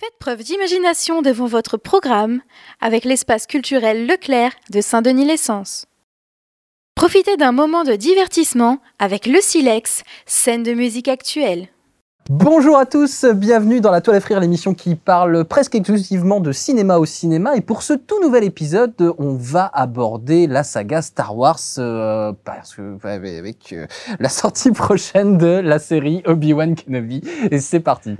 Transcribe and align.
Faites 0.00 0.18
preuve 0.18 0.42
d'imagination 0.42 1.20
devant 1.20 1.44
votre 1.44 1.76
programme 1.76 2.40
avec 2.80 3.04
l'espace 3.04 3.46
culturel 3.46 4.06
Leclerc 4.06 4.52
de 4.70 4.80
Saint-Denis-l'Essence. 4.80 5.84
Profitez 6.94 7.36
d'un 7.36 7.52
moment 7.52 7.84
de 7.84 7.92
divertissement 7.92 8.78
avec 8.98 9.26
le 9.26 9.42
Silex, 9.42 10.02
scène 10.24 10.62
de 10.62 10.72
musique 10.72 11.08
actuelle. 11.08 11.68
Bonjour 12.30 12.78
à 12.78 12.86
tous, 12.86 13.26
bienvenue 13.26 13.82
dans 13.82 13.90
La 13.90 14.00
Toile 14.00 14.16
à 14.16 14.20
Frire, 14.20 14.40
l'émission 14.40 14.72
qui 14.72 14.94
parle 14.94 15.44
presque 15.44 15.74
exclusivement 15.74 16.40
de 16.40 16.52
cinéma 16.52 16.96
au 16.96 17.04
cinéma. 17.04 17.54
Et 17.56 17.60
pour 17.60 17.82
ce 17.82 17.92
tout 17.92 18.22
nouvel 18.22 18.44
épisode, 18.44 18.94
on 19.18 19.34
va 19.34 19.70
aborder 19.74 20.46
la 20.46 20.62
saga 20.62 21.02
Star 21.02 21.36
Wars, 21.36 21.60
euh, 21.76 22.32
parce 22.44 22.74
que 22.74 23.06
avec 23.06 23.74
euh, 23.74 23.86
la 24.18 24.30
sortie 24.30 24.70
prochaine 24.72 25.36
de 25.36 25.60
la 25.60 25.78
série 25.78 26.22
Obi-Wan 26.24 26.74
Kenobi. 26.74 27.20
Et 27.50 27.60
c'est 27.60 27.80
parti. 27.80 28.16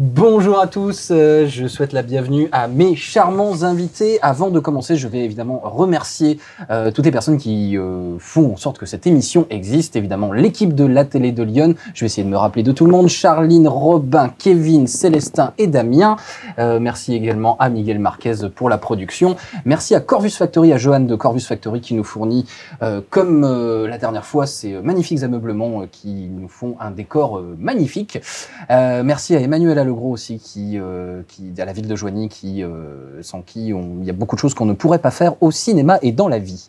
Bonjour 0.00 0.58
à 0.58 0.66
tous, 0.66 1.10
euh, 1.12 1.46
je 1.46 1.68
souhaite 1.68 1.92
la 1.92 2.02
bienvenue 2.02 2.48
à 2.50 2.66
mes 2.66 2.96
charmants 2.96 3.62
invités. 3.62 4.18
Avant 4.22 4.50
de 4.50 4.58
commencer, 4.58 4.96
je 4.96 5.06
vais 5.06 5.20
évidemment 5.20 5.60
remercier 5.62 6.40
euh, 6.68 6.90
toutes 6.90 7.04
les 7.04 7.12
personnes 7.12 7.38
qui 7.38 7.78
euh, 7.78 8.18
font 8.18 8.54
en 8.54 8.56
sorte 8.56 8.76
que 8.76 8.86
cette 8.86 9.06
émission 9.06 9.46
existe. 9.50 9.94
Évidemment, 9.94 10.32
l'équipe 10.32 10.74
de 10.74 10.84
la 10.84 11.04
télé 11.04 11.30
de 11.30 11.44
Lyon. 11.44 11.76
Je 11.94 12.00
vais 12.00 12.06
essayer 12.06 12.24
de 12.24 12.28
me 12.28 12.36
rappeler 12.36 12.64
de 12.64 12.72
tout 12.72 12.86
le 12.86 12.90
monde. 12.90 13.06
Charline, 13.06 13.68
Robin, 13.68 14.32
Kevin, 14.36 14.88
Célestin 14.88 15.52
et 15.58 15.68
Damien. 15.68 16.16
merci 16.58 17.14
également 17.14 17.56
à 17.58 17.68
Miguel 17.68 18.00
Marquez 18.00 18.48
pour 18.52 18.68
la 18.68 18.78
production. 18.78 19.36
Merci 19.64 19.94
à 19.94 20.00
Corvus 20.00 20.30
Factory, 20.30 20.72
à 20.72 20.76
Johan 20.76 21.00
de 21.00 21.14
Corvus 21.14 21.42
Factory 21.46 21.80
qui 21.80 21.94
nous 21.94 22.02
fournit, 22.02 22.46
comme 23.10 23.42
la 23.86 23.98
dernière 23.98 24.24
fois, 24.24 24.46
ces 24.46 24.72
magnifiques 24.72 25.22
ameublements 25.22 25.84
qui 25.86 26.28
nous 26.28 26.48
font 26.48 26.74
un 26.80 26.90
décor 26.90 27.40
magnifique. 27.58 28.18
merci 28.68 29.36
à 29.36 29.40
Emmanuel 29.40 29.83
le 29.84 29.94
Gros 29.94 30.10
aussi, 30.10 30.38
qui, 30.38 30.78
euh, 30.78 31.22
qui, 31.28 31.52
à 31.60 31.64
la 31.64 31.72
ville 31.72 31.86
de 31.86 31.96
Joigny, 31.96 32.28
qui, 32.28 32.62
euh, 32.62 33.22
sans 33.22 33.42
qui 33.42 33.68
il 33.68 34.04
y 34.04 34.10
a 34.10 34.12
beaucoup 34.12 34.36
de 34.36 34.40
choses 34.40 34.54
qu'on 34.54 34.66
ne 34.66 34.72
pourrait 34.72 34.98
pas 34.98 35.10
faire 35.10 35.34
au 35.42 35.50
cinéma 35.50 35.98
et 36.02 36.12
dans 36.12 36.28
la 36.28 36.38
vie. 36.38 36.66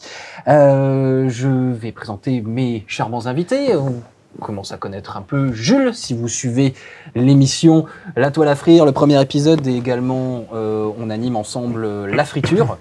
Euh, 0.47 1.27
je 1.29 1.49
vais 1.49 1.91
présenter 1.91 2.41
mes 2.41 2.83
charmants 2.87 3.25
invités. 3.25 3.75
On 3.75 4.01
commence 4.41 4.71
à 4.71 4.77
connaître 4.77 5.17
un 5.17 5.21
peu 5.21 5.53
Jules, 5.53 5.93
si 5.93 6.13
vous 6.13 6.27
suivez 6.27 6.73
l'émission 7.15 7.85
La 8.15 8.31
Toile 8.31 8.49
à 8.49 8.55
frire, 8.55 8.85
le 8.85 8.91
premier 8.91 9.21
épisode, 9.21 9.65
et 9.65 9.75
également 9.75 10.43
on 10.51 11.09
anime 11.09 11.37
ensemble 11.37 12.05
La 12.07 12.25
Friture. 12.25 12.77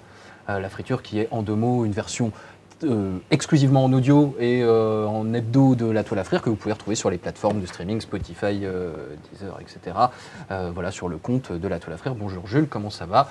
la 0.48 0.68
Friture 0.68 1.00
qui 1.00 1.20
est 1.20 1.28
en 1.30 1.42
deux 1.42 1.54
mots 1.54 1.84
une 1.84 1.92
version 1.92 2.32
euh, 2.84 3.18
exclusivement 3.30 3.84
en 3.84 3.92
audio 3.92 4.34
et 4.38 4.62
euh, 4.62 5.06
en 5.06 5.32
hebdo 5.32 5.74
de 5.74 5.86
La 5.86 6.04
Toile 6.04 6.20
à 6.20 6.24
Frire 6.24 6.42
que 6.42 6.50
vous 6.50 6.56
pouvez 6.56 6.72
retrouver 6.72 6.96
sur 6.96 7.10
les 7.10 7.18
plateformes 7.18 7.60
de 7.60 7.66
streaming 7.66 8.00
Spotify, 8.00 8.60
euh, 8.62 8.92
Deezer, 9.32 9.58
etc. 9.60 9.96
voilà, 10.74 10.90
sur 10.90 11.08
le 11.08 11.16
compte 11.16 11.52
de 11.52 11.68
La 11.68 11.78
Toile 11.78 11.94
à 11.94 11.96
Frire. 11.96 12.14
Bonjour 12.14 12.46
Jules, 12.46 12.66
comment 12.68 12.90
ça 12.90 13.06
va? 13.06 13.28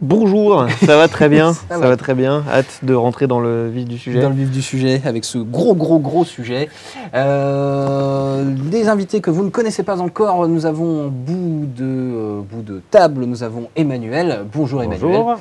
Bonjour, 0.00 0.66
ça 0.84 0.96
va 0.96 1.06
très 1.06 1.28
bien, 1.28 1.52
ça, 1.68 1.78
va. 1.78 1.96
très 1.96 2.14
bien. 2.14 2.42
Hâte 2.50 2.80
de 2.82 2.94
rentrer 2.94 3.28
dans 3.28 3.38
le 3.38 3.68
vif 3.68 3.84
du 3.84 3.96
sujet. 3.96 4.20
Dans 4.20 4.28
le 4.28 4.34
vif 4.34 4.50
du 4.50 4.60
sujet, 4.60 5.00
avec 5.04 5.24
ce 5.24 5.38
gros, 5.38 5.74
gros, 5.74 6.00
gros 6.00 6.24
sujet. 6.24 6.68
des 7.12 8.88
invités 8.88 9.20
que 9.20 9.30
vous 9.30 9.44
ne 9.44 9.50
connaissez 9.50 9.84
pas 9.84 10.00
encore, 10.00 10.48
nous 10.48 10.66
avons 10.66 11.08
bout 11.08 11.68
de, 11.76 12.40
bout 12.40 12.62
de 12.62 12.82
table, 12.90 13.24
nous 13.24 13.42
avons 13.44 13.68
Emmanuel. 13.76 14.44
Bonjour 14.52 14.82
Emmanuel. 14.82 15.36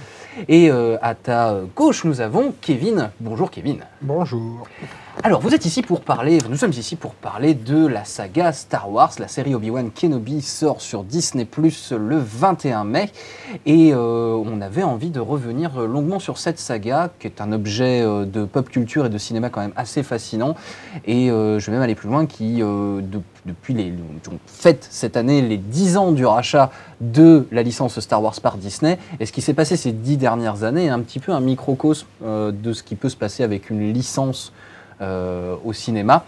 Et 0.47 0.69
euh, 0.69 0.97
à 1.01 1.15
ta 1.15 1.61
gauche, 1.75 2.03
nous 2.03 2.21
avons 2.21 2.53
Kevin. 2.61 3.11
Bonjour 3.19 3.51
Kevin. 3.51 3.79
Bonjour. 4.01 4.67
Alors, 5.21 5.41
vous 5.41 5.53
êtes 5.53 5.65
ici 5.65 5.83
pour 5.83 6.01
parler, 6.01 6.39
nous 6.49 6.57
sommes 6.57 6.71
ici 6.71 6.95
pour 6.95 7.13
parler 7.13 7.53
de 7.53 7.85
la 7.85 8.03
saga 8.03 8.51
Star 8.51 8.91
Wars. 8.91 9.11
La 9.19 9.27
série 9.27 9.53
Obi-Wan 9.53 9.91
Kenobi 9.91 10.41
sort 10.41 10.81
sur 10.81 11.03
Disney 11.03 11.45
Plus 11.45 11.93
le 11.93 12.17
21 12.17 12.83
mai. 12.83 13.11
Et 13.67 13.93
euh, 13.93 14.35
on 14.43 14.59
avait 14.59 14.81
envie 14.81 15.11
de 15.11 15.19
revenir 15.19 15.79
longuement 15.81 16.17
sur 16.17 16.39
cette 16.39 16.57
saga, 16.57 17.11
qui 17.19 17.27
est 17.27 17.41
un 17.41 17.51
objet 17.51 18.01
euh, 18.01 18.25
de 18.25 18.43
pop 18.43 18.67
culture 18.67 19.05
et 19.05 19.09
de 19.09 19.17
cinéma 19.19 19.49
quand 19.49 19.61
même 19.61 19.71
assez 19.75 20.01
fascinant. 20.01 20.55
Et 21.05 21.27
je 21.27 21.63
vais 21.63 21.71
même 21.71 21.83
aller 21.83 21.95
plus 21.95 22.09
loin, 22.09 22.25
qui, 22.25 22.61
depuis 23.45 23.73
les. 23.75 23.93
fête 24.47 24.87
cette 24.89 25.15
année 25.15 25.43
les 25.43 25.57
10 25.57 25.97
ans 25.97 26.11
du 26.11 26.25
rachat 26.25 26.71
de 27.01 27.47
la 27.51 27.61
licence 27.61 27.99
Star 27.99 28.21
Wars 28.21 28.41
par 28.41 28.57
Disney. 28.57 28.97
Et 29.19 29.27
ce 29.27 29.31
qui 29.31 29.41
s'est 29.41 29.53
passé 29.53 29.77
ces 29.77 29.91
10 29.91 30.17
dernières 30.17 30.63
années 30.63 30.85
est 30.85 30.89
un 30.89 31.01
petit 31.01 31.19
peu 31.19 31.31
un 31.31 31.39
microcosme 31.39 32.07
de 32.21 32.73
ce 32.73 32.81
qui 32.81 32.95
peut 32.95 33.09
se 33.09 33.15
passer 33.15 33.43
avec 33.43 33.69
une 33.69 33.93
licence 33.93 34.51
euh, 34.51 34.72
au 35.63 35.73
cinéma. 35.73 36.25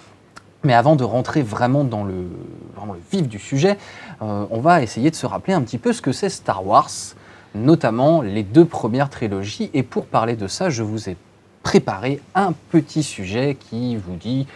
Mais 0.66 0.74
avant 0.74 0.96
de 0.96 1.04
rentrer 1.04 1.44
vraiment 1.44 1.84
dans 1.84 2.04
le, 2.04 2.14
le 2.14 3.00
vif 3.12 3.28
du 3.28 3.38
sujet, 3.38 3.78
euh, 4.22 4.46
on 4.50 4.60
va 4.60 4.82
essayer 4.82 5.12
de 5.12 5.16
se 5.16 5.28
rappeler 5.28 5.54
un 5.54 5.62
petit 5.62 5.78
peu 5.78 5.94
ce 5.94 6.02
que 6.02 6.12
c'est 6.12 6.30
Star 6.30 6.66
Wars, 6.66 6.90
notamment 7.54 8.22
les 8.22 8.42
deux 8.42 8.66
premières 8.66 9.12
trilogies. 9.12 9.70
Et 9.76 9.84
pour 9.84 10.08
parler 10.08 10.36
de 10.36 10.48
ça, 10.48 10.72
je 10.72 10.82
vous 10.82 11.08
ai 11.08 11.18
préparé 11.62 12.20
un 12.34 12.54
petit 12.72 13.04
sujet 13.04 13.58
qui 13.60 13.96
vous 13.96 14.16
dit 14.16 14.48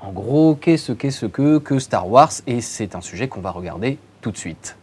en 0.00 0.12
gros 0.12 0.54
qu'est-ce 0.54 0.92
qu'est 0.92 1.10
ce 1.10 1.26
que, 1.26 1.58
que 1.58 1.80
Star 1.80 2.08
Wars. 2.08 2.30
Et 2.46 2.60
c'est 2.60 2.94
un 2.94 3.00
sujet 3.00 3.26
qu'on 3.26 3.40
va 3.40 3.50
regarder 3.50 3.98
tout 4.20 4.30
de 4.30 4.38
suite. 4.38 4.76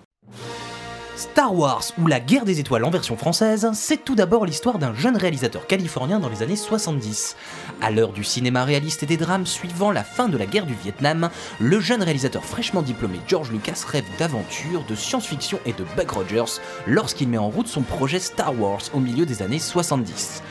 Star 1.16 1.56
Wars 1.56 1.84
ou 1.98 2.08
la 2.08 2.20
guerre 2.20 2.44
des 2.44 2.60
étoiles 2.60 2.84
en 2.84 2.90
version 2.90 3.16
française, 3.16 3.70
c'est 3.74 4.04
tout 4.04 4.16
d'abord 4.16 4.46
l'histoire 4.46 4.80
d'un 4.80 4.94
jeune 4.94 5.16
réalisateur 5.16 5.66
californien 5.66 6.20
dans 6.20 6.28
les 6.28 6.44
années 6.44 6.58
70. 6.58 7.38
À 7.82 7.90
l'heure 7.90 8.12
du 8.12 8.26
cinéma 8.26 8.66
réaliste 8.66 9.04
et 9.04 9.06
des 9.06 9.16
drames 9.16 9.46
suivant 9.46 9.92
la 9.92 10.04
fin 10.04 10.28
de 10.28 10.38
la 10.38 10.46
guerre 10.46 10.66
du 10.66 10.74
Vietnam, 10.74 11.30
le 11.60 11.80
jeune 11.80 12.04
réalisateur 12.04 12.44
fraîchement 12.44 12.82
diplômé 12.82 13.20
George 13.28 13.52
Lucas 13.52 13.86
rêve 13.88 14.04
d'aventure, 14.20 14.84
de 14.90 14.96
science-fiction 14.96 15.60
et 15.66 15.72
de 15.72 15.86
Buck 15.96 16.12
Rogers 16.12 16.60
lorsqu'il 16.86 17.30
met 17.30 17.38
en 17.38 17.50
route 17.50 17.68
son 17.68 17.82
projet 17.82 18.20
Star 18.20 18.60
Wars 18.60 18.82
au 18.94 19.00
milieu 19.00 19.26
des 19.26 19.42
années 19.42 19.60
70. 19.60 20.42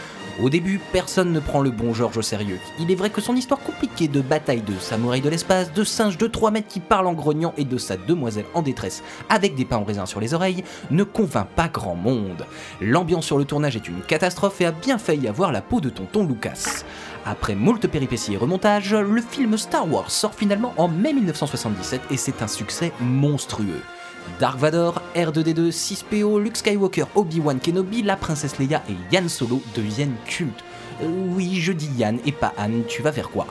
Au 0.42 0.50
début, 0.50 0.80
personne 0.92 1.32
ne 1.32 1.38
prend 1.38 1.60
le 1.60 1.70
bon 1.70 1.94
George 1.94 2.16
au 2.16 2.22
sérieux. 2.22 2.58
Il 2.80 2.90
est 2.90 2.96
vrai 2.96 3.10
que 3.10 3.20
son 3.20 3.36
histoire 3.36 3.60
compliquée 3.60 4.08
de 4.08 4.20
bataille 4.20 4.62
de 4.62 4.76
samouraïs 4.80 5.22
de 5.22 5.28
l'espace, 5.28 5.72
de 5.72 5.84
singes 5.84 6.18
de 6.18 6.26
3 6.26 6.50
mètres 6.50 6.66
qui 6.66 6.80
parlent 6.80 7.06
en 7.06 7.12
grognant 7.12 7.54
et 7.56 7.64
de 7.64 7.78
sa 7.78 7.96
demoiselle 7.96 8.46
en 8.52 8.62
détresse 8.62 9.04
avec 9.28 9.54
des 9.54 9.64
pains 9.64 9.76
en 9.76 9.84
raisin 9.84 10.06
sur 10.06 10.18
les 10.18 10.34
oreilles 10.34 10.64
ne 10.90 11.04
convainc 11.04 11.46
pas 11.54 11.68
grand 11.68 11.94
monde. 11.94 12.46
L'ambiance 12.80 13.26
sur 13.26 13.38
le 13.38 13.44
tournage 13.44 13.76
est 13.76 13.88
une 13.88 14.00
catastrophe 14.00 14.60
et 14.60 14.66
a 14.66 14.72
bien 14.72 14.98
failli 14.98 15.28
avoir 15.28 15.52
la 15.52 15.62
peau 15.62 15.80
de 15.80 15.88
tonton 15.88 16.26
Lucas. 16.26 16.82
Après 17.24 17.54
moult 17.54 17.86
péripéties 17.86 18.34
et 18.34 18.36
remontages, 18.36 18.92
le 18.92 19.22
film 19.22 19.56
Star 19.56 19.90
Wars 19.90 20.10
sort 20.10 20.34
finalement 20.34 20.74
en 20.76 20.88
mai 20.88 21.12
1977 21.12 22.00
et 22.10 22.16
c'est 22.16 22.42
un 22.42 22.48
succès 22.48 22.92
monstrueux. 23.00 23.80
Dark 24.38 24.58
Vador, 24.58 25.00
R2D2, 25.14 25.70
6PO, 25.70 26.40
Luke 26.40 26.56
Skywalker, 26.56 27.06
Obi-Wan 27.14 27.60
Kenobi, 27.60 28.02
la 28.02 28.16
princesse 28.16 28.58
Leia 28.58 28.82
et 28.88 29.14
Yann 29.14 29.28
Solo 29.28 29.62
deviennent 29.74 30.16
cultes. 30.26 30.64
Euh, 31.02 31.06
oui, 31.34 31.60
je 31.60 31.72
dis 31.72 31.90
Yann 31.96 32.18
et 32.26 32.32
pas 32.32 32.52
Anne, 32.56 32.82
tu 32.88 33.02
vas 33.02 33.12
faire 33.12 33.30
quoi? 33.30 33.46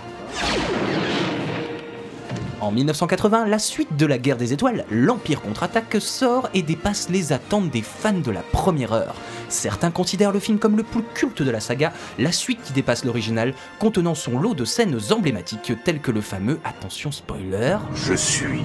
En 2.63 2.71
1980, 2.71 3.45
la 3.47 3.59
suite 3.59 3.95
de 3.97 4.05
la 4.05 4.17
guerre 4.17 4.37
des 4.37 4.53
étoiles, 4.53 4.85
l'Empire 4.89 5.41
contre-attaque, 5.41 5.97
sort 5.99 6.49
et 6.53 6.61
dépasse 6.61 7.09
les 7.09 7.33
attentes 7.33 7.69
des 7.69 7.81
fans 7.81 8.13
de 8.13 8.31
la 8.31 8.41
première 8.41 8.93
heure. 8.93 9.15
Certains 9.49 9.91
considèrent 9.91 10.31
le 10.31 10.39
film 10.39 10.59
comme 10.59 10.77
le 10.77 10.83
plus 10.83 11.03
culte 11.13 11.41
de 11.41 11.51
la 11.51 11.59
saga, 11.59 11.93
la 12.17 12.31
suite 12.31 12.61
qui 12.63 12.73
dépasse 12.73 13.05
l'original, 13.05 13.53
contenant 13.79 14.15
son 14.15 14.39
lot 14.39 14.53
de 14.53 14.65
scènes 14.65 14.97
emblématiques 15.11 15.73
telles 15.83 15.99
que 15.99 16.11
le 16.11 16.21
fameux 16.21 16.59
Attention 16.63 17.11
spoiler. 17.11 17.77
Je 17.95 18.13
suis 18.13 18.61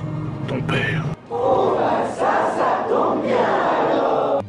ton 0.47 0.61
père. 0.63 1.05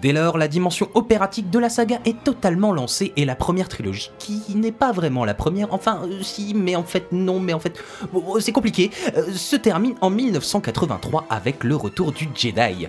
Dès 0.01 0.12
lors, 0.12 0.38
la 0.38 0.47
dimension 0.47 0.89
opératique 0.94 1.50
de 1.50 1.59
la 1.59 1.69
saga 1.69 2.00
est 2.06 2.24
totalement 2.24 2.74
lancée 2.74 3.13
et 3.15 3.25
la 3.25 3.36
première 3.36 3.69
trilogie, 3.69 4.12
qui 4.19 4.41
n'est 4.56 4.71
pas 4.71 4.91
vraiment 4.91 5.25
la 5.25 5.33
première, 5.33 5.74
enfin 5.74 6.01
euh, 6.03 6.21
si, 6.21 6.53
mais 6.53 6.75
en 6.75 6.83
fait 6.83 7.12
non, 7.12 7.39
mais 7.39 7.53
en 7.53 7.59
fait 7.59 7.81
c'est 8.39 8.51
compliqué, 8.51 8.91
euh, 9.15 9.31
se 9.33 9.56
termine 9.56 9.95
en 10.01 10.09
1983 10.09 11.25
avec 11.30 11.63
le 11.63 11.75
retour 11.75 12.12
du 12.12 12.30
Jedi. 12.36 12.88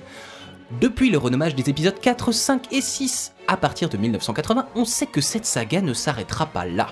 Depuis 0.81 1.11
le 1.11 1.19
renommage 1.19 1.55
des 1.55 1.69
épisodes 1.69 1.99
4, 1.99 2.32
5 2.32 2.73
et 2.73 2.81
6 2.81 3.32
à 3.49 3.56
partir 3.56 3.88
de 3.88 3.96
1980, 3.96 4.67
on 4.76 4.85
sait 4.85 5.06
que 5.06 5.20
cette 5.20 5.46
saga 5.46 5.81
ne 5.81 5.94
s'arrêtera 5.94 6.46
pas 6.46 6.64
là. 6.64 6.88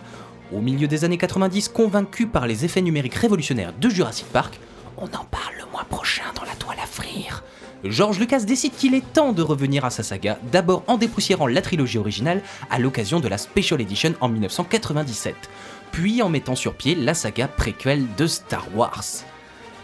Au 0.52 0.60
milieu 0.60 0.88
des 0.88 1.04
années 1.04 1.18
90, 1.18 1.68
convaincu 1.68 2.26
par 2.26 2.46
les 2.46 2.64
effets 2.64 2.80
numériques 2.80 3.14
révolutionnaires 3.14 3.72
de 3.78 3.88
Jurassic 3.88 4.26
Park, 4.32 4.58
on 4.96 5.04
en 5.04 5.24
parle 5.30 5.54
le 5.58 5.70
mois 5.70 5.84
prochain 5.88 6.24
dans 6.34 6.44
la 6.44 6.54
toile 6.56 6.78
à 6.82 6.86
frire. 6.86 7.44
George 7.84 8.18
Lucas 8.18 8.40
décide 8.40 8.74
qu'il 8.74 8.94
est 8.94 9.12
temps 9.12 9.32
de 9.32 9.42
revenir 9.42 9.84
à 9.84 9.90
sa 9.90 10.02
saga, 10.02 10.38
d'abord 10.50 10.82
en 10.88 10.96
dépoussiérant 10.96 11.46
la 11.46 11.62
trilogie 11.62 11.98
originale 11.98 12.42
à 12.70 12.78
l'occasion 12.78 13.20
de 13.20 13.28
la 13.28 13.38
Special 13.38 13.80
Edition 13.80 14.14
en 14.20 14.28
1997, 14.28 15.34
puis 15.92 16.20
en 16.22 16.28
mettant 16.28 16.56
sur 16.56 16.74
pied 16.74 16.96
la 16.96 17.14
saga 17.14 17.46
préquelle 17.46 18.04
de 18.16 18.26
Star 18.26 18.66
Wars. 18.74 19.04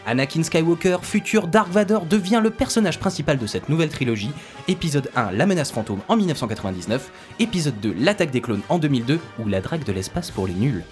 Anakin 0.07 0.43
Skywalker, 0.43 0.99
futur 1.03 1.47
Dark 1.47 1.71
Vador, 1.71 2.05
devient 2.05 2.41
le 2.43 2.51
personnage 2.51 2.99
principal 2.99 3.39
de 3.39 3.47
cette 3.47 3.69
nouvelle 3.69 3.89
trilogie. 3.89 4.33
Épisode 4.69 5.11
1, 5.17 5.31
La 5.31 5.47
menace 5.47 5.73
fantôme 5.73 6.01
en 6.09 6.17
1999. 6.17 7.11
Épisode 7.39 7.81
2, 7.81 7.95
L'attaque 7.99 8.31
des 8.31 8.43
clones 8.43 8.61
en 8.69 8.79
2002 8.79 9.19
ou 9.39 9.49
La 9.49 9.63
drague 9.63 9.85
de 9.85 9.93
l'espace 9.93 10.31
pour 10.31 10.47
les 10.47 10.53
nuls. 10.53 10.85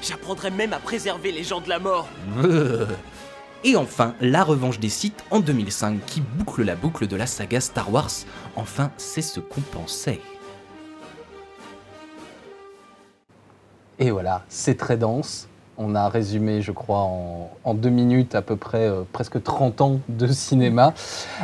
J'apprendrai 0.00 0.50
même 0.50 0.72
à 0.72 0.78
préserver 0.78 1.32
les 1.32 1.44
gens 1.44 1.60
de 1.60 1.68
la 1.68 1.78
mort. 1.78 2.08
Et 3.64 3.74
enfin, 3.74 4.14
La 4.20 4.44
revanche 4.44 4.78
des 4.78 4.88
Sith 4.88 5.24
en 5.32 5.40
2005 5.40 5.98
qui 6.06 6.20
boucle 6.20 6.62
la 6.62 6.76
boucle 6.76 7.08
de 7.08 7.16
la 7.16 7.26
saga 7.26 7.60
Star 7.60 7.92
Wars. 7.92 8.10
Enfin, 8.54 8.92
c'est 8.96 9.22
ce 9.22 9.40
qu'on 9.40 9.60
pensait. 9.60 10.20
Et 13.98 14.12
voilà, 14.12 14.44
c'est 14.48 14.76
très 14.76 14.96
dense. 14.96 15.48
On 15.76 15.96
a 15.96 16.08
résumé, 16.08 16.62
je 16.62 16.70
crois, 16.70 17.08
en, 17.64 17.74
deux 17.74 17.90
minutes 17.90 18.36
à 18.36 18.42
peu 18.42 18.54
près 18.54 18.88
euh, 18.88 19.02
presque 19.12 19.42
30 19.42 19.80
ans 19.80 20.00
de 20.08 20.28
cinéma. 20.28 20.94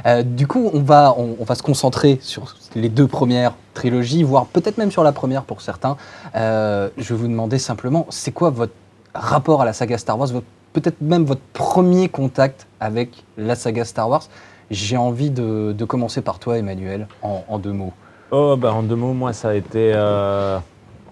Euh, 0.07 0.23
du 0.23 0.47
coup, 0.47 0.71
on 0.73 0.81
va, 0.81 1.17
se 1.55 1.63
concentrer 1.63 2.19
sur 2.21 2.55
les 2.77 2.89
deux 2.89 3.09
premières 3.09 3.55
trilogies, 3.75 4.23
voire 4.23 4.47
peut-être 4.47 4.79
même 4.79 4.93
sur 4.93 5.03
la 5.03 5.13
première 5.13 5.43
pour 5.43 5.61
certains. 5.61 5.97
Euh, 6.37 6.91
je 6.97 7.13
vais 7.13 7.21
vous 7.21 7.29
demander 7.29 7.59
simplement, 7.59 8.07
c'est 8.11 8.33
quoi 8.33 8.51
votre 8.51 8.75
rapport 9.15 9.63
à 9.63 9.65
la 9.65 9.73
saga 9.73 9.99
Star 9.99 10.19
Wars, 10.19 10.29
peut-être 10.75 11.01
même 11.01 11.25
votre 11.25 11.41
premier 11.55 12.09
contact 12.09 12.67
avec 12.81 13.25
la 13.39 13.55
saga 13.55 13.87
Star 13.87 14.11
Wars 14.11 14.25
J'ai 14.71 14.99
envie 14.99 15.31
de, 15.31 15.85
commencer 15.87 16.21
par 16.21 16.39
toi, 16.39 16.59
Emmanuel, 16.59 17.07
en, 17.23 17.59
deux 17.59 17.73
mots. 17.73 17.95
Oh, 18.31 18.57
bah, 18.59 18.75
en 18.75 18.83
deux 18.83 18.97
mots, 18.97 19.15
moi, 19.15 19.33
ça 19.33 19.51
a 19.51 19.55
été 19.55 19.93
euh, 19.95 20.59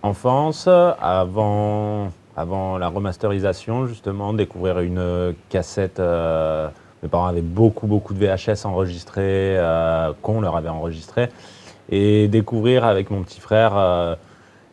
enfance, 0.03 0.69
avant, 0.69 2.11
la 2.37 2.89
remasterisation, 2.89 3.87
justement, 3.87 4.35
découvrir 4.35 4.81
une 4.81 4.99
euh, 4.99 5.33
cassette. 5.49 6.01
euh, 6.01 6.69
mes 7.03 7.09
parents 7.09 7.27
avaient 7.27 7.41
beaucoup, 7.41 7.87
beaucoup 7.87 8.15
de 8.15 8.19
VHS 8.19 8.67
enregistrés, 8.67 9.57
qu'on 10.23 10.41
leur 10.41 10.57
avait 10.57 10.69
enregistrés, 10.69 11.31
et 11.91 12.29
découvrir 12.29 12.85
avec 12.85 13.11
mon 13.11 13.23
petit 13.23 13.41
frère 13.41 14.17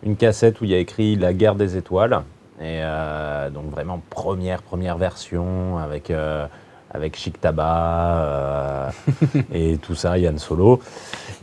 une 0.03 0.15
cassette 0.15 0.61
où 0.61 0.65
il 0.65 0.69
y 0.69 0.75
a 0.75 0.77
écrit 0.77 1.15
La 1.15 1.33
guerre 1.33 1.55
des 1.55 1.75
étoiles. 1.75 2.21
Et 2.59 2.81
euh, 2.83 3.49
donc, 3.49 3.69
vraiment, 3.71 4.01
première, 4.09 4.61
première 4.61 4.97
version 4.97 5.77
avec. 5.77 6.09
euh, 6.11 6.45
avec 6.91 7.15
Chic 7.17 7.39
Tabac 7.39 8.15
euh, 8.15 8.89
et 9.53 9.77
tout 9.77 9.93
ça, 9.93 10.17
Yann 10.17 10.39
Solo 10.39 10.81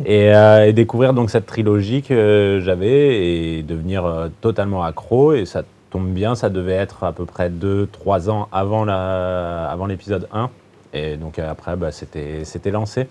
et, 0.04 0.32
et 0.32 0.72
découvrir 0.72 1.12
donc 1.14 1.30
cette 1.30 1.46
trilogie 1.46 2.02
que 2.02 2.60
j'avais 2.64 3.24
et 3.56 3.62
devenir 3.62 4.28
totalement 4.40 4.82
accro. 4.82 5.34
Et 5.34 5.46
ça 5.46 5.62
tombe 5.90 6.08
bien, 6.08 6.34
ça 6.34 6.48
devait 6.50 6.72
être 6.72 7.04
à 7.04 7.12
peu 7.12 7.26
près 7.26 7.48
2-3 7.48 8.28
ans 8.28 8.48
avant 8.50 8.84
la- 8.84 9.68
avant 9.70 9.86
l'épisode 9.86 10.26
1. 10.32 10.50
Et 10.92 11.16
donc 11.16 11.38
après, 11.38 11.76
bah, 11.76 11.92
c'était 11.92 12.44
c'était 12.44 12.72
lancé. 12.72 13.06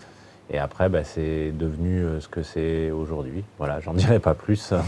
Et 0.52 0.60
après, 0.60 0.90
bah, 0.90 1.06
c'est 1.06 1.54
devenu 1.58 2.04
ce 2.20 2.28
que 2.28 2.44
c'est 2.44 2.92
aujourd'hui. 2.92 3.46
Voilà, 3.60 3.80
j'en 3.80 3.94
dirai 3.94 4.20
pas 4.20 4.34
plus. 4.34 4.74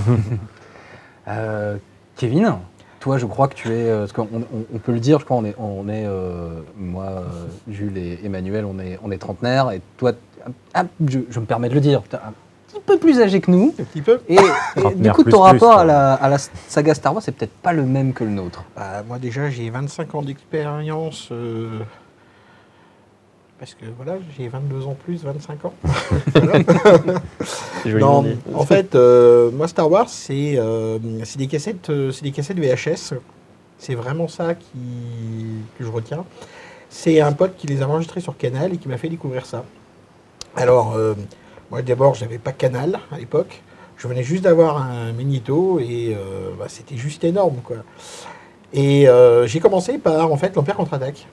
Euh, 1.30 1.78
Kevin, 2.16 2.56
toi, 3.00 3.18
je 3.18 3.26
crois 3.26 3.48
que 3.48 3.56
tu 3.56 3.70
es. 3.70 3.90
euh, 3.90 4.00
Parce 4.00 4.12
qu'on 4.14 4.28
on- 4.34 4.66
on 4.74 4.78
peut 4.80 4.92
le 4.92 5.00
dire, 5.00 5.20
je 5.20 5.26
crois, 5.26 5.38
on 5.38 5.46
est, 5.46 5.56
on 5.60 5.88
est 5.90 6.06
euh, 6.06 6.62
moi, 6.78 7.06
euh, 7.06 7.24
Jules 7.70 7.98
et 7.98 8.20
Emmanuel, 8.24 8.66
on 8.66 8.80
est, 8.80 9.00
on 9.04 9.12
est 9.12 9.18
trentenaires. 9.18 9.72
Et 9.72 9.82
toi, 9.98 10.12
ah, 10.74 10.86
je, 11.08 11.20
je 11.30 11.40
me 11.40 11.46
permets 11.46 11.70
de 11.70 11.74
le 11.76 11.82
dire, 11.82 12.02
putain, 12.02 12.20
un 12.26 12.34
petit 12.68 12.82
peu 12.86 12.98
plus 12.98 13.20
âgé 13.22 13.40
que 13.42 13.52
nous. 13.52 13.74
Un 13.80 13.84
petit 13.84 14.02
peu. 14.02 14.20
Et, 14.28 14.36
et 14.36 14.96
du 14.96 15.12
coup, 15.12 15.24
plus 15.24 15.32
ton 15.32 15.40
plus, 15.40 15.52
rapport 15.54 15.80
à 15.80 15.86
la, 15.86 16.14
à 16.14 16.30
la 16.30 16.38
saga 16.38 16.94
Star 16.94 17.14
Wars, 17.14 17.22
c'est 17.24 17.32
peut-être 17.34 17.54
pas 17.62 17.74
le 17.74 17.84
même 17.84 18.14
que 18.14 18.24
le 18.24 18.30
nôtre. 18.32 18.64
Bah, 18.76 19.04
moi 19.08 19.20
déjà 19.20 19.50
j'ai 19.50 19.70
25 19.70 20.16
ans 20.16 20.22
d'expérience. 20.22 21.30
euh, 21.32 21.80
parce 23.60 23.74
que 23.74 23.86
voilà, 23.96 24.18
j'ai 24.38 24.48
22 24.48 24.86
ans 24.86 24.96
plus, 25.04 25.24
25 25.24 25.66
ans. 25.66 25.74
Non, 27.86 28.26
en 28.54 28.66
fait, 28.66 28.96
euh, 28.96 29.50
moi 29.52 29.68
Star 29.68 29.90
Wars, 29.90 30.10
c'est 30.10 30.58
euh, 30.58 31.00
c'est 31.24 31.38
des 31.38 31.48
cassettes, 31.48 31.90
euh, 31.90 32.12
c'est 32.12 32.24
des 32.24 32.32
cassettes 32.32 32.60
VHS. 32.60 33.14
C'est 33.78 33.96
vraiment 33.96 34.28
ça 34.28 34.56
qui, 34.56 34.80
que 35.78 35.86
je 35.86 35.90
retiens. 35.90 36.26
C'est 36.90 37.22
un 37.22 37.32
pote 37.32 37.56
qui 37.58 37.68
les 37.68 37.82
a 37.82 37.88
enregistrés 37.88 38.22
sur 38.22 38.36
Canal 38.38 38.74
et 38.74 38.78
qui 38.78 38.88
m'a 38.88 38.98
fait 38.98 39.10
découvrir 39.10 39.46
ça. 39.46 39.64
Alors, 40.56 40.96
euh, 40.96 41.14
moi 41.70 41.82
d'abord, 41.82 42.16
j'avais 42.16 42.40
pas 42.40 42.52
Canal 42.52 43.00
à 43.12 43.18
l'époque. 43.18 43.62
Je 43.98 44.08
venais 44.08 44.24
juste 44.24 44.44
d'avoir 44.44 44.82
un 44.82 45.12
Magneto 45.14 45.80
et 45.80 46.16
euh, 46.16 46.52
bah, 46.58 46.66
c'était 46.68 46.98
juste 46.98 47.24
énorme, 47.24 47.58
quoi. 47.64 47.78
Et 48.74 49.08
euh, 49.08 49.48
j'ai 49.48 49.60
commencé 49.60 49.98
par 49.98 50.32
en 50.32 50.38
fait 50.38 50.56
l'Empire 50.56 50.76
contre-attaque. 50.76 51.28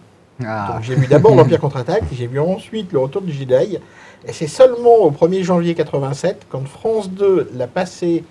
Ah, 0.44 0.72
Donc 0.74 0.82
j'ai 0.82 0.94
vu 0.94 1.06
d'abord 1.06 1.34
l'Empire 1.36 1.60
contre-attaque, 1.60 2.04
j'ai 2.12 2.26
vu 2.26 2.40
ensuite 2.40 2.92
le 2.92 2.98
Retour 2.98 3.22
du 3.22 3.32
Jedi, 3.32 3.78
et 4.26 4.32
c'est 4.32 4.46
seulement 4.48 4.96
au 4.96 5.10
1er 5.10 5.42
janvier 5.42 5.74
87, 5.74 6.46
quand 6.48 6.66
France 6.66 7.10
2 7.10 7.50
l'a 7.54 7.66
passé 7.66 8.24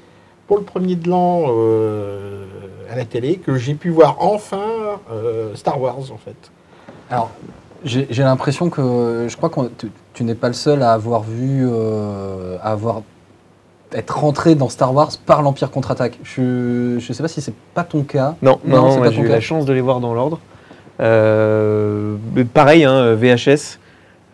pour 0.47 0.57
le 0.57 0.63
premier 0.63 0.95
de 0.95 1.09
l'an 1.09 1.45
euh, 1.47 2.45
à 2.91 2.95
la 2.95 3.05
télé, 3.05 3.38
que 3.38 3.55
j'ai 3.55 3.73
pu 3.75 3.89
voir 3.89 4.17
enfin 4.19 5.00
euh, 5.11 5.55
Star 5.55 5.79
Wars 5.79 5.97
en 6.11 6.17
fait. 6.17 6.35
Alors, 7.09 7.29
j'ai 7.85 8.05
l'impression 8.23 8.69
que 8.69 9.27
je 9.29 9.38
crois 9.38 9.50
que 9.50 9.61
tu, 9.77 9.91
tu 10.13 10.23
n'es 10.23 10.35
pas 10.35 10.47
le 10.47 10.53
seul 10.53 10.83
à 10.83 10.91
avoir 10.94 11.23
vu, 11.23 11.65
euh, 11.69 12.57
à 12.61 12.71
avoir 12.71 13.01
être 13.94 14.17
rentré 14.17 14.55
dans 14.55 14.69
Star 14.69 14.94
Wars 14.94 15.11
par 15.25 15.41
l'Empire 15.41 15.69
contre-attaque. 15.71 16.17
Je 16.23 16.95
ne 16.95 17.00
sais 17.00 17.21
pas 17.21 17.27
si 17.29 17.41
c'est 17.41 17.53
pas 17.73 17.83
ton 17.83 18.03
cas. 18.03 18.35
Non, 18.41 18.59
Non, 18.65 18.81
non, 18.83 18.91
c'est 18.91 18.97
moi, 18.97 19.05
pas 19.07 19.13
j'ai 19.13 19.21
eu 19.21 19.27
cas. 19.27 19.33
la 19.33 19.41
chance 19.41 19.65
de 19.65 19.73
les 19.73 19.81
voir 19.81 20.00
dans 20.00 20.13
l'ordre. 20.13 20.39
Euh, 20.99 22.15
pareil, 22.53 22.83
hein, 22.83 23.13
VHS. 23.15 23.79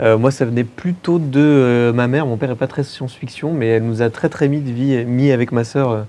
Euh, 0.01 0.17
moi, 0.17 0.31
ça 0.31 0.45
venait 0.45 0.63
plutôt 0.63 1.19
de 1.19 1.39
euh, 1.39 1.93
ma 1.93 2.07
mère. 2.07 2.25
Mon 2.25 2.37
père 2.37 2.49
n'est 2.49 2.55
pas 2.55 2.67
très 2.67 2.83
science-fiction, 2.83 3.53
mais 3.53 3.67
elle 3.67 3.83
nous 3.83 4.01
a 4.01 4.09
très 4.09 4.29
très 4.29 4.47
vite 4.47 4.65
vi- 4.67 5.05
mis 5.05 5.31
avec 5.31 5.51
ma 5.51 5.63
sœur 5.63 6.05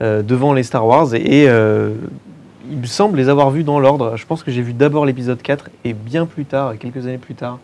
devant 0.00 0.54
les 0.54 0.62
Star 0.62 0.86
Wars. 0.86 1.14
Et 1.14 1.44
il 1.44 2.76
me 2.78 2.86
semble 2.86 3.18
les 3.18 3.28
avoir 3.28 3.50
vus 3.50 3.64
dans 3.64 3.78
l'ordre. 3.80 4.16
Je 4.16 4.24
pense 4.26 4.42
que 4.42 4.50
j'ai 4.50 4.62
vu 4.62 4.72
d'abord 4.72 5.04
l'épisode 5.04 5.42
4 5.42 5.68
et 5.84 5.92
bien 5.92 6.24
plus 6.26 6.44
tard, 6.44 6.74
quelques 6.78 7.06
années 7.06 7.18
plus 7.18 7.34
tard, 7.34 7.58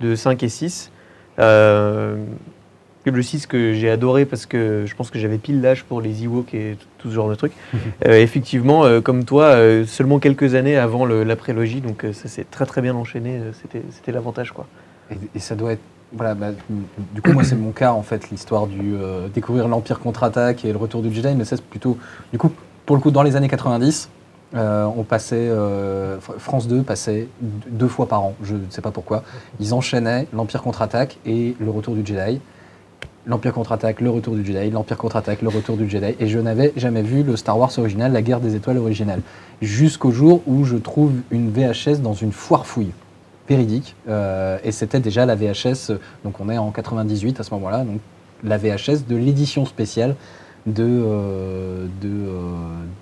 de 0.00 0.14
5 0.14 0.42
et 0.42 0.48
6. 0.48 0.90
Euh, 1.38 2.16
le 3.04 3.22
6 3.22 3.46
que 3.46 3.72
j'ai 3.72 3.90
adoré 3.90 4.24
parce 4.26 4.46
que 4.46 4.84
je 4.86 4.94
pense 4.94 5.10
que 5.10 5.18
j'avais 5.18 5.38
pile 5.38 5.60
l'âge 5.62 5.84
pour 5.84 6.00
les 6.00 6.24
Ewoks 6.24 6.54
et 6.54 6.76
tout, 7.00 7.08
ce 7.08 7.14
genre 7.14 7.28
de 7.28 7.34
trucs. 7.34 7.52
Euh, 8.06 8.14
effectivement, 8.14 8.84
euh, 8.84 9.00
comme 9.00 9.24
toi, 9.24 9.44
euh, 9.44 9.84
seulement 9.84 10.18
quelques 10.18 10.54
années 10.54 10.76
avant 10.76 11.04
la 11.04 11.36
prélogie, 11.36 11.80
donc 11.80 12.06
ça 12.12 12.28
s'est 12.28 12.46
très 12.50 12.64
très 12.64 12.80
bien 12.80 12.94
enchaîné. 12.94 13.40
C'était 13.62 14.12
l'avantage 14.12 14.52
quoi. 14.52 14.66
Et, 15.34 15.38
ça 15.38 15.54
doit 15.54 15.72
être. 15.72 15.80
Voilà, 16.12 16.34
bah, 16.34 16.48
du 17.14 17.22
coup, 17.22 17.32
moi, 17.32 17.44
c'est 17.44 17.56
mon 17.56 17.70
cas, 17.70 17.92
en 17.92 18.02
fait, 18.02 18.30
l'histoire 18.30 18.66
du 18.66 18.94
découvrir 19.34 19.68
l'Empire 19.68 20.00
contre-attaque 20.00 20.64
et 20.64 20.72
le 20.72 20.78
retour 20.78 21.02
du 21.02 21.12
Jedi, 21.12 21.34
mais 21.36 21.44
ça, 21.44 21.56
c'est 21.56 21.64
plutôt. 21.64 21.98
Du 22.32 22.38
coup, 22.38 22.50
pour 22.86 22.96
le 22.96 23.02
coup, 23.02 23.10
dans 23.10 23.22
les 23.22 23.36
années 23.36 23.48
90, 23.48 24.08
euh, 24.54 24.84
on 24.96 25.04
passait. 25.04 25.48
Fr- 25.48 26.38
France 26.38 26.68
2 26.68 26.82
passait 26.82 27.28
deux 27.40 27.88
fois 27.88 28.06
par 28.06 28.22
an, 28.22 28.34
je 28.42 28.54
ne 28.54 28.70
sais 28.70 28.82
pas 28.82 28.90
pourquoi. 28.90 29.22
Ils 29.60 29.74
enchaînaient 29.74 30.26
l'Empire 30.32 30.62
contre-attaque 30.62 31.18
et 31.26 31.54
le 31.60 31.70
retour 31.70 31.94
du 31.94 32.04
Jedi. 32.04 32.40
L'Empire 33.26 33.52
contre-attaque, 33.52 34.00
le 34.00 34.08
retour 34.10 34.34
du 34.34 34.44
Jedi, 34.44 34.70
l'Empire 34.70 34.96
contre-attaque, 34.96 35.42
le 35.42 35.48
retour 35.48 35.76
du 35.76 35.88
Jedi. 35.88 36.14
Et 36.20 36.26
je 36.26 36.38
n'avais 36.38 36.72
jamais 36.76 37.02
vu 37.02 37.22
le 37.22 37.36
Star 37.36 37.58
Wars 37.58 37.70
original, 37.78 38.12
la 38.12 38.22
guerre 38.22 38.40
des 38.40 38.56
étoiles 38.56 38.78
originale. 38.78 39.20
Jusqu'au 39.60 40.10
jour 40.10 40.42
où 40.46 40.64
je 40.64 40.76
trouve 40.76 41.12
une 41.30 41.50
VHS 41.50 42.00
dans 42.02 42.14
une 42.14 42.32
foire 42.32 42.64
fouille 42.66 42.92
véridique. 43.48 43.94
Euh, 44.08 44.58
et 44.64 44.72
c'était 44.72 45.00
déjà 45.00 45.26
la 45.26 45.34
VHS, 45.34 45.90
euh, 45.90 45.98
donc 46.24 46.40
on 46.40 46.48
est 46.48 46.56
en 46.56 46.70
98 46.70 47.40
à 47.40 47.42
ce 47.42 47.52
moment-là, 47.54 47.84
donc 47.84 48.00
la 48.42 48.56
VHS 48.56 49.04
de 49.08 49.16
l'édition 49.16 49.66
spéciale 49.66 50.14
de, 50.66 50.84
euh, 50.84 51.86
de, 52.00 52.08
euh, 52.08 52.40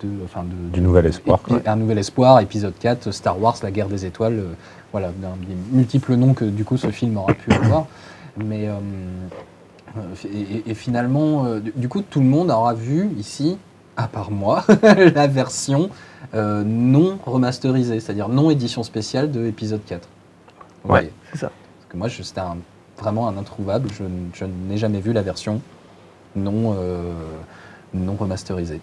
de, 0.03 0.09
enfin 0.25 0.43
de- 0.43 0.73
Du 0.73 0.81
Nouvel 0.81 1.07
Espoir. 1.07 1.41
Un 1.67 1.77
nouvel 1.77 1.99
espoir, 1.99 2.41
épisode 2.41 2.73
4, 2.81 3.11
Star 3.13 3.41
Wars, 3.41 3.57
la 3.63 3.71
guerre 3.71 3.89
des 3.89 4.05
étoiles, 4.07 4.39
euh, 4.39 4.53
voilà, 4.93 5.09
des 5.09 5.77
multiples 5.77 6.15
noms 6.15 6.35
que 6.35 6.45
du 6.45 6.65
coup 6.65 6.77
ce 6.77 6.91
film 6.91 7.17
aura 7.19 7.35
pu 7.35 7.53
avoir. 7.53 7.87
Mais 8.37 8.69
euh, 8.69 8.75
et, 10.67 10.75
finalement, 10.75 11.45
euh, 11.47 11.61
du, 11.61 11.89
coup, 11.89 12.03
tout 12.03 12.21
le 12.21 12.27
monde 12.27 12.51
aura 12.51 12.75
vu 12.75 13.11
ici, 13.19 13.59
à 13.97 14.09
part 14.09 14.31
moi, 14.31 14.65
la 14.83 15.27
version 15.27 15.91
euh, 16.35 16.63
non 16.65 17.19
remasterisée, 17.27 18.01
c'est-à-dire 18.01 18.29
non 18.29 18.51
édition 18.51 18.83
spéciale 18.83 19.31
de 19.31 19.47
épisode 19.47 19.85
4. 19.87 20.09
Vous 20.85 20.95
Ouais, 20.95 21.11
c'est 21.33 21.39
ça. 21.39 21.47
Parce 21.49 21.93
que 21.93 21.97
moi, 21.97 22.09
c'était 22.09 22.41
un- 22.41 22.59
vraiment 22.99 23.29
un 23.29 23.37
introuvable. 23.37 23.89
Je, 23.95 24.45
n'ai 24.45 24.77
jamais 24.77 25.01
vu 25.01 25.13
la 25.13 25.23
version 25.23 25.61
non, 26.37 26.75
euh, 26.79 27.13
non 27.95 28.15
remasterisée. 28.15 28.81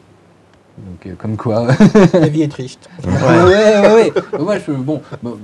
Donc, 0.77 1.05
euh, 1.05 1.15
comme 1.17 1.37
quoi. 1.37 1.67
La 2.13 2.27
vie 2.27 2.41
est 2.41 2.51
triste. 2.51 2.89
ouais, 3.05 3.11
ouais, 3.11 3.81
ouais. 3.81 3.93
ouais. 3.93 4.13
Moi, 4.39 4.57
je- 4.59 4.71
bon, 4.71 5.01
bon, 5.23 5.37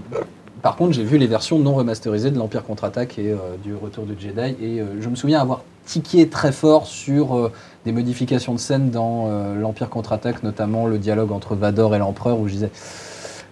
par 0.62 0.76
contre, 0.76 0.94
j'ai 0.94 1.04
vu 1.04 1.18
les 1.18 1.28
versions 1.28 1.58
non 1.60 1.74
remasterisées 1.74 2.30
de 2.32 2.38
l'Empire 2.38 2.64
contre-attaque 2.64 3.18
et 3.20 3.32
euh, 3.32 3.38
du 3.64 3.74
Retour 3.76 4.06
du 4.06 4.14
Jedi. 4.20 4.56
Et 4.62 4.80
euh, 4.80 4.86
je 5.02 5.10
me 5.10 5.16
souviens 5.16 5.40
avoir 5.42 5.62
tiqué 5.86 6.28
très 6.28 6.52
fort 6.52 6.86
sur 6.86 7.36
euh, 7.36 7.52
des 7.86 7.92
modifications 7.92 8.54
de 8.54 8.60
scène 8.60 8.92
dans 8.92 9.28
l'Empire 9.60 9.90
contre-attaque, 9.90 10.44
notamment 10.44 10.86
le 10.86 11.00
dialogue 11.00 11.32
entre 11.32 11.56
Vador 11.56 11.96
et 11.96 12.00
l'Empereur, 12.00 12.40
où 12.40 12.48
je 12.48 12.54
disais 12.54 12.70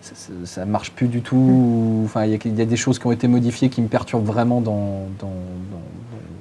ça, 0.01 0.13
ça 0.45 0.65
marche 0.65 0.91
plus 0.91 1.07
du 1.07 1.21
tout. 1.21 2.01
Enfin, 2.05 2.25
il 2.25 2.31
y, 2.31 2.35
a- 2.35 2.37
il 2.45 2.57
y 2.57 2.61
a 2.61 2.65
des 2.65 2.77
choses 2.77 2.99
qui 2.99 3.07
ont 3.07 3.11
été 3.11 3.27
modifiées 3.27 3.69
qui 3.69 3.81
me 3.81 3.87
perturbent 3.87 4.25
vraiment 4.25 4.61
dans, 4.61 5.07
dans, 5.19 5.27
dans- 5.27 5.31
dans- 5.71 5.83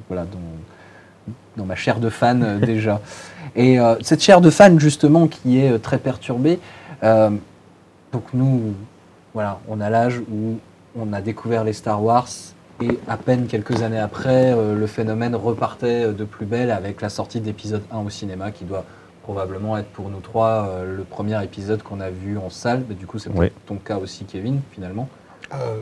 voilà, 0.08 0.24
dans, 0.24 1.32
dans 1.56 1.64
ma 1.64 1.74
chair 1.76 1.98
de 1.98 2.10
fan 2.10 2.60
déjà. 2.64 3.00
Et 3.56 3.78
cette 4.02 4.22
chair 4.22 4.40
de 4.42 4.50
fan 4.50 4.78
justement 4.78 5.26
qui 5.28 5.58
est 5.58 5.78
très 5.78 5.98
perturbée. 5.98 6.58
donc 7.02 8.22
nous, 8.34 8.60
voilà, 9.38 9.60
on 9.68 9.80
a 9.80 9.88
l'âge 9.88 10.18
où 10.32 10.56
on 10.98 11.12
a 11.12 11.20
découvert 11.20 11.62
les 11.62 11.72
Star 11.72 12.02
Wars 12.02 12.26
et 12.82 12.98
à 13.06 13.16
peine 13.16 13.46
quelques 13.46 13.82
années 13.84 14.00
après, 14.00 14.52
euh, 14.52 14.74
le 14.74 14.86
phénomène 14.88 15.36
repartait 15.36 16.06
euh, 16.06 16.12
de 16.12 16.24
plus 16.24 16.44
belle 16.44 16.72
avec 16.72 17.00
la 17.00 17.08
sortie 17.08 17.38
de 17.40 17.46
l'épisode 17.46 17.82
1 17.92 17.98
au 18.00 18.10
cinéma 18.10 18.50
qui 18.50 18.64
doit 18.64 18.84
probablement 19.22 19.78
être 19.78 19.90
pour 19.90 20.08
nous 20.08 20.18
trois 20.18 20.66
euh, 20.70 20.96
le 20.96 21.04
premier 21.04 21.40
épisode 21.44 21.84
qu'on 21.84 22.00
a 22.00 22.10
vu 22.10 22.36
en 22.36 22.50
salle. 22.50 22.82
Mais 22.88 22.96
du 22.96 23.06
coup, 23.06 23.20
c'est 23.20 23.28
Oui. 23.30 23.36
peut-être 23.46 23.64
ton 23.66 23.76
cas 23.76 23.98
aussi, 23.98 24.24
Kevin, 24.24 24.60
finalement. 24.72 25.08
Euh, 25.54 25.76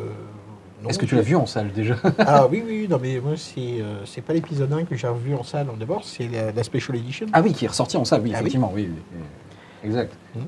Est-ce 0.86 0.98
que 0.98 1.06
tu 1.06 1.14
l'as 1.14 1.22
vu 1.22 1.34
en 1.36 1.46
salle 1.46 1.72
déjà? 1.72 1.94
Ah 2.18 2.46
oui, 2.50 2.62
oui, 2.66 2.86
non, 2.90 2.98
mais 3.00 3.18
moi, 3.20 3.36
c'est 3.38 3.80
euh, 3.80 4.04
c'est 4.04 4.20
pas 4.20 4.34
l'épisode 4.34 4.70
1 4.70 4.84
que 4.84 4.96
j'ai 4.96 5.08
revu 5.08 5.34
en 5.34 5.44
salle 5.44 5.68
d'abord, 5.80 6.04
c'est 6.04 6.28
la, 6.28 6.52
la 6.52 6.62
Special 6.62 6.94
Edition. 6.98 7.24
Ah 7.32 7.40
oui, 7.40 7.54
qui 7.54 7.64
est 7.64 7.68
ressorti 7.68 7.96
en 7.96 8.04
salle, 8.04 8.20
oui, 8.22 8.32
Ah 8.34 8.40
effectivement, 8.40 8.70
oui. 8.74 8.86
oui, 8.92 8.98
oui. 9.14 9.88
Exact. 9.88 10.12
Mhm. 10.34 10.42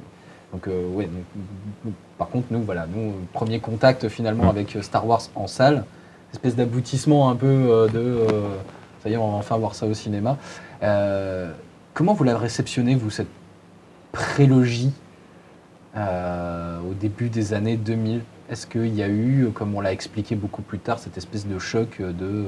Donc, 0.52 0.67
euh, 0.67 0.88
ouais, 0.88 1.09
donc, 1.85 1.95
par 2.17 2.28
contre, 2.28 2.47
nous, 2.50 2.62
voilà, 2.62 2.87
nous, 2.87 3.12
premier 3.33 3.61
contact 3.61 4.09
finalement 4.09 4.49
avec 4.49 4.76
euh, 4.76 4.83
Star 4.83 5.07
Wars 5.07 5.23
en 5.35 5.47
salle, 5.47 5.85
espèce 6.33 6.57
d'aboutissement 6.57 7.31
un 7.31 7.37
peu 7.37 7.47
euh, 7.47 7.88
de. 7.88 8.26
ça 9.02 9.09
y 9.09 9.14
est, 9.14 9.17
on 9.17 9.33
va 9.33 9.38
enfin 9.38 9.57
voir 9.57 9.75
ça 9.75 9.87
au 9.87 9.95
cinéma. 9.95 10.37
Euh, 10.83 11.52
comment 11.95 12.14
vous 12.14 12.25
l'avez 12.25 12.38
réceptionné, 12.38 12.95
vous, 12.95 13.11
cette 13.11 13.28
prélogie 14.12 14.93
euh, 15.97 16.81
au 16.81 16.95
début 16.95 17.28
des 17.28 17.55
années 17.55 17.76
2000 17.76 18.23
Est-ce 18.50 18.67
qu'il 18.67 18.95
y 18.95 19.02
a 19.02 19.09
eu, 19.09 19.49
comme 19.55 19.75
on 19.75 19.81
l'a 19.81 19.93
expliqué 19.93 20.35
beaucoup 20.35 20.62
plus 20.62 20.78
tard, 20.78 20.99
cette 20.99 21.17
espèce 21.17 21.47
de 21.47 21.59
choc 21.59 22.00
de. 22.00 22.47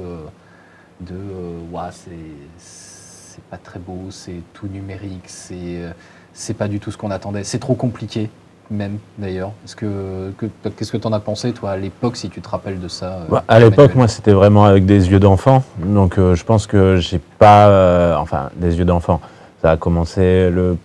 de 1.01 1.15
c'est 1.91 2.09
c'est 2.57 3.43
pas 3.45 3.57
très 3.57 3.79
beau, 3.79 4.07
c'est 4.09 4.41
tout 4.53 4.67
numérique, 4.67 5.23
c'est 5.27 5.79
c'est 6.33 6.55
pas 6.55 6.67
du 6.67 6.79
tout 6.79 6.91
ce 6.91 6.97
qu'on 6.97 7.11
attendait, 7.11 7.43
c'est 7.43 7.59
trop 7.59 7.75
compliqué 7.75 8.29
même 8.71 8.97
d'ailleurs. 9.17 9.51
Est-ce 9.65 9.75
que 9.75 10.31
que- 10.37 10.69
qu'est-ce 10.69 10.91
que 10.91 10.97
t'en 10.97 11.11
as 11.13 11.19
pensé 11.19 11.51
toi 11.51 11.71
à 11.71 11.77
l'époque 11.77 12.15
si 12.15 12.29
tu 12.29 12.41
te 12.41 12.47
rappelles 12.49 12.79
de 12.79 12.87
ça 12.87 13.05
euh, 13.07 13.25
Bah, 13.29 13.43
à 13.47 13.59
l'époque, 13.59 13.95
moi, 13.95 14.07
c'était 14.07 14.31
vraiment 14.31 14.63
avec 14.63 14.85
des 14.85 15.11
yeux 15.11 15.19
d'enfant. 15.19 15.63
Donc, 15.77 16.17
euh, 16.17 16.35
je 16.35 16.45
pense 16.45 16.67
que 16.67 16.95
j'ai 16.97 17.19
pas. 17.19 17.67
euh, 17.67 18.15
enfin, 18.15 18.49
des 18.55 18.77
yeux 18.79 18.85
d'enfant. 18.85 19.19
Ça 19.61 19.71
a 19.71 19.77
commencé. 19.77 20.49
le 20.49 20.77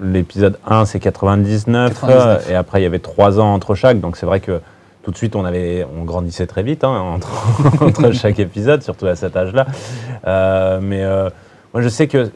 L'épisode 0.00 0.58
1, 0.66 0.86
c'est 0.86 1.00
99. 1.00 1.92
99. 1.92 2.46
euh, 2.48 2.52
et 2.52 2.54
après, 2.54 2.80
il 2.80 2.84
y 2.84 2.86
avait 2.86 3.00
trois 3.00 3.38
ans 3.38 3.52
entre 3.52 3.74
chaque. 3.74 4.00
Donc, 4.00 4.16
c'est 4.16 4.24
vrai 4.24 4.40
que 4.40 4.60
tout 5.02 5.10
de 5.10 5.16
suite, 5.16 5.36
on, 5.36 5.44
avait, 5.44 5.84
on 6.00 6.04
grandissait 6.04 6.46
très 6.46 6.62
vite 6.62 6.84
hein, 6.84 6.96
entre, 7.00 7.28
entre 7.82 8.12
chaque 8.12 8.38
épisode, 8.38 8.82
surtout 8.82 9.06
à 9.06 9.14
cet 9.16 9.36
âge-là. 9.36 9.66
Mais 10.80 11.04
moi, 11.74 11.82
je 11.82 11.88
sais 11.88 12.06
que 12.06 12.30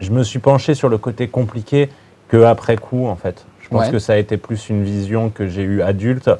je 0.00 0.10
me 0.10 0.22
suis 0.22 0.38
penché 0.38 0.74
sur 0.74 0.88
le 0.88 0.98
côté 0.98 1.28
compliqué 1.28 1.88
que 2.28 2.42
après 2.42 2.76
coup, 2.76 3.06
en 3.06 3.16
fait. 3.16 3.44
Je 3.60 3.68
pense 3.68 3.86
Ouais. 3.86 3.92
que 3.92 3.98
ça 3.98 4.14
a 4.14 4.16
été 4.16 4.36
plus 4.36 4.68
une 4.68 4.82
vision 4.84 5.30
que 5.30 5.46
j'ai 5.46 5.62
eue 5.62 5.82
adulte, 5.82 6.30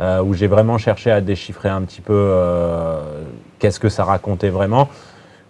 euh, 0.00 0.22
où 0.22 0.34
j'ai 0.34 0.46
vraiment 0.46 0.78
cherché 0.78 1.10
à 1.10 1.20
déchiffrer 1.20 1.68
un 1.68 1.82
petit 1.82 2.00
peu 2.00 2.12
euh, 2.14 3.00
qu'est-ce 3.58 3.80
que 3.80 3.88
ça 3.88 4.04
racontait 4.04 4.50
vraiment, 4.50 4.88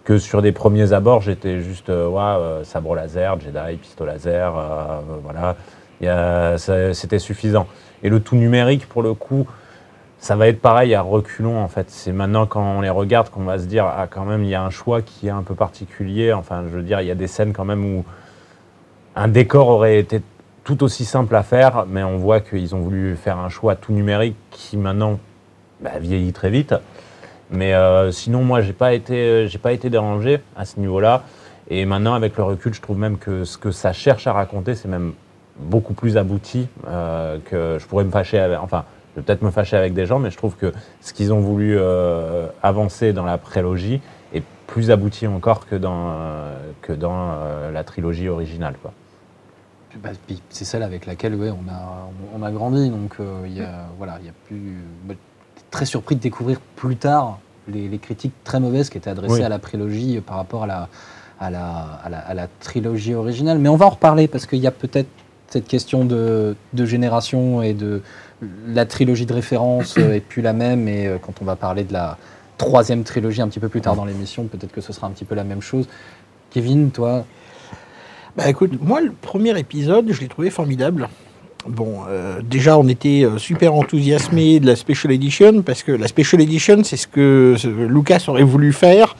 que 0.05 0.17
sur 0.17 0.41
des 0.41 0.51
premiers 0.51 0.93
abords, 0.93 1.21
j'étais 1.21 1.61
juste, 1.61 1.89
euh, 1.89 2.07
ouais, 2.07 2.21
euh, 2.21 2.63
sabre 2.63 2.95
laser, 2.95 3.39
Jedi, 3.39 3.77
pistolet 3.77 4.13
laser, 4.13 4.53
voilà, 5.23 5.55
c'était 6.57 7.19
suffisant. 7.19 7.67
Et 8.01 8.09
le 8.09 8.19
tout 8.21 8.35
numérique, 8.35 8.87
pour 8.87 9.03
le 9.03 9.13
coup, 9.13 9.45
ça 10.19 10.35
va 10.35 10.47
être 10.47 10.61
pareil 10.61 10.93
à 10.93 11.01
reculons 11.01 11.59
en 11.59 11.67
fait. 11.67 11.89
C'est 11.89 12.11
maintenant 12.11 12.45
quand 12.45 12.61
on 12.61 12.81
les 12.81 12.89
regarde 12.89 13.29
qu'on 13.29 13.43
va 13.43 13.57
se 13.57 13.65
dire 13.65 13.85
ah 13.85 14.07
quand 14.09 14.25
même 14.25 14.43
il 14.43 14.49
y 14.49 14.55
a 14.55 14.61
un 14.61 14.69
choix 14.69 15.01
qui 15.01 15.27
est 15.27 15.31
un 15.31 15.43
peu 15.43 15.55
particulier. 15.55 16.33
Enfin 16.33 16.63
je 16.69 16.75
veux 16.75 16.83
dire 16.83 17.01
il 17.01 17.07
y 17.07 17.11
a 17.11 17.15
des 17.15 17.27
scènes 17.27 17.53
quand 17.53 17.65
même 17.65 17.85
où 17.85 18.03
un 19.15 19.27
décor 19.27 19.69
aurait 19.69 19.97
été 19.97 20.21
tout 20.65 20.83
aussi 20.83 21.05
simple 21.05 21.35
à 21.35 21.41
faire, 21.41 21.85
mais 21.87 22.03
on 22.03 22.17
voit 22.17 22.41
qu'ils 22.41 22.75
ont 22.75 22.79
voulu 22.79 23.15
faire 23.15 23.37
un 23.37 23.49
choix 23.49 23.75
tout 23.75 23.93
numérique 23.93 24.35
qui 24.51 24.77
maintenant 24.77 25.19
bah, 25.81 25.91
vieillit 25.99 26.33
très 26.33 26.49
vite. 26.49 26.75
Mais 27.49 27.73
euh, 27.73 28.11
sinon 28.11 28.43
moi 28.43 28.61
j'ai 28.61 28.73
pas 28.73 28.93
été 28.93 29.47
j'ai 29.47 29.57
pas 29.57 29.71
été 29.71 29.89
dérangé 29.89 30.41
à 30.57 30.65
ce 30.65 30.79
niveau-là. 30.79 31.23
Et 31.69 31.85
maintenant 31.85 32.13
avec 32.13 32.35
le 32.35 32.43
recul 32.43 32.73
je 32.73 32.81
trouve 32.81 32.99
même 32.99 33.17
que 33.17 33.45
ce 33.45 33.57
que 33.57 33.71
ça 33.71 33.93
cherche 33.93 34.27
à 34.27 34.33
raconter 34.33 34.75
c'est 34.75 34.89
même 34.89 35.13
beaucoup 35.57 35.93
plus 35.93 36.17
abouti 36.17 36.67
euh, 36.87 37.37
que 37.45 37.77
je 37.79 37.85
pourrais 37.85 38.03
me 38.03 38.11
fâcher 38.11 38.39
avec, 38.39 38.59
enfin 38.59 38.85
vais 39.19 39.25
peut-être 39.25 39.41
me 39.41 39.51
fâcher 39.51 39.77
avec 39.77 39.93
des 39.93 40.05
gens, 40.05 40.19
mais 40.19 40.31
je 40.31 40.37
trouve 40.37 40.55
que 40.55 40.71
ce 41.01 41.13
qu'ils 41.13 41.31
ont 41.33 41.39
voulu 41.39 41.77
euh, 41.77 42.47
avancer 42.63 43.13
dans 43.13 43.25
la 43.25 43.37
prélogie 43.37 44.01
est 44.33 44.43
plus 44.67 44.91
abouti 44.91 45.27
encore 45.27 45.65
que 45.67 45.75
dans, 45.75 46.09
euh, 46.09 46.55
que 46.81 46.93
dans 46.93 47.31
euh, 47.31 47.71
la 47.71 47.83
trilogie 47.83 48.29
originale. 48.29 48.75
Quoi. 48.81 48.91
Bah, 50.03 50.09
c'est 50.49 50.65
celle 50.65 50.83
avec 50.83 51.05
laquelle 51.05 51.35
ouais, 51.35 51.49
on, 51.49 51.69
a, 51.71 52.09
on 52.37 52.43
a 52.43 52.51
grandi. 52.51 52.89
Donc, 52.89 53.15
il 53.45 53.53
y 53.57 53.61
a, 53.61 53.87
voilà, 53.97 54.17
il 54.21 54.27
y 54.27 54.29
a 54.29 54.33
plus. 54.45 54.77
j'étais 55.07 55.19
très 55.71 55.85
surpris 55.85 56.15
de 56.15 56.21
découvrir 56.21 56.59
plus 56.75 56.95
tard 56.95 57.39
les, 57.67 57.87
les 57.87 57.97
critiques 57.99 58.33
très 58.43 58.59
mauvaises 58.59 58.89
qui 58.89 58.97
étaient 58.97 59.09
adressées 59.09 59.33
Oui. 59.35 59.43
à 59.43 59.49
la 59.49 59.59
prélogie 59.59 60.21
par 60.21 60.37
rapport 60.37 60.63
à 60.63 60.67
la, 60.67 60.89
à, 61.39 61.49
la, 61.49 61.99
à, 62.03 62.09
la, 62.09 62.19
à 62.19 62.33
la 62.33 62.47
trilogie 62.59 63.15
originale. 63.15 63.57
Mais 63.57 63.69
on 63.69 63.75
va 63.77 63.87
en 63.87 63.89
reparler 63.91 64.27
parce 64.27 64.45
qu'il 64.45 64.59
y 64.59 64.67
a 64.67 64.71
peut-être 64.71 65.09
cette 65.47 65.67
question 65.67 66.05
de, 66.05 66.55
de 66.73 66.85
génération 66.85 67.63
et 67.63 67.73
de 67.73 68.03
la 68.67 68.85
trilogie 68.85 69.25
de 69.25 69.33
référence 69.33 69.97
euh, 69.97 70.13
est 70.13 70.19
plus 70.19 70.41
la 70.41 70.53
même. 70.53 70.87
Et 70.87 71.07
euh, 71.07 71.17
quand 71.21 71.41
on 71.41 71.45
va 71.45 71.55
parler 71.55 71.83
de 71.83 71.93
la 71.93 72.17
troisième 72.57 73.03
trilogie 73.03 73.41
un 73.41 73.47
petit 73.47 73.59
peu 73.59 73.69
plus 73.69 73.81
tard 73.81 73.95
dans 73.95 74.05
l'émission, 74.05 74.45
peut-être 74.45 74.71
que 74.71 74.81
ce 74.81 74.93
sera 74.93 75.07
un 75.07 75.11
petit 75.11 75.25
peu 75.25 75.35
la 75.35 75.43
même 75.43 75.61
chose. 75.61 75.87
Kevin, 76.51 76.91
toi, 76.91 77.25
Bah 78.35 78.49
écoute, 78.49 78.71
moi 78.81 79.01
le 79.01 79.11
premier 79.11 79.57
épisode, 79.57 80.11
je 80.11 80.19
l'ai 80.21 80.27
trouvé 80.27 80.49
formidable. 80.49 81.09
Bon, 81.69 81.99
euh, 82.09 82.39
déjà 82.41 82.79
on 82.79 82.87
était 82.87 83.23
euh, 83.23 83.37
super 83.37 83.75
enthousiasmé 83.75 84.59
de 84.59 84.65
la 84.65 84.75
Special 84.75 85.13
Edition 85.13 85.61
parce 85.61 85.83
que 85.83 85.91
la 85.91 86.07
Special 86.07 86.41
Edition 86.41 86.83
c'est 86.83 86.97
ce 86.97 87.05
que 87.07 87.55
euh, 87.63 87.87
Lucas 87.87 88.23
aurait 88.27 88.41
voulu 88.41 88.73
faire 88.73 89.15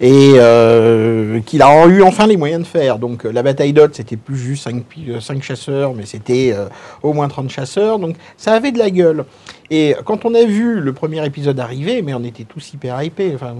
et 0.00 0.32
euh, 0.34 1.38
qu'il 1.46 1.62
a 1.62 1.86
eu 1.86 2.02
enfin 2.02 2.26
les 2.26 2.36
moyens 2.36 2.62
de 2.62 2.66
faire. 2.66 2.98
Donc 2.98 3.24
euh, 3.24 3.30
la 3.30 3.44
bataille 3.44 3.72
d'Hoth 3.72 3.94
c'était 3.94 4.16
plus 4.16 4.36
juste 4.36 4.64
5, 4.64 5.42
chasseurs 5.42 5.94
mais 5.94 6.04
c'était 6.04 6.52
euh, 6.52 6.66
au 7.04 7.12
moins 7.12 7.28
30 7.28 7.50
chasseurs 7.50 8.00
donc 8.00 8.16
ça 8.36 8.54
avait 8.54 8.72
de 8.72 8.78
la 8.78 8.90
gueule. 8.90 9.24
Et 9.74 9.94
quand 10.04 10.26
on 10.26 10.34
a 10.34 10.44
vu 10.44 10.80
le 10.80 10.92
premier 10.92 11.24
épisode 11.24 11.58
arriver, 11.58 12.02
mais 12.02 12.12
on 12.12 12.22
était 12.24 12.44
tous 12.44 12.74
hyper 12.74 13.02
hypés. 13.02 13.32
Enfin, 13.34 13.54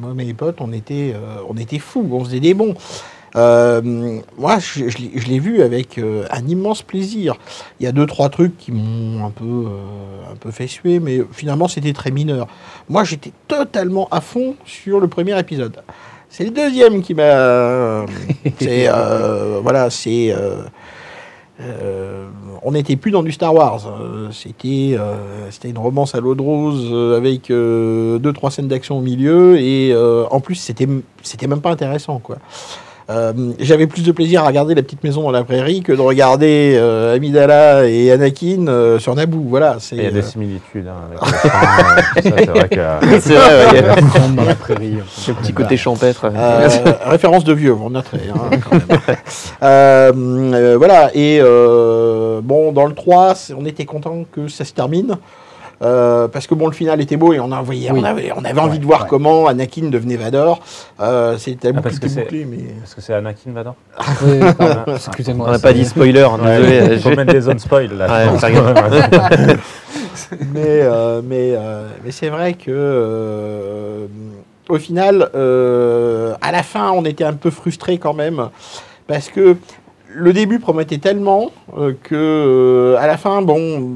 moi 0.00 0.14
mes 0.14 0.32
potes, 0.32 0.60
on 0.60 0.72
était, 0.72 1.12
euh, 1.12 1.38
on 1.48 1.56
était 1.56 1.80
fous, 1.80 2.08
on 2.12 2.24
faisait 2.24 2.38
des 2.38 2.54
bons. 2.54 2.74
Euh, 3.36 3.82
moi, 4.38 4.58
je, 4.58 4.88
je 4.88 4.98
l'ai- 4.98 5.10
je 5.14 5.26
l'ai 5.28 5.38
vu 5.38 5.60
avec 5.62 5.98
euh, 5.98 6.24
un 6.30 6.46
immense 6.46 6.82
plaisir. 6.82 7.34
Il 7.80 7.84
y 7.84 7.86
a 7.86 7.92
deux, 7.92 8.06
trois 8.06 8.28
trucs 8.30 8.56
qui 8.56 8.72
m'ont 8.72 9.24
un 9.26 9.30
peu, 9.30 9.44
euh, 9.44 10.32
un 10.32 10.36
peu 10.36 10.50
fait 10.50 10.66
suer, 10.66 11.00
mais 11.00 11.20
finalement, 11.32 11.68
c'était 11.68 11.92
très 11.92 12.10
mineur. 12.10 12.46
Moi, 12.88 13.04
j'étais 13.04 13.32
totalement 13.48 14.08
à 14.10 14.20
fond 14.20 14.54
sur 14.64 15.00
le 15.00 15.08
premier 15.08 15.38
épisode. 15.38 15.76
C'est 16.30 16.44
le 16.44 16.50
deuxième 16.50 17.02
qui 17.02 17.14
m'a. 17.14 18.06
c'est 18.58 18.88
voilà, 19.62 19.90
c'est. 19.90 20.34
euh, 21.60 22.28
on 22.62 22.72
n'était 22.72 22.96
plus 22.96 23.10
dans 23.10 23.22
du 23.22 23.32
Star 23.32 23.54
Wars. 23.54 23.86
Euh, 23.86 24.30
c'était, 24.30 24.96
euh, 24.98 25.50
c'était 25.50 25.70
une 25.70 25.78
romance 25.78 26.14
à 26.14 26.20
l'eau 26.20 26.34
de 26.34 26.42
rose 26.42 27.16
avec 27.16 27.48
deux 27.48 28.32
trois 28.34 28.50
scènes 28.50 28.68
d'action 28.68 28.98
au 28.98 29.00
milieu 29.02 29.58
et 29.58 29.94
en 30.30 30.40
plus 30.40 30.56
c'était, 30.56 30.88
c'était 31.22 31.46
même 31.46 31.60
pas 31.60 31.70
intéressant 31.70 32.18
quoi. 32.18 32.36
Euh, 33.08 33.32
j'avais 33.60 33.86
plus 33.86 34.02
de 34.02 34.10
plaisir 34.10 34.42
à 34.42 34.48
regarder 34.48 34.74
la 34.74 34.82
petite 34.82 35.04
maison 35.04 35.22
dans 35.22 35.30
la 35.30 35.44
prairie 35.44 35.80
que 35.82 35.92
de 35.92 36.00
regarder 36.00 36.74
euh, 36.76 37.14
Amidala 37.14 37.86
et 37.88 38.10
Anakin 38.10 38.66
euh, 38.66 38.98
sur 38.98 39.14
Naboo. 39.14 39.44
Voilà, 39.48 39.76
c'est. 39.78 39.94
Il 39.94 40.02
y 40.02 40.06
a 40.06 40.08
euh, 40.08 40.12
des 40.12 40.22
similitudes 40.22 40.88
hein, 40.88 40.96
euh, 41.12 41.16
tout 41.18 41.30
ça, 41.30 42.20
c'est 42.22 42.46
vrai 42.46 42.68
que 42.68 42.74
C'est 43.20 43.34
vrai, 43.34 43.66
ouais, 43.72 43.78
il 43.80 43.86
y 43.86 43.88
a 43.88 43.94
Grande 44.00 44.34
dans 44.36 44.44
la 44.44 44.54
prairie. 44.56 44.98
ce 45.08 45.30
petit 45.30 45.52
côté 45.52 45.76
champêtre. 45.76 46.26
Euh, 46.34 46.68
référence 47.06 47.44
de 47.44 47.52
vieux, 47.52 47.74
on 47.80 47.90
noterait. 47.90 48.22
hein, 48.34 48.56
quand 48.68 48.72
même. 48.76 48.98
Euh, 49.62 50.12
euh, 50.16 50.74
voilà, 50.76 51.10
et 51.14 51.38
euh, 51.40 52.40
bon, 52.42 52.72
dans 52.72 52.86
le 52.86 52.94
3, 52.94 53.36
c'est- 53.36 53.54
on 53.54 53.64
était 53.66 53.84
content 53.84 54.24
que 54.32 54.48
ça 54.48 54.64
se 54.64 54.72
termine. 54.72 55.16
Euh, 55.82 56.26
parce 56.28 56.46
que 56.46 56.54
bon, 56.54 56.66
le 56.66 56.72
final 56.72 57.00
était 57.00 57.16
beau 57.16 57.32
et 57.32 57.40
on, 57.40 57.52
a 57.52 57.56
envoyé, 57.58 57.90
Oui. 57.92 58.00
on 58.00 58.04
avait, 58.04 58.32
on 58.34 58.44
avait 58.44 58.60
envie 58.60 58.72
Ouais, 58.72 58.78
de 58.78 58.84
voir 58.86 59.02
ouais. 59.02 59.06
comment 59.08 59.46
Anakin 59.46 59.88
devenait 59.90 60.16
Vador. 60.16 60.60
Euh, 61.00 61.36
C'était 61.38 61.72
Ah, 61.76 61.80
parce 61.82 61.96
bouclé, 61.96 62.08
que 62.08 62.14
c'est- 62.14 62.20
bouclé, 62.22 62.44
mais 62.46 62.58
parce 62.80 62.94
que 62.94 63.00
c'est 63.00 63.12
Anakin 63.14 63.52
Vador. 63.52 63.74
Oui, 64.24 64.38
pardon, 64.56 64.94
excusez-moi. 64.96 65.48
On 65.48 65.52
n'a 65.52 65.58
pas 65.58 65.72
dit 65.72 65.84
spoiler, 65.84 66.22
hein, 66.22 66.38
désolé. 66.42 66.94
Il 66.94 67.00
faut 67.00 67.10
mettre 67.10 67.32
des 67.32 67.40
zones 67.42 67.58
spoil 67.58 67.92
là. 67.92 68.06
Ouais, 68.26 69.56
mais, 70.52 70.80
euh, 70.82 71.20
mais, 71.24 71.54
euh, 71.54 71.88
mais 72.04 72.10
c'est 72.10 72.28
vrai 72.28 72.54
que 72.54 72.70
euh, 72.70 74.06
au 74.68 74.78
final, 74.78 75.30
euh, 75.34 76.34
à 76.40 76.52
la 76.52 76.62
fin, 76.62 76.90
on 76.90 77.04
était 77.04 77.24
un 77.24 77.34
peu 77.34 77.50
frustré 77.50 77.98
quand 77.98 78.14
même 78.14 78.48
parce 79.06 79.28
que 79.28 79.56
le 80.08 80.32
début 80.32 80.58
promettait 80.58 80.98
tellement 80.98 81.50
euh, 81.78 81.92
que 82.02 82.14
euh, 82.14 82.96
à 82.98 83.06
la 83.06 83.16
fin, 83.16 83.42
bon, 83.42 83.90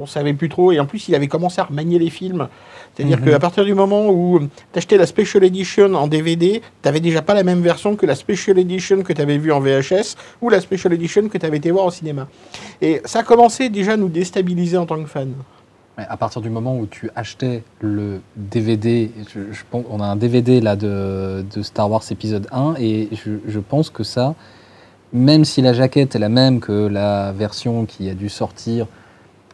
on 0.00 0.06
savait 0.06 0.34
plus 0.34 0.48
trop. 0.48 0.72
Et 0.72 0.80
en 0.80 0.86
plus, 0.86 1.08
il 1.08 1.14
avait 1.14 1.28
commencé 1.28 1.60
à 1.60 1.64
remanier 1.64 1.98
les 1.98 2.10
films. 2.10 2.48
C'est-à-dire 2.94 3.18
Mhm. 3.18 3.24
qu'à 3.30 3.38
partir 3.38 3.64
du 3.64 3.74
moment 3.74 4.08
où 4.08 4.40
tu 4.40 4.78
achetais 4.78 4.96
la 4.96 5.06
Special 5.06 5.44
Edition 5.44 5.94
en 5.94 6.06
DVD, 6.06 6.60
tu 6.82 7.00
déjà 7.00 7.22
pas 7.22 7.34
la 7.34 7.44
même 7.44 7.60
version 7.60 7.94
que 7.96 8.04
la 8.06 8.14
Special 8.14 8.58
Edition 8.58 9.02
que 9.02 9.12
tu 9.12 9.22
avais 9.22 9.38
vue 9.38 9.52
en 9.52 9.60
VHS 9.60 10.16
ou 10.42 10.48
la 10.50 10.60
Special 10.60 10.92
Edition 10.92 11.28
que 11.28 11.38
tu 11.38 11.46
avais 11.46 11.58
été 11.58 11.70
voir 11.70 11.86
au 11.86 11.90
cinéma. 11.90 12.26
Et 12.82 13.00
ça 13.04 13.22
commençait 13.22 13.68
déjà 13.68 13.92
à 13.92 13.96
nous 13.96 14.08
déstabiliser 14.08 14.76
en 14.76 14.86
tant 14.86 15.00
que 15.02 15.08
fans. 15.08 15.26
À 15.96 16.16
partir 16.16 16.40
du 16.40 16.48
moment 16.48 16.78
où 16.78 16.86
tu 16.86 17.10
achetais 17.14 17.62
le 17.80 18.20
DVD, 18.34 19.10
je, 19.34 19.52
je 19.52 19.62
pense, 19.70 19.84
on 19.90 20.00
a 20.00 20.06
un 20.06 20.16
DVD 20.16 20.60
là 20.60 20.74
de, 20.74 21.44
de 21.54 21.62
Star 21.62 21.90
Wars 21.90 22.02
épisode 22.10 22.46
1 22.52 22.74
et 22.78 23.08
je, 23.12 23.32
je 23.46 23.60
pense 23.60 23.90
que 23.90 24.02
ça, 24.02 24.34
même 25.12 25.44
si 25.44 25.60
la 25.60 25.72
jaquette 25.74 26.14
est 26.14 26.18
la 26.18 26.28
même 26.30 26.60
que 26.60 26.86
la 26.86 27.32
version 27.32 27.84
qui 27.84 28.08
a 28.08 28.14
dû 28.14 28.28
sortir 28.30 28.86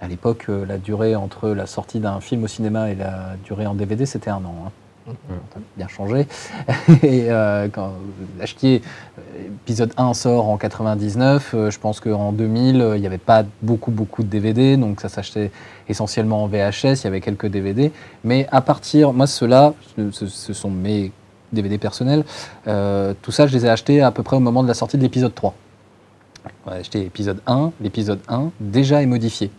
à 0.06 0.08
l'époque, 0.08 0.46
euh, 0.48 0.64
la 0.66 0.78
durée 0.78 1.16
entre 1.16 1.48
la 1.50 1.66
sortie 1.66 1.98
d'un 2.00 2.20
film 2.20 2.44
au 2.44 2.46
cinéma 2.46 2.90
et 2.90 2.94
la 2.94 3.34
durée 3.44 3.66
en 3.66 3.74
DVD, 3.74 4.06
c'était 4.06 4.30
un 4.30 4.36
an. 4.36 4.54
hein. 4.66 4.70
Ça 5.52 5.58
a 5.58 5.60
bien 5.76 5.86
changé. 5.88 6.26
et 7.02 7.30
euh, 7.30 7.68
quand 7.72 7.92
Lachetier, 8.40 8.82
euh, 9.18 9.46
épisode 9.64 9.92
1 9.96 10.14
sort 10.14 10.48
en 10.48 10.56
99, 10.56 11.54
euh, 11.54 11.70
je 11.70 11.78
pense 11.78 12.00
qu'en 12.00 12.32
2000, 12.32 12.80
euh, 12.80 12.96
il 12.96 13.00
n'y 13.00 13.06
avait 13.06 13.18
pas 13.18 13.44
beaucoup, 13.62 13.90
beaucoup 13.92 14.22
de 14.24 14.28
DVD, 14.28 14.76
donc 14.76 15.00
ça 15.00 15.08
s'achetait 15.08 15.50
essentiellement 15.88 16.42
en 16.44 16.46
VHS, 16.48 17.02
il 17.02 17.04
y 17.04 17.06
avait 17.06 17.20
quelques 17.20 17.46
DVD. 17.46 17.92
Mais 18.24 18.48
à 18.50 18.60
partir, 18.60 19.12
moi, 19.12 19.26
ceux-là, 19.28 19.74
ce, 20.12 20.26
ce- 20.26 20.52
sont 20.52 20.70
mes 20.70 21.12
DVD 21.52 21.78
personnels, 21.78 22.24
tout 22.64 23.30
ça, 23.32 23.46
je 23.46 23.52
les 23.56 23.64
ai 23.64 23.68
achetés 23.68 24.02
à 24.02 24.10
peu 24.10 24.24
près 24.24 24.36
au 24.36 24.40
moment 24.40 24.62
de 24.64 24.68
la 24.68 24.74
sortie 24.74 24.96
de 24.98 25.02
l'épisode 25.02 25.34
3. 25.34 25.54
On 26.66 26.70
a 26.72 26.74
acheté 26.76 26.98
l'épisode 27.04 27.38
1, 27.46 27.70
l'épisode 27.80 28.18
1 28.28 28.50
déjà 28.58 29.00
est 29.02 29.06
modifié. 29.06 29.50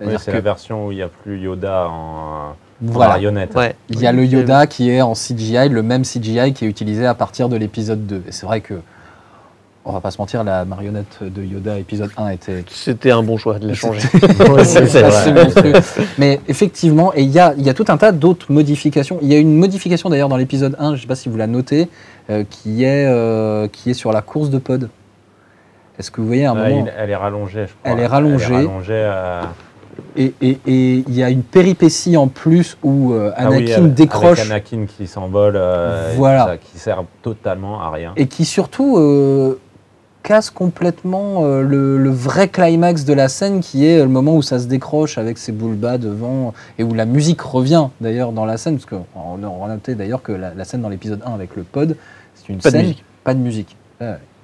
Oui, 0.00 0.14
c'est 0.18 0.30
que- 0.30 0.36
la 0.36 0.40
version 0.42 0.86
où 0.86 0.92
il 0.92 0.96
n'y 0.96 1.02
a 1.02 1.08
plus 1.08 1.38
Yoda 1.40 1.88
en, 1.88 2.54
marionnette. 2.80 3.54
Ouais. 3.54 3.74
Il 3.88 4.00
y 4.00 4.06
a 4.06 4.12
le 4.12 4.24
Yoda 4.24 4.66
qui 4.66 4.90
est 4.90 5.02
en 5.02 5.14
CGI, 5.14 5.68
le 5.68 5.82
même 5.82 6.04
CGI 6.04 6.52
qui 6.52 6.64
est 6.64 6.68
utilisé 6.68 7.06
à 7.06 7.14
partir 7.14 7.48
de 7.48 7.56
l'épisode 7.56 8.06
2. 8.06 8.22
Et 8.28 8.32
c'est 8.32 8.46
vrai 8.46 8.60
que, 8.60 8.74
on 9.84 9.92
va 9.92 10.00
pas 10.00 10.10
se 10.10 10.18
mentir, 10.18 10.44
la 10.44 10.64
marionnette 10.64 11.22
de 11.22 11.42
Yoda 11.42 11.78
épisode 11.78 12.10
1 12.16 12.28
était 12.28 12.64
C'était 12.70 13.10
un 13.10 13.22
bon 13.22 13.36
choix 13.38 13.58
de 13.58 13.66
la 13.68 13.74
changer. 13.74 14.06
Ouais, 14.52 14.64
c'est. 14.64 15.72
Mais 16.18 16.40
effectivement, 16.46 17.12
et 17.14 17.22
il 17.22 17.30
y 17.30 17.40
a, 17.40 17.54
il 17.56 17.64
y 17.64 17.70
a 17.70 17.74
tout 17.74 17.86
un 17.88 17.96
tas 17.96 18.12
d'autres 18.12 18.52
modifications. 18.52 19.18
Il 19.22 19.32
y 19.32 19.34
a 19.34 19.38
une 19.38 19.56
modification 19.56 20.10
d'ailleurs 20.10 20.28
dans 20.28 20.36
l'épisode 20.36 20.76
1, 20.78 20.90
je 20.90 20.92
ne 20.94 21.00
sais 21.00 21.06
pas 21.06 21.16
si 21.16 21.28
vous 21.28 21.36
la 21.36 21.46
notez, 21.46 21.88
euh, 22.30 22.44
qui, 22.48 22.84
est, 22.84 23.06
euh, 23.06 23.66
qui 23.66 23.90
est 23.90 23.94
sur 23.94 24.12
la 24.12 24.22
course 24.22 24.50
de 24.50 24.58
pod. 24.58 24.90
Est-ce 25.98 26.10
que 26.10 26.20
vous 26.20 26.26
voyez 26.26 26.46
à 26.46 26.52
un 26.52 26.54
moment 26.54 26.86
elle 26.98 27.10
est 27.10 27.16
rallongée, 27.16 27.66
je 27.66 27.72
crois. 27.82 27.92
Elle 27.92 28.00
est 28.00 28.06
rallongée. 28.06 28.44
Elle 28.46 28.52
est 28.52 28.66
rallongée, 28.68 29.10
Et 30.16 30.32
et- 30.40 30.58
et 30.66 31.04
il 31.08 31.14
y 31.14 31.22
a 31.24 31.30
une 31.30 31.42
péripétie 31.42 32.16
en 32.16 32.28
plus 32.28 32.76
où 32.84 33.12
euh, 33.12 33.32
ah 33.36 33.48
oui, 33.50 33.56
Anakin 33.58 33.82
avec- 33.82 33.94
décroche 33.94 34.38
Avec 34.40 34.50
Anakin 34.52 34.86
qui 34.86 35.06
s'envole, 35.08 35.54
euh, 35.56 36.12
Voilà. 36.16 36.56
qui 36.56 36.78
sert 36.78 37.02
totalement 37.22 37.80
à 37.80 37.90
rien. 37.90 38.12
et 38.16 38.26
qui 38.28 38.44
surtout 38.44 38.96
euh, 38.96 39.58
casse 40.22 40.50
complètement 40.50 41.44
euh, 41.44 41.62
le, 41.62 41.98
le 41.98 42.10
vrai 42.10 42.48
climax 42.48 43.04
de 43.04 43.12
la 43.12 43.28
scène 43.28 43.60
qui 43.60 43.86
est 43.86 43.98
le 43.98 44.08
moment 44.08 44.36
où 44.36 44.42
ça 44.42 44.58
se 44.60 44.66
décroche 44.66 45.18
avec 45.18 45.36
ses 45.38 45.52
boules 45.52 45.74
bas 45.76 45.98
devant 45.98 46.52
et 46.78 46.84
où 46.84 46.94
la 46.94 47.04
musique 47.04 47.40
revient 47.40 47.88
d'ailleurs 48.00 48.30
dans 48.32 48.44
la 48.44 48.56
scène 48.56 48.78
parce 48.78 48.86
qu'on 48.86 49.04
on 49.16 49.64
a 49.64 49.68
noté 49.68 49.94
d'ailleurs 49.96 50.22
que 50.22 50.32
la, 50.32 50.54
la 50.54 50.64
scène 50.64 50.82
dans 50.82 50.88
l'épisode 50.90 51.22
1 51.26 51.32
avec 51.34 51.56
le 51.56 51.62
pod 51.64 51.96
c'est 52.34 52.48
une 52.52 52.58
Pas 52.58 52.70
de 52.70 52.72
scène 52.76 52.82
musique. 52.82 53.04
pas 53.24 53.34
de 53.34 53.40
musique 53.40 53.76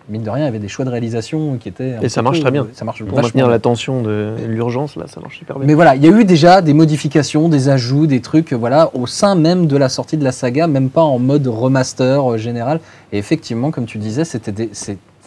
mine 0.09 0.23
de 0.23 0.31
rien 0.31 0.45
il 0.45 0.47
y 0.47 0.49
avait 0.49 0.59
des 0.59 0.69
choix 0.69 0.85
de 0.85 0.91
réalisation 0.91 1.57
qui 1.57 1.69
étaient 1.69 1.97
Et 2.03 2.09
ça 2.09 2.21
marche 2.23 2.37
peu- 2.39 2.43
très 2.43 2.51
bien. 2.51 2.67
ça 2.75 2.85
marche 2.85 3.03
Pour 3.05 3.17
maintenir 3.21 3.47
bien. 3.47 3.53
la 3.53 3.59
tension 3.59 4.03
de 4.03 4.35
l'urgence, 4.47 4.97
là, 4.97 5.07
ça 5.07 5.21
marche 5.21 5.39
super 5.39 5.59
bien. 5.59 5.67
Mais 5.67 5.75
voilà, 5.75 5.97
il 5.97 6.05
y 6.05 6.07
a 6.07 6.11
eu 6.11 6.25
déjà 6.25 6.61
des 6.61 6.75
modifications, 6.75 7.49
des 7.49 7.69
ajouts, 7.69 8.07
des 8.07 8.21
trucs, 8.21 8.53
voilà, 8.53 8.91
au 8.95 9.07
sein 9.07 9.35
même 9.35 9.67
de 9.67 9.77
la 9.77 9.89
sortie 9.89 10.17
de 10.17 10.25
la 10.25 10.33
saga, 10.33 10.67
même 10.67 10.91
pas 10.91 11.03
en 11.03 11.19
mode 11.19 11.47
remaster 11.47 12.33
euh, 12.33 12.37
général. 12.37 12.81
Et 13.13 13.19
effectivement, 13.19 13.71
comme 13.71 13.87
tu 13.87 13.99
disais, 13.99 14.25
c'était 14.25 14.53
des, 14.53 14.71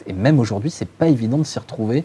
et 0.05 0.13
même 0.13 0.39
aujourd'hui, 0.39 0.69
c'est 0.69 0.87
pas 0.87 1.07
évident 1.07 1.37
de 1.39 1.43
s'y 1.43 1.57
retrouver 1.59 2.03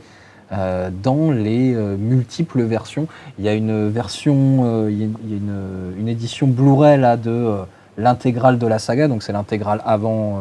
euh, 0.52 0.90
dans 1.02 1.30
les 1.30 1.74
euh, 1.74 1.96
multiples 1.96 2.62
versions. 2.62 3.06
Il 3.38 3.44
y 3.44 3.48
a 3.48 3.54
une 3.54 3.88
version, 3.88 4.36
euh, 4.64 4.88
il 4.90 4.98
y 4.98 5.02
a, 5.02 5.06
une, 5.06 5.94
une- 5.98 6.08
édition 6.08 6.46
Blu-ray 6.46 6.98
là 6.98 7.16
de 7.16 7.30
euh, 7.30 7.56
l'intégrale 7.96 8.58
de 8.58 8.66
la 8.66 8.78
saga, 8.78 9.08
donc 9.08 9.22
c'est 9.22 9.32
l'intégrale 9.32 9.80
avant. 9.84 10.38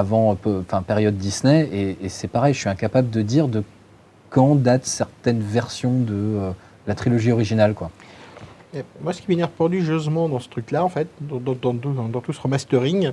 Avant, 0.00 0.36
enfin 0.46 0.82
période 0.82 1.16
Disney, 1.16 1.68
et, 1.72 1.96
et 2.04 2.08
c'est 2.08 2.28
pareil, 2.28 2.52
je 2.54 2.60
suis 2.60 2.68
incapable 2.68 3.10
de 3.10 3.22
dire 3.22 3.48
de 3.48 3.62
quand 4.30 4.54
datent 4.56 4.84
certaines 4.86 5.40
versions 5.40 6.00
de 6.00 6.12
euh, 6.14 6.50
la 6.86 6.94
trilogie 6.94 7.32
originale, 7.32 7.74
quoi. 7.74 7.90
Et 8.74 8.82
moi, 9.00 9.12
ce 9.14 9.22
qui 9.22 9.26
m'énerve 9.28 9.50
prodigieusement 9.52 10.28
dans 10.28 10.40
ce 10.40 10.48
truc-là, 10.50 10.84
en 10.84 10.88
fait, 10.90 11.08
dans, 11.20 11.38
dans- 11.40 11.54
dans- 11.54 11.72
dans- 11.72 12.08
dans 12.08 12.20
tout 12.20 12.32
ce 12.34 12.40
remastering, 12.40 13.12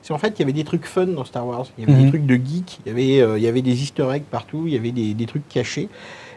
c'est 0.00 0.14
en 0.14 0.18
fait 0.18 0.30
qu'il 0.30 0.40
y 0.40 0.42
avait 0.44 0.52
des 0.54 0.64
trucs 0.64 0.86
fun 0.86 1.06
dans 1.06 1.24
Star 1.24 1.46
Wars. 1.46 1.66
Il 1.76 1.84
y 1.84 1.86
avait 1.86 1.98
Mhm. 1.98 2.04
des 2.04 2.08
trucs 2.08 2.26
de 2.26 2.34
geek, 2.36 2.80
il 2.86 2.88
y 2.88 2.92
avait, 2.92 3.20
euh, 3.20 3.38
il 3.38 3.44
y 3.44 3.48
avait 3.48 3.60
des 3.62 3.82
easter 3.82 4.08
eggs 4.12 4.22
partout, 4.30 4.62
il 4.66 4.72
y 4.72 4.76
avait 4.76 4.92
des, 4.92 5.12
des 5.12 5.26
trucs 5.26 5.46
cachés. 5.48 5.88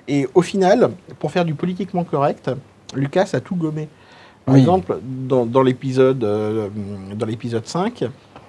Et 0.07 0.27
au 0.33 0.41
final, 0.41 0.91
pour 1.19 1.31
faire 1.31 1.45
du 1.45 1.53
politiquement 1.53 2.03
correct, 2.03 2.51
Lucas 2.95 3.29
a 3.33 3.39
tout 3.39 3.55
gommé. 3.55 3.87
Par 4.45 4.53
Oui. 4.55 4.59
exemple, 4.61 4.99
dans, 5.03 5.45
l'épisode 5.63 6.23
euh, 6.23 6.67
dans 7.15 7.25
l'épisode 7.25 7.65
5, 7.65 8.03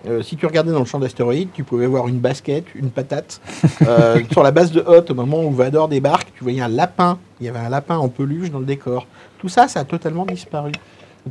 euh, 0.06 0.22
si 0.22 0.36
tu 0.36 0.46
regardais 0.46 0.72
dans 0.72 0.80
le 0.80 0.84
champ 0.84 0.98
d'astéroïdes, 0.98 1.48
tu 1.52 1.64
pouvais 1.64 1.86
voir 1.86 2.08
une 2.08 2.18
basket, 2.18 2.64
une 2.74 2.90
patate. 2.90 3.40
Euh, 3.86 4.20
sur 4.32 4.42
la 4.42 4.50
base 4.50 4.72
de 4.72 4.80
Hoth, 4.80 5.10
au 5.10 5.14
moment 5.14 5.44
où 5.44 5.52
Vador 5.52 5.88
débarque, 5.88 6.32
tu 6.34 6.42
voyais 6.42 6.60
un 6.60 6.68
lapin. 6.68 7.18
Il 7.40 7.46
y 7.46 7.48
avait 7.48 7.58
un 7.58 7.68
lapin 7.68 7.98
en 7.98 8.08
peluche 8.08 8.50
dans 8.50 8.58
le 8.58 8.64
décor. 8.64 9.06
Tout 9.38 9.48
ça, 9.48 9.68
ça 9.68 9.80
a 9.80 9.84
totalement 9.84 10.24
disparu. 10.24 10.72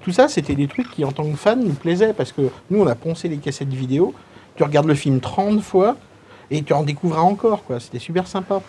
Tout 0.01 0.11
ça, 0.11 0.27
c'était 0.27 0.55
des 0.55 0.67
trucs 0.67 0.89
qui, 0.91 1.03
en 1.03 1.11
tant 1.11 1.29
que 1.29 1.35
fan, 1.35 1.61
nous 1.63 1.73
plaisaient 1.73 2.13
parce 2.13 2.31
que 2.31 2.43
nous, 2.69 2.81
on 2.81 2.87
a 2.87 2.95
poncé 2.95 3.27
les 3.27 3.37
cassettes 3.37 3.73
vidéo. 3.73 4.13
Tu 4.55 4.63
regardes 4.63 4.87
le 4.87 4.93
film 4.95 5.19
30 5.19 5.61
fois 5.61 5.97
et 6.51 6.61
tu 6.61 6.73
en 6.73 6.83
découvras 6.83 7.21
encore. 7.21 7.63
quoi. 7.63 7.79
C'était 7.79 7.99
super 7.99 8.27
sympa. 8.27 8.61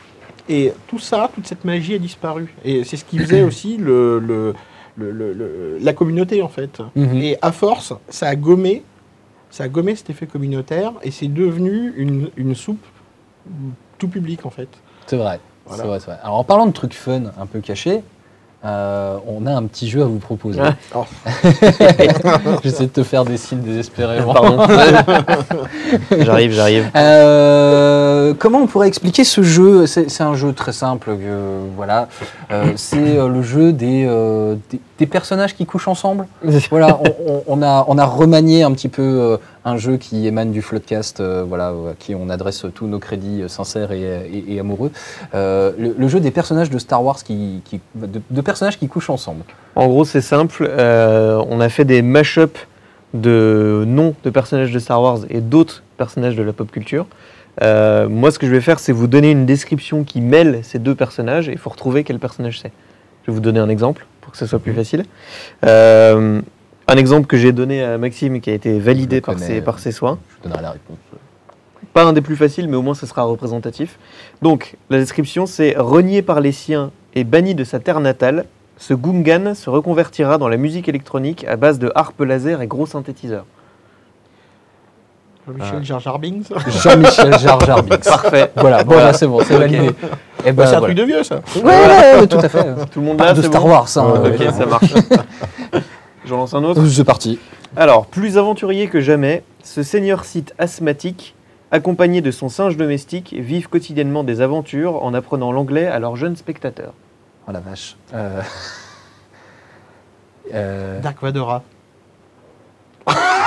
Et 0.48 0.72
tout 0.88 0.98
ça, 0.98 1.30
toute 1.34 1.46
cette 1.46 1.64
magie 1.64 1.94
a 1.94 1.98
disparu. 1.98 2.54
Et 2.64 2.84
c'est 2.84 2.96
ce 2.96 3.04
qui 3.04 3.18
faisait 3.18 3.42
aussi 3.44 3.76
le, 3.76 4.54
la 4.96 5.92
communauté, 5.92 6.42
en 6.42 6.48
fait. 6.48 6.80
Mhm. 6.94 7.16
Et 7.16 7.36
à 7.42 7.52
force, 7.52 7.92
ça 8.08 8.28
a 8.28 8.36
gommé, 8.36 8.82
ça 9.56 9.64
a 9.64 9.68
gommé 9.68 9.96
cet 9.96 10.10
effet 10.10 10.26
communautaire 10.26 10.92
et 11.02 11.10
c'est 11.10 11.28
devenu 11.28 11.94
une, 11.96 12.28
une 12.36 12.54
soupe 12.54 12.84
tout 13.96 14.08
public, 14.08 14.44
en 14.44 14.50
fait. 14.50 14.68
C'est 15.06 15.16
vrai. 15.16 15.40
Voilà. 15.64 15.96
Vrai. 15.96 16.18
Alors 16.22 16.36
en 16.36 16.44
parlant 16.44 16.66
de 16.66 16.72
trucs 16.72 16.92
fun, 16.92 17.32
un 17.40 17.46
peu 17.46 17.60
cachés, 17.60 18.02
euh, 18.66 19.16
on 19.28 19.46
a 19.46 19.52
un 19.52 19.62
petit 19.64 19.88
jeu 19.88 20.02
à 20.02 20.06
vous 20.06 20.18
proposer. 20.18 20.60
Ah. 20.62 20.74
Oh. 20.94 21.04
J'essaie 22.64 22.84
de 22.86 22.90
te 22.90 23.02
faire 23.02 23.24
des 23.24 23.36
signes 23.36 23.60
désespérément. 23.60 24.32
Pardon. 24.34 24.66
j'arrive, 26.20 26.52
j'arrive. 26.52 26.90
Euh, 26.96 28.34
comment 28.38 28.58
on 28.58 28.66
pourrait 28.66 28.88
expliquer 28.88 29.24
ce 29.24 29.42
jeu? 29.42 29.86
C'est 29.86 30.10
c'est 30.10 30.22
un 30.22 30.34
jeu 30.34 30.52
très 30.52 30.72
simple. 30.72 31.16
voilà, 31.76 32.08
Euh, 32.50 32.72
c'est 32.76 33.18
euh, 33.18 33.28
le 33.28 33.42
jeu 33.42 33.72
des, 33.72 34.04
euh, 34.08 34.56
des, 34.70 34.80
des 34.98 35.06
personnages 35.06 35.54
qui 35.54 35.66
couchent 35.66 35.88
ensemble. 35.88 36.26
Voilà, 36.70 36.98
on, 37.00 37.32
on- 37.32 37.42
on 37.48 37.62
a, 37.62 37.84
on 37.88 37.98
a 37.98 38.04
remanié 38.04 38.62
un 38.62 38.72
petit 38.72 38.88
peu 38.88 39.02
euh, 39.02 39.36
un 39.66 39.76
jeu 39.76 39.96
qui 39.96 40.26
émane 40.28 40.52
du 40.52 40.62
Floodcast, 40.62 41.18
euh, 41.20 41.44
voilà, 41.46 41.68
à 41.70 41.94
qui 41.98 42.14
on 42.14 42.30
adresse 42.30 42.64
tous 42.74 42.86
nos 42.86 43.00
crédits 43.00 43.42
euh, 43.42 43.48
sincères 43.48 43.90
et, 43.90 44.00
et- 44.32 44.54
et 44.54 44.60
amoureux. 44.60 44.92
Euh, 45.34 45.72
le, 45.76 45.94
le 45.98 46.08
jeu 46.08 46.20
des 46.20 46.30
personnages 46.30 46.70
de 46.70 46.78
Star 46.78 47.02
Wars 47.04 47.22
qui, 47.22 47.62
qui- 47.64 47.80
de, 47.96 48.20
de 48.30 48.40
personnages 48.40 48.78
qui 48.78 48.86
couchent 48.86 49.10
ensemble. 49.10 49.42
En 49.74 49.88
gros, 49.88 50.04
c'est 50.04 50.20
simple. 50.20 50.66
euh, 50.70 51.42
on 51.50 51.60
a 51.60 51.68
fait 51.68 51.84
des 51.84 52.00
mash-up 52.00 52.56
de 53.12 53.82
noms 53.86 54.14
de 54.22 54.30
personnages 54.30 54.70
de 54.72 54.78
Star 54.78 55.02
Wars 55.02 55.18
et 55.30 55.40
d'autres 55.40 55.82
personnages 55.96 56.36
de 56.36 56.42
la 56.44 56.52
pop 56.52 56.70
culture. 56.70 57.06
Euh, 57.62 58.08
moi, 58.08 58.30
ce 58.30 58.38
que 58.38 58.46
je 58.46 58.52
vais 58.52 58.60
faire, 58.60 58.78
c'est 58.78 58.92
vous 58.92 59.06
donner 59.08 59.30
une 59.32 59.46
description 59.46 60.04
qui 60.04 60.20
mêle 60.20 60.60
ces 60.62 60.78
deux 60.78 60.94
personnages 60.94 61.48
et 61.48 61.52
il 61.52 61.58
faut 61.58 61.70
retrouver 61.70 62.04
quel 62.04 62.18
personnage 62.20 62.60
c'est. 62.60 62.70
Je 63.24 63.30
vais 63.30 63.34
vous 63.34 63.40
donner 63.40 63.58
un 63.58 63.68
exemple 63.68 64.06
pour 64.20 64.30
que 64.30 64.38
ce 64.38 64.46
soit 64.46 64.58
plus 64.60 64.74
facile. 64.74 65.04
Euh, 66.88 66.92
un 66.92 66.96
exemple 66.96 67.26
que 67.26 67.36
j'ai 67.36 67.52
donné 67.52 67.82
à 67.82 67.98
Maxime 67.98 68.40
qui 68.40 68.50
a 68.50 68.54
été 68.54 68.78
validé 68.78 69.20
par 69.20 69.34
connais. 69.34 69.46
ses, 69.46 69.60
par 69.60 69.78
ses 69.78 69.92
soins. 69.92 70.18
Je 70.30 70.36
vous 70.36 70.42
donnerai 70.48 70.62
la 70.62 70.70
réponse. 70.72 70.96
Pas 71.92 72.04
un 72.04 72.12
des 72.12 72.20
plus 72.20 72.36
faciles, 72.36 72.68
mais 72.68 72.76
au 72.76 72.82
moins 72.82 72.94
ce 72.94 73.06
sera 73.06 73.22
représentatif. 73.22 73.98
Donc, 74.42 74.76
la 74.90 74.98
description, 74.98 75.46
c'est 75.46 75.74
renié 75.78 76.22
par 76.22 76.40
les 76.40 76.52
siens 76.52 76.90
et 77.14 77.24
banni 77.24 77.54
de 77.54 77.64
sa 77.64 77.78
terre 77.80 78.00
natale, 78.00 78.44
ce 78.78 78.92
Gungan 78.92 79.54
se 79.54 79.70
reconvertira 79.70 80.36
dans 80.36 80.48
la 80.48 80.58
musique 80.58 80.88
électronique 80.88 81.44
à 81.48 81.56
base 81.56 81.78
de 81.78 81.90
harpe 81.94 82.20
laser 82.20 82.60
et 82.60 82.66
gros 82.66 82.84
synthétiseurs. 82.84 83.46
Jean-Michel 85.48 85.84
Jar 85.84 86.00
Jar 86.00 86.18
Binks. 86.18 86.48
Jean-Michel 86.82 87.38
Jar 87.38 87.60
Jar 87.64 87.82
Binks. 87.82 88.04
Parfait. 88.04 88.50
Voilà, 88.56 88.84
bon, 88.84 88.92
Voilà. 88.94 89.12
c'est 89.14 89.26
bon, 89.28 89.38
c'est 89.44 89.56
validé. 89.56 89.86
Et 90.44 90.52
Bah, 90.52 90.64
ben, 90.64 90.66
c'est 90.66 90.74
un 90.74 90.78
voilà. 90.80 90.80
truc 90.80 90.94
de 90.98 91.02
vieux, 91.04 91.22
ça. 91.22 91.36
Ouais, 91.56 91.62
ouais, 91.62 92.20
ouais, 92.20 92.26
tout 92.26 92.36
à 92.38 92.48
fait. 92.48 92.64
Tout 92.92 93.00
le 93.00 93.06
monde 93.06 93.16
Pas 93.16 93.26
là, 93.26 93.32
de 93.32 93.42
Star 93.42 93.62
bon 93.62 93.70
Wars, 93.70 93.88
hein, 93.96 94.22
Ok, 94.26 94.40
euh, 94.40 94.50
ça 94.52 94.66
marche. 94.66 94.92
J'en 96.26 96.36
lance 96.38 96.54
un 96.54 96.64
autre. 96.64 96.84
C'est 96.86 97.04
parti. 97.04 97.38
Alors, 97.76 98.06
plus 98.06 98.36
aventurier 98.38 98.88
que 98.88 99.00
jamais, 99.00 99.42
ce 99.62 99.82
seigneur 99.82 100.24
site 100.24 100.54
asthmatique 100.58 101.34
accompagnés 101.72 102.20
de 102.20 102.30
son 102.30 102.48
singe 102.48 102.76
domestique, 102.76 103.34
vivent 103.38 103.68
quotidiennement 103.68 104.22
des 104.24 104.40
aventures 104.40 105.02
en 105.04 105.12
apprenant 105.14 105.50
l'anglais 105.52 105.86
à 105.86 105.98
leurs 105.98 106.14
jeunes 106.16 106.36
spectateurs. 106.36 106.92
Oh 107.48 107.52
la 107.52 107.60
vache. 107.60 107.96
Euh... 108.14 108.40
euh, 110.54 111.00
Dark 111.00 111.20
Vadora. 111.20 111.62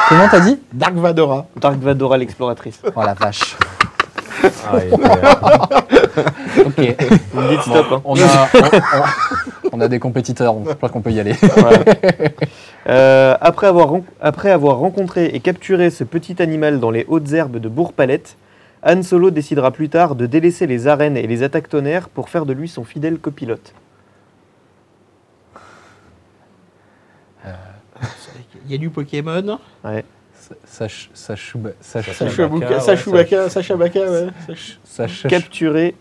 Comment 0.09 0.27
t'as 0.29 0.39
dit? 0.41 0.59
Dark 0.73 0.95
Vadora. 0.95 1.47
Dark 1.55 1.79
Vadora 1.79 2.17
l'exploratrice. 2.17 2.81
Oh 2.95 3.01
la 3.03 3.13
vache. 3.13 3.55
Ah, 4.43 4.77
il 4.83 4.93
était, 4.93 5.03
euh, 5.03 6.63
Ok. 6.65 6.95
Vous 7.33 7.41
me 7.41 7.49
dites 7.49 7.61
stop. 7.61 7.87
hein. 7.91 8.01
On 8.05 8.15
a, 8.15 8.49
on, 8.53 8.59
on- 8.59 9.58
on 9.79 9.81
a 9.81 9.87
des 9.87 9.99
compétiteurs, 9.99 10.55
je 10.67 10.73
crois 10.73 10.89
qu'on 10.89 11.01
peut 11.01 11.11
y 11.11 11.19
aller. 11.19 11.35
Euh, 12.87 13.35
après, 13.41 13.67
avoir 13.67 13.93
après 14.19 14.49
avoir 14.49 14.77
rencontré 14.77 15.25
et 15.25 15.41
capturé 15.41 15.91
ce 15.91 16.03
petit 16.03 16.41
animal 16.41 16.79
dans 16.79 16.89
les 16.89 17.05
hautes 17.07 17.31
herbes 17.33 17.57
de 17.57 17.69
Bourg-Palette, 17.69 18.35
Han 18.81 19.03
Solo 19.03 19.29
décidera 19.29 19.71
plus 19.71 19.89
tard 19.89 20.15
de 20.15 20.25
délaisser 20.25 20.65
les 20.65 20.87
arènes 20.87 21.17
et 21.17 21.27
les 21.27 21.43
attaques 21.43 21.69
tonnerres 21.69 22.09
pour 22.09 22.29
faire 22.29 22.47
de 22.47 22.53
lui 22.53 22.67
son 22.67 22.85
fidèle 22.85 23.19
copilote. 23.19 23.73
Il 28.65 28.71
y 28.71 28.73
a 28.73 28.77
du 28.77 28.89
Pokémon. 28.89 29.59
Sacha 30.65 31.09
Sacha 31.13 31.59
Sacha 34.97 35.27
Capturer 35.27 35.95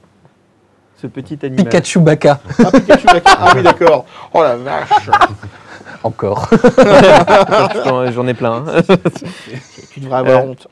ce 1.01 1.07
petit 1.07 1.39
animal. 1.45 1.65
Pikachu 1.65 2.01
Baka. 2.01 2.41
Ah, 2.59 2.71
Pikachu 2.71 3.07
Baka. 3.07 3.31
Ah 3.39 3.53
oui, 3.57 3.63
d'accord. 3.63 4.05
Oh 4.35 4.43
la 4.43 4.57
vache. 4.57 5.11
Encore. 6.05 6.49
J'en- 8.13 8.27
ai 8.29 8.35
plein. 8.35 8.65
Tu 9.93 10.01
devrais 10.01 10.19
avoir 10.19 10.43
Euh, 10.43 10.47
honte. 10.49 10.69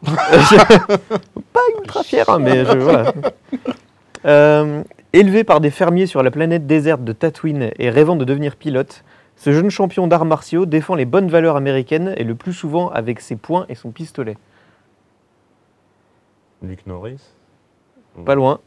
Pas 1.52 1.60
ultra 1.80 2.02
fier, 2.04 2.24
hein, 2.28 2.38
mais 2.38 2.64
je, 2.64 2.76
voilà. 2.78 3.12
Euh, 4.24 4.82
élevé 5.12 5.42
par 5.42 5.60
des 5.60 5.70
fermiers 5.70 6.06
sur 6.06 6.22
la 6.22 6.30
planète 6.30 6.66
déserte 6.66 7.02
de 7.02 7.12
Tatooine 7.12 7.70
et 7.78 7.90
rêvant 7.90 8.14
de 8.16 8.24
devenir 8.24 8.54
pilote, 8.56 9.02
ce 9.36 9.52
jeune 9.52 9.70
champion 9.70 10.06
d'arts 10.06 10.24
martiaux 10.24 10.64
défend 10.66 10.94
les 10.94 11.04
bonnes 11.06 11.28
valeurs 11.28 11.56
américaines 11.56 12.14
et 12.16 12.24
le 12.24 12.34
plus 12.34 12.52
souvent 12.52 12.88
avec 12.90 13.20
ses 13.20 13.36
poings 13.36 13.66
et 13.68 13.74
son 13.74 13.90
pistolet. 13.90 14.36
Luke 16.62 16.86
Norris? 16.86 17.20
Pas 18.24 18.34
loin. 18.34 18.60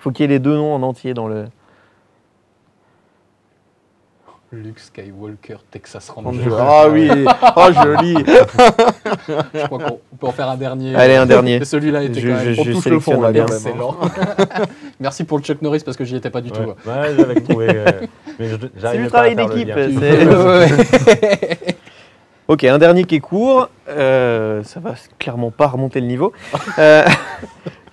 Faut 0.00 0.10
qu'il 0.10 0.22
y 0.22 0.24
ait 0.24 0.28
les 0.28 0.38
deux 0.38 0.54
noms 0.56 0.74
en 0.74 0.82
entier 0.82 1.14
dans 1.14 1.28
le. 1.28 1.46
Luke 4.50 4.78
Skywalker, 4.78 5.56
Texas 5.70 6.08
Ranger. 6.08 6.40
Ah 6.58 6.86
oui. 6.88 7.10
Oh 7.56 7.66
joli. 7.82 8.14
Je 8.16 9.66
crois 9.66 9.78
qu'on 9.78 10.00
on 10.10 10.16
peut 10.16 10.26
en 10.26 10.32
faire 10.32 10.48
un 10.48 10.56
dernier. 10.56 10.94
Allez, 10.94 11.16
un 11.16 11.26
dernier. 11.26 11.62
Celui-là 11.64 12.02
était 12.04 12.18
Je- 12.20 12.28
quand 12.28 12.34
même 12.36 12.52
je- 12.54 12.60
on 12.62 12.64
touche 12.64 12.86
le 12.86 12.98
fond, 13.00 13.20
là, 13.20 13.30
excellent. 13.30 13.96
Merci 15.00 15.24
pour 15.24 15.36
le 15.36 15.44
Chuck 15.44 15.60
Norris 15.60 15.82
parce 15.84 15.98
que 15.98 16.04
j'y 16.04 16.16
étais 16.16 16.30
pas 16.30 16.40
du 16.40 16.50
tout. 16.50 16.60
Ouais, 16.62 16.74
ouais, 16.86 17.14
j'avais 17.18 17.40
trouvé. 17.42 17.66
euh, 17.70 17.90
C'est 18.80 18.96
du 18.98 19.08
travail 19.08 19.36
d'équipe. 19.36 19.70
Ok, 22.46 22.64
un 22.64 22.78
dernier 22.78 23.04
qui 23.04 23.16
est 23.16 23.20
court. 23.20 23.68
Euh, 23.90 24.62
ça 24.62 24.80
va 24.80 24.94
clairement 25.18 25.50
pas 25.50 25.66
remonter 25.66 26.00
le 26.00 26.06
niveau. 26.06 26.32
Euh, 26.78 27.04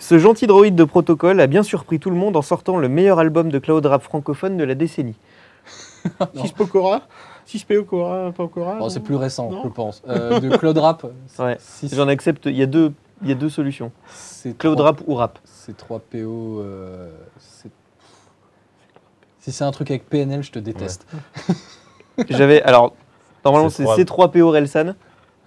ce 0.08 0.20
gentil 0.20 0.46
droïde 0.46 0.76
de 0.76 0.84
protocole 0.84 1.42
a 1.42 1.48
bien 1.48 1.64
surpris 1.64 2.00
tout 2.00 2.12
le 2.12 2.16
monde 2.16 2.38
en 2.38 2.44
sortant 2.44 2.78
le 2.78 2.88
meilleur 2.88 3.18
album 3.18 3.50
de 3.50 3.58
cloud 3.58 3.84
rap 3.88 4.04
francophone 4.04 4.56
de 4.56 4.64
la 4.64 4.76
décennie. 4.76 5.16
Six 6.36 6.52
Pokora 6.52 7.02
Six 7.44 7.64
Pokora, 7.64 8.32
Pokora 8.32 8.76
oh, 8.76 8.80
non, 8.82 8.90
C'est 8.90 9.00
plus 9.00 9.16
récent, 9.16 9.50
je 9.64 9.68
pense. 9.68 10.04
Euh, 10.08 10.40
de 10.40 10.56
cloud 10.58 10.78
rap. 10.78 11.08
J'en 11.92 12.08
accepte, 12.08 12.46
il 12.46 12.56
y 12.56 12.62
a 12.62 12.68
deux 12.68 12.94
y 13.24 13.32
a 13.32 13.34
deux 13.34 13.50
solutions. 13.50 13.92
C'est 14.14 14.56
Cloud 14.56 14.80
Rap 14.80 15.02
ou 15.08 15.16
Rap. 15.16 15.40
C'est 15.44 15.76
3PO. 15.76 16.60
Euh, 16.60 17.10
si 19.40 19.52
c'est 19.52 19.64
un 19.64 19.72
truc 19.72 19.90
avec 19.90 20.08
PNL, 20.08 20.44
je 20.44 20.52
te 20.52 20.60
déteste. 20.60 21.08
J'avais. 22.30 22.62
Alors, 22.62 22.94
normalement, 23.44 23.72
c'est 23.72 23.86
C3PO 23.86 24.52
Relsan. 24.52 24.94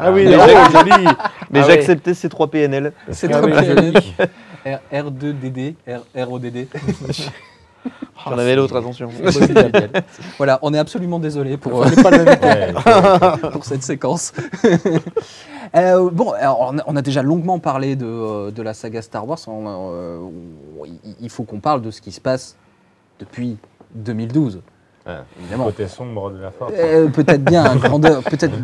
Ah, 0.01 0.11
oui, 0.13 0.25
mais, 0.25 0.37
mais 1.51 1.61
ah 1.61 1.63
j'acceptais 1.63 2.13
C3PNL. 2.13 2.93
C3PNL. 3.11 4.01
R2DD, 4.93 5.75
R- 5.87 6.25
RODD. 6.25 6.67
J'en 8.25 8.37
avais 8.37 8.57
l'autre, 8.57 8.77
attention. 8.77 9.09
voilà, 10.37 10.59
on 10.63 10.75
est 10.75 10.79
absolument 10.79 11.19
désolé 11.21 11.57
pour, 11.57 11.81
euh, 11.81 11.87
On 11.87 11.91
n'est 11.91 12.03
pas 12.03 12.11
le 12.11 12.25
même 12.25 12.75
Ouais, 13.45 13.51
pour 13.53 13.65
cette 13.65 13.83
séquence. 13.83 14.33
Euh, 15.77 16.09
bon, 16.11 16.31
alors, 16.33 16.75
on, 16.87 16.97
a, 16.97 17.03
déjà 17.03 17.21
longuement 17.23 17.59
parlé 17.59 17.95
de, 17.95 18.07
euh, 18.07 18.51
de 18.51 18.63
la 18.63 18.73
saga 18.73 19.03
Star 19.03 19.29
Wars. 19.29 19.39
On, 19.49 19.65
euh, 19.93 20.19
il- 21.21 21.29
faut 21.29 21.45
qu'on 21.45 21.61
parle 21.61 21.83
de 21.83 21.91
ce 21.91 22.01
qui 22.01 22.11
se 22.11 22.23
passe 22.23 22.57
depuis 23.21 23.59
2012. 23.95 24.63
Ouais. 25.07 25.13
Évidemment. 25.41 25.65
Côté 25.67 25.87
sombre 25.87 26.31
de 26.31 26.39
la 26.39 26.51
force. 26.53 26.73
Euh, 26.75 27.09
peut-être 27.09 27.45
bien, 27.45 27.77
grandeur. 27.77 28.23
Peut-être. 28.23 28.55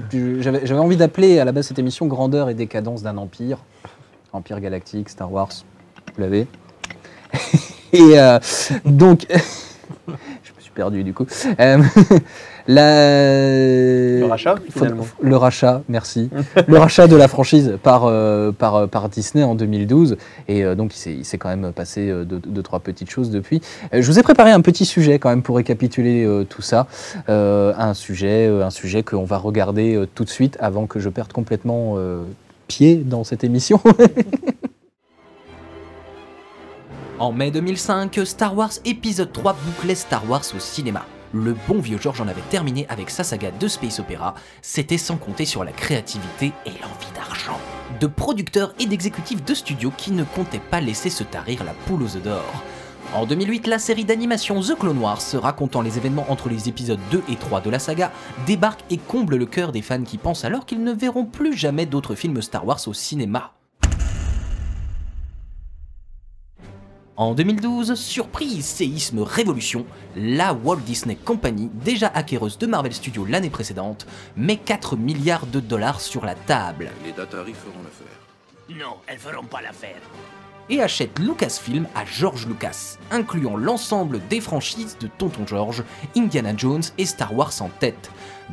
J'avais 0.41 0.67
j'avais 0.67 0.81
envie 0.81 0.97
d'appeler 0.97 1.39
à 1.41 1.45
la 1.45 1.53
base 1.53 1.67
cette 1.67 1.79
émission 1.79 2.07
Grandeur 2.07 2.49
et 2.49 2.55
décadence 2.55 3.03
d'un 3.03 3.19
empire, 3.19 3.59
empire 4.33 4.61
galactique, 4.61 5.11
Star 5.11 5.31
Wars. 5.31 5.51
Vous 6.17 6.23
l'avez. 6.23 6.47
et 7.93 8.19
euh, 8.19 8.39
donc, 8.85 9.27
je 9.31 10.13
me 10.13 10.61
suis 10.61 10.71
perdu 10.75 11.03
du 11.05 11.13
coup. 11.13 11.27
Euh, 11.61 11.79
la- 12.69 14.21
Le 14.21 14.27
rachat, 14.27 14.55
finalement. 14.71 15.07
Le 15.21 15.37
rachat, 15.37 15.83
merci. 15.89 16.31
le 16.67 16.79
rachat 16.79 17.07
de 17.09 17.17
la 17.17 17.29
franchise 17.29 17.77
par, 17.83 18.05
euh, 18.05 18.53
par, 18.53 18.89
par 18.89 19.09
Disney 19.09 19.43
en 19.45 19.55
2012. 19.55 20.17
Et 20.49 20.65
euh, 20.65 20.75
donc, 20.75 20.95
il 21.07 21.25
s'est- 21.25 21.39
quand 21.39 21.49
même 21.49 21.73
passé 21.73 22.09
euh, 22.09 22.25
deux, 22.25 22.39
deux, 22.39 22.63
trois 22.63 22.79
petites 22.81 23.11
choses 23.11 23.31
depuis. 23.31 23.61
Je 23.93 24.07
vous 24.07 24.19
ai 24.19 24.23
préparé 24.23 24.51
un 24.53 24.61
petit 24.61 24.85
sujet 24.87 25.19
quand 25.19 25.31
même 25.31 25.43
pour 25.43 25.57
récapituler 25.57 26.27
tout 26.49 26.63
ça. 26.63 26.87
Un 27.29 27.95
sujet, 27.95 28.47
un 28.47 28.71
sujet 28.71 29.03
qu'on 29.03 29.25
va 29.25 29.39
regarder 29.39 30.03
tout 30.15 30.25
de 30.25 30.31
suite 30.31 30.57
avant 30.61 30.87
que 30.87 31.01
je 31.01 31.09
perde 31.09 31.33
complètement 31.33 31.97
pied 32.69 32.97
dans 32.97 33.25
cette 33.25 33.43
émission. 33.45 33.81
En 37.21 37.31
mai 37.31 37.53
2005, 37.53 38.21
Star 38.25 38.57
Wars 38.57 38.73
épisode 38.85 39.33
3 39.33 39.57
bouclait 39.65 39.95
Star 39.95 40.29
Wars 40.29 40.43
au 40.53 40.59
cinéma. 40.59 41.07
Le 41.33 41.55
bon 41.69 41.79
vieux 41.79 41.97
George 41.97 42.21
en 42.21 42.27
avait 42.27 42.41
terminé 42.51 42.87
avec 42.89 43.09
sa 43.09 43.23
saga 43.23 43.53
de 43.53 43.69
space 43.69 44.01
opéra, 44.01 44.35
c'était 44.63 44.99
sans 44.99 45.17
compter 45.17 45.45
sur 45.45 45.63
la 45.63 45.71
créativité 45.71 46.47
et 46.67 46.71
l'envie 46.71 47.13
d'argent. 47.15 47.59
De 48.01 48.09
producteurs 48.09 48.75
et 48.81 48.87
d'exécutifs 48.87 49.45
de 49.45 49.55
studios 49.55 49.93
qui 49.97 50.11
ne 50.11 50.25
comptaient 50.25 50.59
pas 50.59 50.81
laisser 50.81 51.09
se 51.09 51.23
tarir 51.23 51.63
la 51.63 51.73
poule 51.87 52.03
aux 52.03 52.17
œufs 52.17 52.23
d'or. 52.23 52.63
En 53.15 53.27
2008, 53.27 53.69
la 53.69 53.79
série 53.79 54.05
d'animation 54.05 54.61
The 54.61 54.77
Clone 54.77 54.99
Wars, 54.99 55.23
racontant 55.35 55.83
les 55.83 55.99
événements 55.99 56.27
entre 56.31 56.49
les 56.49 56.69
épisodes 56.69 56.99
2 57.13 57.23
et 57.29 57.37
3 57.37 57.61
de 57.61 57.71
la 57.71 57.79
saga, 57.79 58.11
débarque 58.45 58.81
et 58.91 58.99
comble 58.99 59.37
le 59.37 59.47
cœur 59.47 59.71
des 59.71 59.83
fans 59.83 60.03
qui 60.03 60.19
pensent 60.19 60.45
alors 60.45 60.67
qu'ils 60.67 60.83
ne 60.83 60.93
verront 60.93 61.27
plus 61.27 61.57
jamais 61.57 61.87
d'autres 61.87 62.17
films 62.17 62.43
Star 62.43 62.67
Wars 62.67 62.81
au 62.89 62.93
cinéma. 62.93 63.53
En 67.17 67.33
2012, 67.35 67.95
surprise, 67.95 68.65
séisme, 68.65 69.21
révolution, 69.21 69.87
la 70.17 70.53
Walt 70.53 70.81
Disney 70.85 71.15
Company, 71.15 71.71
déjà 71.73 72.09
acquéreuse 72.09 72.59
de 72.59 72.67
Marvel 72.67 72.93
Studios 72.93 73.25
l'année 73.25 73.51
précédente, 73.51 74.05
met 74.37 74.57
4 74.57 74.97
milliards 74.97 75.47
de 75.47 75.61
dollars 75.61 76.01
sur 76.01 76.25
la 76.25 76.35
table 76.35 76.91
Les 77.05 77.13
Datari 77.13 77.53
feront 77.55 77.85
l'affaire. 77.85 78.19
Non, 78.69 78.97
elles 79.07 79.19
feront 79.19 79.45
pas 79.45 79.63
l'affaire. 79.63 80.01
et 80.71 80.83
achète 80.83 81.19
Lucasfilm 81.21 81.87
à 81.95 82.05
George 82.05 82.49
Lucas, 82.49 82.99
incluant 83.13 83.57
l'ensemble 83.57 84.21
des 84.29 84.41
franchises 84.41 84.97
de 84.99 85.07
Tonton 85.07 85.47
George, 85.47 85.85
Indiana 86.17 86.53
Jones 86.57 86.83
et 86.99 87.07
Star 87.07 87.33
Wars 87.33 87.53
en 87.61 87.69
tête. 87.69 88.11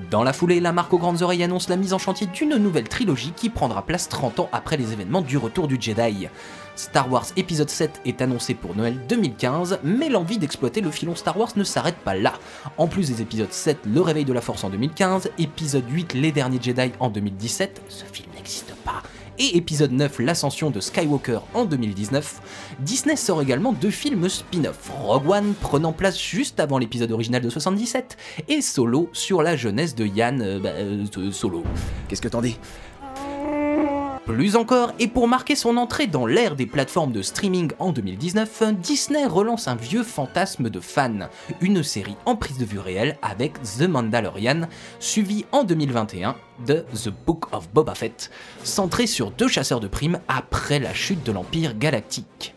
Dans 0.10 0.24
la 0.24 0.34
foulée, 0.34 0.60
la 0.60 0.72
marque 0.72 0.94
aux 0.94 0.98
grandes 0.98 1.22
oreilles 1.22 1.44
annonce 1.44 1.68
la 1.68 1.76
mise 1.76 1.94
en 1.94 1.98
chantier 1.98 2.28
d'une 2.28 2.56
nouvelle 2.56 2.88
trilogie 2.88 3.34
qui 3.36 3.50
prendra 3.50 3.86
place 3.86 4.08
30 4.08 4.40
ans 4.40 4.50
après 4.54 4.78
les 4.78 4.94
événements 4.94 5.22
du 5.22 5.38
Retour 5.38 5.68
du 5.68 5.78
Jedi. 5.80 6.28
Star 6.76 7.12
Wars 7.12 7.26
épisode 7.36 7.70
7 7.70 8.02
est 8.06 8.22
annoncé 8.22 8.54
pour 8.54 8.76
Noël 8.76 8.96
2015, 9.10 9.80
mais 9.84 10.08
l'envie 10.08 10.38
d'exploiter 10.38 10.80
le 10.80 10.92
filon 10.92 11.16
Star 11.16 11.38
Wars 11.38 11.52
ne 11.58 11.64
s'arrête 11.64 11.98
pas 11.98 12.16
là. 12.16 12.34
En 12.78 12.88
plus 12.88 13.10
des 13.10 13.22
épisodes 13.22 13.52
7, 13.52 13.80
Le 13.86 14.02
Réveil 14.02 14.26
de 14.26 14.34
la 14.34 14.42
Force 14.42 14.64
en 14.64 14.70
2015, 14.70 15.32
épisode 15.38 15.90
8, 15.90 16.14
Les 16.14 16.32
Derniers 16.32 16.62
Jedi 16.62 16.92
en 17.00 17.10
2017, 17.10 17.82
ce 17.90 18.06
film 18.06 18.30
n'existe 18.34 18.74
pas, 18.86 19.04
et 19.42 19.58
épisode 19.58 19.92
9, 19.92 20.20
L'Ascension 20.20 20.70
de 20.70 20.80
Skywalker 20.80 21.40
en 21.56 21.66
2019, 21.66 22.76
Disney 22.80 23.16
sort 23.16 23.42
également 23.42 23.74
deux 23.74 23.90
films 23.90 24.30
spin-off, 24.30 24.92
Rogue 25.02 25.28
One 25.28 25.54
prenant 25.60 25.94
place 25.94 26.22
juste 26.22 26.60
avant 26.60 26.78
l'épisode 26.78 27.12
original 27.12 27.42
de 27.42 27.50
77, 27.50 28.18
et 28.48 28.62
Solo 28.62 29.10
sur 29.14 29.42
la 29.42 29.56
jeunesse 29.56 29.96
de 29.96 30.06
Yann 30.06 30.42
euh, 30.44 30.60
bah, 30.60 30.70
euh, 30.70 31.32
Solo. 31.32 31.64
Qu'est-ce 32.08 32.22
que 32.22 32.28
t'en 32.28 32.42
dis? 32.42 32.60
Plus 34.26 34.56
encore, 34.56 34.94
et 35.00 35.08
pour 35.08 35.28
marquer 35.28 35.56
son 35.56 35.78
entrée 35.78 36.06
dans 36.06 36.28
l'ère 36.28 36.56
des 36.56 36.68
plateformes 36.68 37.12
de 37.12 37.24
streaming 37.24 37.72
en 37.80 37.92
2019, 37.92 38.76
Disney 38.80 39.26
relance 39.26 39.68
un 39.68 39.76
vieux 39.76 40.04
fantasme 40.04 40.70
de 40.70 40.80
fan, 40.80 41.28
une 41.60 41.82
série 41.82 42.16
en 42.26 42.36
prise 42.36 42.60
de 42.60 42.66
vue 42.66 42.78
réelle 42.78 43.18
avec 43.24 43.54
The 43.64 43.88
Mandalorian, 43.88 44.68
suivie 45.00 45.46
en 45.52 45.64
2021 45.64 46.36
de 46.68 46.86
The 46.94 47.10
Book 47.10 47.52
of 47.52 47.70
Boba 47.74 47.96
Fett, 47.96 48.30
centré 48.64 49.08
sur 49.08 49.32
deux 49.32 49.48
chasseurs 49.48 49.80
de 49.80 49.88
primes 49.88 50.20
après 50.28 50.78
la 50.78 50.94
chute 50.94 51.26
de 51.26 51.32
l'Empire 51.32 51.76
galactique. 51.76 52.54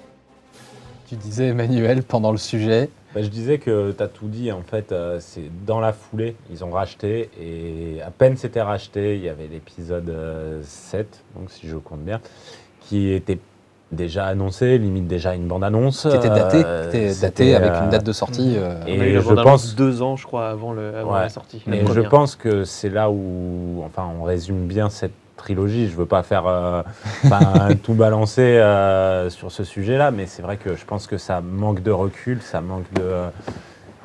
Tu 1.08 1.16
disais 1.16 1.46
Emmanuel 1.46 2.02
pendant 2.02 2.30
le 2.30 2.38
sujet. 2.38 2.90
Bah, 3.14 3.22
je 3.22 3.28
disais 3.28 3.58
que 3.58 3.92
tu 3.92 4.02
as 4.02 4.08
tout 4.08 4.26
dit, 4.26 4.50
en 4.50 4.62
fait, 4.62 4.90
euh, 4.90 5.18
c'est 5.20 5.44
dans 5.66 5.78
la 5.80 5.92
foulée, 5.92 6.34
ils 6.50 6.64
ont 6.64 6.70
racheté, 6.70 7.30
et 7.40 8.02
à 8.02 8.10
peine 8.10 8.36
c'était 8.36 8.60
racheté, 8.62 9.14
il 9.16 9.22
y 9.22 9.28
avait 9.28 9.46
l'épisode 9.46 10.08
euh, 10.10 10.60
7, 10.64 11.22
donc 11.38 11.50
si 11.50 11.68
je 11.68 11.76
compte 11.76 12.00
bien, 12.00 12.20
qui 12.80 13.12
était 13.12 13.38
déjà 13.92 14.26
annoncé, 14.26 14.78
limite 14.78 15.06
déjà 15.06 15.34
une 15.36 15.46
bande-annonce. 15.46 16.08
Qui 16.10 16.16
était 16.16 16.28
daté, 16.28 16.62
euh, 16.66 16.90
qui 16.90 17.24
était 17.24 17.54
avec 17.54 17.70
euh, 17.70 17.84
une 17.84 17.90
date 17.90 18.04
de 18.04 18.12
sortie. 18.12 18.54
euh, 18.56 18.84
Et 18.88 18.98
On 18.98 19.00
a 19.02 19.06
eu 19.06 19.12
la 19.14 19.20
je 19.20 19.34
pense- 19.34 19.76
deux 19.76 20.02
ans, 20.02 20.16
je 20.16 20.26
crois, 20.26 20.48
avant, 20.48 20.72
le, 20.72 20.96
avant 20.96 21.12
Ouais. 21.14 21.20
la 21.20 21.28
sortie. 21.28 21.62
Mais 21.68 21.84
je 21.86 22.00
pense 22.00 22.34
que 22.34 22.64
c'est 22.64 22.88
là 22.90 23.10
où, 23.10 23.82
enfin, 23.86 24.10
on 24.20 24.24
résume 24.24 24.66
bien 24.66 24.88
cette 24.90 25.12
trilogie. 25.36 25.88
Je 25.88 25.96
veux 25.96 26.06
pas 26.06 26.22
faire, 26.22 26.44
euh, 26.46 26.82
tout 27.82 27.94
balancer 27.94 28.42
euh, 28.42 29.30
sur 29.30 29.50
ce 29.52 29.64
sujet-là, 29.64 30.10
mais 30.10 30.26
c'est 30.26 30.42
vrai 30.42 30.56
que 30.56 30.76
je 30.76 30.84
pense 30.84 31.06
que 31.06 31.18
ça 31.18 31.40
manque 31.40 31.82
de 31.82 31.90
recul, 31.90 32.40
ça 32.42 32.60
manque 32.60 32.90
de, 32.94 33.10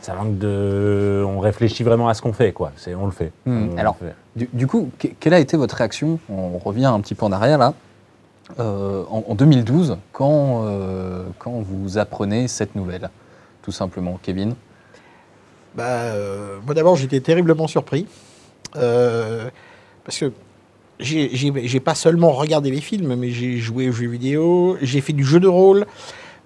ça 0.02 0.14
manque 0.16 0.38
de, 0.38 1.24
on 1.28 1.40
réfléchit 1.40 1.84
vraiment 1.84 2.10
à 2.10 2.14
ce 2.14 2.22
qu'on 2.22 2.34
fait, 2.34 2.52
quoi. 2.52 2.72
C'est, 2.76 2.96
on 2.96 3.06
le 3.06 3.12
fait. 3.12 3.32
Hmm. 3.46 3.70
On 3.74 3.78
Alors, 3.78 3.98
le 4.02 4.08
fait. 4.08 4.16
Du, 4.36 4.50
du 4.54 4.68
coup, 4.68 4.92
que- 5.00 5.08
quelle 5.20 5.34
a 5.34 5.40
été 5.40 5.58
votre 5.58 5.76
réaction 5.76 6.20
On 6.30 6.58
revient 6.58 6.86
un 6.86 7.00
petit 7.02 7.16
peu 7.16 7.26
en 7.26 7.32
arrière 7.32 7.58
là. 7.58 7.74
Euh, 8.60 9.04
en, 9.12 9.24
en 9.28 9.36
2012, 9.36 9.98
quand, 10.12 10.64
euh, 10.66 11.24
quand 11.38 11.52
vous 11.62 11.98
apprenez 12.00 12.48
cette 12.48 12.74
nouvelle, 12.76 13.10
tout 13.62 13.72
simplement, 13.72 14.18
Kevin? 14.24 14.56
Bah, 15.76 15.84
euh, 15.86 16.58
moi 16.66 16.74
d'abord, 16.74 16.96
j'étais 16.96 17.20
terriblement 17.20 17.68
surpris. 17.68 18.08
Euh, 18.76 19.50
parce 20.04 20.18
que 20.18 20.32
j'ai- 21.00 21.80
pas 21.80 21.96
seulement 21.96 22.32
regardé 22.32 22.72
les 22.72 22.82
films, 22.82 23.16
mais 23.16 23.30
j'ai 23.32 23.58
joué 23.58 23.90
aux 23.90 23.92
jeux 23.94 24.08
vidéo, 24.10 24.78
j'ai 24.82 25.02
fait 25.02 25.14
du 25.14 25.24
jeu 25.24 25.40
de 25.40 25.48
rôle, 25.48 25.86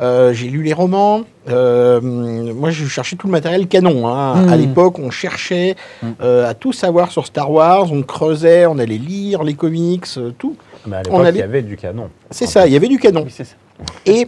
euh, 0.01 0.33
j'ai 0.33 0.47
lu 0.47 0.63
les 0.63 0.73
romans. 0.73 1.21
Euh, 1.49 1.99
moi, 2.01 2.69
je 2.71 2.85
cherchais 2.85 3.15
tout 3.15 3.27
le 3.27 3.31
matériel 3.31 3.67
canon. 3.67 4.07
hein. 4.07 4.41
Mhm. 4.43 4.49
À 4.49 4.55
l'époque, 4.57 4.99
on 4.99 5.09
cherchait 5.11 5.75
Mhm. 6.01 6.15
euh, 6.21 6.49
à 6.49 6.53
tout 6.53 6.73
savoir 6.73 7.11
sur 7.11 7.25
Star 7.25 7.51
Wars, 7.51 7.91
on 7.91 8.01
creusait, 8.03 8.65
on 8.65 8.77
allait 8.79 8.97
lire 8.97 9.43
les 9.43 9.53
comics, 9.55 10.05
tout. 10.37 10.55
Mais 10.87 10.97
à 10.97 11.03
l'époque, 11.03 11.19
allait- 11.25 11.37
il 11.39 11.41
y 11.41 11.43
avait 11.43 11.61
du 11.61 11.77
canon. 11.77 12.09
C'est 12.31 12.47
ça, 12.47 12.67
il 12.67 12.73
y 12.73 12.75
avait 12.75 12.87
du 12.89 12.99
canon. 12.99 13.25
Oui. 13.25 13.45
Et 14.05 14.27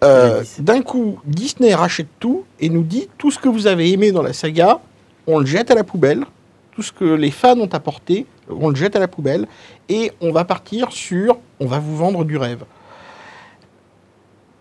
d'un 0.60 0.80
coup, 0.82 1.18
Disney 1.24 1.74
rachète 1.74 2.06
tout 2.20 2.44
et 2.60 2.68
nous 2.68 2.82
dit 2.84 3.08
tout 3.18 3.30
ce 3.30 3.38
que 3.38 3.48
vous 3.48 3.66
avez 3.66 3.90
aimé 3.90 4.12
dans 4.12 4.22
la 4.22 4.32
saga, 4.32 4.78
on 5.26 5.38
le 5.40 5.46
jette 5.46 5.70
à 5.70 5.74
la 5.74 5.84
poubelle. 5.84 6.24
Tout 6.72 6.82
ce 6.82 6.92
que 6.92 7.04
les 7.04 7.32
fans 7.32 7.58
ont 7.58 7.68
apporté, 7.72 8.24
on 8.50 8.68
le 8.70 8.74
jette 8.76 8.96
à 8.96 8.98
la 9.00 9.08
poubelle. 9.08 9.46
Et 9.88 10.12
on 10.20 10.32
va 10.32 10.44
partir 10.44 10.92
sur 10.92 11.38
on 11.60 11.66
va 11.66 11.78
vous 11.78 11.96
vendre 11.96 12.24
du 12.24 12.36
rêve. 12.36 12.64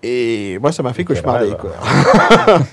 Et 0.03 0.57
moi, 0.61 0.71
ça 0.71 0.83
m'a 0.83 0.93
fait 0.93 1.03
cauchemarder. 1.03 1.49
rêve. 1.51 1.57
Quoi. 1.57 2.59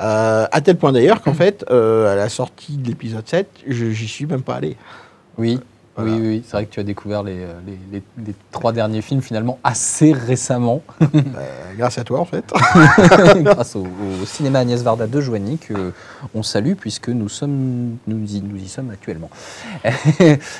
Euh, 0.00 0.46
à 0.50 0.60
tel 0.62 0.78
point 0.78 0.90
d'ailleurs 0.90 1.20
qu'en 1.20 1.34
fait, 1.34 1.66
euh, 1.70 2.10
à 2.10 2.16
la 2.16 2.30
sortie 2.30 2.78
de 2.78 2.88
l'épisode 2.88 3.28
7, 3.28 3.46
je- 3.68 3.90
j'y 3.90 4.08
suis 4.08 4.24
même 4.24 4.40
pas 4.42 4.54
allé. 4.54 4.76
Oui, 5.36 5.60
Voilà. 5.96 6.10
oui, 6.12 6.18
oui, 6.20 6.28
oui. 6.28 6.42
c'est 6.46 6.52
vrai 6.56 6.64
que 6.66 6.70
tu 6.72 6.80
as 6.80 6.84
découvert 6.84 7.22
les, 7.22 7.36
euh, 7.42 7.52
les- 7.66 7.78
les- 7.92 8.24
les 8.26 8.34
trois 8.50 8.72
derniers 8.72 9.02
films 9.02 9.20
finalement 9.20 9.58
assez 9.62 10.12
récemment, 10.12 10.82
Euh, 11.02 11.06
grâce 11.78 11.98
à 11.98 12.04
toi, 12.04 12.20
en 12.20 12.24
fait. 12.24 12.44
grâce 13.42 13.76
au, 13.76 13.80
au 13.82 14.24
cinéma 14.24 14.60
Agnès 14.60 14.82
Varda 14.82 15.06
de 15.06 15.20
Joigny, 15.20 15.58
que 15.58 15.92
on 16.34 16.42
salue 16.42 16.74
puisque 16.74 17.08
nous, 17.10 17.28
sommes, 17.28 17.96
nous, 18.06 18.18
y, 18.26 18.40
nous 18.42 18.56
y 18.56 18.68
sommes 18.68 18.90
actuellement. 18.90 19.28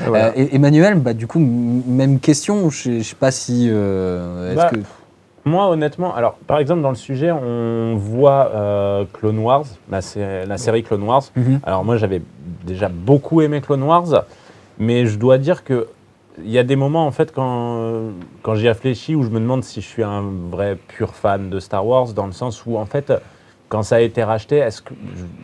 Voilà. 0.07 0.27
Euh, 0.29 0.33
et- 0.37 0.55
Emmanuel, 0.57 0.97
bah, 0.99 1.15
du 1.15 1.27
coup, 1.27 1.39
même 1.39 2.19
question, 2.21 2.69
je 2.71 2.91
ne 2.91 3.03
sais 3.03 3.15
pas 3.15 3.31
si... 3.31 3.69
euh, 3.71 4.55
Bah, 4.55 4.71
que... 4.71 4.77
Moi, 5.45 5.67
honnêtement, 5.69 6.15
alors 6.15 6.35
par 6.47 6.59
exemple 6.59 6.83
dans 6.83 6.91
le 6.91 6.95
sujet, 6.95 7.33
on 7.33 7.97
voit 7.97 8.53
euh, 8.55 9.05
Clone 9.13 9.41
Wars, 9.41 9.65
la, 9.91 10.01
sé- 10.01 10.45
la 10.47 10.57
série 10.57 10.85
Clone 10.85 11.03
Wars. 11.03 11.25
Mhm. 11.35 11.59
Alors 11.65 11.85
moi, 11.85 11.97
j'avais 11.97 12.23
déjà 12.65 12.89
beaucoup 12.89 13.41
aimé 13.41 13.61
Clone 13.61 13.83
Wars, 13.83 14.25
mais 14.79 15.07
je 15.07 15.19
dois 15.19 15.39
dire 15.39 15.65
que 15.65 15.89
il 16.39 16.51
y 16.51 16.59
a 16.59 16.63
des 16.65 16.77
moments 16.77 17.07
en 17.07 17.11
fait 17.11 17.33
quand 17.33 18.13
quand 18.43 18.55
j'y 18.55 18.69
réfléchis 18.69 19.15
où 19.15 19.23
je 19.23 19.29
me 19.29 19.39
demande 19.39 19.65
si 19.65 19.81
je 19.83 19.87
suis 19.87 20.03
un 20.03 20.23
vrai 20.51 20.77
pur 20.77 21.15
fan 21.15 21.51
de 21.51 21.61
Star 21.61 21.87
Wars, 21.87 22.13
dans 22.15 22.27
le 22.27 22.33
sens 22.33 22.65
où 22.65 22.77
en 22.77 22.87
fait 22.87 23.13
quand 23.69 23.83
ça 23.83 23.97
a 23.97 24.01
été 24.01 24.23
racheté, 24.23 24.57
est-ce 24.57 24.83
que 24.83 24.95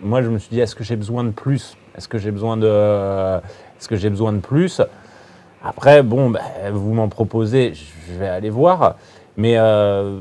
moi 0.02 0.22
je 0.22 0.28
me 0.28 0.38
suis 0.38 0.50
dit 0.50 0.60
est-ce 0.60 0.74
que 0.74 0.84
j'ai 0.84 0.96
besoin 0.96 1.24
de 1.24 1.30
plus? 1.30 1.76
Est-ce 1.96 2.08
que 2.08 2.18
j'ai 2.18 2.30
besoin 2.30 2.56
de 2.56 3.38
est-ce 3.78 3.88
que 3.88 3.96
j'ai 3.96 4.10
besoin 4.10 4.32
de 4.32 4.40
plus? 4.40 4.80
Après 5.62 6.02
bon, 6.02 6.30
bah, 6.30 6.40
vous 6.72 6.94
m'en 6.94 7.08
proposez, 7.08 7.74
je 7.74 8.18
vais 8.18 8.28
aller 8.28 8.50
voir. 8.50 8.96
Mais 9.36 9.56
euh, 9.56 10.18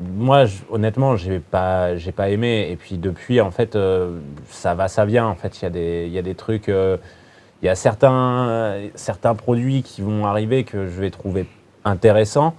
moi, 0.00 0.44
honnêtement, 0.70 1.16
j'ai 1.16 1.38
pas, 1.38 1.96
j'ai 1.96 2.12
pas 2.12 2.30
aimé. 2.30 2.68
Et 2.70 2.76
puis 2.76 2.98
depuis, 2.98 3.40
en 3.40 3.50
fait, 3.50 3.76
euh, 3.76 4.18
ça 4.48 4.74
va, 4.74 4.88
ça 4.88 5.04
vient. 5.04 5.26
En 5.26 5.34
fait, 5.36 5.60
il 5.60 5.64
y 5.64 5.66
a 5.66 5.70
des, 5.70 6.04
il 6.06 6.12
y 6.12 6.18
a 6.18 6.22
des 6.22 6.34
trucs. 6.34 6.68
euh, 6.68 6.96
Il 7.62 7.66
y 7.66 7.68
a 7.68 7.74
certains, 7.74 8.78
certains 8.94 9.34
produits 9.34 9.82
qui 9.82 10.02
vont 10.02 10.26
arriver 10.26 10.64
que 10.64 10.86
je 10.86 11.00
vais 11.00 11.10
trouver 11.10 11.46
intéressants, 11.84 12.54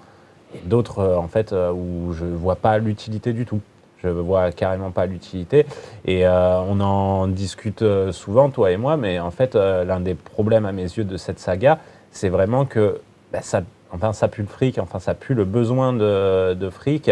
et 0.53 0.59
d'autres, 0.65 0.99
euh, 0.99 1.17
en 1.17 1.27
fait, 1.27 1.53
euh, 1.53 1.71
où 1.71 2.13
je 2.13 2.25
vois 2.25 2.55
pas 2.55 2.77
l'utilité 2.77 3.33
du 3.33 3.45
tout. 3.45 3.61
Je 4.03 4.09
vois 4.09 4.51
carrément 4.51 4.89
pas 4.89 5.05
l'utilité. 5.05 5.67
Et 6.05 6.25
euh, 6.25 6.59
on 6.61 6.79
en 6.79 7.27
discute 7.27 7.83
souvent, 8.11 8.49
toi 8.49 8.71
et 8.71 8.77
moi. 8.77 8.97
Mais 8.97 9.19
en 9.19 9.29
fait, 9.29 9.53
l'un 9.53 9.99
des 9.99 10.15
problèmes 10.15 10.65
à 10.65 10.71
mes 10.71 10.81
yeux 10.81 11.03
de 11.03 11.17
cette 11.17 11.37
saga, 11.37 11.77
c'est 12.09 12.29
vraiment 12.29 12.65
que 12.65 12.99
bah, 13.31 13.43
ça, 13.43 13.61
enfin, 13.91 14.11
ça 14.11 14.27
pue 14.27 14.41
le 14.41 14.47
fric, 14.47 14.79
enfin, 14.79 14.97
ça 14.97 15.13
pue 15.13 15.35
le 15.35 15.45
besoin 15.45 15.93
de, 15.93 16.69
fric. 16.71 17.11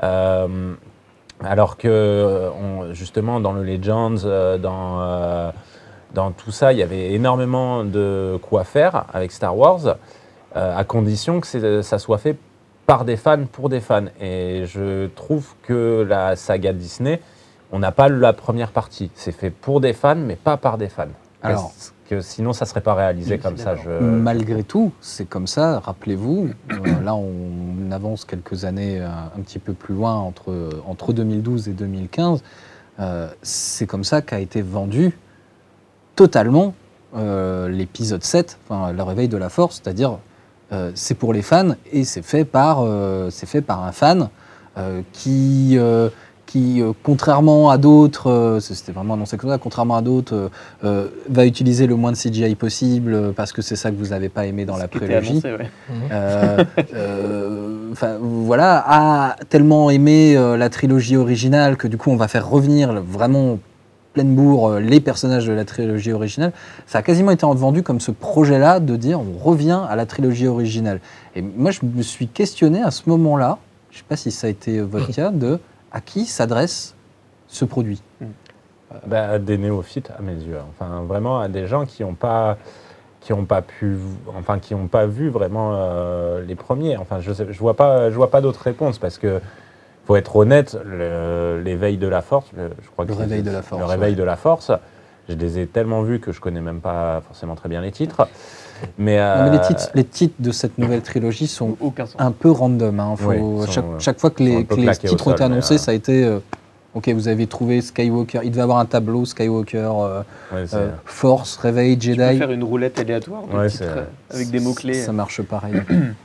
Alors 0.00 1.76
que, 1.76 2.50
justement, 2.92 3.38
dans 3.38 3.52
le 3.52 3.62
Legends, 3.62 4.24
dans, 4.62 5.52
dans 6.14 6.30
tout 6.30 6.50
ça, 6.52 6.72
il 6.72 6.78
y 6.78 6.82
avait 6.82 7.12
énormément 7.12 7.84
de 7.84 8.38
quoi 8.42 8.64
faire 8.64 9.04
avec 9.12 9.32
Star 9.32 9.56
Wars, 9.56 9.96
euh, 10.56 10.76
à 10.76 10.84
condition 10.84 11.40
que 11.40 11.82
ça 11.82 11.98
soit 11.98 12.18
fait 12.18 12.36
par 12.86 13.04
des 13.04 13.16
fans 13.16 13.44
pour 13.50 13.68
des 13.68 13.80
fans. 13.80 14.06
Et 14.20 14.64
je 14.66 15.06
trouve 15.08 15.54
que 15.62 16.06
la 16.08 16.36
saga 16.36 16.72
Disney, 16.72 17.20
on 17.72 17.78
n'a 17.80 17.92
pas 17.92 18.08
la 18.08 18.32
première 18.32 18.70
partie. 18.70 19.10
C'est 19.14 19.32
fait 19.32 19.50
pour 19.50 19.80
des 19.80 19.92
fans, 19.92 20.14
mais 20.14 20.36
pas 20.36 20.56
par 20.56 20.78
des 20.78 20.88
fans. 20.88 21.06
Alors- 21.42 21.72
Parce 21.74 21.92
que 22.08 22.20
sinon, 22.20 22.52
ça 22.52 22.66
serait 22.66 22.80
pas 22.82 22.94
réalisé 22.94 23.38
comme 23.38 23.56
ça. 23.56 23.74
Je, 23.76 23.90
Malgré 23.90 24.62
tout, 24.62 24.92
c'est 25.00 25.26
comme 25.28 25.46
ça, 25.46 25.80
rappelez-vous, 25.80 26.50
euh, 26.70 27.02
là 27.02 27.14
on 27.14 27.90
avance 27.90 28.24
quelques 28.26 28.64
années 28.66 29.00
euh, 29.00 29.08
un 29.08 29.40
petit 29.40 29.58
peu 29.58 29.72
plus 29.72 29.94
loin, 29.94 30.14
entre, 30.14 30.68
entre 30.86 31.12
2012 31.14 31.68
et 31.68 31.72
2015, 31.72 32.42
euh, 33.00 33.28
c'est 33.42 33.86
comme 33.86 34.04
ça 34.04 34.20
qu'a 34.22 34.38
été 34.38 34.60
vendu 34.62 35.16
totalement 36.16 36.74
euh, 37.16 37.68
l'épisode 37.68 38.24
7, 38.24 38.58
enfin, 38.68 38.92
le 38.92 39.02
réveil 39.02 39.28
de 39.28 39.36
la 39.36 39.48
force, 39.48 39.80
c'est-à-dire 39.82 40.18
euh, 40.72 40.90
c'est 40.94 41.14
pour 41.14 41.32
les 41.32 41.42
fans 41.42 41.74
et 41.92 42.04
c'est 42.04 42.22
fait 42.22 42.44
par, 42.44 42.80
euh, 42.80 43.28
c'est 43.30 43.46
fait 43.46 43.60
par 43.60 43.84
un 43.84 43.92
fan 43.92 44.28
euh, 44.76 45.02
qui, 45.12 45.76
euh, 45.78 46.08
qui 46.46 46.82
euh, 46.82 46.92
contrairement 47.04 47.70
à 47.70 47.78
d'autres, 47.78 48.30
euh, 48.30 48.60
c'était 48.60 48.90
vraiment 48.90 49.14
annoncé 49.14 49.36
comme 49.36 49.50
ça, 49.50 49.58
contrairement 49.58 49.96
à 49.96 50.02
d'autres, 50.02 50.34
euh, 50.34 50.48
euh, 50.84 51.08
va 51.28 51.46
utiliser 51.46 51.86
le 51.86 51.94
moins 51.94 52.10
de 52.10 52.16
CGI 52.16 52.54
possible 52.56 53.32
parce 53.34 53.52
que 53.52 53.62
c'est 53.62 53.76
ça 53.76 53.90
que 53.90 53.96
vous 53.96 54.08
n'avez 54.08 54.28
pas 54.28 54.46
aimé 54.46 54.64
dans 54.64 54.76
la 54.76 54.88
prélogie. 54.88 55.40
annoncé, 55.44 55.52
ouais. 55.52 55.70
Enfin, 57.92 58.16
voilà, 58.20 58.82
a 58.86 59.36
tellement 59.48 59.88
aimé 59.90 60.36
euh, 60.36 60.56
la 60.56 60.68
trilogie 60.68 61.16
originale 61.16 61.76
que 61.76 61.86
du 61.86 61.96
coup 61.96 62.10
on 62.10 62.16
va 62.16 62.26
faire 62.26 62.48
revenir 62.48 62.92
vraiment 63.02 63.58
pleine 64.14 64.34
bourre 64.34 64.70
euh, 64.70 64.80
les 64.80 65.00
personnages 65.00 65.46
de 65.46 65.52
la 65.52 65.66
trilogie 65.66 66.12
originale. 66.12 66.52
Ça 66.86 66.98
a 66.98 67.02
quasiment 67.02 67.32
été 67.32 67.44
vendu 67.44 67.82
comme 67.82 68.00
ce 68.00 68.10
projet-là 68.10 68.80
de 68.80 68.96
dire 68.96 69.20
on 69.20 69.38
revient 69.38 69.82
à 69.86 69.96
la 69.96 70.06
trilogie 70.06 70.46
originale. 70.46 71.00
Et 71.36 71.42
moi 71.42 71.70
je 71.70 71.80
me 71.82 72.02
suis 72.02 72.28
questionné 72.28 72.82
à 72.82 72.90
ce 72.90 73.02
moment-là, 73.10 73.58
je 73.90 73.96
ne 73.96 73.98
sais 73.98 74.06
pas 74.08 74.16
si 74.16 74.30
ça 74.30 74.46
a 74.46 74.50
été 74.50 74.80
votre 74.80 75.12
cas, 75.14 75.30
de 75.30 75.58
à 75.92 76.00
qui 76.00 76.24
s'adresse 76.24 76.94
ce 77.46 77.64
produit? 77.64 78.02
Bah, 79.06 79.28
à 79.28 79.38
des 79.38 79.58
néophytes 79.58 80.10
à 80.16 80.22
mes 80.22 80.34
yeux. 80.34 80.58
Enfin, 80.70 81.02
vraiment 81.02 81.40
à 81.40 81.48
des 81.48 81.66
gens 81.66 81.84
qui 81.84 82.02
n'ont 82.02 82.14
pas 82.14 82.56
qui 83.20 83.32
ont 83.32 83.46
pas 83.46 83.62
pu, 83.62 83.96
enfin 84.36 84.58
qui 84.58 84.74
n'ont 84.74 84.86
pas 84.86 85.06
vu 85.06 85.30
vraiment 85.30 85.72
euh, 85.74 86.44
les 86.44 86.54
premiers. 86.54 86.96
Enfin, 86.98 87.20
je 87.20 87.32
je 87.32 87.58
vois 87.58 87.74
pas, 87.74 88.10
je 88.10 88.16
vois 88.16 88.30
pas 88.30 88.40
d'autres 88.40 88.60
réponses 88.60 88.98
parce 88.98 89.18
que 89.18 89.40
faut 90.06 90.16
être 90.16 90.36
honnête, 90.36 90.76
l'éveil 91.64 91.96
de 91.96 92.06
la 92.08 92.22
force, 92.22 92.46
le- 92.56 92.70
je 92.82 92.88
crois 92.90 93.04
que 93.06 93.10
Le 93.12 93.16
réveil 93.16 93.42
de 93.42 93.50
la 93.50 93.62
force, 93.62 93.80
le 93.80 93.86
réveil 93.86 94.10
ouais. 94.10 94.16
de 94.18 94.22
la 94.22 94.36
force. 94.36 94.70
Je 95.28 95.34
les 95.34 95.58
ai 95.58 95.66
tellement 95.66 96.02
vus 96.02 96.20
que 96.20 96.32
je 96.32 96.40
connais 96.40 96.60
même 96.60 96.80
pas 96.80 97.22
forcément 97.26 97.54
très 97.54 97.68
bien 97.70 97.80
les 97.80 97.92
titres. 97.92 98.28
Mais, 98.98 99.16
Non, 99.18 99.44
mais 99.44 99.50
les, 99.52 99.56
euh, 99.58 99.66
titres, 99.66 99.88
les 99.94 100.04
titres 100.04 100.34
de 100.38 100.50
cette 100.50 100.76
nouvelle 100.76 101.00
trilogie 101.00 101.46
sont 101.46 101.76
Aucun 101.80 102.04
un 102.18 102.30
peu 102.32 102.50
random. 102.50 103.00
hein. 103.00 103.14
Faut- 103.16 103.30
Oui, 103.30 103.36
ils 103.38 103.66
sont, 103.66 103.72
chaque, 103.72 103.84
euh, 103.84 103.98
chaque 104.00 104.20
fois 104.20 104.30
que 104.30 104.42
les, 104.42 104.64
que 104.66 104.74
titres 105.06 105.28
ont 105.28 105.32
été 105.32 105.42
annoncés, 105.44 105.74
euh, 105.74 105.78
ça 105.78 105.92
a 105.92 105.94
été. 105.94 106.24
euh, 106.26 106.40
ok, 106.92 107.08
vous 107.10 107.28
avez 107.28 107.46
trouvé 107.46 107.80
Skywalker. 107.80 108.40
Il 108.44 108.50
devait 108.50 108.60
avoir 108.62 108.78
un 108.80 108.84
tableau 108.84 109.24
Skywalker, 109.24 109.78
euh, 109.78 110.20
ouais, 110.52 110.64
euh, 110.74 110.90
Force, 111.06 111.56
Réveil, 111.56 111.96
Tu 111.96 112.10
peux 112.14 112.22
Jedi. 112.22 112.36
faire 112.38 112.50
une 112.52 112.64
roulette 112.64 112.98
aléatoire 112.98 113.46
de 113.46 113.56
Ouais, 113.56 113.68
titres, 113.68 113.84
euh, 113.86 114.04
avec 114.34 114.50
des 114.50 114.60
mots-clés. 114.60 114.92
Ça 114.94 115.12
marche 115.12 115.40
pareil. 115.40 115.72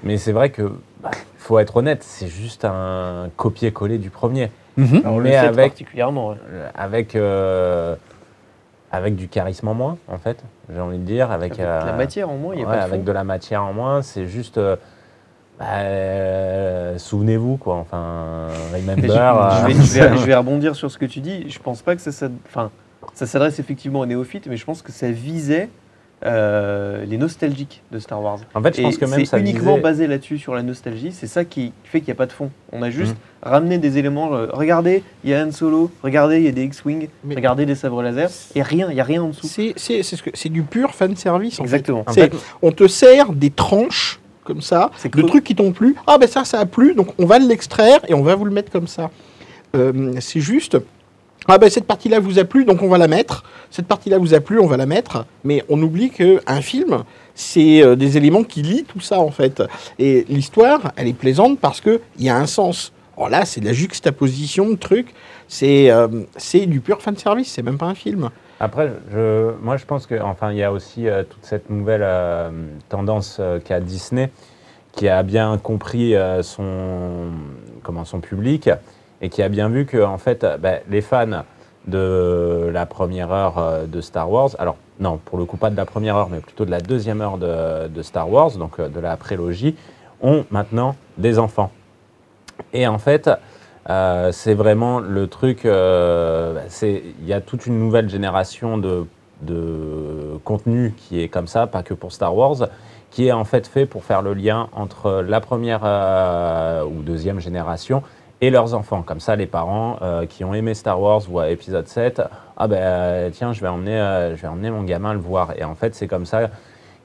Mais 0.03 0.17
c'est 0.17 0.33
vrai 0.33 0.49
que, 0.49 0.73
faut 1.37 1.59
être 1.59 1.77
honnête, 1.77 2.03
c'est 2.03 2.27
juste 2.27 2.65
un 2.65 3.29
copier-coller 3.37 3.97
du 3.97 4.09
premier. 4.09 4.51
Le 4.77 4.85
mais 5.21 5.31
sept 5.33 5.45
avec, 5.45 5.71
particulièrement. 5.71 6.29
ouais. 6.29 6.35
euh, 6.51 6.69
avec, 6.75 7.15
euh, 7.15 7.95
avec 8.91 9.15
du 9.15 9.27
charisme 9.27 9.67
en 9.67 9.73
moins, 9.73 9.97
en 10.07 10.17
fait, 10.17 10.43
j'ai 10.73 10.79
envie 10.79 10.97
de 10.97 11.03
dire. 11.03 11.31
Avec, 11.31 11.53
Avec 11.53 11.61
de 11.61 11.63
la 11.67 11.85
euh, 11.93 11.97
matière 11.97 12.29
en 12.29 12.37
moins, 12.37 12.53
il 12.55 12.59
n'y 12.59 12.63
a 12.63 12.67
ouais, 12.67 12.73
pas 12.75 12.79
de 12.81 12.85
avec 12.85 12.99
fond. 13.01 13.05
de 13.05 13.11
la 13.11 13.23
matière 13.23 13.63
en 13.63 13.73
moins, 13.73 14.01
c'est 14.01 14.25
juste. 14.27 14.57
euh, 14.57 14.75
bah, 15.59 15.65
euh, 15.79 16.97
Souvenez-vous, 16.97 17.57
quoi. 17.57 17.75
Enfin, 17.75 18.47
remember. 18.73 19.01
je, 19.03 19.07
je 19.09 19.65
vais, 19.67 19.73
je 19.73 19.99
vais- 20.11 20.17
je 20.17 20.25
vais 20.27 20.35
rebondir 20.35 20.75
sur 20.75 20.89
ce 20.89 20.97
que 20.97 21.05
tu 21.05 21.19
dis. 21.19 21.49
Je 21.49 21.59
pense 21.59 21.81
pas 21.81 21.95
que 21.95 22.01
ça, 22.01 22.27
enfin, 22.47 22.71
ça 23.13 23.25
s'adresse 23.25 23.59
effectivement 23.59 23.99
aux 23.99 24.05
néophytes, 24.05 24.47
mais 24.47 24.55
je 24.57 24.65
pense 24.65 24.81
que 24.81 24.91
ça 24.93 25.11
visait 25.11 25.69
euh, 26.25 27.05
les 27.05 27.17
nostalgiques 27.17 27.81
de 27.91 27.99
Star 27.99 28.21
Wars. 28.21 28.39
En 28.53 28.61
fait, 28.61 28.75
je 28.75 28.81
Et 28.81 28.83
pense 28.83 28.97
que 28.97 29.05
même 29.05 29.25
c'est 29.25 29.39
uniquement 29.39 29.75
visait- 29.75 29.81
basé 29.81 30.07
là-dessus, 30.07 30.37
sur 30.37 30.53
la 30.53 30.63
nostalgie. 30.63 31.11
C'est 31.13 31.27
ça 31.27 31.45
qui 31.45 31.71
fait 31.85 31.99
qu'il 32.01 32.07
n'y 32.09 32.13
a 32.13 32.15
pas 32.15 32.25
de 32.25 32.31
fond. 32.33 32.51
On 32.73 32.81
a 32.81 32.89
juste 32.89 33.13
Mhm. 33.13 33.17
ramené 33.51 33.77
des 33.77 33.97
éléments. 33.97 34.33
euh, 34.35 34.47
regardez, 34.51 35.03
il 35.23 35.29
y 35.29 35.33
a 35.33 35.43
Han 35.45 35.51
Solo. 35.51 35.89
Regardez, 36.03 36.37
il 36.37 36.43
y 36.43 36.47
a 36.47 36.51
des 36.51 36.63
X-Wing. 36.63 37.07
Mais- 37.23 37.35
Regardez 37.35 37.65
des 37.65 37.75
sabres 37.75 38.01
laser. 38.01 38.29
Et 38.55 38.61
rien, 38.61 38.87
il 38.89 38.95
n'y 38.95 39.01
a 39.01 39.03
rien 39.05 39.23
en 39.23 39.29
dessous. 39.29 39.47
C'est 39.47 39.73
c'est- 39.77 40.03
c'est 40.03 40.17
ce 40.33 40.47
du 40.49 40.63
pur 40.63 40.93
fan 40.93 41.15
service. 41.15 41.55
En 41.59 41.63
fait. 41.63 41.75
Exactement. 41.75 42.03
En 42.05 42.11
C'est- 42.11 42.29
fait, 42.29 42.33
On 42.61 42.71
te 42.71 42.87
sert 42.87 43.31
des 43.31 43.49
tranches 43.51 44.19
comme 44.43 44.61
ça, 44.61 44.89
C'est 44.97 45.13
de 45.15 45.21
trucs 45.21 45.43
qui 45.43 45.55
t'ont 45.55 45.71
plu. 45.71 45.95
Ah 46.07 46.17
ben 46.17 46.27
ça, 46.27 46.43
ça 46.43 46.59
a 46.59 46.65
plu, 46.65 46.95
donc 46.95 47.09
on 47.19 47.25
va 47.25 47.37
l'extraire 47.39 47.99
et 48.07 48.13
on 48.13 48.23
va 48.23 48.35
vous 48.35 48.45
le 48.45 48.51
mettre 48.51 48.71
comme 48.71 48.87
ça. 48.87 49.09
Euh, 49.75 50.13
c'est 50.19 50.39
juste. 50.41 50.77
Ah 51.51 51.57
ben 51.57 51.69
cette 51.69 51.85
partie-là 51.85 52.19
vous 52.19 52.37
a 52.39 52.43
plu, 52.43 52.63
donc 52.63 52.81
on 52.83 52.87
va 52.87 52.97
la 52.97 53.07
mettre. 53.07 53.43
Cette 53.71 53.87
partie-là 53.87 54.19
vous 54.19 54.33
a 54.33 54.39
plu, 54.39 54.59
on 54.59 54.67
va 54.67 54.77
la 54.77 54.85
mettre. 54.85 55.25
Mais 55.43 55.63
on 55.67 55.81
oublie 55.81 56.11
qu'un 56.11 56.61
film, 56.61 57.03
c'est 57.33 57.81
euh, 57.81 57.95
des 57.95 58.17
éléments 58.17 58.43
qui 58.43 58.61
lient 58.61 58.85
tout 58.85 58.99
ça 58.99 59.19
en 59.19 59.31
fait. 59.31 59.63
Et 59.97 60.25
l'histoire, 60.29 60.91
elle 60.95 61.07
est 61.07 61.13
plaisante 61.13 61.59
parce 61.59 61.81
qu'il 61.81 61.99
y 62.19 62.29
a 62.29 62.37
un 62.37 62.45
sens. 62.45 62.93
Alors 63.17 63.29
là, 63.29 63.45
c'est 63.45 63.59
de 63.61 63.65
la 63.65 63.73
juxtaposition 63.73 64.69
de 64.69 64.75
trucs. 64.75 65.13
C'est 65.47 65.89
euh, 65.89 66.07
du 66.67 66.79
pur 66.79 67.01
fan 67.01 67.17
service, 67.17 67.51
c'est 67.51 67.63
même 67.63 67.77
pas 67.77 67.87
un 67.87 67.95
film. 67.95 68.29
Après, 68.61 68.91
je, 69.11 69.51
moi, 69.61 69.77
je 69.77 69.85
pense 69.85 70.05
que, 70.05 70.19
enfin, 70.21 70.51
il 70.51 70.57
y 70.57 70.63
a 70.63 70.71
aussi 70.71 71.07
euh, 71.07 71.23
toute 71.23 71.45
cette 71.45 71.69
nouvelle 71.69 72.03
euh, 72.03 72.49
tendance 72.89 73.37
euh, 73.39 73.59
qu'a 73.59 73.79
Disney, 73.79 74.31
qui 74.91 75.07
a 75.07 75.23
bien 75.23 75.57
compris 75.57 76.15
son, 76.41 77.29
comment, 77.83 78.05
son 78.05 78.19
public 78.19 78.69
et 79.21 79.29
qui 79.29 79.41
a 79.41 79.49
bien 79.49 79.69
vu 79.69 79.85
que, 79.85 80.03
en 80.03 80.17
fait, 80.17 80.43
euh, 80.43 80.57
bah, 80.57 80.75
les 80.89 81.01
fans 81.01 81.43
de 81.87 82.69
la 82.71 82.85
première 82.85 83.31
heure 83.31 83.57
euh, 83.57 83.85
de 83.85 84.01
Star 84.01 84.29
Wars, 84.31 84.49
alors 84.59 84.77
non, 84.99 85.19
pour 85.23 85.37
le 85.37 85.45
coup 85.45 85.57
pas 85.57 85.69
de 85.69 85.77
la 85.77 85.85
première 85.85 86.15
heure, 86.17 86.29
mais 86.29 86.39
plutôt 86.39 86.65
de 86.65 86.71
la 86.71 86.81
deuxième 86.81 87.21
heure 87.21 87.37
de, 87.37 88.01
Star 88.01 88.29
Wars, 88.29 88.51
donc 88.51 88.79
euh, 88.79 88.89
de 88.89 88.99
la 88.99 89.15
prélogie, 89.17 89.75
ont 90.21 90.45
maintenant 90.51 90.95
des 91.17 91.39
enfants. 91.39 91.71
Et 92.73 92.85
en 92.87 92.97
fait, 92.97 93.29
c'est 94.31 94.53
vraiment 94.53 94.99
le 94.99 95.27
truc. 95.27 95.65
euh, 95.65 96.61
c'est- 96.67 97.01
Il 97.21 97.25
y 97.27 97.31
a 97.33 97.39
toute 97.39 97.65
une 97.65 97.79
nouvelle 97.79 98.09
génération 98.09 98.77
de, 98.77 99.07
contenu 100.43 100.93
qui 100.97 101.21
est 101.21 101.29
comme 101.29 101.47
ça, 101.47 101.65
pas 101.67 101.81
que 101.83 101.93
pour 101.93 102.11
Star 102.11 102.35
Wars, 102.35 102.67
qui 103.11 103.27
est 103.27 103.31
en 103.31 103.45
fait 103.45 103.65
fait 103.65 103.85
pour 103.85 104.03
faire 104.03 104.21
le 104.21 104.33
lien 104.33 104.67
entre 104.73 105.23
la 105.25 105.39
première 105.39 105.83
ou 106.85 107.01
deuxième 107.01 107.39
génération 107.39 108.03
et 108.41 108.49
leurs 108.49 108.73
enfants. 108.73 109.01
Comme 109.01 109.19
ça, 109.19 109.35
les 109.35 109.45
parents 109.45 109.97
euh, 110.01 110.25
qui 110.25 110.43
ont 110.43 110.53
aimé 110.53 110.73
Star 110.73 110.99
Wars 111.01 111.19
voient 111.21 111.49
épisode 111.49 111.87
7, 111.87 112.21
ah 112.57 112.67
ben 112.67 112.77
euh, 112.77 113.29
tiens, 113.31 113.53
je 113.53 113.61
vais, 113.61 113.67
emmener, 113.67 113.97
euh, 113.97 114.35
je 114.35 114.41
vais 114.41 114.47
emmener 114.47 114.69
mon 114.69 114.83
gamin 114.83 115.13
le 115.13 115.19
voir. 115.19 115.53
Et 115.57 115.63
en 115.63 115.75
fait, 115.75 115.95
c'est 115.95 116.07
comme 116.07 116.25
ça 116.25 116.49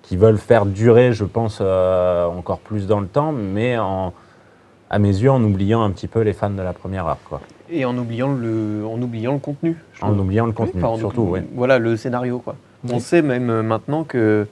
qu'ils 0.03 0.19
veulent 0.19 0.39
faire 0.39 0.67
durer, 0.67 1.13
je 1.13 1.25
pense, 1.25 1.59
euh, 1.61 2.27
encore 2.27 2.59
plus 2.59 2.87
dans 2.87 3.01
le 3.01 3.07
temps, 3.07 3.33
mais 3.33 3.79
en, 3.79 4.13
à 4.91 4.99
mes 4.99 5.09
yeux, 5.09 5.31
en 5.31 5.43
oubliant 5.43 5.83
un 5.83 5.91
petit 5.91 6.09
peu 6.09 6.21
les 6.21 6.33
fans 6.33 6.51
de 6.51 6.61
la 6.61 6.73
première 6.73 7.07
heure. 7.07 7.19
Quoi. 7.29 7.41
Et 7.71 7.85
en 7.85 7.97
oubliant 7.97 8.33
le, 8.33 8.85
en 8.87 9.01
oubliant 9.01 9.33
le 9.33 9.39
contenu. 9.39 9.77
je 9.95 10.03
En 10.05 10.09
trouve. 10.09 10.21
oubliant 10.21 10.47
le 10.47 10.53
contenu, 10.53 10.85
Enfin, 10.85 10.99
surtout. 10.99 11.37
Voilà, 11.55 11.79
le 11.79 11.97
scénario, 11.97 12.39
quoi. 12.39 12.57
On 12.93 12.99
sait 12.99 13.23
même 13.23 13.63
maintenant 13.63 14.05
que 14.05 14.47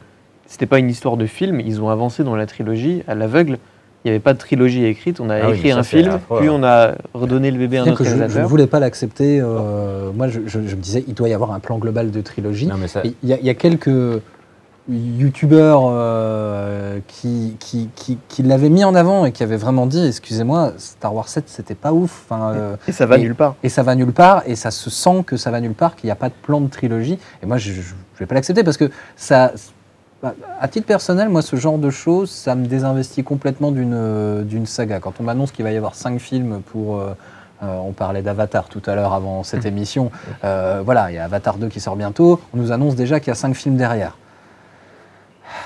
c'était 0.47 0.65
pas 0.65 0.79
une 0.79 0.89
histoire 0.89 1.19
de 1.19 1.27
film. 1.27 1.61
Ils 1.61 1.83
ont 1.83 1.91
avancé 1.91 2.25
dans 2.25 2.35
la 2.35 2.47
trilogie 2.47 3.03
à 3.07 3.15
l'aveugle. 3.15 3.59
Il 4.05 4.09
n'y 4.09 4.11
avait 4.11 4.21
pas 4.21 4.33
de 4.33 4.39
trilogie 4.39 4.85
écrite. 4.85 5.21
On 5.21 5.31
a 5.31 5.37
Ah 5.37 5.51
écrit 5.55 5.71
un 5.71 5.83
film, 5.85 6.11
affreux, 6.11 6.39
puis 6.41 6.49
hein. 6.49 6.55
on 6.57 6.65
a 6.65 6.93
redonné 7.15 7.51
le 7.53 7.59
bébé 7.59 7.79
à 7.79 7.83
Bien 7.83 7.93
notre 7.93 7.99
que 7.99 8.05
je, 8.05 8.11
je 8.11 8.15
ne 8.15 8.21
réalisateur. 8.21 8.49
voulais 8.49 8.67
pas 8.67 8.81
l'accepter. 8.81 9.41
euh, 9.41 10.11
moi, 10.13 10.27
je, 10.29 10.41
je- 10.47 10.67
je 10.67 10.75
me 10.77 10.81
disais, 10.81 11.05
il 11.07 11.15
doit 11.15 11.29
y 11.29 11.35
avoir 11.35 11.53
un 11.53 11.61
plan 11.61 11.79
global 11.79 12.11
de 12.11 12.21
trilogie. 12.21 12.69
Ça, 12.89 13.01
Et 13.05 13.15
Il 13.23 13.29
y, 13.29 13.33
a- 13.33 13.39
il 13.39 13.47
y 13.47 13.51
a 13.51 13.55
quelques 13.55 13.91
youtubeurs 14.91 15.83
euh, 15.91 16.99
qui, 17.07 17.57
qui, 17.61 17.89
qui, 17.95 18.19
qui 18.29 18.43
l'avaient 18.43 18.69
mis 18.69 18.83
en 18.85 18.95
avant 18.97 19.25
et 19.27 19.31
qui 19.33 19.43
avaient 19.45 19.57
vraiment 19.57 19.87
dit, 19.87 20.05
excusez-moi, 20.05 20.73
Star 20.79 21.15
Wars 21.15 21.29
7, 21.29 21.45
c'était 21.47 21.77
pas 21.77 21.93
ouf. 21.93 22.25
Enfin, 22.29 22.53
euh, 22.55 22.77
Et 22.89 22.93
ça 22.93 23.07
va 23.07 23.17
Et- 23.19 23.21
nulle 23.21 23.37
part. 23.37 23.55
et 23.63 23.69
ça 23.69 23.83
va 23.85 23.95
nulle 23.95 24.13
part, 24.13 24.43
et 24.47 24.57
ça 24.57 24.73
se 24.73 24.91
sent 24.91 25.23
que 25.25 25.37
ça 25.37 25.51
va 25.53 25.61
nulle 25.61 25.75
part, 25.75 25.95
qu'il 25.95 26.09
n'y 26.09 26.13
a 26.13 26.17
pas 26.17 26.29
de 26.29 26.35
plan 26.43 26.61
de 26.61 26.69
trilogie. 26.69 27.19
Et 27.43 27.47
moi, 27.47 27.59
je 27.59 27.71
ne 27.71 27.77
vais 28.19 28.27
pas 28.27 28.35
l'accepter 28.35 28.65
parce 28.65 28.77
que 28.77 28.91
ça. 29.17 29.53
Bah, 30.23 30.35
À 30.61 30.69
titre 30.69 30.87
personnel, 30.87 31.29
moi, 31.29 31.43
ce 31.43 31.57
genre 31.57 31.79
de 31.79 31.91
choses, 31.91 32.31
ça 32.31 32.55
me 32.55 32.67
désinvestit 32.67 33.25
complètement 33.25 33.73
d'une 33.73 33.95
euh, 33.95 34.65
saga. 34.65 35.01
Quand 35.01 35.15
on 35.21 35.25
m'annonce 35.25 35.53
qu'il 35.53 35.65
va 35.65 35.73
y 35.73 35.77
avoir 35.77 35.95
cinq 35.95 36.19
films 36.21 36.61
pour. 36.63 36.99
euh, 36.99 37.15
euh, 37.63 37.77
on 37.79 37.93
parlait 37.93 38.23
d'Avatar 38.23 38.69
tout 38.69 38.83
à 38.87 38.97
l'heure 38.97 39.13
avant 39.13 39.45
cette 39.45 39.67
émission. 39.67 40.11
Euh, 40.43 40.83
voilà, 40.85 41.13
il 41.13 41.15
y 41.15 41.19
a 41.19 41.25
Avatar 41.25 41.59
2 41.59 41.69
qui 41.69 41.79
sort 41.79 41.95
bientôt. 41.95 42.41
On 42.53 42.57
nous 42.57 42.73
annonce 42.73 42.97
déjà 42.97 43.21
qu'il 43.21 43.29
y 43.29 43.31
a 43.31 43.37
cinq 43.37 43.55
films 43.55 43.77
derrière. 43.77 44.17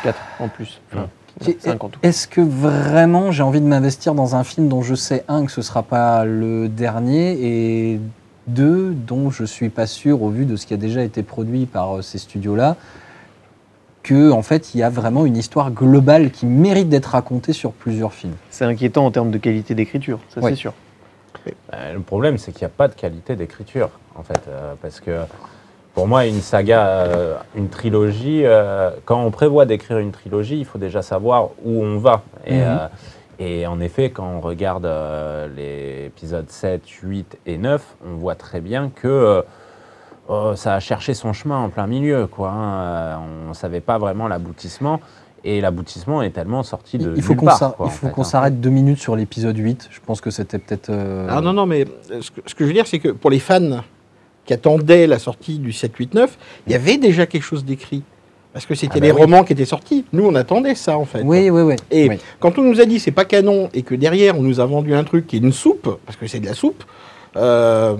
4 0.02 0.18
en 0.40 0.48
plus. 0.48 0.78
Enfin, 0.92 1.06
Qui- 1.40 1.56
5 1.58 1.82
en 1.82 1.88
tout. 1.88 1.98
Est-ce 2.02 2.28
que 2.28 2.42
vraiment 2.42 3.30
j'ai 3.32 3.42
envie 3.42 3.62
de 3.62 3.66
m'investir 3.66 4.14
dans 4.14 4.36
un 4.36 4.44
film 4.44 4.68
dont 4.68 4.82
je 4.82 4.94
sais, 4.94 5.24
un, 5.28 5.46
que 5.46 5.50
ce 5.50 5.60
ne 5.60 5.64
sera 5.64 5.82
pas 5.82 6.26
le 6.26 6.68
dernier, 6.68 7.38
et 7.94 8.00
deux, 8.46 8.92
dont 8.92 9.30
je 9.30 9.44
ne 9.44 9.46
suis 9.46 9.70
pas 9.70 9.86
sûr, 9.86 10.22
au 10.22 10.28
vu 10.28 10.44
de 10.44 10.56
ce 10.56 10.66
qui 10.66 10.74
a 10.74 10.78
déjà 10.78 11.00
été 11.02 11.22
produit 11.22 11.64
par 11.64 12.04
ces 12.04 12.18
studios-là, 12.18 12.76
que 14.06 14.30
en 14.30 14.42
fait 14.42 14.74
il 14.74 14.78
y 14.78 14.82
a 14.84 14.88
vraiment 14.88 15.26
une 15.26 15.36
histoire 15.36 15.70
globale 15.70 16.30
qui 16.30 16.46
mérite 16.46 16.88
d'être 16.88 17.06
racontée 17.06 17.52
sur 17.52 17.72
plusieurs 17.72 18.14
films 18.14 18.36
C'est 18.50 18.64
inquiétant 18.64 19.04
en 19.04 19.10
termes 19.10 19.30
de 19.32 19.38
qualité 19.38 19.74
d'écriture, 19.74 20.20
ça 20.32 20.40
Ouais. 20.40 20.50
c'est 20.50 20.56
sûr. 20.56 20.72
Euh, 21.74 21.92
le 21.94 22.00
problème, 22.00 22.38
c'est 22.38 22.50
qu'il 22.52 22.62
n'y 22.62 22.72
a 22.72 22.76
pas 22.76 22.88
de 22.88 22.94
qualité 22.94 23.36
d'écriture, 23.36 23.90
en 24.16 24.22
fait. 24.22 24.40
euh, 24.48 24.74
parce 24.82 25.00
que 25.00 25.18
pour 25.94 26.06
moi, 26.08 26.26
une 26.26 26.40
saga, 26.40 26.86
euh, 26.88 27.36
une 27.54 27.68
trilogie, 27.68 28.42
euh, 28.44 28.90
quand 29.04 29.22
on 29.22 29.30
prévoit 29.30 29.64
d'écrire 29.64 29.98
une 29.98 30.10
trilogie, 30.12 30.58
il 30.58 30.64
faut 30.64 30.78
déjà 30.78 31.02
savoir 31.02 31.50
où 31.64 31.82
on 31.84 31.98
va. 31.98 32.22
Et, 32.46 32.54
Mhm. 32.56 32.62
euh, 32.66 32.86
et 33.38 33.66
en 33.66 33.78
effet, 33.80 34.10
quand 34.10 34.26
on 34.26 34.40
regarde 34.40 34.86
euh, 34.86 35.46
les 35.56 36.06
épisodes 36.06 36.50
7, 36.50 36.82
8 37.02 37.38
et 37.46 37.58
9, 37.58 37.82
on 38.06 38.16
voit 38.16 38.34
très 38.34 38.60
bien 38.60 38.90
que 38.94 39.44
euh, 40.30 40.52
oh, 40.52 40.56
ça 40.56 40.74
a 40.74 40.80
cherché 40.80 41.14
son 41.14 41.32
chemin 41.32 41.58
en 41.58 41.68
plein 41.68 41.86
milieu. 41.86 42.26
Quoi, 42.26 42.50
hein. 42.50 42.74
Euh, 42.80 43.16
On 43.46 43.48
ne 43.50 43.54
savait 43.54 43.80
pas 43.80 43.98
vraiment 43.98 44.28
l'aboutissement. 44.28 45.00
Et 45.44 45.60
l'aboutissement 45.60 46.22
est 46.22 46.30
tellement 46.30 46.64
sorti 46.64 46.98
de 46.98 47.12
Il 47.14 47.22
faut 47.22 47.34
nulle 47.34 47.42
qu'on 48.12 48.20
hein. 48.22 48.24
s'arrête 48.24 48.60
deux 48.60 48.70
minutes 48.70 48.98
sur 48.98 49.14
l'épisode 49.14 49.56
8. 49.56 49.88
Je 49.92 50.00
pense 50.04 50.20
que 50.20 50.30
c'était 50.30 50.58
peut-être. 50.58 50.90
euh, 50.90 51.28
Ah 51.30 51.40
non, 51.40 51.52
non, 51.52 51.66
mais 51.66 51.84
euh, 52.10 52.20
ce 52.20 52.32
que, 52.32 52.40
ce 52.46 52.54
que 52.54 52.64
je 52.64 52.68
veux 52.68 52.74
dire, 52.74 52.86
c'est 52.88 52.98
que 52.98 53.10
pour 53.10 53.30
les 53.30 53.38
fans 53.38 53.82
qui 54.44 54.52
attendaient 54.54 55.06
la 55.06 55.18
sortie 55.20 55.58
du 55.58 55.72
7, 55.72 55.94
8, 55.96 56.14
9, 56.14 56.38
il 56.66 56.72
y 56.72 56.74
avait 56.74 56.96
déjà 56.98 57.26
quelque 57.26 57.42
chose 57.44 57.64
d'écrit. 57.64 58.02
Parce 58.52 58.64
que 58.66 58.74
c'était 58.74 58.94
Ah 58.96 59.00
bah 59.00 59.06
les 59.06 59.12
oui. 59.12 59.20
romans 59.20 59.44
qui 59.44 59.52
étaient 59.52 59.64
sortis. 59.66 60.04
Nous, 60.12 60.24
on 60.26 60.34
attendait 60.34 60.74
ça, 60.74 60.96
en 60.98 61.04
fait. 61.04 61.22
Oui, 61.22 61.50
oui, 61.50 61.62
oui. 61.62 61.76
Et 61.92 62.08
Oui. 62.08 62.18
quand 62.40 62.58
on 62.58 62.62
nous 62.62 62.80
a 62.80 62.84
dit 62.86 62.98
c'est 62.98 63.10
pas 63.12 63.26
canon 63.26 63.68
et 63.74 63.82
que 63.82 63.94
derrière 63.94 64.36
on 64.38 64.42
nous 64.42 64.58
a 64.60 64.64
vendu 64.66 64.94
un 64.94 65.04
truc 65.04 65.26
qui 65.26 65.36
est 65.36 65.40
une 65.40 65.52
soupe, 65.52 65.98
parce 66.06 66.16
que 66.16 66.26
c'est 66.26 66.40
de 66.40 66.46
la 66.46 66.54
soupe, 66.54 66.82
euh, 67.36 67.94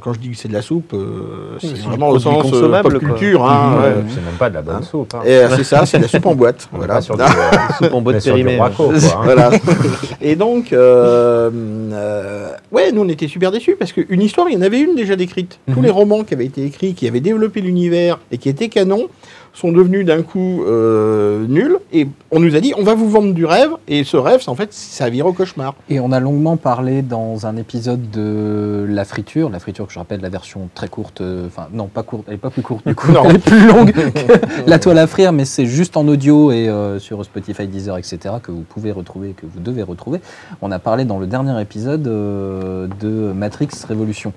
quand 0.00 0.12
je 0.12 0.18
dis 0.20 0.30
que 0.30 0.36
c'est 0.36 0.48
de 0.48 0.52
la 0.52 0.62
soupe, 0.62 0.92
euh, 0.94 1.56
c'est 1.60 1.76
vraiment 1.78 2.08
au 2.10 2.18
sens 2.18 2.38
euh, 2.38 2.42
consommable, 2.50 2.98
pop 3.00 3.00
culture. 3.00 3.44
hein, 3.44 3.76
Ouais, 3.82 3.94
c'est 4.08 4.24
même 4.24 4.34
pas 4.38 4.50
de 4.50 4.54
la 4.54 4.62
bonne 4.62 4.76
hein. 4.76 4.82
soupe. 4.82 5.14
hein. 5.14 5.22
et, 5.24 5.30
euh, 5.32 5.48
c'est 5.56 5.64
ça, 5.64 5.84
c'est 5.86 5.98
de 5.98 6.02
la 6.02 6.08
soupe 6.08 6.26
en 6.26 6.34
boîte. 6.34 6.68
On 6.72 6.76
voilà. 6.78 7.00
sur 7.00 7.16
du, 7.16 7.22
euh, 7.22 7.26
Soupe 7.82 7.94
en 7.94 8.00
boîte 8.00 8.22
périmée. 8.24 8.56
Quoi, 8.56 8.70
hein. 8.78 9.20
Voilà. 9.24 9.50
Et 10.20 10.36
donc, 10.36 10.72
euh, 10.72 11.50
euh, 11.92 12.50
ouais, 12.72 12.92
nous 12.92 13.02
on 13.02 13.08
était 13.08 13.28
super 13.28 13.50
déçus 13.50 13.76
parce 13.78 13.92
qu'une 13.92 14.22
histoire, 14.22 14.48
il 14.48 14.54
y 14.54 14.56
en 14.58 14.62
avait 14.62 14.80
une 14.80 14.94
déjà 14.94 15.16
décrite. 15.16 15.58
Tous 15.72 15.78
Mhm. 15.80 15.84
les 15.84 15.90
romans 15.90 16.24
qui 16.24 16.34
avaient 16.34 16.46
été 16.46 16.64
écrits, 16.64 16.94
qui 16.94 17.06
avaient 17.08 17.20
développé 17.20 17.60
l'univers 17.60 18.18
et 18.30 18.38
qui 18.38 18.48
étaient 18.48 18.68
canons, 18.68 19.08
sont 19.54 19.72
devenus 19.72 20.04
d'un 20.04 20.22
coup 20.22 20.64
euh, 20.64 21.46
nuls. 21.46 21.78
Et 21.92 22.08
on 22.30 22.40
nous 22.40 22.56
a 22.56 22.60
dit, 22.60 22.74
on 22.76 22.82
va 22.82 22.94
vous 22.94 23.08
vendre 23.08 23.32
du 23.32 23.46
rêve. 23.46 23.70
Et 23.88 24.04
ce 24.04 24.16
rêve, 24.16 24.40
c'est 24.42 24.48
en 24.50 24.54
fait, 24.54 24.72
ça 24.72 25.08
vire 25.08 25.26
au 25.26 25.32
cauchemar. 25.32 25.74
Et 25.88 26.00
on 26.00 26.12
a 26.12 26.20
longuement 26.20 26.56
parlé 26.56 27.02
dans 27.02 27.46
un 27.46 27.56
épisode 27.56 28.10
de 28.10 28.84
La 28.88 29.04
Friture, 29.04 29.48
La 29.50 29.60
Friture 29.60 29.86
que 29.86 29.92
je 29.92 29.98
rappelle, 29.98 30.20
la 30.20 30.28
version 30.28 30.68
très 30.74 30.88
courte, 30.88 31.20
euh, 31.20 31.46
enfin 31.46 31.68
non, 31.72 31.86
pas 31.86 32.02
courte, 32.02 32.24
elle 32.28 32.34
est 32.34 32.38
pas 32.38 32.50
plus 32.50 32.62
courte 32.62 32.86
du 32.86 32.94
coup, 32.94 33.10
Non. 33.12 33.22
elle 33.24 33.36
est 33.36 33.38
plus 33.38 33.66
longue 33.66 33.92
que 33.92 34.68
La 34.70 34.78
Toile 34.78 34.98
à 34.98 35.06
frire, 35.06 35.32
mais 35.32 35.44
c'est 35.44 35.66
juste 35.66 35.96
en 35.96 36.06
audio 36.08 36.50
et 36.50 36.68
euh, 36.68 36.98
sur 36.98 37.24
Spotify, 37.24 37.66
Deezer, 37.66 37.96
etc. 37.96 38.18
que 38.42 38.50
vous 38.50 38.62
pouvez 38.68 38.90
retrouver, 38.92 39.30
que 39.30 39.46
vous 39.46 39.60
devez 39.60 39.82
retrouver. 39.82 40.20
On 40.62 40.72
a 40.72 40.78
parlé 40.80 41.04
dans 41.04 41.18
le 41.18 41.26
dernier 41.26 41.60
épisode 41.60 42.06
euh, 42.08 42.88
de 43.00 43.32
Matrix 43.32 43.68
Révolution, 43.86 44.32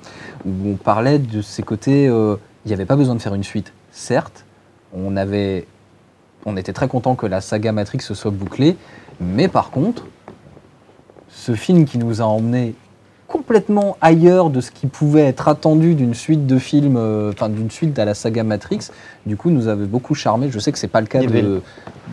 où 0.46 0.52
on 0.66 0.76
parlait 0.76 1.20
de 1.20 1.42
ces 1.42 1.64
côtés, 1.64 2.08
euh, 2.08 2.36
il 2.66 2.70
n'y 2.70 2.74
avait 2.74 2.86
pas 2.86 2.96
besoin 2.96 3.16
de 3.16 3.22
faire 3.22 3.34
une 3.34 3.44
suite, 3.44 3.74
certes, 3.92 4.46
on 4.96 5.16
avait, 5.18 5.66
on 6.46 6.58
était 6.58 6.74
très 6.74 6.88
content 6.88 7.16
que 7.16 7.26
la 7.26 7.42
saga 7.42 7.72
Matrix 7.72 8.02
se 8.02 8.14
soit 8.14 8.32
bouclée, 8.32 8.76
mais 9.20 9.48
par 9.48 9.70
contre, 9.72 10.06
ce 11.30 11.54
film 11.56 11.86
qui 11.86 11.98
nous 11.98 12.22
a 12.22 12.26
emmené 12.26 12.74
complètement 13.28 13.98
ailleurs 14.00 14.50
de 14.50 14.62
ce 14.62 14.72
qui 14.72 14.88
pouvait 14.88 15.22
être 15.26 15.50
attendu 15.50 15.96
d'une 15.96 16.14
suite 16.14 16.48
de 16.48 16.58
films, 16.58 16.96
euh, 16.96 17.32
enfin 17.34 17.50
d'une 17.50 17.70
suite 17.70 18.00
à 18.00 18.06
la 18.06 18.14
saga 18.14 18.44
Matrix, 18.44 18.88
du 19.26 19.36
coup 19.36 19.50
nous 19.50 19.68
avait 19.68 19.86
beaucoup 19.86 20.16
charmé. 20.16 20.48
Je 20.50 20.60
sais 20.60 20.72
que 20.72 20.78
c'est 20.80 20.88
pas 20.88 21.02
le 21.02 21.08
cas 21.08 21.20
avait- 21.20 21.42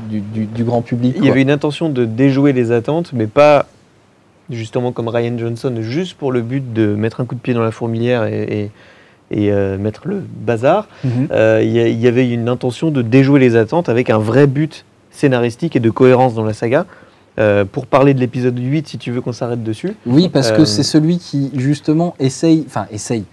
du, 0.09 0.21
du- 0.21 0.47
du 0.47 0.65
grand 0.65 0.83
public. 0.83 1.15
Il 1.19 1.25
y 1.25 1.31
avait 1.31 1.43
une 1.43 1.51
intention 1.53 1.89
de 1.89 2.05
déjouer 2.05 2.53
les 2.53 2.73
attentes, 2.73 3.13
mais 3.13 3.29
pas 3.29 3.67
justement 4.51 4.91
comme 4.91 5.07
Ryan 5.07 5.39
Johnson, 5.39 5.73
juste 5.81 6.15
pour 6.15 6.33
le 6.33 6.43
but 6.43 6.73
de 6.73 6.97
mettre 6.97 7.21
un 7.21 7.27
coup 7.27 7.37
de 7.37 7.41
pied 7.41 7.55
dans 7.55 7.63
la 7.63 7.71
fourmilière 7.71 8.25
et, 8.25 8.43
et- 8.43 8.71
et, 9.31 9.51
euh, 9.53 9.79
mettre 9.79 10.03
le 10.07 10.23
bazar. 10.41 10.89
Mhm. 11.05 11.29
Euh, 11.33 11.61
il 11.65 12.01
y, 12.01 12.07
avait 12.07 12.29
une 12.29 12.49
intention 12.49 12.91
de 12.91 13.03
déjouer 13.03 13.41
les 13.41 13.57
attentes 13.57 13.89
avec 13.89 14.11
un 14.11 14.19
vrai 14.19 14.47
but 14.47 14.85
scénaristique 15.11 15.77
et 15.77 15.81
de 15.81 15.91
cohérence 15.91 16.35
dans 16.35 16.45
la 16.45 16.53
saga. 16.53 16.87
Euh, 17.41 17.65
pour 17.65 17.87
parler 17.87 18.15
de 18.15 18.21
l'épisode 18.21 18.57
8, 18.59 18.87
si 18.87 18.99
tu 18.99 19.11
veux 19.11 19.21
qu'on 19.21 19.33
s'arrête 19.33 19.65
dessus. 19.65 19.97
Oui, 20.07 20.29
parce 20.29 20.53
que 20.53 20.65
c'est 20.65 20.85
celui 20.85 21.19
qui 21.19 21.51
justement 21.57 22.15
essaye, 22.21 22.65
enfin 22.67 22.87
essaye, 22.93 23.25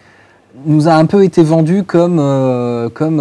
nous 0.66 0.88
a 0.88 0.94
un 0.94 1.06
peu 1.06 1.24
été 1.24 1.44
vendu 1.44 1.84
comme, 1.84 2.18
euh, 2.20 2.90
comme 2.90 3.20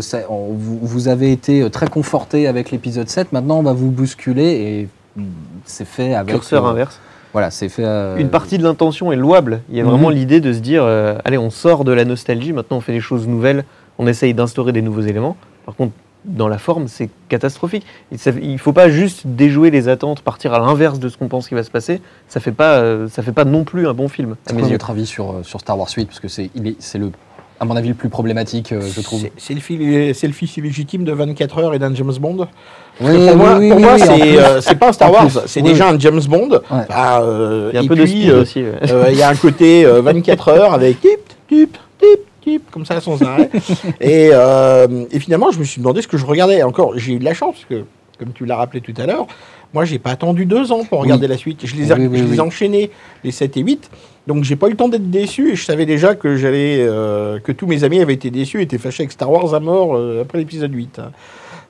ça- 0.00 0.20
on- 0.30 0.52
vous, 0.52 0.78
vous 0.80 1.08
avez 1.08 1.32
été 1.32 1.68
très 1.68 1.88
conforté 1.88 2.46
avec 2.46 2.70
l'épisode 2.70 3.08
7, 3.08 3.32
maintenant 3.32 3.58
on 3.58 3.62
va 3.64 3.72
vous 3.72 3.90
bousculer 3.90 4.44
et 4.44 4.88
mm, 5.16 5.24
c'est 5.64 5.86
fait 5.86 6.14
avec... 6.14 6.32
Curseur 6.36 6.64
inverse. 6.64 7.00
Voilà, 7.34 7.50
c'est 7.50 7.68
fait... 7.68 7.84
euh, 7.84 8.16
Une 8.16 8.30
partie 8.30 8.56
de 8.56 8.62
l'intention 8.62 9.12
est 9.12 9.16
louable. 9.16 9.60
Il 9.68 9.76
y 9.76 9.80
a 9.80 9.84
Mhm. 9.84 9.90
vraiment 9.90 10.08
l'idée 10.08 10.40
de 10.40 10.52
se 10.54 10.60
dire, 10.60 10.82
euh, 10.84 11.18
allez, 11.26 11.36
on 11.36 11.50
sort 11.50 11.84
de 11.84 11.92
la 11.92 12.06
nostalgie, 12.06 12.52
maintenant 12.54 12.78
on 12.78 12.80
fait 12.80 12.92
des 12.94 13.00
choses 13.00 13.28
nouvelles, 13.28 13.64
on 13.98 14.06
essaye 14.06 14.32
d'instaurer 14.34 14.72
des 14.72 14.80
nouveaux 14.82 15.02
éléments. 15.02 15.36
Par 15.66 15.74
contre, 15.74 15.92
dans 16.24 16.48
la 16.48 16.56
forme, 16.58 16.88
c'est 16.88 17.10
catastrophique. 17.28 17.84
Il 18.10 18.52
ne 18.52 18.56
faut 18.56 18.72
pas 18.72 18.88
juste 18.88 19.26
déjouer 19.26 19.70
les 19.70 19.88
attentes, 19.88 20.22
partir 20.22 20.54
à 20.54 20.58
l'inverse 20.58 20.98
de 20.98 21.10
ce 21.10 21.18
qu'on 21.18 21.28
pense 21.28 21.48
qui 21.48 21.54
va 21.54 21.62
se 21.64 21.70
passer. 21.70 22.00
Ça 22.28 22.40
fait 22.40 22.52
pas, 22.52 22.76
euh, 22.78 23.08
ça 23.08 23.22
fait 23.22 23.32
pas 23.32 23.44
non 23.44 23.64
plus 23.64 23.86
un 23.86 23.92
bon 23.92 24.08
film, 24.08 24.36
à 24.48 24.52
mes 24.54 24.62
yeux. 24.62 24.68
votre 24.70 24.88
avis 24.90 25.04
sur, 25.04 25.34
sur 25.42 25.60
Star 25.60 25.78
Wars 25.78 25.88
8 25.94 26.06
Parce 26.06 26.20
que 26.20 26.28
c'est 26.28 26.44
est- 26.44 26.76
c'est 26.78 26.96
le, 26.98 27.10
à 27.60 27.64
mon 27.64 27.76
avis, 27.76 27.88
le 27.88 27.94
plus 27.94 28.08
problématique, 28.08 28.72
euh, 28.72 28.80
je 28.80 29.00
trouve. 29.00 29.26
C'est- 29.36 29.54
le, 29.54 30.08
le 30.08 30.32
fils 30.32 30.56
illégitime 30.56 31.04
de 31.04 31.12
24 31.12 31.58
heures 31.58 31.74
et 31.74 31.78
d'un 31.78 31.94
James 31.94 32.12
Bond. 32.20 32.48
Oui, 33.00 33.26
pour 33.26 33.36
moi, 33.36 33.56
oui, 33.58 33.68
pour 33.68 33.76
oui, 33.78 33.82
moi, 33.82 33.94
oui, 33.96 34.02
en 34.02 34.06
c'est 34.06 34.20
plus. 34.20 34.38
euh, 34.38 34.60
c'est 34.60 34.74
pas 34.76 34.88
un 34.88 34.92
Star 34.92 35.12
Wars, 35.12 35.28
c'est 35.46 35.62
oui. 35.62 35.68
déjà 35.70 35.88
un 35.88 35.98
James 35.98 36.20
Bond. 36.28 36.48
Ouais. 36.70 36.82
Ah, 36.90 37.22
euh, 37.22 37.70
Il 37.72 37.76
y 37.76 37.78
a 37.78 37.82
un 37.82 37.86
peu 37.86 37.96
de 37.96 38.04
puis, 38.04 38.30
euh, 38.30 38.42
aussi. 38.42 38.62
ouais. 38.62 38.72
euh, 38.90 39.06
Il 39.10 39.16
y 39.18 39.22
a 39.22 39.28
un 39.28 39.34
côté 39.34 39.84
euh, 39.84 40.00
24 40.00 40.48
heures 40.48 40.74
avec 40.74 41.00
tip, 41.00 41.20
tip, 41.48 41.76
tip, 41.98 42.20
tip, 42.42 42.70
comme 42.70 42.84
ça 42.86 43.00
sans 43.00 43.20
arrêt. 43.22 43.50
et, 44.00 44.30
euh, 44.32 45.04
et 45.10 45.18
finalement, 45.18 45.50
je 45.50 45.58
me 45.58 45.64
suis 45.64 45.80
demandé 45.80 46.02
ce 46.02 46.08
que 46.08 46.16
je 46.18 46.26
regardais. 46.26 46.62
Encore, 46.62 46.92
j'ai 46.96 47.14
eu 47.14 47.18
de 47.18 47.24
la 47.24 47.34
chance, 47.34 47.54
parce 47.56 47.80
que, 47.80 47.86
comme 48.18 48.32
tu 48.32 48.44
l'as 48.46 48.56
rappelé 48.56 48.80
tout 48.80 48.94
à 48.98 49.06
l'heure, 49.06 49.26
moi, 49.72 49.84
j'ai 49.84 49.98
pas 49.98 50.10
attendu 50.10 50.46
deux 50.46 50.70
ans 50.70 50.84
pour 50.84 51.00
regarder 51.00 51.26
la 51.26 51.36
suite. 51.36 51.62
Je 51.66 51.74
les 51.74 51.90
ai, 51.90 51.94
Oui, 51.94 52.06
oui, 52.06 52.18
je 52.18 52.22
les 52.24 52.28
ai 52.30 52.32
oui. 52.34 52.40
enchaînés, 52.40 52.90
les 53.24 53.32
7 53.32 53.56
et 53.56 53.60
8. 53.60 53.90
Donc, 54.26 54.44
j'ai 54.44 54.56
pas 54.56 54.68
eu 54.68 54.70
le 54.70 54.76
temps 54.76 54.88
d'être 54.88 55.10
déçu 55.10 55.52
et 55.52 55.56
je 55.56 55.64
savais 55.64 55.84
déjà 55.86 56.14
que 56.14 56.36
j'allais, 56.36 56.78
euh, 56.80 57.38
que 57.40 57.52
tous 57.52 57.66
mes 57.66 57.84
amis 57.84 58.00
avaient 58.00 58.14
été 58.14 58.30
déçus, 58.30 58.62
étaient 58.62 58.78
fâchés 58.78 59.02
avec 59.02 59.12
Star 59.12 59.30
Wars 59.30 59.52
à 59.54 59.60
mort 59.60 59.96
euh, 59.96 60.22
après 60.22 60.38
l'épisode 60.38 60.72
8. 60.72 60.98
hein. 60.98 61.10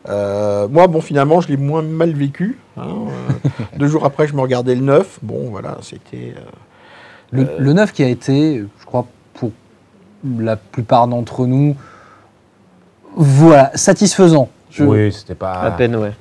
Euh, 0.09 0.69
moi, 0.69 0.87
bon, 0.87 1.01
finalement, 1.01 1.41
je 1.41 1.49
l'ai 1.49 1.57
moins 1.57 1.83
mal 1.83 2.13
vécu. 2.13 2.59
hein, 2.77 2.83
euh, 2.87 3.49
deux 3.79 3.87
jours 3.89 4.05
après, 4.05 4.29
je 4.29 4.35
me 4.35 4.41
regardais 4.41 4.75
le 4.75 4.83
9. 4.83 5.19
Bon, 5.23 5.49
voilà, 5.51 5.79
c'était. 5.83 6.35
euh, 6.37 6.41
Le, 7.33 7.47
le 7.59 7.73
9 7.73 7.93
qui 7.93 8.05
a 8.05 8.09
été, 8.09 8.59
je 8.79 8.85
crois, 8.85 9.07
pour 9.33 9.51
la 10.39 10.57
plupart 10.57 11.09
d'entre 11.09 11.47
nous, 11.47 11.75
voilà, 13.17 13.71
satisfaisant. 13.75 14.49
Je- 14.71 14.85
Oui, 14.85 15.13
c'était 15.13 15.35
pas. 15.35 15.55
À 15.61 15.71
peine, 15.73 15.97
ouais. 15.97 16.13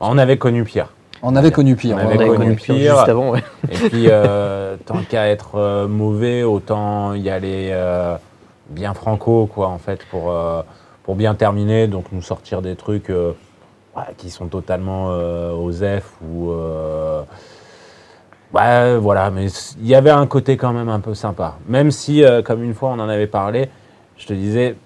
On 0.00 0.18
avait 0.18 0.36
connu 0.38 0.64
pire. 0.64 0.92
On 1.22 1.34
avait 1.36 1.50
connu 1.50 1.76
pire. 1.76 1.96
On 1.96 2.06
avait 2.08 2.24
On 2.24 2.34
connu 2.34 2.38
connu 2.38 2.56
pire. 2.56 2.96
juste 2.96 3.08
avant, 3.08 3.30
ouais. 3.30 3.42
Et 3.70 3.76
puis, 3.88 4.06
euh, 4.08 4.76
tant 4.84 4.98
qu'à 5.08 5.28
être 5.28 5.56
euh, 5.56 5.88
mauvais, 5.88 6.42
autant 6.42 7.14
y 7.14 7.30
aller 7.30 7.70
euh, 7.72 8.16
bien 8.70 8.94
franco, 8.94 9.46
quoi, 9.46 9.68
en 9.68 9.78
fait, 9.78 10.04
pour, 10.10 10.30
euh, 10.30 10.62
pour 11.02 11.14
bien 11.16 11.34
terminer. 11.34 11.86
Donc, 11.88 12.06
nous 12.12 12.22
sortir 12.22 12.62
des 12.62 12.76
trucs 12.76 13.10
euh, 13.10 13.32
ouais, 13.96 14.02
qui 14.18 14.30
sont 14.30 14.46
totalement 14.46 15.06
euh, 15.10 15.52
aux 15.52 15.72
F 15.72 16.12
ou. 16.22 16.50
euh, 16.52 17.22
ouais, 18.54 18.98
voilà, 18.98 19.30
mais 19.30 19.46
il 19.80 19.86
y 19.86 19.94
avait 19.94 20.10
un 20.10 20.26
côté 20.26 20.56
quand 20.56 20.72
même 20.72 20.88
un 20.88 21.00
peu 21.00 21.14
sympa. 21.14 21.56
Même 21.68 21.90
si, 21.90 22.24
euh, 22.24 22.42
comme 22.42 22.62
une 22.62 22.74
fois 22.74 22.90
on 22.90 22.98
en 23.00 23.08
avait 23.08 23.26
parlé, 23.26 23.68
je 24.18 24.26
te 24.26 24.32
disais, 24.32 24.76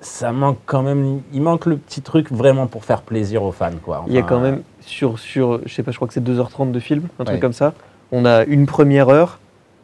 ça 0.00 0.32
manque 0.32 0.58
quand 0.66 0.82
même. 0.82 1.20
Il 1.32 1.42
manque 1.42 1.66
le 1.66 1.76
petit 1.76 2.00
truc 2.00 2.32
vraiment 2.32 2.66
pour 2.66 2.84
faire 2.84 3.02
plaisir 3.02 3.42
aux 3.42 3.52
fans, 3.52 3.70
quoi. 3.84 4.04
Il 4.06 4.14
y 4.14 4.18
a 4.18 4.22
quand 4.22 4.40
même, 4.40 4.62
sur, 4.80 5.18
sur, 5.18 5.60
je 5.66 5.72
sais 5.74 5.82
pas, 5.82 5.90
je 5.90 5.96
crois 5.96 6.08
que 6.08 6.14
c'est 6.14 6.24
2h30 6.24 6.70
de 6.72 6.80
film, 6.80 7.02
un 7.18 7.24
truc 7.24 7.36
Ouais. 7.36 7.40
comme 7.40 7.52
ça. 7.52 7.72
On 8.12 8.24
a 8.24 8.44
une 8.44 8.66
première 8.66 9.08
heure 9.08 9.38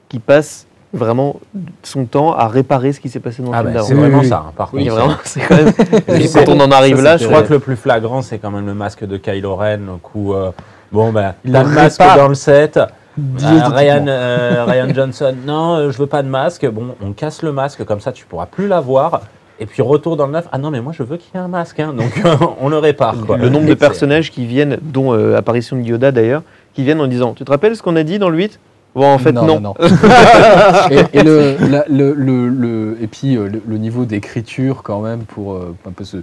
qui 0.08 0.18
passe 0.18 0.66
vraiment 0.92 1.36
son 1.82 2.06
temps 2.06 2.32
à 2.32 2.48
réparer 2.48 2.92
ce 2.92 3.00
qui 3.00 3.08
s'est 3.08 3.20
passé 3.20 3.42
dans 3.42 3.50
le 3.50 3.56
Ah 3.56 3.60
film 3.62 3.74
bah, 3.74 3.82
c'est 3.82 3.94
vraiment 3.94 4.18
oui, 4.20 4.28
ça, 4.28 4.44
hein, 4.48 4.52
par 4.56 4.70
Oui, 4.72 4.84
contre. 4.86 4.96
vraiment, 4.96 5.16
c'est 5.24 5.40
quand 5.40 5.56
même. 5.56 5.72
Et 6.20 6.28
quand 6.28 6.48
on 6.48 6.60
en 6.60 6.70
arrive 6.70 6.96
ça, 6.96 7.02
là, 7.02 7.16
Je 7.18 7.26
crois 7.26 7.42
que 7.42 7.52
le 7.52 7.58
plus 7.58 7.76
flagrant, 7.76 8.22
c'est 8.22 8.38
quand 8.38 8.50
même 8.50 8.66
le 8.66 8.74
masque 8.74 9.04
de 9.04 9.16
Kylo 9.16 9.56
Ren, 9.56 9.80
où, 10.14 10.32
euh, 10.32 10.50
bon, 10.92 11.12
ben, 11.12 11.34
Il 11.44 11.52
t'as 11.52 11.62
le 11.64 11.68
masque 11.70 12.00
répare. 12.00 12.16
dans 12.16 12.28
le 12.28 12.34
set. 12.34 12.80
Diététiquement. 13.18 13.74
Ryan, 13.76 14.04
euh, 14.08 14.64
Ryan 14.66 14.88
Johnson, 14.94 15.34
non, 15.46 15.74
euh, 15.76 15.90
je 15.90 15.98
veux 15.98 16.06
pas 16.06 16.22
de 16.22 16.28
masque. 16.28 16.66
Bon, 16.70 16.94
on 17.02 17.12
casse 17.12 17.42
le 17.42 17.52
masque, 17.52 17.84
comme 17.84 18.00
ça, 18.00 18.12
tu 18.12 18.24
pourras 18.26 18.46
plus 18.46 18.68
l'avoir. 18.68 19.22
Et 19.58 19.66
puis, 19.66 19.80
retour 19.82 20.16
dans 20.16 20.26
le 20.26 20.32
neuf. 20.32 20.46
Ah 20.52 20.58
non, 20.58 20.70
mais 20.70 20.80
moi, 20.80 20.92
je 20.96 21.02
veux 21.02 21.16
qu'il 21.16 21.30
y 21.34 21.36
ait 21.38 21.40
un 21.40 21.48
masque. 21.48 21.80
hein. 21.80 21.94
Donc, 21.94 22.22
on 22.60 22.68
le 22.68 22.78
répare. 22.78 23.16
Quoi. 23.24 23.36
Le 23.38 23.48
nombre 23.48 23.66
de 23.66 23.74
personnages 23.74 24.30
qui 24.30 24.44
viennent, 24.46 24.78
dont 24.82 25.12
euh, 25.14 25.36
apparition 25.36 25.76
de 25.76 25.82
Yoda 25.82 26.12
d'ailleurs, 26.12 26.42
qui 26.74 26.82
viennent 26.84 27.00
en 27.00 27.06
disant 27.06 27.32
Tu 27.34 27.44
te 27.44 27.50
rappelles 27.50 27.74
ce 27.76 27.82
qu'on 27.82 27.96
a 27.96 28.02
dit 28.02 28.18
dans 28.18 28.28
le 28.28 28.36
8 28.36 28.60
Bon, 28.94 29.06
en 29.12 29.18
fait, 29.18 29.32
non. 29.32 29.74
et, 30.90 31.18
et 31.18 31.22
le, 31.22 31.56
la- 31.70 31.84
le, 31.88 32.14
le- 32.14 32.48
le- 32.48 32.96
et 33.02 33.06
puis 33.06 33.36
euh, 33.36 33.48
le, 33.48 33.62
le 33.66 33.76
niveau 33.78 34.04
d'écriture 34.06 34.82
quand 34.82 35.00
même 35.00 35.20
pour 35.20 35.54
euh, 35.54 35.74
un 35.86 35.90
peu 35.92 36.04
ce. 36.04 36.18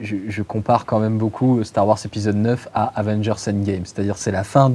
Je, 0.00 0.16
je 0.28 0.42
compare 0.42 0.84
quand 0.86 0.98
même 1.00 1.18
beaucoup 1.18 1.62
Star 1.64 1.86
Wars 1.86 1.98
épisode 2.04 2.36
9 2.36 2.68
à 2.74 2.92
Avengers 2.96 3.32
Endgame, 3.48 3.82
c'est-à-dire 3.84 4.16
c'est 4.16 4.30
la 4.30 4.44
fin 4.44 4.72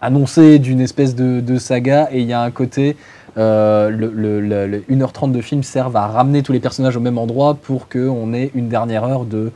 annoncée 0.00 0.58
d'une 0.60 0.80
espèce 0.80 1.14
de, 1.16 1.40
de 1.40 1.58
saga 1.58 2.08
et 2.12 2.20
il 2.20 2.26
y 2.28 2.32
a 2.32 2.40
un 2.42 2.50
côté 2.52 2.96
euh, 3.38 3.88
le, 3.90 4.10
le- 4.14 4.40
le- 4.40 4.66
le 4.66 4.78
1h30 4.90 5.32
de 5.32 5.40
film 5.40 5.62
servent 5.62 5.96
à 5.96 6.06
ramener 6.06 6.42
tous 6.42 6.52
les 6.52 6.60
personnages 6.60 6.96
au 6.96 7.00
même 7.00 7.18
endroit 7.18 7.54
pour 7.54 7.88
qu'on 7.88 8.34
ait 8.34 8.50
une 8.54 8.68
dernière 8.68 9.04
heure 9.04 9.24
de 9.24 9.52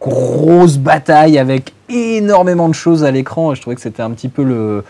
grosse 0.00 0.76
bataille 0.76 1.38
avec 1.38 1.72
énormément 1.88 2.68
de 2.68 2.74
choses 2.74 3.02
à 3.04 3.10
l'écran 3.10 3.54
je 3.54 3.60
trouvais 3.62 3.76
que 3.76 3.80
c'était 3.82 4.02
un 4.02 4.10
petit 4.10 4.28
peu 4.28 4.42
le, 4.42 4.84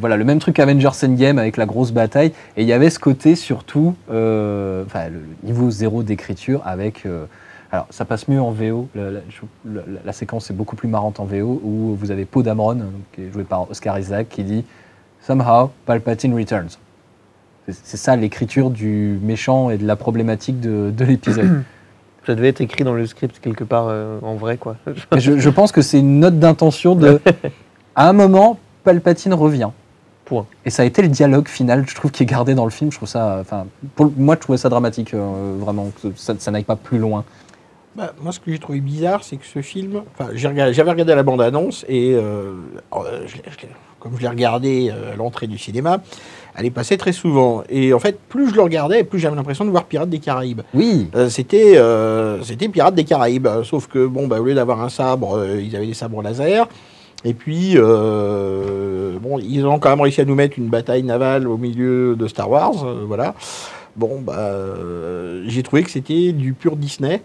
voilà, 0.00 0.16
le 0.16 0.24
même 0.24 0.38
truc 0.38 0.56
qu'Avengers 0.56 0.90
Endgame 1.04 1.38
avec 1.38 1.56
la 1.56 1.66
grosse 1.66 1.90
bataille. 1.92 2.32
Et 2.56 2.62
il 2.62 2.68
y 2.68 2.72
avait 2.72 2.90
ce 2.90 2.98
côté 2.98 3.34
surtout, 3.34 3.94
euh, 4.10 4.84
enfin, 4.86 5.08
le, 5.08 5.20
niveau 5.42 5.70
zéro 5.70 6.02
d'écriture 6.02 6.62
avec. 6.64 7.04
euh, 7.06 7.24
alors, 7.72 7.86
ça 7.90 8.04
passe 8.04 8.28
mieux 8.28 8.40
en 8.40 8.50
VO. 8.50 8.88
La, 8.94 10.12
séquence 10.12 10.50
est 10.50 10.54
beaucoup 10.54 10.76
plus 10.76 10.88
marrante 10.88 11.20
en 11.20 11.24
VO 11.24 11.60
où 11.64 11.96
vous 11.98 12.10
avez 12.10 12.26
Poe 12.26 12.42
Dameron, 12.42 12.78
qui 13.14 13.22
est 13.22 13.32
joué 13.32 13.44
par 13.44 13.70
Oscar 13.70 13.98
Isaac, 13.98 14.28
qui 14.28 14.44
dit 14.44 14.64
Somehow 15.22 15.70
Palpatine 15.86 16.34
returns. 16.34 16.76
C'est- 17.68 17.96
ça 17.96 18.16
l'écriture 18.16 18.70
du 18.70 19.18
méchant 19.22 19.70
et 19.70 19.78
de 19.78 19.86
la 19.86 19.96
problématique 19.96 20.60
de, 20.60 20.90
de 20.90 21.04
l'épisode. 21.04 21.62
Ça 22.24 22.36
devait 22.36 22.48
être 22.48 22.60
écrit 22.60 22.84
dans 22.84 22.94
le 22.94 23.04
script 23.06 23.40
quelque 23.40 23.64
part 23.64 23.86
euh, 23.88 24.20
en 24.22 24.36
vrai, 24.36 24.56
quoi. 24.56 24.76
Je, 25.16 25.38
je 25.40 25.50
pense 25.50 25.72
que 25.72 25.82
c'est 25.82 25.98
une 25.98 26.20
note 26.20 26.38
d'intention 26.38 26.94
de. 26.94 27.20
À 27.96 28.08
un 28.08 28.12
moment, 28.12 28.58
Palpatine 28.84 29.34
revient. 29.34 29.70
Point. 30.24 30.46
Et 30.64 30.70
ça 30.70 30.82
a 30.82 30.86
été 30.86 31.02
le 31.02 31.08
dialogue 31.08 31.48
final, 31.48 31.84
je 31.88 31.94
trouve, 31.96 32.12
qui 32.12 32.22
est 32.22 32.26
gardé 32.26 32.54
dans 32.54 32.64
le 32.64 32.70
film. 32.70 32.92
Je 32.92 32.96
trouve 32.96 33.08
ça. 33.08 33.38
Enfin, 33.40 33.66
pour 33.96 34.12
moi, 34.16 34.36
je 34.36 34.40
trouvais 34.40 34.56
ça 34.56 34.68
dramatique, 34.68 35.14
euh, 35.14 35.56
vraiment, 35.58 35.90
que 36.00 36.12
ça, 36.14 36.34
ça 36.38 36.52
n'aille 36.52 36.62
pas 36.62 36.76
plus 36.76 36.98
loin. 36.98 37.24
Bah, 37.96 38.12
moi, 38.22 38.30
ce 38.32 38.38
que 38.38 38.52
j'ai 38.52 38.58
trouvé 38.60 38.80
bizarre, 38.80 39.24
c'est 39.24 39.36
que 39.36 39.44
ce 39.44 39.60
film. 39.60 40.02
Enfin, 40.16 40.30
j'avais 40.32 40.62
regardé 40.90 41.14
la 41.14 41.24
bande-annonce 41.24 41.84
et 41.88 42.14
euh, 42.14 42.52
euh, 42.94 43.26
je 43.26 43.36
je 43.36 43.66
comme 43.98 44.16
je 44.16 44.22
l'ai 44.22 44.28
regardé 44.28 44.90
euh, 44.90 45.12
à 45.12 45.16
l'entrée 45.16 45.46
du 45.46 45.58
cinéma, 45.58 46.00
elle 46.54 46.66
est 46.66 46.70
passée 46.70 46.96
très 46.96 47.12
souvent. 47.12 47.62
Et 47.68 47.92
en 47.92 47.98
fait, 47.98 48.18
plus 48.28 48.50
je 48.50 48.54
le 48.54 48.62
regardais, 48.62 49.04
plus 49.04 49.18
j'avais 49.18 49.36
l'impression 49.36 49.64
de 49.64 49.70
voir 49.70 49.84
Pirates 49.84 50.10
des 50.10 50.18
Caraïbes. 50.18 50.62
Oui. 50.74 51.08
Euh, 51.14 51.28
c'était 51.28 51.76
euh, 51.76 52.42
c'était 52.42 52.68
Pirates 52.68 52.94
des 52.94 53.04
Caraïbes, 53.04 53.48
sauf 53.64 53.86
que 53.86 54.06
bon 54.06 54.26
bah 54.26 54.40
au 54.40 54.44
lieu 54.44 54.54
d'avoir 54.54 54.82
un 54.82 54.88
sabre, 54.88 55.38
euh, 55.38 55.60
ils 55.60 55.74
avaient 55.76 55.86
des 55.86 55.94
sabres 55.94 56.22
laser. 56.22 56.68
Et 57.24 57.34
puis 57.34 57.76
bon, 57.76 59.38
ils 59.38 59.64
ont 59.64 59.78
quand 59.78 59.90
même 59.90 60.00
réussi 60.00 60.20
à 60.20 60.24
nous 60.24 60.34
mettre 60.34 60.58
une 60.58 60.68
bataille 60.68 61.04
navale 61.04 61.46
au 61.46 61.56
milieu 61.56 62.16
de 62.16 62.26
Star 62.26 62.50
Wars, 62.50 62.84
voilà. 63.06 63.34
Bon 63.94 64.20
bah 64.20 64.50
j'ai 65.46 65.62
trouvé 65.62 65.84
que 65.84 65.90
c'était 65.90 66.32
du 66.32 66.52
pur 66.52 66.74
Disney. 66.74 67.22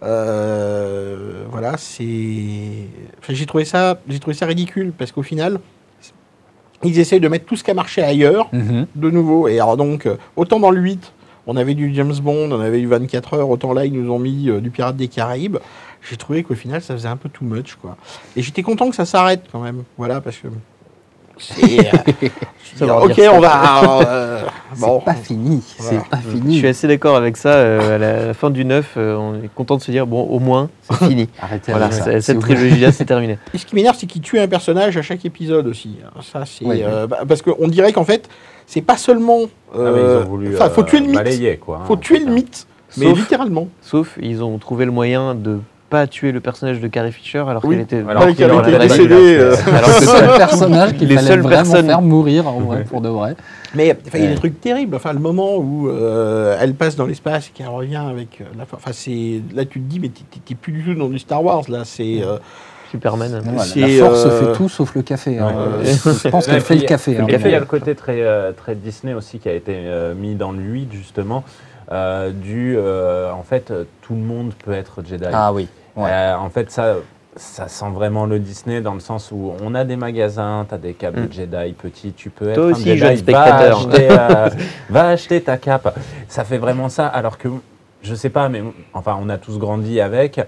Voilà, 0.00 1.76
c'est. 1.76 2.04
Enfin, 3.18 3.34
j'ai 3.34 3.46
trouvé 3.46 3.64
ça, 3.64 4.00
j'ai 4.08 4.20
trouvé 4.20 4.36
ça 4.36 4.46
ridicule 4.46 4.92
parce 4.96 5.10
qu'au 5.10 5.24
final, 5.24 5.58
ils 6.84 6.98
essayent 6.98 7.20
de 7.20 7.28
mettre 7.28 7.46
tout 7.46 7.56
ce 7.56 7.64
qui 7.64 7.70
a 7.70 7.74
marché 7.74 8.02
ailleurs 8.02 8.48
Mhm. 8.52 8.86
de 8.94 9.10
nouveau. 9.10 9.48
Et 9.48 9.58
alors 9.60 9.76
donc, 9.76 10.06
euh, 10.06 10.16
autant 10.36 10.60
dans 10.60 10.70
le 10.70 10.80
8, 10.80 11.12
on 11.46 11.56
avait 11.56 11.74
du 11.74 11.92
James 11.94 12.14
Bond, 12.22 12.50
on 12.52 12.60
avait 12.60 12.80
eu 12.80 12.86
24 12.86 13.34
heures, 13.34 13.50
autant 13.50 13.72
là, 13.72 13.84
ils 13.84 13.92
nous 13.92 14.10
ont 14.12 14.18
mis 14.18 14.48
euh, 14.48 14.60
du 14.60 14.70
Pirate 14.70 14.96
des 14.96 15.08
Caraïbes. 15.08 15.58
J'ai 16.08 16.16
trouvé 16.16 16.42
qu'au 16.42 16.54
final, 16.54 16.82
ça 16.82 16.94
faisait 16.94 17.08
un 17.08 17.16
peu 17.16 17.28
too 17.28 17.44
much, 17.44 17.76
quoi. 17.80 17.96
Et 18.36 18.42
j'étais 18.42 18.62
content 18.62 18.90
que 18.90 18.96
ça 18.96 19.04
s'arrête 19.04 19.44
quand 19.52 19.60
même. 19.60 19.84
Voilà, 19.98 20.20
parce 20.20 20.36
que. 20.36 20.48
C'est. 21.42 22.82
euh, 22.82 23.00
ok, 23.02 23.20
on 23.32 23.40
va. 23.40 24.02
euh, 24.06 24.42
bon. 24.78 24.98
C'est 25.00 25.04
pas 25.04 25.14
fini. 25.14 25.62
Voilà. 25.78 26.00
C'est 26.02 26.10
pas 26.10 26.18
Je 26.24 26.30
fini. 26.36 26.58
suis 26.58 26.66
assez 26.68 26.88
d'accord 26.88 27.16
avec 27.16 27.36
ça. 27.36 27.50
euh, 27.54 27.96
à 27.96 27.98
la, 28.28 28.34
fin 28.34 28.50
du 28.50 28.64
9, 28.64 28.94
euh, 28.96 29.16
on 29.16 29.34
est 29.42 29.50
content 29.54 29.76
de 29.76 29.82
se 29.82 29.90
dire 29.90 30.06
bon, 30.06 30.22
au 30.22 30.38
moins, 30.38 30.70
c'est 30.82 30.96
fini. 31.08 31.28
Arrêtez 31.40 31.72
voilà, 31.72 31.90
ça. 31.90 32.20
cette 32.20 32.38
trilogie-là, 32.40 32.92
c'est 32.92 33.04
terminé. 33.04 33.38
Et 33.54 33.58
ce 33.58 33.66
qui 33.66 33.74
m'énerve, 33.74 33.96
c'est 33.98 34.06
qu'il 34.06 34.22
tue 34.22 34.38
un 34.38 34.48
personnage 34.48 34.96
à 34.96 35.02
chaque 35.02 35.24
épisode 35.24 35.66
aussi. 35.66 35.96
Ça, 36.32 36.44
c'est. 36.46 36.64
Oui. 36.64 36.82
euh, 36.82 37.06
bah, 37.06 37.18
parce 37.26 37.42
qu'on 37.42 37.68
dirait 37.68 37.92
qu'en 37.92 38.04
fait, 38.04 38.28
c'est 38.66 38.82
pas 38.82 38.96
seulement. 38.96 39.40
Ah, 39.74 39.78
mais 39.78 39.82
ils 39.82 39.86
euh, 40.04 40.22
ont 40.22 40.28
voulu 40.28 40.56
faut 40.56 40.62
euh, 40.80 40.84
tuer 40.84 41.00
le 41.00 41.06
mythe. 41.06 41.14
balayer, 41.16 41.56
quoi. 41.56 41.78
hein, 41.78 41.84
Faut 41.86 41.96
tuer 41.96 42.18
le 42.18 42.24
putain. 42.26 42.34
mythe. 42.34 42.66
Mais 42.98 43.06
Sauf- 43.06 43.18
littéralement. 43.18 43.68
Sauf, 43.80 44.18
ils 44.20 44.42
ont 44.44 44.58
trouvé 44.58 44.84
le 44.84 44.90
moyen 44.92 45.34
de 45.34 45.58
pas 45.92 46.06
tuer 46.06 46.32
le 46.32 46.40
personnage 46.40 46.80
de 46.80 46.88
Carrie 46.88 47.12
Fisher 47.12 47.44
alors 47.46 47.62
Oui. 47.64 47.76
qu'elle 47.76 47.84
était. 47.84 48.04
Alors 48.08 48.24
qu'elle 48.34 48.50
était 48.52 48.78
décédée, 48.78 49.36
euh. 49.38 49.54
Alors 49.76 49.90
le 49.90 50.00
que 50.00 50.06
seul 50.06 50.36
personnage 50.36 50.92
qu'il 50.96 51.08
les 51.08 51.14
fallait 51.16 51.36
vraiment 51.36 51.48
personnes- 51.70 51.86
faire 51.86 52.02
mourir 52.02 52.48
en 52.48 52.60
vrai 52.60 52.84
pour 52.84 53.00
de 53.02 53.08
vrai. 53.08 53.36
Mais 53.74 53.96
enfin, 54.06 54.18
il 54.18 54.24
y 54.24 54.26
a 54.26 54.30
des 54.30 54.34
trucs 54.36 54.60
terribles. 54.60 54.96
Enfin, 54.96 55.12
le 55.12 55.18
moment 55.18 55.56
où 55.58 55.88
euh, 55.88 56.56
elle 56.60 56.74
passe 56.74 56.96
dans 56.96 57.06
l'espace 57.06 57.48
et 57.48 57.50
qu'elle 57.54 57.68
revient 57.68 57.96
avec 58.10 58.40
euh, 58.40 58.44
la. 58.58 58.64
Enfin, 58.72 58.90
c'est 58.92 59.40
là 59.54 59.64
tu 59.64 59.80
te 59.80 59.84
dis 59.88 60.00
mais 60.00 60.08
t'es- 60.08 60.54
plus 60.54 60.72
du 60.72 60.82
tout 60.82 60.94
dans 60.98 61.08
du 61.08 61.18
Star 61.18 61.44
Wars 61.44 61.62
là. 61.68 61.82
C'est 61.84 62.22
euh, 62.22 62.38
Superman. 62.90 63.40
Voilà, 63.44 63.62
C'est, 63.64 63.80
la 63.80 64.04
force 64.06 64.26
euh, 64.26 64.40
fait 64.52 64.52
tout 64.56 64.68
sauf 64.68 64.94
le 64.94 65.02
café. 65.02 65.38
hein. 65.38 65.52
Euh, 65.56 65.84
Je 65.84 66.28
pense 66.28 66.46
qu'elle 66.46 66.60
fait 66.60 66.74
puis, 66.74 66.82
le 66.82 66.88
café. 66.88 67.18
hein. 67.18 67.26
Il 67.28 67.50
y 67.50 67.54
a 67.54 67.60
le 67.60 67.64
côté 67.66 67.94
très, 67.94 68.22
très 68.54 68.74
Disney 68.74 69.14
aussi 69.14 69.38
qui 69.38 69.48
a 69.48 69.52
été 69.54 69.76
mis 70.16 70.34
dans 70.34 70.52
le 70.52 70.60
8 70.62 70.88
justement. 70.92 71.44
euh, 71.90 72.30
du 72.30 72.74
euh, 72.78 73.30
en 73.32 73.42
fait 73.42 73.72
tout 74.02 74.14
le 74.14 74.20
monde 74.20 74.52
peut 74.64 74.72
être 74.72 75.02
Jedi. 75.06 75.24
Ah 75.32 75.52
oui. 75.52 75.68
Ouais. 75.96 76.10
Euh, 76.10 76.36
en 76.38 76.50
fait 76.50 76.70
ça 76.70 76.96
ça 77.34 77.66
sent 77.66 77.90
vraiment 77.94 78.26
le 78.26 78.38
Disney 78.38 78.82
dans 78.82 78.92
le 78.92 79.00
sens 79.00 79.30
où 79.32 79.52
on 79.62 79.74
a 79.74 79.84
des 79.84 79.96
magasins, 79.96 80.66
tu 80.68 80.74
as 80.74 80.78
des 80.78 80.92
capes 80.92 81.16
Mm. 81.16 81.26
de 81.28 81.32
Jedi 81.32 81.72
petits, 81.72 82.12
tu 82.12 82.28
peux 82.28 82.50
être 82.50 82.56
Toi 82.56 82.66
un 82.66 82.70
aussi, 82.72 82.84
Jedi, 82.84 82.98
jeune 82.98 83.08
va 83.10 83.16
spectateur. 83.16 83.78
acheter, 83.88 84.08
euh, 84.10 84.50
va 84.90 85.08
acheter 85.08 85.40
ta 85.40 85.56
cape. 85.56 85.98
Ça 86.28 86.44
fait 86.44 86.58
vraiment 86.58 86.90
ça 86.90 87.06
alors 87.06 87.38
que 87.38 87.48
je 88.02 88.14
sais 88.14 88.28
pas 88.30 88.48
mais 88.50 88.62
enfin 88.92 89.16
on 89.20 89.28
a 89.30 89.38
tous 89.38 89.58
grandi 89.58 90.00
avec 90.00 90.40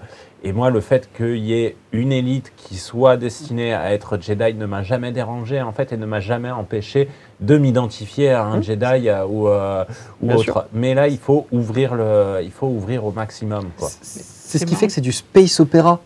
et 0.43 0.51
moi 0.53 0.69
le 0.69 0.79
fait 0.81 1.09
qu'il 1.15 1.37
y 1.37 1.53
ait 1.53 1.75
une 1.93 2.11
élite 2.11 2.51
qui 2.57 2.75
soit 2.75 3.17
destinée 3.17 3.73
à 3.73 3.91
être 3.93 4.19
Jedi 4.21 4.53
ne 4.53 4.65
m'a 4.67 4.83
jamais 4.83 5.11
dérangé 5.11 5.61
en 5.63 5.71
fait 5.71 5.91
et 5.93 5.97
ne 5.97 6.05
m'a 6.05 6.19
jamais 6.19 6.51
empêché 6.51 7.09
de 7.39 7.57
m'identifier 7.57 8.29
à 8.31 8.43
un 8.43 8.61
Jedi 8.61 9.07
euh, 9.09 9.25
ou, 9.25 9.47
euh, 9.47 9.85
ou 10.21 10.31
autre. 10.33 10.43
sûr. 10.43 10.65
Mais 10.73 10.93
là 10.93 11.07
il 11.07 11.17
faut 11.17 11.47
ouvrir 11.51 11.95
le 11.95 12.41
il 12.43 12.51
faut 12.51 12.67
ouvrir 12.67 13.05
au 13.05 13.11
maximum 13.11 13.69
quoi. 13.79 13.89
C'est 14.47 14.57
ce 14.59 14.65
qui 14.65 14.75
fait 14.75 14.87
que 14.87 14.93
c'est 14.93 15.01
du 15.01 15.11
space 15.11 15.59
opéra. 15.59 15.99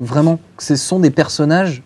Vraiment. 0.00 0.38
Ce 0.58 0.76
sont 0.76 1.00
des 1.00 1.10
personnages 1.10 1.82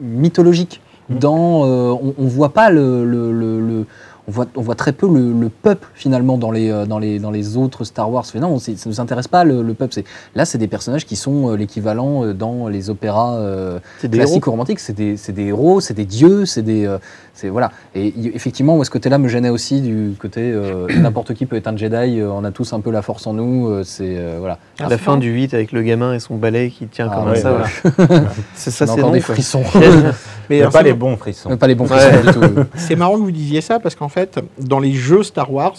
mythologiques. 0.00 0.80
Mhm. 1.08 1.18
Dans, 1.18 1.64
euh, 1.66 1.90
on, 1.90 2.14
on 2.18 2.26
voit 2.26 2.52
pas 2.52 2.70
le, 2.70 3.04
le- 3.04 3.32
le- 3.32 3.60
le- 3.60 3.86
on 4.28 4.32
voit, 4.32 4.46
on 4.54 4.60
voit 4.60 4.76
très 4.76 4.92
peu 4.92 5.08
le, 5.12 5.32
le 5.32 5.48
peuple 5.48 5.88
finalement 5.94 6.38
dans 6.38 6.52
les, 6.52 6.70
euh, 6.70 6.86
dans 6.86 6.98
les, 7.00 7.18
dans 7.18 7.32
les 7.32 7.56
autres 7.56 7.82
Star 7.84 8.08
Wars. 8.10 8.24
Mais 8.34 8.40
non, 8.40 8.58
ça 8.60 8.70
ne 8.70 8.76
nous 8.86 9.00
intéresse 9.00 9.26
pas 9.26 9.42
le, 9.44 9.62
le 9.62 9.74
peuple. 9.74 9.92
C'est- 9.92 10.04
Là, 10.36 10.44
c'est 10.44 10.58
des 10.58 10.68
personnages 10.68 11.04
qui 11.04 11.16
sont 11.16 11.50
euh, 11.50 11.56
l'équivalent 11.56 12.32
dans 12.32 12.68
les 12.68 12.90
opéras 12.90 13.36
euh, 13.38 13.80
classiques 14.18 14.46
ou 14.46 14.50
romantiques. 14.52 14.78
C'est 14.78 14.92
des, 14.92 15.16
c'est 15.16 15.32
des 15.32 15.46
héros, 15.46 15.80
c'est 15.80 15.94
des 15.94 16.04
dieux, 16.04 16.46
c'est 16.46 16.62
des, 16.62 16.86
euh, 16.86 16.98
c'est 17.40 17.48
voilà. 17.48 17.70
Et 17.94 18.08
y- 18.08 18.30
effectivement, 18.34 18.76
moi, 18.76 18.84
ce 18.84 18.90
côté-là 18.90 19.18
me 19.18 19.28
gênait 19.28 19.48
aussi 19.48 19.80
du 19.80 20.12
côté 20.18 20.40
euh, 20.42 20.86
n'importe 21.00 21.34
qui 21.34 21.46
peut 21.46 21.56
être 21.56 21.66
un 21.68 21.76
Jedi. 21.76 22.20
euh, 22.20 22.30
on 22.30 22.44
a 22.44 22.50
tous 22.50 22.72
un 22.72 22.80
peu 22.80 22.90
la 22.90 23.02
force 23.02 23.26
en 23.26 23.32
nous. 23.32 23.68
euh, 23.68 23.82
c'est 23.84 24.16
euh, 24.18 24.36
voilà. 24.38 24.58
À 24.78 24.88
la 24.88 24.98
fin 24.98 25.16
du 25.16 25.30
8 25.30 25.54
avec 25.54 25.72
le 25.72 25.82
gamin 25.82 26.14
et 26.14 26.20
son 26.20 26.36
balai 26.36 26.70
qui 26.70 26.86
tient 26.86 27.08
Ah 27.10 27.14
comme 27.16 27.30
ouais, 27.30 27.36
ça. 27.40 27.50
voilà. 27.52 28.06
voilà. 28.08 28.28
c'est 28.54 28.70
ça, 28.70 28.86
c'est 28.86 29.10
des 29.10 29.20
frissons. 29.20 29.62
Mais 30.50 30.62
pas 30.62 30.70
c'est 30.70 30.82
les 30.82 30.92
bons 30.92 31.16
frissons. 31.16 31.56
Pas 31.56 31.66
les 31.66 31.74
bons 31.74 31.88
Ouais. 31.90 31.98
frissons 31.98 32.40
du 32.40 32.54
tout. 32.54 32.60
c'est 32.74 32.96
marrant 32.96 33.14
que 33.14 33.20
vous 33.22 33.30
disiez 33.30 33.60
ça 33.60 33.78
parce 33.80 33.94
qu'en 33.94 34.08
fait, 34.08 34.38
dans 34.58 34.80
les 34.80 34.92
jeux 34.92 35.22
Star 35.22 35.52
Wars, 35.52 35.76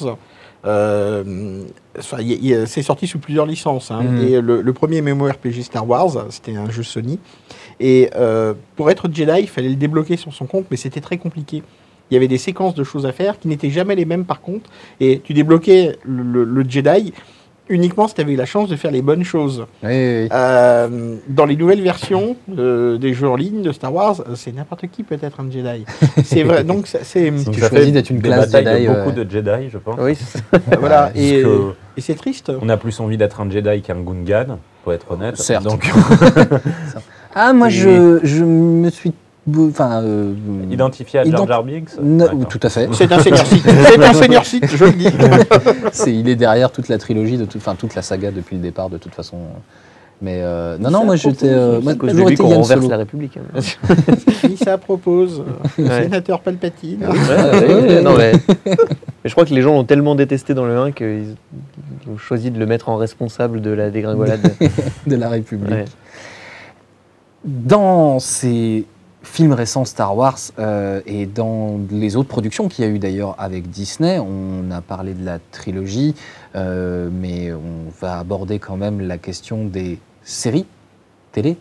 euh, 0.66 1.64
c'est 2.00 2.82
sorti 2.84 3.08
sous 3.08 3.20
plusieurs 3.20 3.46
licences. 3.46 3.92
hein. 3.92 4.02
Mhm. 4.04 4.18
Et 4.28 4.42
le, 4.42 4.62
le 4.62 4.74
premier 4.74 5.02
MMORPG 5.02 5.62
Star 5.64 5.88
Wars, 5.88 6.26
c'était 6.30 6.56
un 6.56 6.70
jeu 6.70 6.84
Sony. 6.84 7.20
Et 7.82 8.10
euh, 8.16 8.54
pour 8.76 8.90
être 8.92 9.10
Jedi, 9.12 9.42
il 9.42 9.48
fallait 9.50 9.70
le 9.70 9.76
débloquer 9.76 10.16
sur 10.16 10.32
son 10.34 10.46
compte, 10.46 10.66
mais 10.72 10.78
c'était 10.78 11.02
très 11.02 11.18
compliqué. 11.18 11.64
Il 12.10 12.14
y 12.14 12.18
avait 12.18 12.28
des 12.28 12.38
séquences 12.38 12.76
de 12.76 12.84
choses 12.84 13.06
à 13.06 13.12
faire 13.12 13.40
qui 13.40 13.48
n'étaient 13.48 13.70
jamais 13.72 13.96
les 13.96 14.06
mêmes 14.06 14.26
par 14.26 14.40
contre. 14.42 14.70
Et 15.00 15.20
tu 15.24 15.34
débloquais 15.34 15.98
le, 16.06 16.24
le- 16.24 16.44
le 16.44 16.70
Jedi 16.70 17.12
uniquement 17.70 18.10
si 18.10 18.16
tu 18.16 18.20
avais 18.20 18.34
eu 18.34 18.36
la 18.36 18.46
chance 18.46 18.68
de 18.68 18.76
faire 18.76 18.92
les 18.92 19.02
bonnes 19.02 19.24
choses. 19.24 19.66
Oui, 19.82 19.90
oui, 19.90 20.22
oui. 20.24 20.30
Euh, 20.34 21.16
dans 21.30 21.46
les 21.46 21.56
nouvelles 21.56 21.82
versions 21.82 22.36
euh, 22.58 22.98
des 22.98 23.14
jeux 23.14 23.30
en 23.30 23.38
ligne 23.38 23.62
de 23.62 23.72
Star 23.72 23.94
Wars, 23.94 24.22
c'est 24.36 24.54
n'importe 24.54 24.88
qui 24.92 25.04
peut 25.04 25.18
être 25.22 25.40
un 25.40 25.50
Jedi. 25.50 25.86
C'est 26.26 26.44
vrai. 26.44 26.64
Donc 26.66 26.88
c'est 26.88 27.06
Si 27.38 27.50
tu 27.50 27.62
choisis 27.62 27.94
d'être 27.94 28.10
une 28.10 28.22
classe 28.22 28.52
Jedi, 28.52 28.66
de 28.88 28.94
beaucoup 28.94 29.18
ouais. 29.18 29.24
de 29.26 29.32
Jedi, 29.32 29.70
je 29.72 29.78
pense. 29.78 29.96
Oui, 30.02 30.18
voilà. 30.82 31.12
Et, 31.16 31.44
et 31.96 32.02
c'est 32.02 32.16
triste. 32.16 32.52
on 32.62 32.68
a 32.68 32.76
plus 32.76 33.00
envie 33.00 33.16
d'être 33.18 33.40
un 33.40 33.50
Jedi 33.50 33.82
qu'un 33.82 34.02
Gungan, 34.02 34.58
pour 34.84 34.92
être 34.92 35.10
honnête. 35.10 35.38
Certes. 35.38 35.64
Donc, 35.64 35.90
Ah, 37.36 37.54
moi, 37.54 37.68
Et- 37.68 37.72
je, 37.72 38.20
je 38.24 38.44
me 38.44 38.90
suis. 38.90 39.14
Enfin. 39.58 40.04
euh, 40.04 40.34
identifié 40.70 41.20
à 41.20 41.24
Jar 41.24 41.48
Jar 41.48 41.64
Binks 41.64 41.90
tout 42.50 42.60
à 42.62 42.70
fait. 42.70 42.88
C'est 42.94 43.12
un 43.12 43.20
seigneur 43.20 43.46
site. 43.46 43.64
C'est 43.66 44.04
un 44.04 44.14
seigneur 44.14 44.46
site, 44.46 44.68
je 44.68 44.86
le 44.86 44.92
dis. 44.92 45.08
Il 46.08 46.30
est 46.30 46.36
derrière 46.36 46.72
toute 46.72 46.90
la 46.90 47.00
trilogie, 47.00 47.38
de 47.38 47.46
tout- 47.46 47.58
enfin 47.58 47.74
toute 47.76 47.96
la 47.96 48.04
saga 48.04 48.30
depuis 48.32 48.56
le 48.56 48.62
départ, 48.62 48.90
de 48.90 48.98
toute 48.98 49.16
façon. 49.16 49.38
Mais 50.22 50.42
euh, 50.44 50.78
non, 50.78 50.92
non, 50.92 51.06
moi 51.06 51.16
j'étais. 51.16 51.48
euh, 51.50 51.82
moi, 51.82 51.96
toujours 51.96 52.30
été 52.30 52.44
qu'on 52.44 52.50
Yann 52.50 52.62
renverse 52.62 52.80
Solo. 52.82 52.90
la 52.92 52.98
République. 52.98 53.38
hein. 53.38 53.60
Qui 54.48 54.56
ça 54.58 54.78
propose 54.78 55.44
euh, 55.80 55.84
Ouais. 55.84 56.04
Sénateur 56.04 56.42
Palpatine. 56.42 57.00
Ouais, 57.04 57.08
ouais, 57.68 57.74
ouais, 57.96 58.02
non, 58.04 58.16
mais... 58.16 58.34
mais 58.68 58.76
je 59.26 59.32
crois 59.32 59.46
que 59.46 59.54
les 59.56 59.64
gens 59.64 59.74
l'ont 59.74 59.84
tellement 59.84 60.14
détesté 60.14 60.54
dans 60.54 60.66
le 60.66 60.78
1 60.78 60.92
qu'ils 60.92 61.36
ils 62.06 62.12
ont 62.14 62.18
choisi 62.20 62.52
de 62.52 62.60
le 62.60 62.68
mettre 62.68 62.90
en 62.90 62.98
responsable 62.98 63.62
de 63.62 63.72
la 63.72 63.90
dégringolade. 63.90 64.54
de 65.08 65.16
la 65.16 65.30
République. 65.30 65.88
Dans 67.44 68.20
ces 68.20 68.86
films 69.24 69.54
récents 69.54 69.86
Star 69.86 70.16
Wars 70.16 70.38
euh, 70.60 71.02
et 71.06 71.26
dans 71.26 71.80
les 71.90 72.16
autres 72.16 72.30
productions 72.30 72.68
qu'il 72.68 72.86
y 72.86 72.88
a 72.88 72.92
eu 72.92 73.00
d'ailleurs 73.00 73.36
avec 73.40 73.70
Disney, 73.70 74.20
on 74.20 74.70
a 74.72 74.82
parlé 74.82 75.14
de 75.14 75.26
la 75.26 75.40
trilogie, 75.52 76.14
euh, 76.56 77.10
mais 77.12 77.52
on 77.52 77.90
va 78.00 78.20
aborder 78.20 78.60
quand 78.60 78.78
même 78.78 79.02
la 79.02 79.18
question 79.18 79.66
des 79.66 80.00
séries 80.24 80.66
télé, 81.32 81.58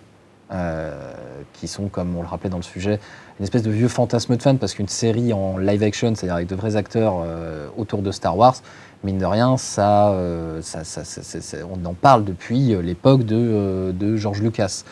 euh, 0.52 1.12
qui 1.54 1.66
sont, 1.68 1.88
comme 1.88 2.14
on 2.16 2.22
le 2.22 2.28
rappelait 2.28 2.50
dans 2.50 2.56
le 2.58 2.62
sujet, 2.62 2.98
une 3.38 3.44
espèce 3.44 3.62
de 3.62 3.70
vieux 3.70 3.88
fantasme 3.88 4.36
de 4.36 4.42
fan, 4.42 4.58
parce 4.58 4.74
qu'une 4.74 4.88
série 4.88 5.32
en 5.32 5.56
live 5.56 5.82
action, 5.82 6.14
c'est-à-dire 6.14 6.34
avec 6.34 6.48
de 6.48 6.54
vrais 6.56 6.76
acteurs 6.76 7.22
euh, 7.24 7.68
autour 7.78 8.02
de 8.02 8.10
Star 8.10 8.36
Wars, 8.36 8.56
mine 9.04 9.16
de 9.18 9.24
rien, 9.24 9.56
ça, 9.56 10.10
euh, 10.10 10.60
ça, 10.60 10.84
ça- 10.84 11.04
ça- 11.04 11.56
on 11.70 11.82
en 11.86 11.94
parle 11.94 12.24
depuis 12.24 12.74
euh, 12.74 12.82
l'époque 12.82 13.24
de, 13.24 13.94
de 13.98 14.16
George 14.16 14.42
Lucas. 14.42 14.82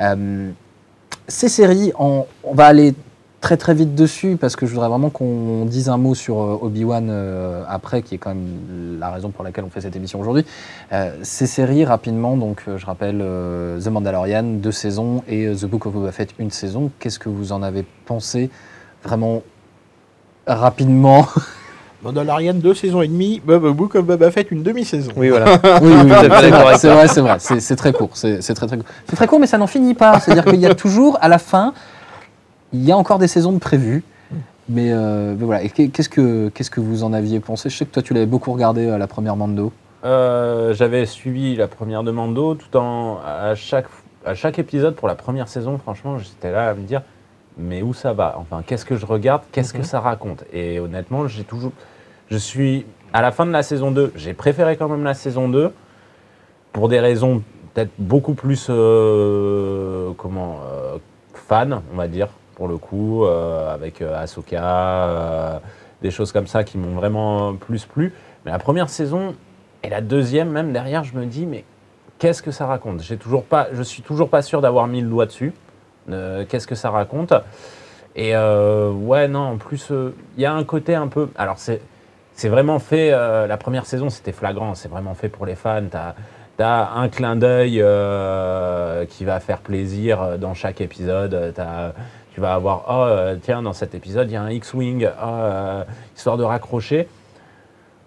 Euh, 0.00 0.50
ces 1.28 1.48
séries, 1.48 1.92
on 1.98 2.26
va 2.52 2.66
aller 2.66 2.94
très 3.40 3.56
très 3.56 3.74
vite 3.74 3.94
dessus 3.96 4.36
parce 4.40 4.54
que 4.54 4.66
je 4.66 4.72
voudrais 4.72 4.88
vraiment 4.88 5.10
qu'on 5.10 5.64
dise 5.64 5.88
un 5.88 5.96
mot 5.96 6.14
sur 6.14 6.40
euh, 6.40 6.58
Obi-Wan 6.62 7.08
euh, 7.10 7.64
après, 7.68 8.02
qui 8.02 8.14
est 8.14 8.18
quand 8.18 8.30
même 8.30 8.98
la 8.98 9.10
raison 9.10 9.30
pour 9.30 9.44
laquelle 9.44 9.64
on 9.64 9.70
fait 9.70 9.80
cette 9.80 9.96
émission 9.96 10.20
aujourd'hui. 10.20 10.44
Ces 11.22 11.46
séries, 11.46 11.84
rapidement, 11.84 12.36
donc 12.36 12.62
je 12.76 12.86
rappelle 12.86 13.18
The 13.18 13.88
Mandalorian, 13.88 14.42
deux 14.42 14.72
saisons, 14.72 15.22
et 15.28 15.50
The 15.52 15.66
Book 15.66 15.86
of 15.86 15.94
Boba 15.94 16.12
Fett, 16.12 16.34
une 16.38 16.50
saison. 16.50 16.90
Qu'est-ce 16.98 17.18
que 17.18 17.28
vous 17.28 17.52
en 17.52 17.62
avez 17.62 17.84
pensé 18.06 18.50
Vraiment 19.02 19.42
rapidement? 20.46 21.26
Mandalorian, 22.02 22.54
deux 22.54 22.74
saisons 22.74 23.02
et 23.02 23.08
demie. 23.08 23.40
Bob 23.44 23.68
Book 23.76 23.94
of 23.94 24.04
Boba 24.04 24.30
Fett, 24.30 24.50
une 24.50 24.62
demi-saison. 24.62 25.12
Oui, 25.16 25.28
voilà. 25.28 25.52
Oui, 25.82 25.92
oui, 25.92 26.10
oui, 26.10 26.74
c'est 26.76 26.88
vrai, 26.88 27.08
c'est 27.08 27.20
vrai, 27.20 27.36
c'est 27.38 27.76
très 27.76 27.92
court. 27.92 28.10
C'est 28.14 28.38
très, 28.54 28.66
très 28.66 28.76
court. 28.76 28.86
C'est 29.08 29.16
très 29.16 29.26
court, 29.26 29.38
mais 29.38 29.46
ça 29.46 29.58
n'en 29.58 29.66
finit 29.66 29.94
pas. 29.94 30.18
C'est-à-dire 30.18 30.44
qu'il 30.44 30.60
y 30.60 30.66
a 30.66 30.74
toujours, 30.86 31.16
à 31.20 31.28
la 31.28 31.38
fin, 31.38 31.74
il 32.72 32.84
y 32.84 32.90
a 32.90 32.96
encore 32.96 33.18
des 33.18 33.28
saisons 33.28 33.52
de 33.52 33.58
prévues. 33.58 34.02
Mais, 34.68 34.90
euh, 34.92 35.34
mais 35.38 35.44
voilà, 35.44 35.68
qu'est-ce 35.68 36.08
que, 36.08 36.48
qu'est-ce 36.48 36.70
que 36.70 36.80
vous 36.80 37.04
en 37.04 37.12
aviez 37.12 37.40
pensé? 37.40 37.68
Je 37.68 37.76
sais 37.76 37.84
que 37.84 37.92
toi, 37.92 38.02
tu 38.02 38.14
l'avais 38.14 38.26
beaucoup 38.26 38.52
regardé 38.52 38.88
à 38.88 38.98
la 38.98 39.06
première 39.06 39.36
Mando. 39.36 39.72
Euh, 40.04 40.72
J'avais 40.74 41.06
suivi 41.06 41.54
la 41.56 41.68
première 41.68 42.02
de 42.02 42.10
Mando 42.10 42.54
tout 42.54 42.76
en 42.76 43.20
à 43.24 43.54
chaque 43.54 43.86
à 44.24 44.34
chaque 44.34 44.58
épisode 44.58 44.94
pour 44.94 45.08
la 45.08 45.14
première 45.14 45.48
saison. 45.48 45.78
Franchement, 45.78 46.18
j'étais 46.18 46.50
là 46.50 46.70
à 46.70 46.74
me 46.74 46.82
dire 46.82 47.02
mais 47.58 47.82
où 47.82 47.92
ça 47.92 48.12
va? 48.12 48.36
Enfin, 48.38 48.62
qu'est-ce 48.66 48.84
que 48.84 48.96
je 48.96 49.04
regarde? 49.06 49.42
Qu'est-ce 49.52 49.74
que 49.74 49.82
ça 49.82 50.00
raconte? 50.00 50.44
Et 50.52 50.80
honnêtement, 50.80 51.28
j'ai 51.28 51.44
toujours 51.44 51.72
je 52.32 52.38
suis 52.38 52.86
à 53.12 53.20
la 53.20 53.30
fin 53.30 53.44
de 53.44 53.50
la 53.50 53.62
saison 53.62 53.90
2, 53.90 54.14
j'ai 54.16 54.32
préféré 54.32 54.78
quand 54.78 54.88
même 54.88 55.04
la 55.04 55.12
saison 55.12 55.50
2 55.50 55.70
pour 56.72 56.88
des 56.88 56.98
raisons 56.98 57.42
peut-être 57.74 57.90
beaucoup 57.98 58.32
plus 58.32 58.68
euh, 58.70 60.12
comment 60.16 60.60
euh, 60.64 60.96
fan, 61.34 61.82
on 61.92 61.96
va 61.96 62.08
dire 62.08 62.28
pour 62.54 62.68
le 62.68 62.78
coup 62.78 63.26
euh, 63.26 63.74
avec 63.74 64.00
Ahsoka, 64.00 65.60
des 66.00 66.10
choses 66.10 66.32
comme 66.32 66.46
ça 66.46 66.64
qui 66.64 66.78
m'ont 66.78 66.94
vraiment 66.94 67.54
plus 67.54 67.84
plu. 67.84 68.14
Mais 68.46 68.50
la 68.50 68.58
première 68.58 68.88
saison 68.88 69.34
et 69.82 69.90
la 69.90 70.00
deuxième, 70.00 70.48
même 70.48 70.72
derrière, 70.72 71.04
je 71.04 71.14
me 71.14 71.26
dis, 71.26 71.44
mais 71.44 71.64
qu'est-ce 72.18 72.42
que 72.42 72.50
ça 72.50 72.64
raconte? 72.64 73.02
J'ai 73.02 73.18
toujours 73.18 73.44
pas, 73.44 73.68
Je 73.74 73.82
suis 73.82 74.02
toujours 74.02 74.30
pas 74.30 74.40
sûr 74.40 74.62
d'avoir 74.62 74.86
mis 74.86 75.02
le 75.02 75.08
doigt 75.08 75.26
dessus. 75.26 75.52
Qu'est-ce 76.08 76.66
que 76.66 76.74
ça 76.74 76.88
raconte? 76.90 77.34
Et 78.16 78.34
ouais, 78.34 79.28
non, 79.28 79.40
en 79.40 79.56
plus, 79.58 79.92
il 80.36 80.42
y 80.42 80.46
a 80.46 80.54
un 80.54 80.64
côté 80.64 80.94
un 80.94 81.08
peu. 81.08 81.28
Alors, 81.36 81.58
c'est. 81.58 81.82
C'est 82.34 82.48
vraiment 82.48 82.78
fait, 82.78 83.12
euh, 83.12 83.46
la 83.46 83.56
première 83.56 83.86
saison 83.86 84.10
c'était 84.10 84.32
flagrant, 84.32 84.74
c'est 84.74 84.88
vraiment 84.88 85.14
fait 85.14 85.28
pour 85.28 85.46
les 85.46 85.54
fans. 85.54 85.82
T'as 85.90 86.14
as 86.58 86.92
un 86.96 87.08
clin 87.08 87.34
d'œil 87.36 87.80
euh, 87.82 89.04
qui 89.06 89.24
va 89.24 89.40
faire 89.40 89.58
plaisir 89.58 90.22
euh, 90.22 90.36
dans 90.36 90.54
chaque 90.54 90.80
épisode. 90.80 91.52
T'as- 91.54 91.92
tu 92.34 92.40
vas 92.40 92.54
avoir, 92.54 92.84
oh 92.88 93.04
euh, 93.10 93.36
tiens, 93.42 93.60
dans 93.60 93.74
cet 93.74 93.94
épisode 93.94 94.30
il 94.30 94.34
y 94.34 94.36
a 94.36 94.42
un 94.42 94.50
X-Wing, 94.50 95.06
oh, 95.06 95.24
euh, 95.26 95.84
histoire 96.16 96.38
de 96.38 96.44
raccrocher. 96.44 97.06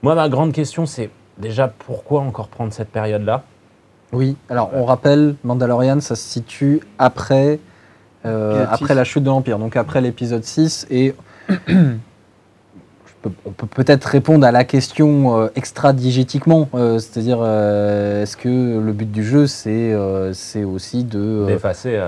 Moi, 0.02 0.16
ma 0.16 0.30
grande 0.30 0.52
question 0.52 0.86
c'est 0.88 1.10
déjà 1.38 1.68
pourquoi 1.68 2.22
encore 2.22 2.48
prendre 2.48 2.74
cette 2.74 2.90
période-là? 2.90 3.44
Oui, 4.14 4.36
alors 4.50 4.72
on 4.74 4.86
rappelle, 4.86 5.36
Mandalorian, 5.44 6.00
ça 6.00 6.16
se 6.16 6.24
situe 6.28 6.82
après, 6.98 7.60
euh, 8.26 8.66
après 8.70 8.96
la 8.96 9.04
chute 9.04 9.24
de 9.24 9.30
l'Empire, 9.30 9.60
donc 9.60 9.76
après 9.76 10.02
l'épisode 10.02 10.44
6. 10.44 10.88
Et 10.90 11.14
on 13.46 13.52
peut 13.52 13.68
peut-être 13.68 14.06
répondre 14.06 14.46
à 14.46 14.52
la 14.52 14.64
question 14.64 15.40
euh, 15.40 15.48
extra-digétiquement, 15.56 16.70
euh, 16.76 17.00
c'est-à-dire 17.00 17.40
euh, 17.42 18.24
est-ce 18.24 18.38
que 18.38 18.50
le 18.80 18.92
but 18.94 19.12
du 19.12 19.24
jeu, 19.24 19.48
c'est 19.48 19.94
euh, 19.94 20.34
c'est 20.34 20.64
aussi 20.64 21.04
de, 21.04 21.46
D'effacer. 21.48 22.00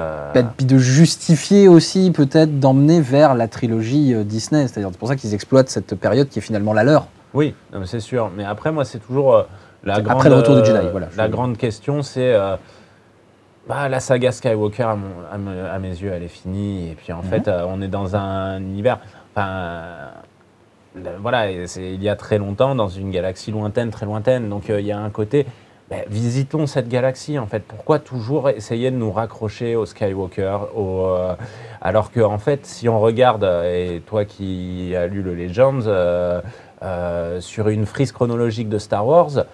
puis 0.58 0.66
de 0.66 0.78
justifier 0.78 1.68
aussi, 1.68 2.12
peut-être 2.12 2.60
d'emmener 2.60 3.02
vers 3.02 3.36
la 3.36 3.48
trilogie 3.48 4.14
Disney. 4.26 4.68
C'est-à-dire 4.68 4.90
c'est 4.92 5.00
pour 5.00 5.08
ça 5.08 5.16
qu'ils 5.16 5.34
exploitent 5.34 5.70
cette 5.70 5.96
période 5.96 6.30
qui 6.30 6.40
est 6.40 6.42
finalement 6.42 6.74
la 6.74 6.84
leur. 6.84 7.08
Oui, 7.34 7.54
c'est 7.86 8.00
sûr. 8.00 8.32
Mais 8.36 8.46
après, 8.46 8.72
moi, 8.72 8.86
c'est 8.86 9.00
toujours 9.00 9.46
la 9.84 10.02
grande. 10.02 10.18
après 10.18 10.30
le 10.30 10.36
retour 10.36 10.56
du 10.62 10.66
Jedi, 10.66 10.88
voilà. 10.92 11.08
La 11.18 11.26
Je- 11.28 11.32
grande 11.32 11.58
question, 11.58 12.02
c'est. 12.04 12.34
bah, 13.68 13.90
la 13.90 14.00
saga 14.00 14.32
Skywalker, 14.32 14.84
à, 14.84 14.96
mon- 14.96 15.06
à 15.32 15.38
me- 15.38 15.66
à 15.70 15.78
mes 15.80 15.90
yeux, 15.90 16.12
elle 16.14 16.24
est 16.24 16.28
finie. 16.30 16.92
Et 16.92 16.96
puis, 16.96 17.12
en 17.12 17.18
Mhm. 17.22 17.30
fait, 17.30 17.50
on 17.68 17.82
est 17.82 17.88
dans 17.88 18.16
un 18.16 18.60
univers. 18.60 19.00
Enfin. 19.36 19.82
Euh, 21.06 21.18
voilà, 21.22 21.68
c'est 21.68 21.94
il 21.94 22.04
y 22.04 22.10
a 22.10 22.16
très 22.16 22.38
longtemps, 22.38 22.76
dans 22.76 22.88
une 22.88 23.12
galaxie 23.12 23.52
lointaine, 23.52 23.90
très 23.92 24.06
lointaine. 24.06 24.50
Donc, 24.50 24.70
euh, 24.70 24.80
il 24.80 24.88
y 24.88 24.92
a 24.92 25.00
un 25.00 25.10
côté. 25.10 25.46
ben, 25.90 26.04
visitons 26.10 26.68
cette 26.68 26.90
galaxie, 26.90 27.40
en 27.40 27.48
fait. 27.48 27.64
Pourquoi 27.64 28.00
toujours 28.00 28.50
essayer 28.50 28.92
de 28.92 28.96
nous 28.98 29.12
raccrocher 29.12 29.76
au 29.76 29.86
Skywalker 29.86 30.58
au, 30.76 31.06
euh, 31.06 31.36
Alors 31.82 32.12
que, 32.12 32.20
en 32.20 32.38
fait, 32.38 32.66
si 32.66 32.90
on 32.90 33.00
regarde, 33.00 33.44
euh, 33.44 33.96
et 33.96 34.02
toi 34.02 34.26
qui 34.26 34.96
as 34.96 35.08
lu 35.08 35.22
le 35.22 35.34
Legends, 35.36 35.82
sur 37.40 37.70
une 37.70 37.86
frise 37.86 38.12
chronologique 38.12 38.70
de 38.70 38.78
Star 38.78 39.06
Wars, 39.08 39.46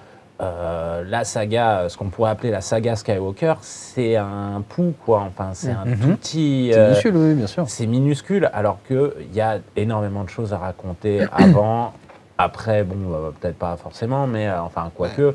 euh, 0.41 1.03
la 1.07 1.23
saga, 1.23 1.85
ce 1.89 1.97
qu'on 1.97 2.09
pourrait 2.09 2.31
appeler 2.31 2.51
la 2.51 2.61
saga 2.61 2.95
Skywalker, 2.95 3.53
c'est 3.61 4.15
un 4.15 4.63
pouls, 4.67 4.93
quoi. 5.05 5.21
Enfin, 5.27 5.49
c'est 5.53 5.71
un 5.71 5.85
Mhm. 5.85 5.97
tout 5.99 6.07
petit. 6.17 6.69
C'est 6.73 6.79
euh, 6.79 6.87
minuscule, 6.89 7.15
oui, 7.17 7.33
bien 7.35 7.47
sûr. 7.47 7.65
c'est 7.69 7.85
minuscule, 7.85 8.49
alors 8.53 8.79
qu'il 8.87 9.11
y 9.33 9.41
a 9.41 9.59
énormément 9.75 10.23
de 10.23 10.29
choses 10.29 10.51
à 10.53 10.57
raconter 10.57 11.21
avant, 11.31 11.93
après, 12.37 12.83
bon, 12.83 12.95
euh, 13.13 13.29
peut-être 13.39 13.57
pas 13.57 13.77
forcément, 13.77 14.27
mais 14.27 14.47
euh, 14.47 14.61
enfin, 14.61 14.91
quoique. 14.95 15.33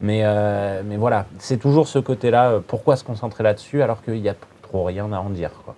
Mais, 0.00 0.20
euh, 0.24 0.82
mais 0.84 0.96
voilà, 0.96 1.26
c'est 1.38 1.56
toujours 1.56 1.88
ce 1.88 1.98
côté-là. 1.98 2.50
euh, 2.50 2.60
Pourquoi 2.66 2.96
se 2.96 3.04
concentrer 3.04 3.42
là-dessus 3.42 3.82
alors 3.82 4.02
qu'il 4.02 4.20
n'y 4.20 4.28
a 4.28 4.34
trop 4.62 4.84
rien 4.84 5.10
à 5.12 5.18
en 5.18 5.30
dire 5.30 5.50
quoi. 5.64 5.74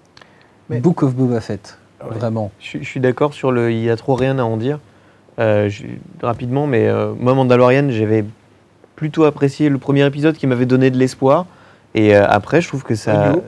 Mais- 0.69 0.81
Book 0.81 1.03
of 1.05 1.15
Boba 1.15 1.41
Fett, 1.41 1.79
Ouais. 2.05 2.15
vraiment. 2.17 2.51
Je, 2.61 2.67
suis- 2.67 2.85
je 2.85 2.89
suis 2.89 3.01
d'accord 3.01 3.33
sur 3.33 3.51
le. 3.53 3.73
Il 3.73 3.83
y 3.83 3.91
a 3.91 3.97
trop 3.97 4.15
rien 4.15 4.39
à 4.39 4.43
en 4.43 4.57
dire. 4.57 4.79
Euh, 5.39 5.69
je- 5.69 5.85
rapidement, 6.21 6.67
mais 6.67 6.89
euh, 6.89 7.13
moi, 7.19 7.33
Mandalorian, 7.35 7.91
j'avais 7.91 8.25
plutôt 8.99 9.25
apprécié 9.25 9.69
le 9.69 9.79
premier 9.79 10.05
épisode 10.05 10.37
qui 10.37 10.49
m'avait 10.49 10.67
donné 10.67 10.91
de 10.91 10.99
l'espoir. 10.99 11.47
Et 11.95 12.17
euh, 12.17 12.27
après, 12.29 12.61
je 12.61 12.67
trouve 12.67 12.83
que 12.83 12.97
ça. 12.97 13.33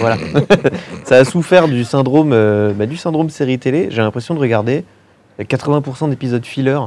Voilà. 0.00 0.16
ça 1.04 1.18
a 1.18 1.24
souffert 1.24 1.68
du 1.68 1.84
syndrome, 1.84 2.32
euh, 2.32 2.72
bah, 2.72 2.86
du 2.86 2.96
syndrome 2.96 3.30
série 3.30 3.60
télé. 3.60 3.88
J'ai 3.90 4.02
l'impression 4.02 4.34
de 4.34 4.40
regarder 4.40 4.82
80% 5.38 6.10
d'épisodes 6.10 6.44
filler. 6.44 6.80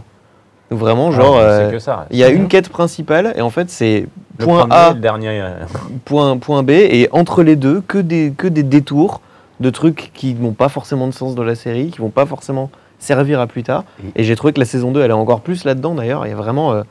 Donc 0.70 0.80
vraiment, 0.80 1.11
genre, 1.11 1.38
euh, 1.38 1.72
que 1.72 1.80
ça. 1.80 2.05
il 2.11 2.17
y 2.17 2.24
a 2.24 2.30
une 2.30 2.47
quête 2.47 2.67
principale 2.70 3.34
et 3.38 3.41
en 3.41 3.49
fait, 3.49 3.70
c'est 3.70 4.07
point 4.38 4.61
premier, 4.61 4.76
A, 4.76 4.93
le 4.93 4.99
dernier. 4.99 5.30
euh, 5.30 5.53
point, 6.05 6.38
point 6.38 6.63
B, 6.63 6.72
et 6.72 7.07
entre 7.11 7.43
les 7.43 7.55
deux, 7.55 7.82
que 7.82 7.97
des, 7.97 8.34
que 8.36 8.47
des 8.47 8.63
détours 8.63 9.22
de 9.59 9.70
trucs 9.70 10.11
qui 10.13 10.34
n'ont 10.34 10.53
pas 10.53 10.70
forcément 10.70 11.07
de 11.07 11.13
sens 11.13 11.34
dans 11.36 11.43
la 11.43 11.55
série, 11.55 11.91
qui 11.91 11.99
vont 11.99 12.09
pas 12.09 12.26
forcément 12.26 12.70
servir 12.99 13.39
à 13.39 13.47
plus 13.47 13.63
tard. 13.63 13.84
Et 14.15 14.24
j'ai 14.24 14.36
trouvé 14.36 14.53
que 14.53 14.59
la 14.59 14.65
saison 14.65 14.91
2, 14.91 15.01
elle 15.01 15.11
est 15.11 15.13
encore 15.13 15.41
plus 15.41 15.63
là-dedans 15.63 15.95
d'ailleurs. 15.95 16.26
Il 16.26 16.30
y 16.30 16.34
a 16.34 16.36
vraiment 16.36 16.74
euh, 16.74 16.84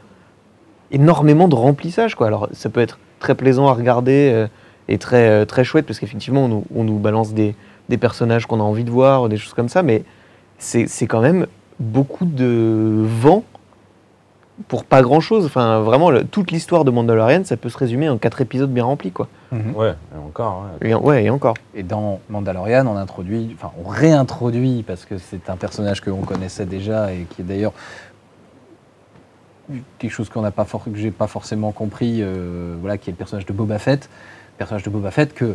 énormément 0.91 1.49
de 1.49 1.55
remplissage. 1.55 2.14
Quoi. 2.14 2.26
Alors 2.26 2.49
ça 2.53 2.68
peut 2.70 2.80
être 2.80 2.99
très 3.20 3.34
plaisant 3.34 3.66
à 3.68 3.72
regarder 3.72 4.30
euh, 4.32 4.47
et 4.89 4.99
très, 4.99 5.28
euh, 5.28 5.45
très 5.45 5.64
chouette 5.64 5.86
parce 5.86 5.99
qu'effectivement, 5.99 6.45
on 6.45 6.49
nous, 6.49 6.64
on 6.74 6.84
nous 6.84 6.99
balance 6.99 7.32
des, 7.34 7.55
des 7.89 7.99
personnages 7.99 8.47
qu'on 8.47 8.61
a 8.61 8.62
envie 8.62 8.84
de 8.84 8.91
voir, 8.91 9.28
des 9.28 9.36
choses 9.36 9.55
comme 9.55 9.68
ça, 9.68 9.82
mais 9.82 10.03
c'est 10.59 10.86
c'est 10.89 11.07
quand 11.07 11.20
même 11.20 11.47
beaucoup 11.78 12.24
de 12.24 13.05
vent 13.07 13.45
pour 14.66 14.84
pas 14.84 15.03
grand 15.03 15.20
chose. 15.20 15.45
Enfin, 15.47 15.80
vraiment, 15.80 16.11
le- 16.11 16.24
toute 16.24 16.51
l'histoire 16.51 16.84
de 16.84 16.91
Mandalorian, 16.91 17.43
ça 17.45 17.57
peut 17.57 17.68
se 17.68 17.78
résumer 17.78 18.09
en 18.09 18.18
quatre 18.18 18.41
épisodes 18.41 18.72
bien 18.72 18.82
remplis, 18.84 19.12
quoi. 19.12 19.28
Ouais, 19.53 19.91
et 20.14 20.18
encore. 20.26 20.64
ouais. 20.82 20.91
Et, 20.91 20.95
ouais, 20.95 21.24
et 21.24 21.30
encore. 21.30 21.55
Et 21.76 21.84
dans 21.84 22.18
Mandalorian, 22.28 22.84
on 22.89 22.97
introduit, 22.97 23.55
enfin, 23.55 23.70
on 23.84 23.89
réintroduit 23.89 24.82
parce 24.84 25.05
que 25.05 25.16
c'est 25.18 25.49
un 25.49 25.57
personnage 25.57 26.01
que 26.01 26.11
on 26.11 26.22
connaissait 26.22 26.66
déjà 26.66 27.12
et 27.12 27.26
qui 27.30 27.43
est 27.43 27.45
d'ailleurs 27.45 27.72
quelque 29.99 30.11
chose 30.11 30.29
qu'on 30.29 30.43
n'a 30.43 30.51
pas 30.51 30.64
que 30.64 30.95
j'ai 30.95 31.11
pas 31.11 31.27
forcément 31.27 31.73
compris, 31.73 32.19
euh, 32.21 32.77
voilà, 32.81 32.99
qui 32.99 33.11
est 33.11 33.12
le 33.12 33.16
personnage 33.16 33.47
de 33.47 33.53
Boba 33.53 33.79
Fett, 33.79 34.09
personnage 34.57 34.83
de 34.83 34.91
Boba 34.91 35.11
Fett 35.11 35.35
que 35.35 35.55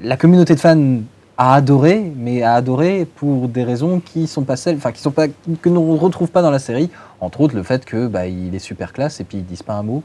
la 0.00 0.16
communauté 0.16 0.54
de 0.54 0.60
fans 0.60 1.00
a 1.38 1.54
adoré, 1.54 2.12
mais 2.16 2.42
a 2.42 2.54
adoré 2.54 3.06
pour 3.16 3.48
des 3.48 3.64
raisons 3.64 4.00
qui 4.00 4.26
sont 4.26 4.44
pas 4.44 4.56
celles, 4.56 4.76
enfin, 4.76 4.92
qui 4.92 5.00
sont 5.00 5.10
pas, 5.10 5.28
que 5.28 5.68
l'on 5.68 5.94
ne 5.94 5.98
retrouve 5.98 6.30
pas 6.30 6.42
dans 6.42 6.50
la 6.50 6.58
série, 6.58 6.90
entre 7.20 7.40
autres 7.42 7.54
le 7.54 7.62
fait 7.62 7.84
que 7.84 8.06
bah, 8.06 8.26
il 8.26 8.54
est 8.54 8.60
super 8.60 8.92
classe 8.92 9.20
et 9.20 9.24
puis 9.24 9.38
ils 9.38 9.44
disent 9.44 9.62
pas 9.62 9.74
un 9.74 9.82
mot, 9.82 10.02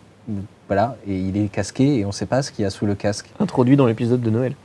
voilà, 0.67 0.97
et 1.07 1.17
il 1.17 1.37
est 1.37 1.47
casqué 1.47 1.99
et 1.99 2.05
on 2.05 2.11
sait 2.11 2.25
pas 2.25 2.41
ce 2.41 2.51
qu'il 2.51 2.63
y 2.63 2.65
a 2.65 2.69
sous 2.69 2.85
le 2.85 2.95
casque. 2.95 3.29
Introduit 3.39 3.77
dans 3.77 3.85
l'épisode 3.85 4.21
de 4.21 4.29
Noël. 4.29 4.55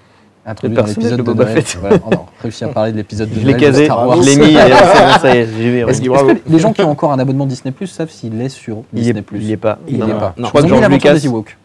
Introduit 0.49 0.77
Le 0.77 0.83
dans 0.83 0.87
l'épisode 0.89 1.13
de 1.13 1.17
de, 1.17 1.23
Boba 1.23 1.45
Noël. 1.45 1.57
Fett. 1.63 1.79
Voilà, 1.81 1.97
on 2.07 2.11
a 2.15 2.25
réussi 2.41 2.63
à 2.65 2.69
parler 2.69 2.93
de 2.93 2.99
l'épisode 2.99 3.29
de 3.31 3.41
Je 3.41 3.47
l'ai 3.47 3.57
casé, 3.57 3.87
Star 3.87 4.07
Wars. 4.07 4.23
je 4.23 4.29
l'ai 4.31 4.37
mis, 4.37 4.53
et 4.55 4.57
c'est 4.57 4.69
bon, 4.69 5.19
ça 5.21 5.35
y 5.35 5.39
est, 5.39 5.47
j'y 5.47 5.71
vais. 5.71 5.79
Est-ce 5.81 6.09
ouais. 6.09 6.17
est-ce 6.17 6.25
que 6.35 6.39
les 6.53 6.59
gens 6.61 6.73
qui 6.73 6.83
ont 6.83 6.91
encore 6.91 7.13
un 7.13 7.19
abonnement 7.19 7.47
Disney 7.47 7.73
Plus 7.73 7.89
savent 7.89 8.11
s'il 8.11 8.41
est 8.41 8.49
sur 8.49 8.85
Il 8.93 9.01
Disney 9.01 9.19
est, 9.19 9.23
Plus 9.23 9.39
il 9.39 9.45
y 9.49 9.53
est 9.53 9.57
pas. 9.57 9.79
Il 9.89 9.99
Non, 9.99 10.07
est 10.07 10.13
non. 10.13 10.19
pas. 10.21 10.35
Je 10.37 10.43
Ils 10.43 10.49
crois 10.49 10.63
que 10.63 10.69
George 10.69 10.89
Lucas. 10.89 11.15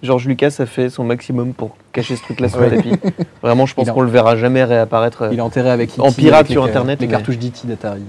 George 0.01 0.25
Lucas 0.27 0.55
a 0.57 0.65
fait 0.65 0.89
son 0.89 1.03
maximum 1.03 1.53
pour 1.53 1.75
cacher 1.91 2.15
ce 2.15 2.23
truc-là 2.23 2.49
sous 2.49 2.57
Ouais. 2.57 2.69
le 2.71 2.77
tapis. 2.77 2.91
Vraiment, 3.43 3.67
je 3.67 3.75
pense 3.75 3.89
qu'on 3.91 4.01
le 4.01 4.09
verra 4.09 4.35
jamais 4.35 4.63
réapparaître. 4.63 5.25
Il 5.31 5.37
est 5.37 5.41
enterré 5.41 5.69
avec 5.69 5.91
En 5.99 6.07
E.T., 6.09 6.15
pirate 6.15 6.47
sur 6.49 6.63
les- 6.63 6.69
Internet, 6.71 7.01
Les 7.01 7.07
cartouches 7.07 7.37
d'E.T. 7.37 7.67
d'Atari. 7.67 8.01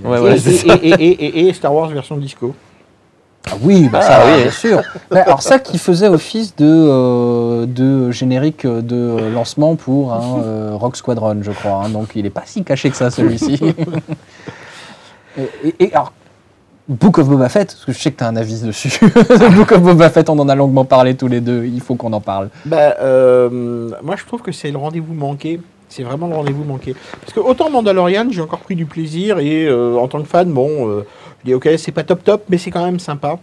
Et 0.90 1.52
Star 1.52 1.74
Wars 1.74 1.88
version 1.90 2.16
disco. 2.16 2.54
Ah 3.50 3.54
oui, 3.60 3.88
bah 3.90 3.98
Ah 4.02 4.06
ça, 4.06 4.20
oui. 4.26 4.42
bien 4.42 4.50
sûr. 4.50 4.82
Alors 5.10 5.42
ça 5.42 5.58
qui 5.58 5.78
faisait 5.78 6.08
office 6.08 6.54
de, 6.56 6.64
euh, 6.66 7.66
de 7.66 8.10
générique 8.12 8.66
de 8.66 9.30
lancement 9.34 9.74
pour 9.76 10.12
un 10.14 10.40
euh, 10.44 10.70
Rock 10.74 10.96
Squadron, 10.96 11.38
je 11.42 11.50
crois. 11.50 11.82
hein. 11.84 11.88
donc 11.88 12.10
il 12.14 12.22
n'est 12.22 12.30
pas 12.30 12.42
si 12.46 12.62
caché 12.62 12.90
que 12.90 12.96
ça, 12.96 13.10
celui-ci. 13.10 13.60
et, 15.38 15.42
et- 15.64 15.74
et 15.84 15.92
alors, 15.94 16.12
Book 16.88 17.18
of 17.18 17.28
Boba 17.28 17.48
Fett, 17.48 17.68
parce 17.72 17.84
que 17.84 17.92
je 17.92 17.98
sais 17.98 18.10
que 18.12 18.18
tu 18.18 18.24
as 18.24 18.28
un 18.28 18.36
avis 18.36 18.60
dessus. 18.60 18.98
Book 19.56 19.72
of 19.72 19.80
Boba 19.82 20.10
Fett, 20.10 20.28
on 20.28 20.38
en 20.38 20.48
a 20.48 20.54
longuement 20.54 20.84
parlé 20.84 21.14
tous 21.14 21.28
les 21.28 21.40
deux. 21.40 21.64
Il 21.64 21.80
faut 21.80 21.94
qu'on 21.94 22.12
en 22.12 22.20
parle. 22.20 22.48
Bah, 22.64 22.96
euh, 23.00 23.90
moi, 24.02 24.16
je 24.16 24.24
trouve 24.24 24.42
que 24.42 24.52
c'est 24.52 24.70
le 24.70 24.78
rendez-vous 24.78 25.14
manqué. 25.14 25.60
C'est 25.88 26.02
vraiment 26.02 26.26
le 26.26 26.34
rendez-vous 26.34 26.64
manqué. 26.64 26.94
Parce 27.20 27.32
que 27.34 27.40
autant 27.40 27.70
Mandalorian, 27.70 28.26
j'ai 28.30 28.40
encore 28.40 28.60
pris 28.60 28.74
du 28.76 28.86
plaisir 28.86 29.38
et 29.38 29.66
euh, 29.66 29.96
en 29.96 30.08
tant 30.08 30.20
que 30.22 30.28
fan, 30.28 30.50
bon, 30.50 30.88
euh, 30.88 31.06
je 31.42 31.48
dis 31.48 31.54
ok, 31.54 31.68
c'est 31.76 31.92
pas 31.92 32.04
top 32.04 32.24
top, 32.24 32.44
mais 32.48 32.58
c'est 32.58 32.70
quand 32.70 32.84
même 32.84 33.00
sympa. 33.00 33.38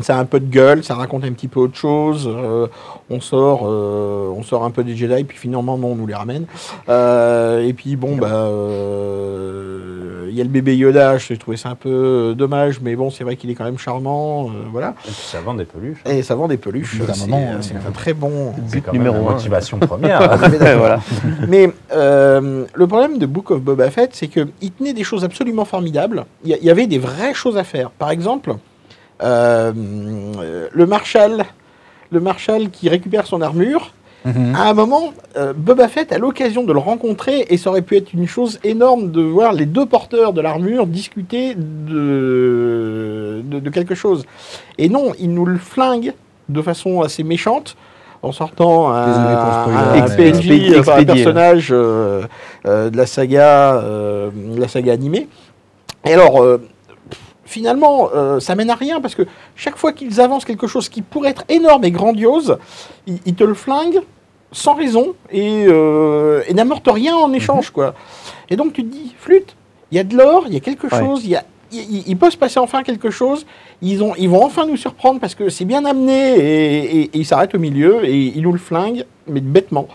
Ça 0.00 0.16
a 0.16 0.20
un 0.20 0.24
peu 0.26 0.40
de 0.40 0.46
gueule, 0.50 0.84
ça 0.84 0.94
raconte 0.94 1.24
un 1.24 1.32
petit 1.32 1.48
peu 1.48 1.60
autre 1.60 1.76
chose. 1.76 2.28
euh, 2.30 2.66
on 3.08 3.20
sort, 3.20 3.62
euh, 3.66 4.28
on 4.36 4.42
sort 4.42 4.64
un 4.64 4.70
peu 4.70 4.84
des 4.84 4.94
Jedi, 4.96 5.24
puis 5.24 5.38
finalement 5.38 5.78
non, 5.78 5.88
on 5.92 5.96
nous 5.96 6.06
les 6.06 6.14
ramène. 6.14 6.44
Euh, 6.88 7.66
et 7.66 7.72
puis 7.72 7.96
bon, 7.96 8.16
bah, 8.16 8.28
euh, 9.26 10.26
il 10.28 10.34
y 10.36 10.40
a 10.40 10.44
le 10.44 10.50
bébé 10.50 10.76
Yoda, 10.76 11.16
j'ai 11.18 11.36
trouvé 11.38 11.56
ça 11.56 11.70
un 11.70 11.74
peu 11.74 12.34
dommage, 12.36 12.80
mais 12.82 12.94
bon, 12.96 13.10
c'est 13.10 13.24
vrai 13.24 13.36
qu'il 13.36 13.50
est 13.50 13.54
quand 13.54 13.64
même 13.64 13.78
charmant. 13.78 14.48
euh, 14.48 14.64
voilà. 14.70 14.88
Et 15.06 15.10
puis 15.10 15.14
ça 15.14 15.40
vend 15.40 15.54
des 15.54 15.64
peluches. 15.64 16.02
Et 16.04 16.22
ça 16.22 16.34
vend 16.34 16.48
des 16.48 16.56
peluches. 16.58 17.00
C'est 17.60 17.74
un 17.76 17.90
très 17.92 18.12
bon. 18.12 18.52
Quand 18.84 18.92
numéro 18.92 19.14
même 19.16 19.28
un. 19.28 19.32
motivation 19.32 19.78
première. 19.78 20.36
voilà. 20.78 21.00
Mais 21.48 21.70
euh, 21.92 22.64
le 22.74 22.86
problème 22.86 23.18
de 23.18 23.26
Book 23.26 23.50
of 23.50 23.60
Boba 23.60 23.90
Fett, 23.90 24.10
c'est 24.12 24.28
qu'il 24.28 24.72
tenait 24.78 24.92
des 24.92 25.04
choses 25.04 25.24
absolument 25.24 25.64
formidables. 25.64 26.26
Il 26.44 26.50
y, 26.50 26.58
il 26.60 26.70
avait 26.70 26.86
des 26.86 26.98
vraies 26.98 27.34
choses 27.34 27.56
à 27.56 27.64
faire. 27.64 27.90
Par 27.90 28.10
exemple, 28.10 28.54
le 29.20 30.86
Marshal, 30.86 31.44
le 32.10 32.20
Marshal 32.20 32.70
qui 32.70 32.88
récupère 32.88 33.26
son 33.26 33.40
armure. 33.42 33.92
Mhm. 34.24 34.56
À 34.56 34.68
un 34.70 34.74
moment, 34.74 35.12
euh, 35.36 35.52
Boba 35.56 35.86
Fett 35.86 36.10
a 36.10 36.18
l'occasion 36.18 36.64
de 36.64 36.72
le 36.72 36.80
rencontrer 36.80 37.46
et 37.48 37.56
ça 37.56 37.70
aurait 37.70 37.82
pu 37.82 37.96
être 37.96 38.12
une 38.12 38.26
chose 38.26 38.58
énorme 38.64 39.12
de 39.12 39.22
voir 39.22 39.52
les 39.52 39.66
deux 39.66 39.86
porteurs 39.86 40.32
de 40.32 40.40
l'armure 40.40 40.88
discuter 40.88 41.54
de, 41.54 43.40
de, 43.44 43.60
de 43.60 43.70
quelque 43.70 43.94
chose. 43.94 44.26
Et 44.78 44.88
non, 44.88 45.12
il 45.20 45.32
nous 45.32 45.46
le 45.46 45.58
flingue 45.58 46.12
de 46.48 46.60
façon 46.60 47.02
assez 47.02 47.22
méchante 47.22 47.76
en 48.22 48.32
sortant 48.32 48.90
un, 48.90 50.02
un 50.02 50.08
PNJ, 50.08 50.76
enfin, 50.80 50.96
un 50.98 51.04
personnage 51.04 51.68
euh, 51.70 52.22
euh, 52.66 52.90
de 52.90 52.96
la 52.96 53.06
saga, 53.06 53.76
euh, 53.76 54.30
de 54.32 54.60
la 54.60 54.66
saga 54.66 54.92
animée. 54.92 55.28
Et 56.04 56.12
alors, 56.12 56.42
euh, 56.42 56.60
finalement, 57.46 58.10
euh, 58.14 58.38
ça 58.40 58.54
mène 58.54 58.68
à 58.70 58.74
rien 58.74 59.00
parce 59.00 59.14
que 59.14 59.22
chaque 59.54 59.76
fois 59.76 59.92
qu'ils 59.92 60.20
avancent 60.20 60.44
quelque 60.44 60.66
chose 60.66 60.88
qui 60.90 61.00
pourrait 61.00 61.30
être 61.30 61.44
énorme 61.48 61.84
et 61.84 61.90
grandiose, 61.90 62.58
ils, 63.06 63.18
ils 63.24 63.34
te 63.34 63.44
le 63.44 63.54
flinguent 63.54 64.02
sans 64.52 64.74
raison 64.74 65.14
et, 65.30 65.64
euh, 65.68 66.42
et 66.46 66.54
n'amortent 66.54 66.88
rien 66.92 67.16
en 67.16 67.32
échange, 67.32 67.70
quoi. 67.70 67.94
Et 68.50 68.56
donc 68.56 68.72
tu 68.74 68.84
te 68.84 68.92
dis, 68.92 69.14
flûte, 69.18 69.56
il 69.90 69.96
y 69.96 69.98
a 70.00 70.04
de 70.04 70.16
l'or, 70.16 70.44
il 70.48 70.54
y 70.54 70.56
a 70.56 70.60
quelque 70.60 70.86
Ouais. 70.92 70.98
chose, 70.98 71.24
il 71.24 71.30
y 71.30 71.36
a, 71.36 71.44
il, 71.72 71.80
il- 71.80 72.04
il 72.08 72.16
peut 72.16 72.30
se 72.30 72.36
passer 72.36 72.58
enfin 72.60 72.82
quelque 72.82 73.10
chose. 73.10 73.44
Ils, 73.82 74.02
ont, 74.02 74.14
ils 74.16 74.28
vont 74.28 74.44
enfin 74.44 74.66
nous 74.66 74.76
surprendre 74.76 75.18
parce 75.20 75.34
que 75.34 75.48
c'est 75.48 75.64
bien 75.64 75.84
amené 75.84 76.34
et, 76.36 76.76
et- 76.84 77.00
et 77.04 77.10
ils 77.14 77.26
s'arrêtent 77.26 77.54
au 77.54 77.58
milieu 77.58 78.04
et 78.04 78.16
ils 78.16 78.40
nous 78.42 78.52
le 78.52 78.58
flinguent, 78.58 79.04
mais 79.26 79.40
bêtement. 79.40 79.88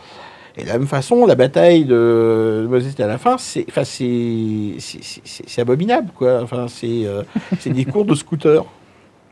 Et 0.58 0.64
de 0.64 0.68
la 0.68 0.78
même 0.78 0.88
façon, 0.88 1.26
la 1.26 1.36
bataille 1.36 1.86
de 1.86 2.68
Moses 2.70 2.94
à 3.00 3.08
la 3.08 3.18
fin, 3.18 3.38
c'est, 3.38 3.66
enfin, 3.70 3.84
c'est, 3.86 5.62
abominable, 5.62 6.10
quoi. 6.16 6.42
Enfin, 6.44 6.66
c'est, 6.68 7.06
euh, 7.06 7.24
c'est 7.60 7.70
des 7.70 7.86
cours 7.86 8.06
de 8.06 8.16
scooter. 8.16 8.66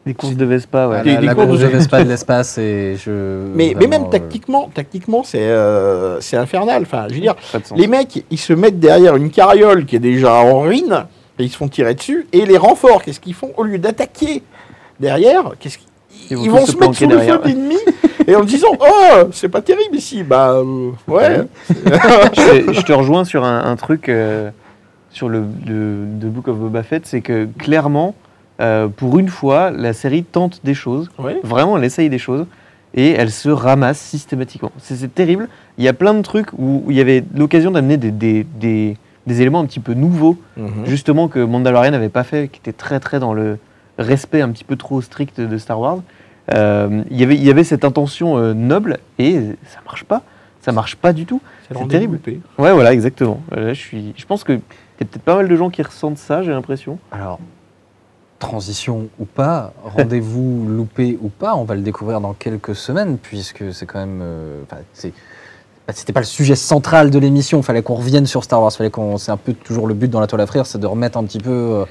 Des 0.06 0.14
courses 0.14 0.36
de 0.38 0.46
Vespa, 0.46 0.88
ouais. 0.88 1.04
Des- 1.04 1.16
la, 1.16 1.20
des 1.20 1.26
la 1.28 1.36
cours 1.36 1.46
course 1.48 1.60
de- 1.60 1.66
de 1.66 1.72
Vespa 1.72 2.04
de 2.04 2.10
l'espace 2.10 2.58
et 2.58 2.96
je. 2.96 3.44
Mais, 3.54 3.76
mais 3.78 3.88
même 3.88 4.06
euh, 4.06 4.10
tactiquement, 4.10 4.70
tactiquement, 4.74 5.24
c'est, 5.24 5.42
euh, 5.42 6.22
c'est 6.22 6.38
infernal. 6.38 6.84
Enfin, 6.84 7.08
je 7.10 7.16
veux 7.16 7.20
dire, 7.20 7.36
de 7.54 7.60
les 7.76 7.88
mecs, 7.88 8.24
ils 8.32 8.38
se 8.40 8.54
mettent 8.54 8.80
derrière 8.80 9.18
une 9.18 9.30
carriole 9.30 9.86
qui 9.86 9.98
est 9.98 10.00
déjà 10.00 10.34
en 10.36 10.62
ruine 10.62 11.06
et 11.38 11.44
ils 11.44 11.50
se 11.50 11.58
font 11.58 11.68
tirer 11.68 11.96
dessus. 11.96 12.28
Et 12.32 12.46
les 12.46 12.58
renforts, 12.58 13.04
qu'est-ce 13.04 13.20
qu'ils 13.20 13.34
font? 13.34 13.52
Au 13.58 13.64
lieu 13.64 13.78
d'attaquer 13.78 14.42
derrière, 15.02 15.52
qu'est-ce 15.60 15.78
qu'ils 15.78 15.88
Ils 16.32 16.38
vont 16.38 16.44
ils 16.44 16.50
tous 16.50 16.56
vont 16.56 16.66
se 16.66 16.72
se 16.72 16.78
mettre 16.78 16.96
sous 16.96 17.08
le 17.10 17.20
feu 17.20 17.38
de 17.44 17.48
l'ennemi 17.48 17.78
et 18.28 18.36
en 18.36 18.44
disant 18.44 18.70
Oh, 18.80 19.28
c'est 19.32 19.50
pas 19.50 19.62
terrible 19.62 19.96
ici. 19.96 20.24
Bah, 20.24 20.52
euh, 20.52 20.92
ouais. 21.08 21.42
je, 21.70 22.66
te- 22.68 22.74
je 22.74 22.82
te 22.82 22.92
rejoins 22.94 23.26
sur 23.26 23.44
un, 23.46 23.64
un 23.66 23.76
truc 23.76 24.10
euh, 24.10 24.50
sur 25.12 25.30
le 25.30 25.42
de, 25.42 26.06
de 26.06 26.28
Book 26.28 26.48
of 26.48 26.58
Boba 26.58 26.84
Fett, 26.84 27.06
c'est 27.06 27.22
que 27.22 27.48
clairement, 27.58 28.16
euh, 28.62 28.88
pour 28.88 29.20
une 29.20 29.30
fois, 29.30 29.72
la 29.72 29.94
série 29.94 30.24
tente 30.24 30.62
des 30.64 30.74
choses. 30.74 31.10
Vraiment, 31.44 31.78
elle 31.78 31.84
essaye 31.84 32.10
des 32.10 32.20
choses 32.20 32.46
et 32.94 33.12
elle 33.12 33.32
se 33.32 33.50
ramasse 33.50 34.00
systématiquement. 34.00 34.72
C'est 34.80 35.14
terrible. 35.14 35.48
Il 35.78 35.84
y 35.84 35.88
a 35.88 35.94
plein 35.94 36.14
de 36.14 36.22
trucs 36.22 36.52
où, 36.54 36.84
où 36.86 36.92
il 36.92 36.98
y 36.98 37.02
avait 37.02 37.24
l'occasion 37.36 37.72
d'amener 37.72 37.98
des, 37.98 38.12
des, 38.12 38.44
des- 38.60 38.98
des 39.28 39.42
éléments 39.42 39.60
un 39.60 39.66
petit 39.66 39.80
peu 39.80 39.94
nouveaux, 39.94 40.38
Mhm. 40.58 40.86
justement 40.88 41.28
que 41.28 41.38
Mandalorian 41.40 41.92
n'avait 41.92 42.10
pas 42.10 42.24
fait, 42.24 42.48
qui 42.48 42.60
était 42.62 42.74
très 42.74 43.00
très 43.00 43.20
dans 43.20 43.34
le 43.34 43.60
respect 44.00 44.42
un 44.42 44.50
petit 44.50 44.64
peu 44.64 44.76
trop 44.76 45.02
strict 45.02 45.40
de 45.40 45.58
Star 45.60 45.80
Wars. 45.80 46.00
Euh, 46.54 47.04
il 47.12 47.18
y 47.20 47.24
avait- 47.24 47.36
il 47.36 47.44
y 47.44 47.50
avait 47.52 47.64
cette 47.64 47.84
intention 47.86 48.38
euh, 48.38 48.54
noble 48.54 48.98
et 49.20 49.34
ça 49.68 49.80
marche 49.86 50.04
pas. 50.04 50.24
Ça 50.62 50.72
marche 50.72 50.96
pas 50.96 51.14
du 51.14 51.26
tout. 51.26 51.42
C'est 51.72 51.88
terrible. 51.88 52.14
loupé. 52.14 52.42
Ouais, 52.58 52.74
voilà, 52.74 52.92
exactement. 52.94 53.40
Euh, 53.56 53.68
Là, 53.68 53.74
je, 53.74 53.80
suis... 53.80 54.14
je 54.18 54.26
pense 54.26 54.44
qu'il 54.44 54.56
y 54.56 54.58
a 54.58 55.06
peut-être 55.06 55.22
pas 55.22 55.36
mal 55.36 55.48
de 55.48 55.56
gens 55.56 55.70
qui 55.70 55.82
ressentent 55.82 56.18
ça, 56.18 56.44
j'ai 56.44 56.52
l'impression. 56.52 56.98
Alors, 57.12 57.40
transition 58.40 59.08
ou 59.20 59.26
pas, 59.26 59.74
rendez-vous 59.84 60.66
loupé 60.68 61.18
ou 61.22 61.30
pas, 61.30 61.56
on 61.56 61.64
va 61.64 61.76
le 61.76 61.82
découvrir 61.82 62.22
dans 62.22 62.34
quelques 62.34 62.76
semaines, 62.76 63.18
puisque 63.18 63.74
c'est 63.74 63.86
quand 63.86 64.00
même. 64.00 64.20
euh, 64.22 64.62
c'est- 64.94 65.14
bah, 65.88 65.94
C'était 65.96 66.14
pas 66.14 66.20
le 66.22 66.26
sujet 66.26 66.56
central 66.56 67.10
de 67.10 67.20
l'émission, 67.20 67.60
il 67.60 67.64
fallait 67.64 67.82
qu'on 67.82 67.96
revienne 67.96 68.26
sur 68.26 68.44
Star 68.44 68.62
Wars, 68.62 68.72
fallait 68.72 68.90
qu'on, 68.90 69.18
c'est 69.18 69.32
un 69.32 69.38
peu 69.38 69.54
toujours 69.54 69.88
le 69.88 69.94
but 69.94 70.10
dans 70.10 70.20
la 70.20 70.28
toile 70.28 70.42
à 70.42 70.46
frire, 70.48 70.66
c'est 70.66 70.80
de 70.80 70.88
remettre 70.88 71.18
un 71.18 71.24
petit 71.24 71.40
peu, 71.40 71.50
euh, 71.52 71.86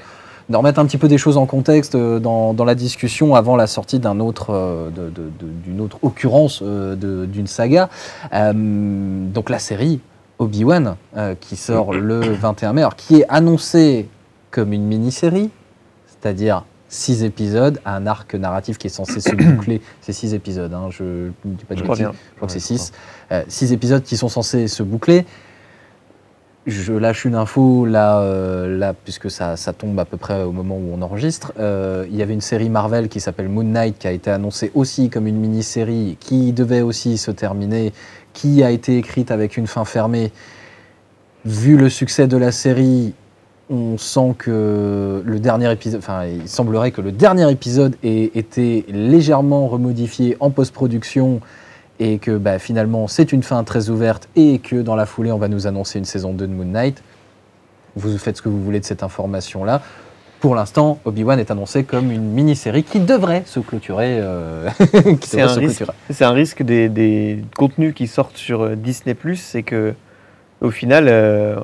de 0.49 0.55
remettre 0.55 0.79
un 0.79 0.85
petit 0.85 0.97
peu 0.97 1.07
des 1.07 1.17
choses 1.17 1.37
en 1.37 1.45
contexte 1.45 1.95
euh, 1.95 2.19
dans, 2.19 2.53
dans 2.53 2.65
la 2.65 2.75
discussion 2.75 3.35
avant 3.35 3.55
la 3.55 3.67
sortie 3.67 3.99
d'un 3.99 4.19
autre, 4.19 4.51
euh, 4.51 4.89
d'une 5.63 5.81
autre 5.81 5.99
occurrence 6.01 6.61
euh, 6.63 7.25
d'une 7.25 7.47
saga. 7.47 7.89
Donc 8.31 9.49
la 9.49 9.59
série 9.59 9.99
Obi-Wan 10.39 10.95
qui 11.39 11.55
sort 11.55 11.93
le 11.93 12.19
21 12.19 12.73
mai, 12.73 12.81
alors 12.81 12.95
qui 12.95 13.17
est 13.17 13.25
annoncée 13.29 14.07
comme 14.51 14.73
une 14.73 14.85
mini-série, 14.85 15.49
c'est-à-dire 16.07 16.63
six 16.89 17.23
épisodes, 17.23 17.79
un 17.85 18.07
arc 18.07 18.33
narratif 18.33 18.77
qui 18.77 18.87
est 18.87 18.89
censé 18.89 19.21
se 19.21 19.35
boucler. 19.35 19.81
C'est 20.01 20.11
six 20.11 20.33
épisodes, 20.33 20.73
hein, 20.73 20.89
je 20.89 21.03
ne 21.03 21.31
dis 21.45 21.63
pas 21.63 21.75
de 21.75 21.81
bêtises. 21.81 21.97
Je 21.97 22.35
crois 22.35 22.47
que 22.47 22.51
c'est 22.51 22.59
six. 22.59 22.91
Euh, 23.31 23.43
six 23.47 23.71
épisodes 23.71 24.03
qui 24.03 24.17
sont 24.17 24.29
censés 24.29 24.67
se 24.67 24.81
boucler. 24.81 25.25
Je 26.69 26.93
lâche 26.93 27.25
une 27.25 27.35
info 27.35 27.85
là, 27.85 28.19
euh, 28.21 28.93
puisque 29.03 29.31
ça, 29.31 29.57
ça 29.57 29.73
tombe 29.73 29.99
à 29.99 30.05
peu 30.05 30.17
près 30.17 30.43
au 30.43 30.51
moment 30.51 30.75
où 30.75 30.93
on 30.93 31.01
enregistre. 31.01 31.51
Euh, 31.59 32.05
il 32.09 32.15
y 32.15 32.21
avait 32.21 32.33
une 32.33 32.41
série 32.41 32.69
Marvel 32.69 33.09
qui 33.09 33.19
s'appelle 33.19 33.49
Moon 33.49 33.63
Knight 33.63 33.97
qui 33.97 34.07
a 34.07 34.11
été 34.11 34.29
annoncée 34.29 34.71
aussi 34.75 35.09
comme 35.09 35.27
une 35.27 35.37
mini-série 35.37 36.17
qui 36.19 36.53
devait 36.53 36.81
aussi 36.81 37.17
se 37.17 37.31
terminer, 37.31 37.91
qui 38.33 38.63
a 38.63 38.71
été 38.71 38.97
écrite 38.97 39.31
avec 39.31 39.57
une 39.57 39.67
fin 39.67 39.83
fermée. 39.83 40.31
Vu 41.45 41.75
le 41.75 41.89
succès 41.89 42.27
de 42.27 42.37
la 42.37 42.51
série, 42.51 43.13
on 43.69 43.97
sent 43.97 44.35
que 44.37 45.23
le 45.25 45.39
dernier 45.39 45.71
épisode, 45.71 45.99
enfin, 45.99 46.25
il 46.25 46.47
semblerait 46.47 46.91
que 46.91 47.01
le 47.01 47.11
dernier 47.11 47.49
épisode 47.51 47.95
ait 48.03 48.31
été 48.35 48.85
légèrement 48.89 49.67
remodifié 49.67 50.37
en 50.39 50.51
post-production 50.51 51.41
et 51.99 52.17
que 52.17 52.37
bah, 52.37 52.59
finalement 52.59 53.07
c'est 53.07 53.31
une 53.31 53.43
fin 53.43 53.63
très 53.63 53.89
ouverte 53.89 54.29
et 54.35 54.59
que 54.59 54.77
dans 54.77 54.95
la 54.95 55.05
foulée 55.05 55.31
on 55.31 55.37
va 55.37 55.47
nous 55.47 55.67
annoncer 55.67 55.99
une 55.99 56.05
saison 56.05 56.33
2 56.33 56.47
de 56.47 56.53
Moon 56.53 56.65
Knight. 56.65 57.03
Vous 57.95 58.17
faites 58.17 58.37
ce 58.37 58.41
que 58.41 58.49
vous 58.49 58.63
voulez 58.63 58.79
de 58.79 58.85
cette 58.85 59.03
information-là. 59.03 59.81
Pour 60.39 60.55
l'instant, 60.55 60.99
Obi-Wan 61.03 61.37
est 61.37 61.51
annoncé 61.51 61.83
comme 61.83 62.11
une 62.11 62.23
mini-série 62.31 62.83
qui 62.83 63.01
devrait 63.01 63.43
se 63.45 63.59
clôturer. 63.59 64.19
euh, 64.21 64.69
C'est 65.21 65.41
un 65.41 65.53
un 66.21 66.31
risque 66.31 66.63
des, 66.63 66.87
des 66.87 67.43
contenus 67.57 67.93
qui 67.93 68.07
sortent 68.07 68.37
sur 68.37 68.61
euh, 68.61 68.75
Disney+, 68.75 69.17
c'est 69.35 69.63
que 69.63 69.93
au 70.61 70.71
final, 70.71 71.07
euh, 71.09 71.57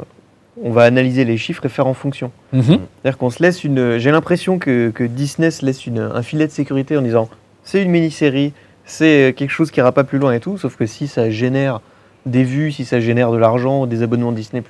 on 0.61 0.71
va 0.71 0.83
analyser 0.83 1.23
les 1.23 1.37
chiffres 1.37 1.65
et 1.65 1.69
faire 1.69 1.87
en 1.87 1.93
fonction. 1.93 2.31
Mhm. 2.51 2.63
C'est-à-dire 2.63 3.17
qu'on 3.17 3.29
se 3.29 3.41
laisse 3.41 3.63
une. 3.63 3.97
J'ai 3.97 4.11
l'impression 4.11 4.59
que, 4.59 4.89
que 4.89 5.03
Disney 5.05 5.51
se 5.51 5.65
laisse 5.65 5.85
une, 5.85 5.99
un 5.99 6.21
filet 6.21 6.47
de 6.47 6.51
sécurité 6.51 6.97
en 6.97 7.01
disant 7.01 7.29
c'est 7.63 7.81
une 7.81 7.91
mini-série, 7.91 8.53
c'est 8.85 9.33
quelque 9.35 9.49
chose 9.49 9.71
qui 9.71 9.79
ira 9.79 9.91
pas 9.91 10.03
plus 10.03 10.19
loin 10.19 10.33
et 10.33 10.39
tout. 10.39 10.57
Sauf 10.57 10.75
que 10.75 10.85
si 10.85 11.07
ça 11.07 11.29
génère 11.29 11.81
des 12.25 12.43
vues, 12.43 12.71
si 12.71 12.85
ça 12.85 12.99
génère 12.99 13.31
de 13.31 13.37
l'argent, 13.37 13.85
des 13.85 14.03
abonnements 14.03 14.31
Disney, 14.31 14.63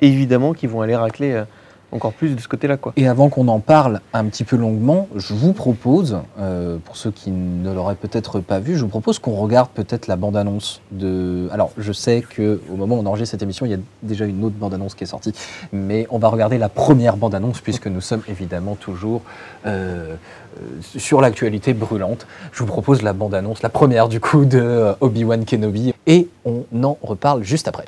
évidemment 0.00 0.52
qu'ils 0.52 0.68
vont 0.68 0.80
aller 0.80 0.96
racler 0.96 1.32
euh, 1.32 1.44
encore 1.92 2.12
plus 2.12 2.34
de 2.34 2.40
ce 2.40 2.48
côté-là. 2.48 2.76
quoi. 2.76 2.92
Et 2.96 3.06
avant 3.06 3.28
qu'on 3.28 3.48
en 3.48 3.60
parle 3.60 4.00
un 4.12 4.24
petit 4.24 4.44
peu 4.44 4.56
longuement, 4.56 5.08
je 5.14 5.34
vous 5.34 5.52
propose, 5.52 6.18
euh, 6.38 6.78
pour 6.84 6.96
ceux 6.96 7.10
qui 7.10 7.30
ne 7.30 7.72
l'auraient 7.72 7.94
peut-être 7.94 8.40
pas 8.40 8.58
vu, 8.58 8.76
je 8.76 8.82
vous 8.82 8.88
propose 8.88 9.18
qu'on 9.18 9.36
regarde 9.36 9.68
peut-être 9.70 10.06
la 10.06 10.16
bande-annonce 10.16 10.80
de. 10.90 11.48
Alors, 11.52 11.70
je 11.76 11.92
sais 11.92 12.24
que 12.28 12.60
au 12.72 12.76
moment 12.76 12.96
où 12.96 13.00
on 13.00 13.06
enregistre 13.06 13.32
cette 13.32 13.42
émission, 13.42 13.66
il 13.66 13.72
y 13.72 13.74
a 13.74 13.78
déjà 14.02 14.24
une 14.24 14.42
autre 14.42 14.56
bande-annonce 14.56 14.94
qui 14.94 15.04
est 15.04 15.06
sortie, 15.06 15.34
mais 15.72 16.06
on 16.10 16.18
va 16.18 16.28
regarder 16.28 16.58
la 16.58 16.68
première 16.68 17.16
bande-annonce 17.16 17.60
puisque 17.60 17.86
nous 17.86 18.00
sommes 18.00 18.22
évidemment 18.28 18.74
toujours 18.74 19.22
euh, 19.66 20.16
euh, 20.60 20.80
sur 20.96 21.20
l'actualité 21.20 21.74
brûlante. 21.74 22.26
Je 22.52 22.60
vous 22.60 22.66
propose 22.66 23.02
la 23.02 23.12
bande-annonce, 23.12 23.62
la 23.62 23.68
première 23.68 24.08
du 24.08 24.20
coup 24.20 24.44
de 24.44 24.94
Obi-Wan 25.00 25.44
Kenobi, 25.44 25.94
et 26.06 26.28
on 26.44 26.64
en 26.82 26.96
reparle 27.02 27.42
juste 27.42 27.68
après. 27.68 27.84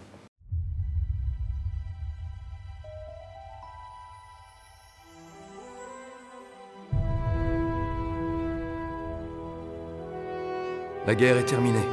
La 11.06 11.14
guerre 11.14 11.36
est 11.36 11.44
terminée. 11.44 11.86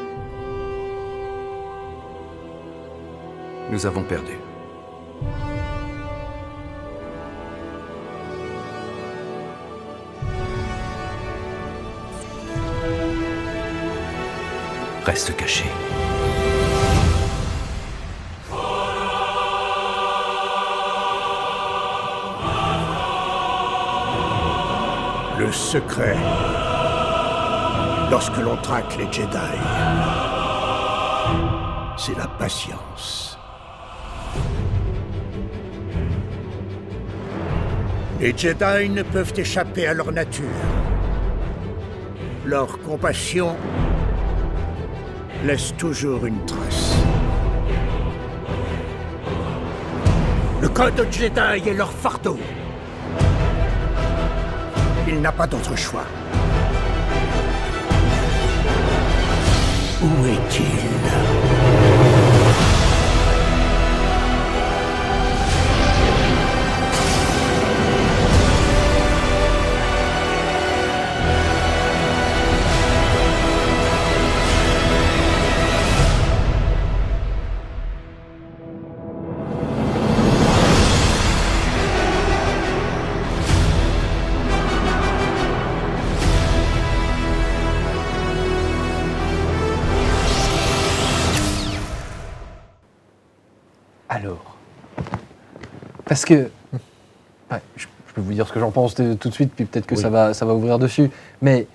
Nous 3.70 3.86
avons 3.86 4.04
perdu. 4.04 4.38
Reste 15.06 15.36
caché. 15.36 15.66
Le 25.38 25.52
secret. 25.52 26.16
Lorsque 28.12 28.38
l'on 28.40 28.58
traque 28.58 28.98
les 28.98 29.10
Jedi. 29.10 29.38
C'est 31.98 32.18
la 32.18 32.28
patience. 32.28 33.40
Les 38.20 38.38
Jedi 38.38 38.90
ne 38.90 39.04
peuvent 39.04 39.32
échapper 39.38 39.88
à 39.88 39.94
leur 39.94 40.12
nature. 40.12 40.44
Leur 42.46 42.80
compassion 42.82 43.56
laisse 45.46 45.74
toujours 45.78 46.26
une 46.26 46.46
trace. 46.46 46.98
Le 50.62 50.68
code 50.68 51.08
Jedi 51.10 51.70
est 51.70 51.74
leur 51.74 51.94
fardeau. 51.94 52.38
Il 55.08 55.22
n'a 55.22 55.32
pas 55.32 55.48
d'autre 55.48 55.78
choix. 55.78 56.06
Où 60.04 60.26
est-il 60.26 60.91
parce 96.12 96.26
que 96.26 96.50
ouais, 97.50 97.62
je, 97.78 97.86
je 98.08 98.14
peux 98.14 98.20
vous 98.20 98.34
dire 98.34 98.46
ce 98.46 98.52
que 98.52 98.60
j'en 98.60 98.72
pense 98.72 98.96
de- 98.96 99.14
tout 99.14 99.30
de 99.30 99.34
suite, 99.34 99.54
puis 99.56 99.64
peut-être 99.64 99.86
que 99.86 99.96
Oui. 99.96 100.02
ça 100.02 100.10
va, 100.10 100.34
ça 100.34 100.46
va 100.46 100.54
ouvrir 100.54 100.78
dessus. 100.78 101.10
Mais 101.42 101.68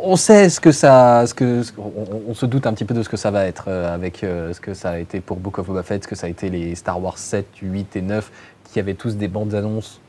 on 0.00 0.16
sait 0.16 0.48
ce 0.50 0.58
que 0.60 0.72
ça, 0.72 1.24
ce 1.24 1.32
que, 1.32 1.62
ce 1.62 1.72
qu'on- 1.72 1.92
on, 1.96 2.30
on 2.30 2.34
se 2.34 2.44
doute 2.44 2.66
un 2.66 2.72
petit 2.72 2.84
peu 2.84 2.92
de 2.92 3.04
ce 3.04 3.08
que 3.08 3.16
ça 3.16 3.30
va 3.30 3.46
être 3.46 3.66
euh, 3.68 3.94
avec 3.94 4.24
euh, 4.24 4.52
ce 4.52 4.60
que 4.60 4.74
ça 4.74 4.90
a 4.90 4.98
été 4.98 5.20
pour 5.20 5.36
Book 5.36 5.60
of 5.60 5.66
Boba 5.68 5.84
Fett, 5.84 6.02
ce 6.02 6.08
que 6.08 6.16
ça 6.16 6.26
a 6.26 6.30
été 6.30 6.50
les 6.50 6.74
Star 6.74 7.00
Wars 7.00 7.16
7, 7.18 7.46
8 7.62 7.94
et 7.94 8.02
9, 8.02 8.32
qui 8.72 8.80
avaient 8.80 8.94
tous 8.94 9.16
des 9.16 9.28
bandes 9.28 9.54
annonces 9.54 10.00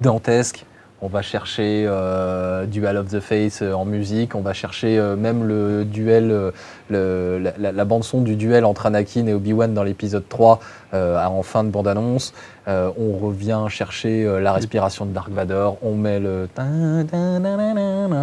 dantesques. 0.00 0.64
On 1.04 1.08
va 1.08 1.20
chercher 1.20 1.84
euh, 1.88 2.64
Duel 2.64 2.96
of 2.96 3.08
the 3.08 3.18
Fates 3.18 3.60
euh, 3.62 3.72
en 3.72 3.84
musique, 3.84 4.36
on 4.36 4.40
va 4.40 4.52
chercher 4.52 4.98
euh, 5.00 5.16
même 5.16 5.42
le 5.48 5.84
duel, 5.84 6.30
euh, 6.30 6.50
le- 6.90 7.38
la, 7.42 7.52
la- 7.58 7.72
la 7.72 7.84
bande 7.84 8.04
son 8.04 8.20
du 8.20 8.36
duel 8.36 8.64
entre 8.64 8.86
Anakin 8.86 9.26
et 9.26 9.34
Obi-Wan 9.34 9.74
dans 9.74 9.82
l'épisode 9.82 10.28
3 10.28 10.60
euh, 10.94 11.18
en 11.24 11.42
fin 11.42 11.64
de 11.64 11.70
bande-annonce. 11.70 12.32
Euh, 12.68 12.92
on 12.96 13.18
revient 13.18 13.64
chercher 13.68 14.24
euh, 14.24 14.38
la 14.40 14.52
respiration 14.52 15.04
de 15.04 15.10
Dark 15.12 15.30
Vador, 15.30 15.76
on 15.82 15.96
met 15.96 16.20
le 16.20 16.48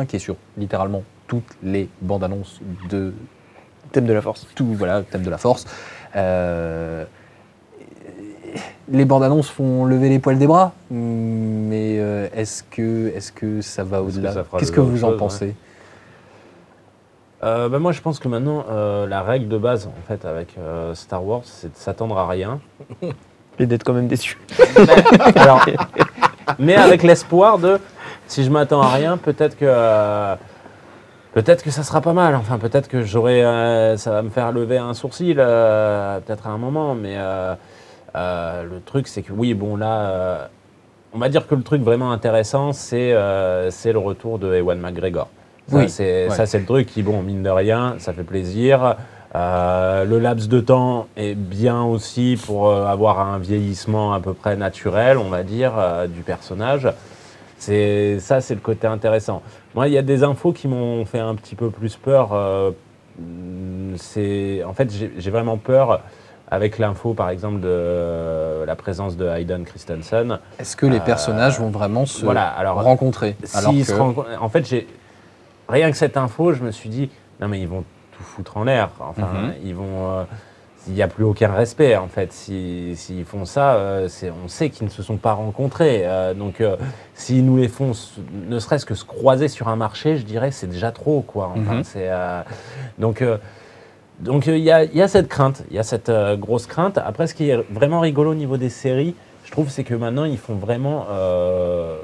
qui 0.07 0.15
est 0.15 0.19
sur 0.19 0.37
littéralement 0.57 1.03
toutes 1.27 1.57
les 1.61 1.89
bandes-annonces 2.01 2.61
de 2.89 3.13
Thème 3.91 4.05
de 4.05 4.13
la 4.13 4.21
force. 4.21 4.47
tout, 4.55 4.67
voilà, 4.75 5.01
thème 5.01 5.23
de 5.23 5.29
la 5.31 5.37
force. 5.39 5.65
Euh, 6.15 7.03
les 8.91 9.05
bandes 9.05 9.23
annonces 9.23 9.49
font 9.49 9.85
lever 9.85 10.09
les 10.09 10.19
poils 10.19 10.37
des 10.37 10.47
bras, 10.47 10.73
mais 10.89 11.97
euh, 11.99 12.27
est-ce 12.35 12.63
que, 12.63 13.07
est 13.15 13.33
que 13.33 13.61
ça 13.61 13.83
va 13.83 14.01
au-delà 14.01 14.33
Qu'est-ce 14.57 14.71
que 14.71 14.79
vous 14.79 15.03
en 15.03 15.09
chose, 15.09 15.19
pensez? 15.19 15.55
Euh, 17.43 17.69
bah, 17.69 17.79
moi, 17.79 17.91
je 17.91 18.01
pense 18.01 18.19
que 18.19 18.27
maintenant, 18.27 18.65
euh, 18.69 19.07
la 19.07 19.21
règle 19.21 19.47
de 19.47 19.57
base, 19.57 19.87
en 19.87 20.07
fait, 20.07 20.25
avec 20.25 20.55
euh, 20.57 20.93
Star 20.93 21.23
Wars, 21.23 21.41
c'est 21.45 21.71
de 21.71 21.77
s'attendre 21.77 22.17
à 22.17 22.27
rien. 22.27 22.59
Et 23.59 23.65
d'être 23.65 23.83
quand 23.83 23.93
même 23.93 24.07
déçu. 24.07 24.37
Alors, 25.35 25.65
mais 26.57 26.75
avec 26.77 27.03
l'espoir 27.03 27.59
de, 27.59 27.79
si 28.27 28.43
je 28.43 28.49
m'attends 28.49 28.81
à 28.81 28.89
rien, 28.89 29.17
peut-être 29.17 29.57
que 29.57 29.65
euh, 29.67 30.35
peut-être 31.33 31.63
que 31.63 31.71
ça 31.71 31.83
sera 31.83 32.01
pas 32.01 32.13
mal. 32.13 32.35
Enfin, 32.35 32.57
peut-être 32.57 32.87
que 32.87 33.03
j'aurai, 33.03 33.43
euh, 33.43 33.97
ça 33.97 34.11
va 34.11 34.21
me 34.21 34.29
faire 34.29 34.51
lever 34.51 34.77
un 34.77 34.93
sourcil, 34.93 35.37
euh, 35.39 36.19
peut-être 36.19 36.47
à 36.47 36.51
un 36.51 36.57
moment. 36.57 36.95
Mais 36.95 37.15
euh, 37.17 37.55
euh, 38.15 38.63
le 38.63 38.81
truc, 38.81 39.07
c'est 39.07 39.21
que 39.21 39.31
oui, 39.31 39.53
bon 39.53 39.75
là, 39.75 40.09
euh, 40.09 40.47
on 41.13 41.19
va 41.19 41.29
dire 41.29 41.47
que 41.47 41.55
le 41.55 41.63
truc 41.63 41.81
vraiment 41.81 42.11
intéressant, 42.11 42.73
c'est 42.73 43.13
euh, 43.13 43.71
c'est 43.71 43.91
le 43.91 43.99
retour 43.99 44.39
de 44.39 44.53
Ewan 44.55 44.79
McGregor. 44.79 45.29
Ça, 45.67 45.77
Oui, 45.77 45.89
c'est 45.89 46.27
ouais. 46.27 46.35
ça, 46.35 46.45
c'est 46.45 46.59
le 46.59 46.65
truc 46.65 46.87
qui, 46.87 47.03
bon, 47.03 47.21
mine 47.21 47.43
de 47.43 47.49
rien, 47.49 47.95
ça 47.99 48.13
fait 48.13 48.23
plaisir. 48.23 48.95
Le 49.35 50.17
laps 50.17 50.49
de 50.49 50.59
temps 50.59 51.07
est 51.15 51.35
bien 51.35 51.83
aussi 51.83 52.39
pour 52.43 52.73
avoir 52.73 53.19
un 53.19 53.37
vieillissement 53.37 54.13
à 54.13 54.19
peu 54.19 54.33
près 54.33 54.55
naturel, 54.55 55.19
on 55.19 55.29
va 55.29 55.43
dire, 55.43 55.73
du 56.07 56.21
personnage. 56.21 56.89
C'est 57.59 58.19
ça, 58.19 58.41
c'est 58.41 58.55
le 58.55 58.61
côté 58.61 58.87
intéressant. 58.87 59.43
Moi, 59.75 59.87
il 59.87 59.93
y 59.93 59.99
a 59.99 60.01
des 60.01 60.23
infos 60.23 60.51
qui 60.51 60.67
m'ont 60.67 61.05
fait 61.05 61.19
un 61.19 61.35
petit 61.35 61.53
peu 61.53 61.69
plus 61.69 61.95
peur. 61.95 62.29
c'est 63.97 64.63
en 64.63 64.73
fait, 64.73 64.91
j'ai 64.91 65.29
vraiment 65.29 65.57
peur 65.57 66.01
avec 66.51 66.77
l'info, 66.79 67.13
par 67.13 67.29
exemple, 67.29 67.59
de 67.59 67.67
euh, 67.69 68.65
la 68.65 68.75
présence 68.75 69.15
de 69.17 69.27
Hayden 69.27 69.65
Christensen. 69.65 70.39
Est-ce 70.59 70.75
que 70.75 70.85
les 70.85 70.97
Euh, 70.97 71.01
personnages 71.01 71.59
vont 71.59 71.69
vraiment 71.69 72.05
se 72.05 72.23
Voilà. 72.23 72.47
Alors, 72.47 72.81
rencontrer 72.81 73.35
alors 73.53 73.71
S'ils 73.71 73.85
que- 73.85 73.91
se 73.91 73.95
rencontrent- 73.97 74.29
En 74.41 74.49
fait, 74.49 74.65
j'ai 74.67 74.87
rien 75.67 75.91
que 75.91 75.97
cette 75.97 76.17
info, 76.17 76.53
je 76.53 76.63
me 76.63 76.71
suis 76.71 76.89
dit, 76.89 77.09
non 77.39 77.47
mais 77.47 77.59
ils 77.61 77.67
vont 77.67 77.83
tout 78.17 78.23
foutre 78.23 78.57
en 78.57 78.63
l'air. 78.63 78.89
Enfin, 78.99 79.27
Mhm. 79.33 79.53
ils 79.63 79.75
vont. 79.75 80.09
euh, 80.09 80.23
il 80.87 80.93
n'y 80.93 81.01
a 81.03 81.07
plus 81.07 81.25
aucun 81.25 81.51
respect 81.51 81.97
en 81.97 82.07
fait. 82.07 82.31
Si- 82.33 82.95
S'ils 82.95 83.25
font 83.25 83.45
ça, 83.45 83.73
euh, 83.75 84.07
on 84.43 84.47
sait 84.47 84.69
qu'ils 84.71 84.85
ne 84.87 84.89
se 84.91 85.03
sont 85.03 85.17
pas 85.17 85.33
rencontrés. 85.33 86.01
Euh, 86.05 86.33
donc, 86.33 86.61
euh, 86.61 86.77
s'ils 87.13 87.45
nous 87.45 87.57
les 87.57 87.67
font, 87.67 87.91
ne 88.47 88.57
serait-ce 88.59 88.85
que 88.87 88.95
se 88.95 89.03
croiser 89.05 89.49
sur 89.49 89.67
un 89.67 89.75
marché, 89.75 90.15
je 90.17 90.23
dirais, 90.25 90.49
c'est 90.51 90.67
déjà 90.67 90.91
trop 90.91 91.21
quoi. 91.21 91.51
Enfin, 91.55 91.81
euh, 91.97 92.41
donc. 92.97 93.23
Donc 94.19 94.47
euh, 94.47 94.57
il 94.57 94.63
y, 94.63 94.71
a, 94.71 94.83
il 94.83 94.95
y 94.95 95.01
a 95.01 95.07
cette 95.07 95.27
crainte, 95.27 95.63
il 95.69 95.75
y 95.75 95.79
a 95.79 95.83
cette 95.83 96.09
euh, 96.09 96.35
grosse 96.35 96.67
crainte. 96.67 96.97
Après, 96.97 97.27
ce 97.27 97.33
qui 97.33 97.49
est 97.49 97.57
vraiment 97.71 97.99
rigolo 97.99 98.31
au 98.31 98.35
niveau 98.35 98.57
des 98.57 98.69
séries, 98.69 99.15
je 99.45 99.51
trouve, 99.51 99.69
c'est 99.69 99.83
que 99.83 99.95
maintenant 99.95 100.25
ils 100.25 100.37
font 100.37 100.55
vraiment, 100.55 101.07
euh, 101.09 101.97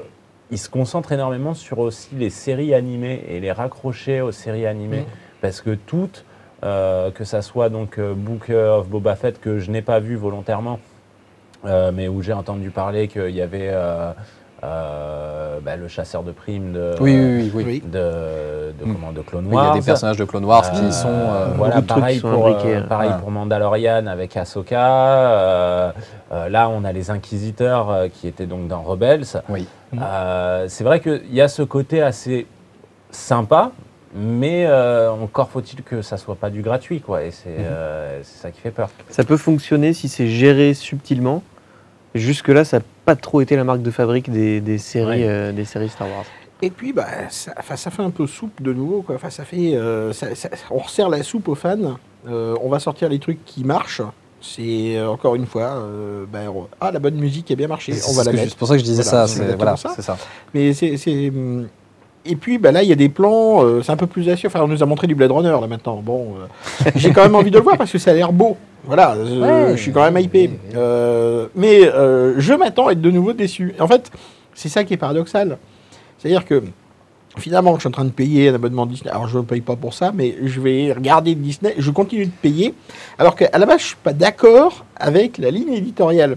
ils 0.50 0.58
se 0.58 0.68
concentrent 0.68 1.12
énormément 1.12 1.54
sur 1.54 1.78
aussi 1.78 2.08
les 2.14 2.30
séries 2.30 2.74
animées 2.74 3.24
et 3.28 3.40
les 3.40 3.52
raccrocher 3.52 4.20
aux 4.20 4.32
séries 4.32 4.66
animées, 4.66 5.04
parce 5.40 5.60
que 5.60 5.74
toutes, 5.74 6.24
euh, 6.64 7.10
que 7.10 7.24
ça 7.24 7.42
soit 7.42 7.68
donc 7.68 8.00
Book 8.00 8.50
of 8.50 8.88
Boba 8.88 9.14
Fett 9.14 9.40
que 9.40 9.58
je 9.58 9.70
n'ai 9.70 9.82
pas 9.82 10.00
vu 10.00 10.16
volontairement, 10.16 10.80
euh, 11.66 11.92
mais 11.92 12.08
où 12.08 12.22
j'ai 12.22 12.32
entendu 12.32 12.70
parler 12.70 13.08
qu'il 13.08 13.30
y 13.30 13.42
avait 13.42 13.72
euh, 14.66 15.58
bah, 15.62 15.76
le 15.76 15.86
chasseur 15.88 16.22
de 16.22 16.32
primes 16.32 16.72
de, 16.72 16.94
Oui, 17.00 17.50
oui, 17.54 17.62
oui. 17.64 17.82
de, 17.84 17.98
de, 18.78 18.84
Mm. 18.84 18.92
comment, 18.94 19.12
de 19.12 19.20
Clone 19.22 19.44
Oui, 19.46 19.52
Il 19.52 19.56
y 19.56 19.58
a 19.58 19.62
Wars. 19.64 19.74
des 19.74 19.82
personnages 19.82 20.16
de 20.16 20.24
Clone 20.24 20.44
Wars 20.44 20.64
Euh, 20.74 20.78
qui 20.80 20.92
sont. 20.92 21.08
euh, 21.08 21.46
voilà, 21.56 21.82
pareil, 21.82 22.18
sont 22.18 22.30
pour, 22.30 22.46
euh, 22.48 22.50
hein. 22.52 22.84
pareil 22.88 23.08
Voilà. 23.08 23.14
pour 23.22 23.30
Mandalorian 23.30 24.06
avec 24.06 24.36
Ahsoka. 24.36 24.76
euh, 24.88 25.92
euh, 26.32 26.48
là, 26.48 26.68
on 26.68 26.84
a 26.84 26.92
les 26.92 27.10
Inquisiteurs 27.10 27.90
euh, 27.90 28.08
qui 28.08 28.26
étaient 28.28 28.46
donc 28.46 28.66
dans 28.68 28.82
Rebels. 28.82 29.24
Oui. 29.48 29.66
Euh, 30.00 30.66
c'est 30.68 30.84
vrai 30.84 31.00
qu'il 31.00 31.32
y 31.32 31.40
a 31.40 31.48
ce 31.48 31.62
côté 31.62 32.02
assez 32.02 32.46
sympa, 33.10 33.70
mais 34.14 34.66
euh, 34.66 35.10
encore 35.10 35.48
faut-il 35.48 35.82
que 35.82 36.02
ça 36.02 36.16
soit 36.16 36.34
pas 36.36 36.50
du 36.50 36.60
gratuit, 36.62 37.00
quoi. 37.00 37.22
Et 37.22 37.30
c'est 37.30 37.48
euh, 37.48 38.20
c'est 38.22 38.42
ça 38.42 38.50
qui 38.50 38.60
fait 38.60 38.70
peur. 38.72 38.88
Ça 39.10 39.24
peut 39.24 39.36
fonctionner 39.36 39.92
si 39.92 40.08
c'est 40.08 40.26
géré 40.26 40.74
subtilement. 40.74 41.42
Jusque-là, 42.16 42.64
ça 42.64 42.78
n'a 42.78 42.84
pas 43.04 43.16
trop 43.16 43.40
été 43.40 43.56
la 43.56 43.64
marque 43.64 43.82
de 43.82 43.90
fabrique 43.90 44.30
des, 44.30 44.60
des 44.60 44.78
séries, 44.78 45.22
Ouais. 45.22 45.28
euh, 45.28 45.52
des 45.52 45.64
séries 45.64 45.88
Star 45.88 46.08
Wars. 46.08 46.24
Et 46.62 46.70
puis, 46.70 46.92
bah, 46.92 47.06
ça, 47.28 47.52
fait 47.90 48.02
un 48.02 48.10
peu 48.10 48.26
soupe 48.26 48.62
de 48.62 48.72
nouveau. 48.72 49.02
Quoi. 49.02 49.16
Enfin, 49.16 49.30
ça 49.30 49.44
fait, 49.44 49.74
euh, 49.76 50.12
ça- 50.12 50.34
ça- 50.34 50.48
on 50.70 50.78
resserre 50.78 51.08
la 51.10 51.22
soupe 51.22 51.48
aux 51.48 51.54
fans. 51.54 51.96
Euh, 52.28 52.54
on 52.62 52.68
va 52.70 52.78
sortir 52.78 53.08
les 53.08 53.18
trucs 53.18 53.44
qui 53.44 53.62
marchent. 53.62 54.00
C'est 54.40 55.00
encore 55.02 55.34
une 55.34 55.46
fois, 55.46 55.82
on- 56.32 56.66
ah 56.80 56.90
la 56.92 56.98
bonne 56.98 57.16
musique 57.16 57.50
a 57.50 57.54
bien 57.56 57.68
marché, 57.68 57.92
C'est 57.92 58.10
on 58.10 58.14
va 58.14 58.20
ce 58.22 58.26
la 58.26 58.32
que 58.32 58.36
je- 58.38 58.42
mettre. 58.42 58.52
C'est 58.52 58.58
pour 58.58 58.68
ça 58.68 58.74
que 58.74 58.80
je 58.80 58.84
disais 58.84 59.02
Voilà, 59.02 59.10
ça. 59.10 59.26
c'est 59.26 59.34
c'est- 59.38 59.42
exactement 59.42 59.64
Voilà, 59.64 59.76
ça. 59.76 59.92
c'est 59.96 60.02
ça. 60.02 60.16
Mais 60.54 60.72
c'est, 60.72 60.96
c'est, 60.98 61.28
hum, 61.30 61.66
et 62.24 62.36
puis 62.36 62.58
bah, 62.58 62.70
là 62.70 62.82
il 62.82 62.88
y 62.88 62.92
a 62.92 62.96
des 62.96 63.08
plans, 63.08 63.64
euh, 63.64 63.82
c'est 63.82 63.92
un 63.92 63.96
peu 63.96 64.06
plus 64.06 64.28
acier. 64.28 64.46
Enfin, 64.48 64.60
on 64.62 64.68
nous 64.68 64.82
a 64.82 64.86
montré 64.86 65.06
du 65.06 65.14
Blade 65.14 65.32
Runner 65.32 65.48
là 65.60 65.66
maintenant. 65.66 65.96
Bon, 65.96 66.34
euh, 66.40 66.90
j'ai 66.96 67.12
quand 67.12 67.22
même 67.22 67.34
envie 67.34 67.50
de 67.50 67.56
le 67.56 67.62
voir 67.64 67.76
parce 67.78 67.90
que 67.90 67.98
ça 67.98 68.10
a 68.10 68.14
l'air 68.14 68.32
beau. 68.32 68.56
Voilà, 68.86 69.16
Ouais. 69.16 69.72
je 69.76 69.82
suis 69.82 69.92
quand 69.92 70.02
même 70.10 70.16
hypé. 70.22 70.50
Euh, 70.74 71.46
mais 71.54 71.86
euh, 71.86 72.34
je 72.38 72.52
m'attends 72.54 72.86
à 72.88 72.92
être 72.92 73.00
de 73.00 73.10
nouveau 73.10 73.32
déçu. 73.32 73.74
En 73.80 73.88
fait, 73.88 74.10
c'est 74.54 74.68
ça 74.68 74.84
qui 74.84 74.94
est 74.94 74.96
paradoxal. 74.96 75.58
C'est-à-dire 76.18 76.44
que 76.44 76.62
finalement, 77.36 77.74
je 77.74 77.80
suis 77.80 77.88
en 77.88 77.92
train 77.92 78.04
de 78.04 78.10
payer 78.10 78.48
un 78.48 78.54
abonnement 78.54 78.86
Disney. 78.86 79.10
Alors, 79.10 79.28
je 79.28 79.38
ne 79.38 79.42
paye 79.42 79.60
pas 79.60 79.76
pour 79.76 79.92
ça, 79.92 80.12
mais 80.14 80.36
je 80.42 80.60
vais 80.60 80.92
regarder 80.92 81.34
Disney. 81.34 81.74
Je 81.78 81.90
continue 81.90 82.26
de 82.26 82.30
payer. 82.30 82.74
Alors 83.18 83.34
qu'à 83.36 83.50
la 83.58 83.66
base, 83.66 83.78
je 83.80 83.84
ne 83.84 83.88
suis 83.88 83.96
pas 84.02 84.12
d'accord 84.12 84.84
avec 84.96 85.38
la 85.38 85.50
ligne 85.50 85.72
éditoriale. 85.72 86.36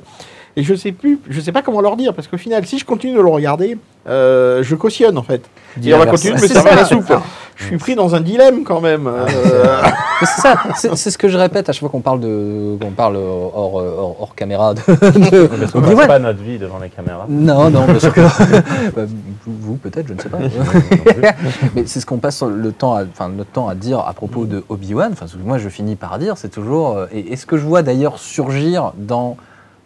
Et 0.56 0.64
je 0.64 0.74
sais 0.76 0.92
plus, 0.92 1.20
je 1.30 1.40
sais 1.40 1.52
pas 1.52 1.62
comment 1.62 1.82
leur 1.82 1.96
dire, 1.96 2.14
parce 2.14 2.28
qu'au 2.28 2.38
final, 2.38 2.66
si 2.66 2.80
je 2.80 2.86
continue 2.86 3.14
de 3.14 3.22
le 3.22 3.28
regarder, 3.30 3.78
euh, 4.08 4.64
je 4.64 4.76
cautionne 4.76 5.18
en 5.18 5.24
fait. 5.24 5.42
Et 5.84 5.94
on 5.94 6.00
va 6.00 6.06
continuer 6.08 6.36
de 6.36 6.42
me 6.42 6.48
servir 6.48 6.76
la 6.76 6.86
soupe. 6.86 7.14
Je 7.56 7.66
suis 7.66 7.78
pris 7.78 7.94
dans 7.94 8.16
un 8.16 8.22
dilemme 8.22 8.64
quand 8.64 8.80
même. 8.82 9.06
euh, 9.08 9.82
Mais 10.22 10.28
c'est 10.28 10.42
ça, 10.42 10.56
c'est 10.96 11.12
ce 11.12 11.18
que 11.18 11.28
je 11.28 11.38
répète 11.38 11.68
à 11.70 11.74
chaque 11.74 11.82
fois 11.82 11.90
qu'on 11.90 12.00
parle 12.00 12.22
de, 12.22 12.78
qu'on 12.82 12.92
parle 12.92 13.18
hors, 13.18 13.76
hors, 13.76 14.16
hors 14.22 14.34
caméra 14.36 14.74
de, 14.74 14.80
de 14.80 15.46
Parce 15.48 15.72
qu'on 15.72 15.80
Obi-Wan. 15.80 15.98
passe 15.98 16.08
pas 16.08 16.20
notre 16.20 16.42
vie 16.42 16.58
devant 16.58 16.80
les 16.80 16.90
caméras. 16.90 17.26
Non, 17.30 17.70
non, 17.70 17.86
bien 17.86 18.00
sûr 18.00 18.14
que 18.14 18.22
Bah, 18.96 19.02
vous, 19.46 19.54
vous, 19.60 19.76
peut-être, 19.76 20.08
je 20.08 20.14
ne 20.14 20.20
sais 20.22 20.30
pas. 20.30 20.38
Mais 21.76 21.84
c'est 21.86 22.00
ce 22.00 22.06
qu'on 22.06 22.18
passe 22.18 22.42
le 22.44 22.72
temps, 22.72 22.96
à, 22.96 23.04
enfin 23.04 23.30
notre 23.30 23.52
temps 23.52 23.68
à 23.68 23.76
dire 23.76 24.00
à 24.00 24.14
propos 24.14 24.46
de 24.46 24.64
Obi-Wan. 24.70 25.10
Enfin, 25.12 25.28
ce 25.28 25.36
que 25.36 25.44
moi, 25.44 25.58
je 25.58 25.70
finis 25.70 25.96
par 25.96 26.18
dire, 26.18 26.38
c'est 26.38 26.50
toujours. 26.50 26.98
euh, 26.98 27.06
Et, 27.12 27.34
et 27.34 27.36
ce 27.36 27.46
que 27.46 27.58
je 27.58 27.66
vois 27.66 27.82
d'ailleurs 27.84 28.20
surgir 28.20 28.94
dans 28.98 29.38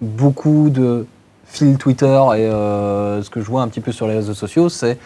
beaucoup 0.04 0.70
de 0.70 1.06
fils 1.48 1.78
Twitter 1.78 2.06
et 2.36 2.46
euh, 2.48 3.22
ce 3.24 3.30
que 3.30 3.42
je 3.42 3.46
vois 3.46 3.62
un 3.62 3.68
petit 3.68 3.82
peu 3.82 3.92
sur 3.92 4.08
les 4.08 4.16
réseaux 4.16 4.34
sociaux, 4.34 4.70
c'est 4.70 4.98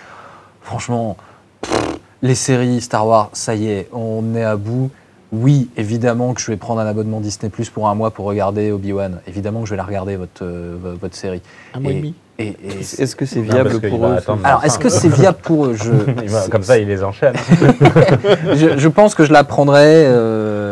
franchement 0.61 1.17
pff, 1.61 1.99
les 2.21 2.35
séries 2.35 2.81
Star 2.81 3.05
Wars. 3.07 3.29
Ça 3.33 3.55
y 3.55 3.69
est, 3.69 3.89
on 3.93 4.35
est 4.35 4.43
à 4.43 4.55
bout. 4.55 4.89
Oui, 5.33 5.69
évidemment 5.75 6.33
que 6.33 6.39
je 6.41 6.47
vais 6.47 6.55
prendre 6.57 6.79
un 6.79 6.85
abonnement 6.85 7.19
Disney 7.19 7.49
Plus 7.49 7.69
pour 7.69 7.89
un 7.89 7.95
mois 7.95 8.11
pour 8.11 8.25
regarder 8.25 8.71
Obi-Wan. 8.71 9.19
Évidemment 9.27 9.59
que 9.61 9.65
je 9.65 9.71
vais 9.71 9.77
la 9.77 9.83
regarder 9.83 10.15
votre 10.15 10.41
euh, 10.43 10.77
vo- 10.81 10.95
votre 11.01 11.15
série. 11.15 11.41
un 11.73 11.81
mois 11.81 11.91
et 11.91 11.95
Et- 11.95 11.97
demi. 11.99 12.13
Et, 12.39 12.47
et- 12.49 12.79
Est-ce 13.01 13.15
que 13.15 13.25
c'est 13.25 13.39
Non, 13.39 13.45
viable 13.51 13.81
pour 13.89 14.05
eux? 14.05 14.15
alors, 14.43 14.63
est-ce 14.63 14.77
que 14.77 14.89
c'est 14.89 15.09
viable 15.09 15.39
pour 15.41 15.65
eux? 15.65 15.73
Je, 15.75 16.49
comme 16.51 16.61
ça, 16.61 16.77
il 16.77 16.87
les 16.87 17.03
enchaîne. 17.03 17.33
je, 18.53 18.77
je 18.77 18.87
pense 18.87 19.15
que 19.15 19.25
je 19.25 19.33
la 19.33 19.43
prendrai. 19.43 20.05
euh, 20.05 20.66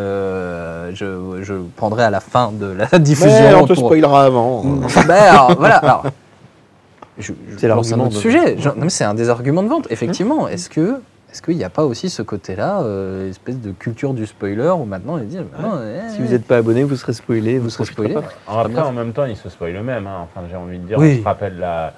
je, 0.96 1.44
je 1.44 1.54
prendrai 1.76 2.04
à 2.04 2.10
la 2.10 2.20
fin 2.20 2.52
de 2.52 2.66
la 2.68 2.86
diffusion. 3.00 3.30
Mais 3.30 3.54
on 3.54 3.68
te 3.68 3.74
pour- 3.74 3.86
spoilera 3.86 4.24
avant. 4.26 4.64
Ben, 5.08 5.12
alors, 5.12 5.56
voilà. 5.58 5.76
Alors, 5.78 6.06
je, 7.18 7.34
je- 7.50 7.58
C'est 7.58 7.68
l'argument 7.68 8.06
autre 8.06 8.14
de- 8.16 8.20
sujet. 8.20 8.56
Je- 8.58 8.70
non, 8.70 8.76
mais 8.82 8.90
c'est 8.90 9.04
un 9.04 9.14
des 9.14 9.30
arguments 9.30 9.64
de 9.64 9.68
vente. 9.70 9.88
Effectivement, 9.92 10.48
est-ce 10.48 10.70
que 10.70 10.96
est-ce 11.32 11.42
qu'il 11.42 11.58
n'y 11.58 11.66
a 11.66 11.70
pas 11.70 11.84
aussi 11.84 12.10
ce 12.10 12.22
côté-là, 12.22 12.80
euh, 12.84 13.30
espèce 13.30 13.60
de 13.60 13.72
culture 13.72 14.14
du 14.14 14.26
spoiler 14.26 14.70
où 14.70 14.86
maintenant 14.86 15.18
ils 15.18 15.28
disent 15.28 15.44
bah 15.52 15.58
non, 15.62 15.80
eh, 15.84 16.10
Si 16.10 16.22
vous 16.22 16.30
n'êtes 16.30 16.46
pas 16.46 16.56
abonné, 16.58 16.84
vous 16.86 16.96
serez 16.96 17.12
spoilé, 17.12 17.58
vous, 17.58 17.66
Vous 17.66 17.70
serez 17.70 17.86
spoilé. 17.86 18.14
pas. 18.14 18.24
Après, 18.48 18.80
en 18.80 18.94
même 18.94 19.12
temps, 19.12 19.26
il 19.26 19.36
se 19.36 19.50
spoil 19.50 19.76
eux-mêmes. 19.76 20.08
hein. 20.08 20.20
Enfin, 20.24 20.48
j'ai 20.50 20.56
envie 20.56 20.78
de 20.80 20.88
dire, 20.88 20.98
Oui. 20.98 21.16
on 21.18 21.20
se 21.20 21.26
rappelle 21.26 21.58
la, 21.60 21.92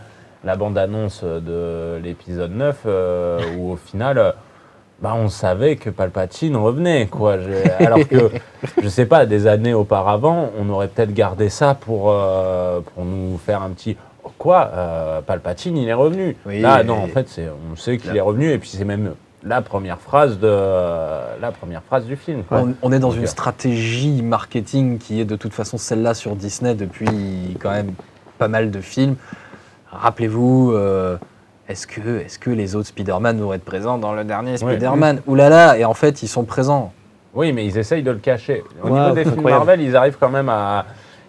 la 0.43 0.55
bande-annonce 0.55 1.23
de 1.23 1.99
l'épisode 2.03 2.51
9, 2.55 2.77
euh, 2.87 3.39
où 3.59 3.73
au 3.73 3.75
final, 3.75 4.17
euh, 4.17 4.31
bah, 5.01 5.13
on 5.15 5.29
savait 5.29 5.75
que 5.75 5.89
Palpatine 5.89 6.55
revenait. 6.55 7.05
Quoi. 7.07 7.37
Je- 7.39 7.83
alors 7.85 8.07
que, 8.07 8.31
je 8.81 8.87
sais 8.89 9.05
pas, 9.05 9.25
des 9.25 9.45
années 9.47 9.73
auparavant, 9.73 10.49
on 10.59 10.69
aurait 10.69 10.87
peut-être 10.87 11.13
gardé 11.13 11.49
ça 11.49 11.75
pour, 11.75 12.09
euh, 12.11 12.79
pour 12.81 13.05
nous 13.05 13.37
faire 13.37 13.61
un 13.61 13.69
petit. 13.69 13.95
oh, 14.23 14.31
Quoi 14.37 14.71
euh, 14.73 15.21
Palpatine, 15.21 15.77
il 15.77 15.87
est 15.87 15.93
revenu. 15.93 16.35
Oui, 16.45 16.61
Là, 16.61 16.83
non, 16.83 16.95
en 17.03 17.07
fait, 17.07 17.27
on 17.71 17.75
sait 17.75 17.97
qu'il 17.97 18.15
est 18.15 18.21
revenu, 18.21 18.51
et 18.51 18.57
puis 18.57 18.69
c'est 18.69 18.85
même 18.85 19.13
la 19.43 19.61
première 19.61 19.99
phrase, 19.99 20.39
de, 20.39 20.47
la 20.47 21.51
première 21.51 21.83
phrase 21.83 22.05
du 22.05 22.15
film. 22.15 22.43
quoi. 22.43 22.59
On, 22.61 22.73
on 22.81 22.91
est 22.91 22.99
dans 22.99 23.09
Donc, 23.09 23.17
une 23.17 23.23
euh, 23.23 23.27
stratégie 23.27 24.21
marketing 24.23 24.97
qui 24.97 25.21
est 25.21 25.25
de 25.25 25.35
toute 25.35 25.53
façon 25.53 25.77
celle-là 25.77 26.15
sur 26.15 26.35
Disney 26.35 26.73
depuis 26.75 27.55
quand 27.61 27.69
même 27.71 27.93
pas 28.39 28.47
mal 28.47 28.71
de 28.71 28.81
films. 28.81 29.15
Rappelez-vous, 29.91 30.71
euh, 30.73 31.17
est-ce 31.69 31.85
que, 31.87 32.19
est 32.19 32.37
que 32.39 32.49
les 32.49 32.75
autres 32.75 32.87
Spider-Man 32.87 33.39
vont 33.41 33.53
être 33.53 33.65
présents 33.65 33.97
dans 33.97 34.13
le 34.13 34.23
dernier 34.23 34.51
Ouais. 34.51 34.57
Spider-Man 34.57 35.21
Ouh 35.27 35.35
là 35.35 35.49
là 35.49 35.77
Et 35.77 35.85
en 35.85 35.93
fait, 35.93 36.23
ils 36.23 36.27
sont 36.27 36.43
présents. 36.43 36.93
Oui, 37.33 37.51
mais 37.53 37.65
ils 37.65 37.77
essayent 37.77 38.03
de 38.03 38.11
le 38.11 38.17
cacher. 38.17 38.63
Au 38.81 38.87
Ouais, 38.89 38.99
niveau 38.99 39.13
des 39.15 39.23
films. 39.25 39.41
Marvel, 39.41 39.81
ils 39.81 39.95
arrivent 39.95 40.17
quand 40.19 40.29
même 40.29 40.49
à. 40.49 40.85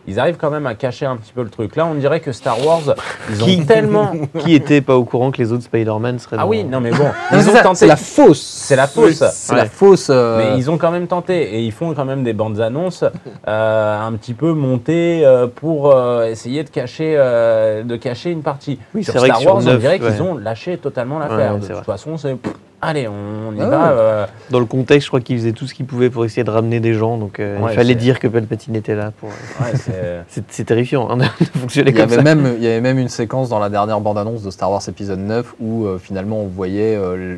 Ils 0.09 0.19
arrivent 0.19 0.39
quand 0.39 0.51
même 0.51 0.67
à 0.67 0.75
cacher 0.75 1.05
un 1.07 1.17
petit 1.17 1.33
peu 1.35 1.43
le 1.43 1.51
truc. 1.51 1.77
Là, 1.77 1.87
on 1.87 1.95
dirait 1.95 2.21
que 2.21 2.33
Star 2.33 2.65
Wars, 2.65 2.81
ils 3.31 3.43
ont 3.43 3.47
Qui- 3.47 3.67
tellement. 3.67 4.13
Qui 4.39 4.55
était 4.55 4.81
pas 4.81 4.97
au 4.97 5.05
courant 5.05 5.31
que 5.31 5.37
les 5.39 5.53
autres 5.53 5.65
Spider-Man 5.65 6.19
seraient 6.19 6.37
Ah 6.39 6.43
dans- 6.45 6.49
oui, 6.49 6.65
non 6.65 6.81
mais 6.81 6.91
bon, 6.91 7.05
ils 7.33 7.43
c'est 7.43 7.51
ont 7.51 7.53
ça, 7.55 7.63
tenté. 7.63 7.77
C'est 7.77 7.87
la 7.87 7.97
fausse. 7.97 8.41
C'est 8.41 8.77
la 8.77 8.87
fausse. 8.87 9.23
C'est 9.33 9.53
Ouais. 9.53 9.59
la 9.61 9.67
fausse. 9.67 10.09
euh, 10.11 10.39
Mais 10.39 10.59
ils 10.59 10.71
ont 10.71 10.79
quand 10.79 10.91
même 10.91 11.07
tenté 11.07 11.43
et 11.57 11.61
ils 11.61 11.73
font 11.73 11.93
quand 11.95 12.05
même 12.07 12.25
des 12.25 12.33
bandes 12.33 12.59
annonces 12.61 13.05
euh, 13.47 14.01
un 14.07 14.13
petit 14.15 14.35
peu 14.35 14.53
montées 14.55 15.23
euh, 15.25 15.47
pour 15.47 15.95
essayer 16.25 16.65
de 16.65 16.71
cacher, 16.71 17.17
de 17.17 17.97
cacher 17.97 18.31
une 18.31 18.43
partie. 18.43 18.79
Oui, 18.95 19.05
sur 19.05 19.13
c'est 19.13 19.19
vrai 19.19 19.29
Star 19.29 19.39
que 19.39 19.43
sur 19.43 19.55
Wars, 19.55 19.63
on 19.63 19.67
neuf, 19.67 19.79
dirait 19.81 19.99
qu'ils 19.99 20.23
ont 20.23 20.37
lâché 20.37 20.79
totalement 20.79 21.19
l'affaire. 21.19 21.53
Ouais, 21.55 21.61
de 21.61 21.67
toute 21.67 21.75
vrai. 21.75 21.85
façon, 21.85 22.17
c'est 22.17 22.37
allez, 22.81 23.09
on, 23.09 23.53
y 23.55 23.61
Ah 23.61 23.67
va. 23.69 23.79
ouais. 23.79 23.85
euh, 23.99 24.27
Dans 24.51 24.61
le 24.61 24.67
contexte, 24.67 25.05
je 25.07 25.11
crois 25.11 25.21
qu'ils 25.21 25.37
faisaient 25.39 25.53
tout 25.53 25.67
ce 25.67 25.75
qu'ils 25.75 25.87
pouvaient 25.87 26.11
pour 26.11 26.25
essayer 26.25 26.45
de 26.45 26.51
ramener 26.51 26.81
des 26.81 26.95
gens, 26.95 27.17
donc 27.19 27.41
euh, 27.41 27.59
Ouais, 27.59 27.73
il 27.73 27.77
fallait 27.77 27.95
dire 27.95 28.19
que 28.21 28.29
Palpatine 28.29 28.77
était 28.77 28.95
là. 28.95 29.13
Pour... 29.19 29.29
ouais, 29.29 29.73
c'est- 29.75 30.23
C'est 30.29 30.45
c'est 30.51 30.65
terrifiant 30.65 31.09
hein, 31.11 31.17
de 31.17 31.25
fonctionner 31.59 31.91
Il 31.91 31.97
y, 31.97 32.01
comme 32.01 32.05
avait 32.13 32.17
ça. 32.17 32.23
même, 32.23 32.55
il 32.59 32.63
y 32.65 32.67
avait 32.69 32.81
même 32.81 32.99
une 32.99 33.09
séquence 33.09 33.49
dans 33.49 33.59
la 33.59 33.69
dernière 33.71 34.01
bande-annonce 34.01 34.43
de 34.43 34.51
Star 34.51 34.71
Wars 34.71 34.83
épisode 34.89 35.21
9 35.21 35.55
où 35.61 35.87
euh, 35.87 35.99
finalement 35.99 36.41
on 36.43 36.47
voyait 36.49 36.97
euh, 36.97 37.37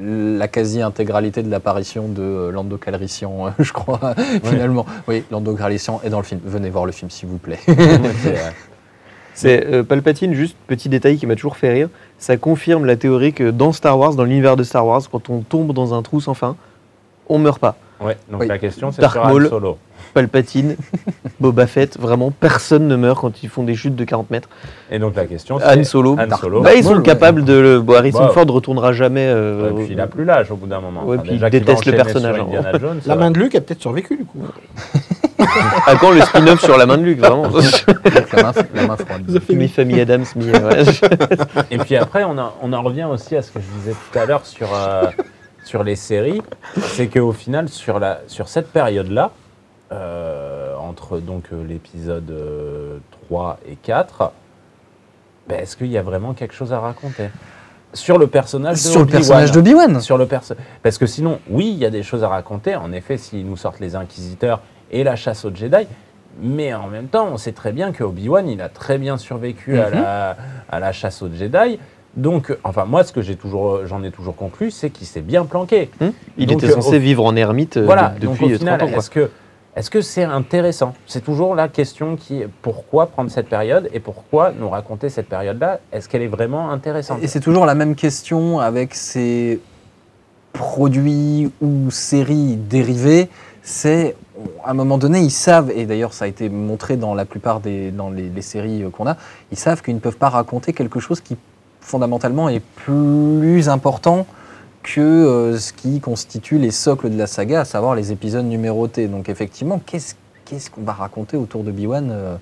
la 0.00 0.46
quasi-intégralité 0.46 1.42
de 1.42 1.50
l'apparition 1.50 2.06
de 2.06 2.22
euh, 2.22 2.52
Lando 2.52 2.76
Calrissian, 2.76 3.46
euh, 3.48 3.50
je 3.58 3.72
crois, 3.72 4.14
finalement. 4.44 4.86
Oui, 5.08 5.24
Lando 5.32 5.54
Calrissian 5.54 6.00
est 6.04 6.10
dans 6.10 6.18
le 6.18 6.24
film. 6.24 6.40
Venez 6.44 6.70
voir 6.70 6.86
le 6.86 6.92
film, 6.92 7.10
s'il 7.10 7.28
vous 7.28 7.38
plaît. 7.38 7.58
c'est, 9.38 9.66
euh, 9.66 9.82
Palpatine, 9.82 10.34
juste 10.34 10.56
petit 10.66 10.88
détail 10.88 11.16
qui 11.16 11.26
m'a 11.26 11.34
toujours 11.36 11.56
fait 11.56 11.72
rire. 11.72 11.88
Ça 12.18 12.36
confirme 12.36 12.84
la 12.84 12.96
théorie 12.96 13.32
que 13.32 13.50
dans 13.50 13.72
Star 13.72 13.98
Wars, 13.98 14.14
dans 14.14 14.24
l'univers 14.24 14.56
de 14.56 14.64
Star 14.64 14.86
Wars, 14.86 15.02
quand 15.10 15.30
on 15.30 15.40
tombe 15.40 15.72
dans 15.72 15.94
un 15.94 16.02
trou 16.02 16.20
sans 16.20 16.34
fin, 16.34 16.56
on 17.28 17.38
meurt 17.38 17.58
pas. 17.60 17.76
ouais, 18.00 18.16
donc 18.30 18.40
Oui. 18.40 18.46
la 18.48 18.58
question, 18.58 18.90
c'est 18.92 19.04
Han 19.04 19.28
Maul. 19.28 19.48
Solo. 19.48 19.78
Palpatine, 20.14 20.74
Boba 21.40 21.66
Fett, 21.66 21.98
vraiment 22.00 22.30
personne 22.30 22.88
ne 22.88 22.96
meurt 22.96 23.20
quand 23.20 23.42
ils 23.42 23.48
font 23.50 23.62
des 23.62 23.74
chutes 23.74 23.94
de 23.94 24.04
40 24.04 24.30
mètres. 24.30 24.48
Et 24.90 24.98
donc 24.98 25.14
la 25.14 25.26
question, 25.26 25.58
c'est 25.60 25.78
Han 25.80 25.84
Solo, 25.84 26.12
Han 26.18 26.26
Dark 26.26 26.40
Solo. 26.40 26.62
bah, 26.62 26.74
ils 26.74 26.82
sont 26.82 26.90
Maul, 26.90 26.98
ouais. 26.98 27.04
capables 27.04 27.44
de 27.44 27.52
le. 27.52 27.80
Bon, 27.80 27.94
Harrison 27.94 28.20
Bah, 28.20 28.30
Ford 28.32 28.46
retournera 28.48 28.92
jamais. 28.94 29.26
euh, 29.28 29.70
Ouais, 29.70 29.84
puis 29.84 29.92
il 29.92 30.00
a 30.00 30.06
plus 30.06 30.24
l'âge 30.24 30.50
au 30.50 30.56
bout 30.56 30.66
d'un 30.66 30.80
moment. 30.80 31.04
Ouais, 31.04 31.18
puis 31.18 31.32
il 31.32 31.34
déjà 31.34 31.50
déteste 31.50 31.84
le 31.84 31.92
personnage, 31.92 32.38
hein. 32.40 32.46
Jones, 32.80 33.00
La 33.06 33.14
euh, 33.14 33.16
main 33.18 33.30
de 33.30 33.38
Luc 33.38 33.54
a 33.54 33.60
peut-être 33.60 33.82
survécu 33.82 34.16
du 34.16 34.24
coup. 34.24 34.38
À 35.86 35.94
quand 35.96 36.10
le 36.10 36.20
spin-off 36.20 36.60
sur 36.64 36.76
la 36.76 36.86
main 36.86 36.98
de 36.98 37.04
Luc, 37.04 37.18
vraiment 37.18 37.44
la, 37.44 38.42
main, 38.42 38.52
la 38.74 38.86
main 38.86 38.96
froide. 38.96 39.22
Mi-famille 39.50 40.00
Adams, 40.00 40.24
mi. 40.36 40.50
ouais. 40.50 40.84
Et 41.70 41.78
puis 41.78 41.96
après, 41.96 42.24
on, 42.24 42.36
en- 42.38 42.52
on 42.62 42.72
en 42.72 42.82
revient 42.82 43.04
aussi 43.04 43.36
à 43.36 43.42
ce 43.42 43.50
que 43.52 43.60
je 43.60 43.66
disais 43.80 43.92
tout 44.12 44.18
à 44.18 44.26
l'heure 44.26 44.44
sur, 44.46 44.68
euh, 44.74 45.04
sur 45.64 45.84
les 45.84 45.96
séries. 45.96 46.42
C'est 46.78 47.06
qu'au 47.08 47.32
final, 47.32 47.68
sur, 47.68 47.98
la, 47.98 48.20
sur 48.26 48.48
cette 48.48 48.72
période-là, 48.72 49.30
euh, 49.92 50.74
entre 50.76 51.18
donc 51.18 51.44
euh, 51.52 51.64
l'épisode 51.66 52.30
euh, 52.30 52.98
3 53.28 53.60
et 53.68 53.76
4, 53.76 54.32
ben, 55.48 55.60
est-ce 55.60 55.76
qu'il 55.76 55.86
y 55.86 55.96
a 55.98 56.02
vraiment 56.02 56.34
quelque 56.34 56.54
chose 56.54 56.72
à 56.72 56.80
raconter? 56.80 57.28
Sur 57.94 58.18
le 58.18 58.26
personnage 58.26 58.74
de 58.74 58.80
Sur 58.80 58.96
le 59.00 59.04
Obi-Wan. 59.04 59.18
personnage 59.20 59.52
d'Obi-Wan. 59.52 60.00
Sur 60.02 60.18
le 60.18 60.26
perso- 60.26 60.54
Parce 60.82 60.98
que 60.98 61.06
sinon, 61.06 61.38
oui, 61.48 61.70
il 61.72 61.78
y 61.78 61.86
a 61.86 61.90
des 61.90 62.02
choses 62.02 62.22
à 62.22 62.28
raconter. 62.28 62.76
En 62.76 62.92
effet, 62.92 63.16
s'ils 63.16 63.46
nous 63.46 63.56
sortent 63.56 63.80
les 63.80 63.96
Inquisiteurs 63.96 64.60
et 64.90 65.04
la 65.04 65.16
chasse 65.16 65.44
aux 65.44 65.54
Jedi. 65.54 65.86
Mais 66.40 66.72
en 66.72 66.86
même 66.86 67.08
temps, 67.08 67.28
on 67.32 67.36
sait 67.36 67.52
très 67.52 67.72
bien 67.72 67.90
que 67.92 68.04
Obi-Wan, 68.04 68.48
il 68.48 68.60
a 68.62 68.68
très 68.68 68.96
bien 68.98 69.16
survécu 69.16 69.78
à, 69.80 69.90
la, 69.90 70.36
à 70.70 70.78
la 70.80 70.92
chasse 70.92 71.20
aux 71.22 71.28
Jedi. 71.32 71.78
Donc, 72.16 72.56
enfin, 72.64 72.84
moi, 72.84 73.04
ce 73.04 73.12
que 73.12 73.22
j'ai 73.22 73.36
toujours, 73.36 73.86
j'en 73.86 74.02
ai 74.02 74.10
toujours 74.10 74.34
conclu, 74.36 74.70
c'est 74.70 74.90
qu'il 74.90 75.06
s'est 75.06 75.20
bien 75.20 75.44
planqué. 75.44 75.90
Il 76.36 76.46
Donc, 76.46 76.62
était 76.62 76.72
censé 76.72 76.96
au- 76.96 77.00
vivre 77.00 77.24
en 77.24 77.34
ermite 77.36 77.76
euh, 77.76 77.84
voilà. 77.84 78.14
de- 78.18 78.26
donc, 78.26 78.34
depuis 78.40 78.54
au 78.54 78.58
final, 78.58 78.78
30 78.78 78.88
ans. 78.88 78.92
quoi. 78.92 78.98
est-ce 79.00 79.10
que, 79.10 79.30
est-ce 79.76 79.90
que 79.90 80.00
c'est 80.00 80.24
intéressant? 80.24 80.94
C'est 81.06 81.22
toujours 81.24 81.54
la 81.54 81.68
question 81.68 82.16
qui 82.16 82.40
est 82.42 82.48
pourquoi 82.62 83.06
prendre 83.06 83.30
cette 83.30 83.48
période 83.48 83.88
et 83.92 84.00
pourquoi 84.00 84.52
nous 84.58 84.68
raconter 84.68 85.08
cette 85.10 85.28
période-là? 85.28 85.80
Est-ce 85.92 86.08
qu'elle 86.08 86.22
est 86.22 86.26
vraiment 86.28 86.70
intéressante? 86.70 87.18
Et 87.22 87.26
c'est 87.28 87.40
toujours 87.40 87.66
la 87.66 87.74
même 87.74 87.94
question 87.94 88.58
avec 88.60 88.94
ces 88.94 89.60
produits 90.52 91.50
ou 91.60 91.90
séries 91.90 92.56
dérivées. 92.56 93.28
C'est 93.62 94.16
à 94.64 94.70
un 94.70 94.74
moment 94.74 94.98
donné, 94.98 95.20
ils 95.20 95.30
savent, 95.30 95.70
et 95.70 95.86
d'ailleurs 95.86 96.12
ça 96.12 96.24
a 96.24 96.28
été 96.28 96.48
montré 96.48 96.96
dans 96.96 97.14
la 97.14 97.24
plupart 97.24 97.60
des 97.60 97.90
dans 97.90 98.10
les, 98.10 98.42
séries 98.42 98.82
euh, 98.82 98.90
qu'on 98.90 99.06
a, 99.06 99.16
ils 99.50 99.58
savent 99.58 99.82
qu'ils 99.82 99.94
ne 99.94 100.00
peuvent 100.00 100.16
pas 100.16 100.28
raconter 100.28 100.72
quelque 100.72 101.00
chose 101.00 101.20
qui 101.20 101.36
fondamentalement 101.80 102.48
est 102.48 102.60
plus 102.60 103.68
important 103.68 104.26
que 104.82 105.00
euh, 105.00 105.58
ce 105.58 105.72
qui 105.72 106.00
constitue 106.00 106.58
les 106.58 106.70
socles 106.70 107.10
de 107.10 107.18
la 107.18 107.26
saga, 107.26 107.60
à 107.60 107.64
savoir 107.64 107.94
les 107.94 108.12
épisodes 108.12 108.46
numérotés. 108.46 109.06
Donc 109.08 109.28
effectivement, 109.28 109.80
qu'est-ce 109.84 110.14
qu'est-ce 110.44 110.70
qu'on 110.70 110.82
va 110.82 110.92
raconter 110.92 111.36
autour 111.36 111.62
de 111.62 111.70
Biwan 111.70 112.38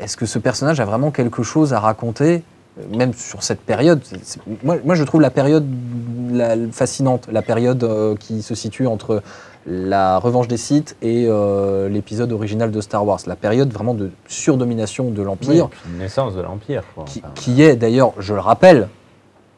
Est-ce 0.00 0.16
que 0.16 0.26
ce 0.26 0.40
personnage 0.40 0.80
a 0.80 0.84
vraiment 0.84 1.12
quelque 1.12 1.44
chose 1.44 1.72
à 1.72 1.78
raconter 1.78 2.42
euh, 2.78 2.96
même 2.96 3.12
sur 3.12 3.42
cette 3.42 3.60
période, 3.60 4.00
moi, 4.62 4.76
moi, 4.84 4.94
je 4.94 5.04
trouve 5.04 5.20
la 5.20 5.30
période 5.30 5.66
fascinante, 6.72 7.28
la 7.30 7.42
période 7.42 7.84
euh, 7.84 8.16
qui 8.16 8.42
se 8.42 8.54
situe 8.54 8.86
entre 8.86 9.22
la 9.66 10.18
revanche 10.18 10.48
des 10.48 10.56
Sith 10.56 10.96
et 11.02 11.26
euh, 11.28 11.88
l'épisode 11.88 12.32
original 12.32 12.70
de 12.70 12.80
Star 12.80 13.06
Wars, 13.06 13.20
la 13.26 13.36
période 13.36 13.72
vraiment 13.72 13.94
de 13.94 14.10
surdomination 14.26 15.10
de 15.10 15.20
Oui, 15.20 15.24
l'Empire, 15.26 15.68
une 15.92 15.98
naissance 15.98 16.34
de 16.34 16.40
l'Empire. 16.40 16.82
quoi. 16.94 17.04
qui, 17.04 17.22
qui 17.34 17.62
est 17.62 17.76
d'ailleurs, 17.76 18.12
je 18.18 18.34
le 18.34 18.40
rappelle, 18.40 18.88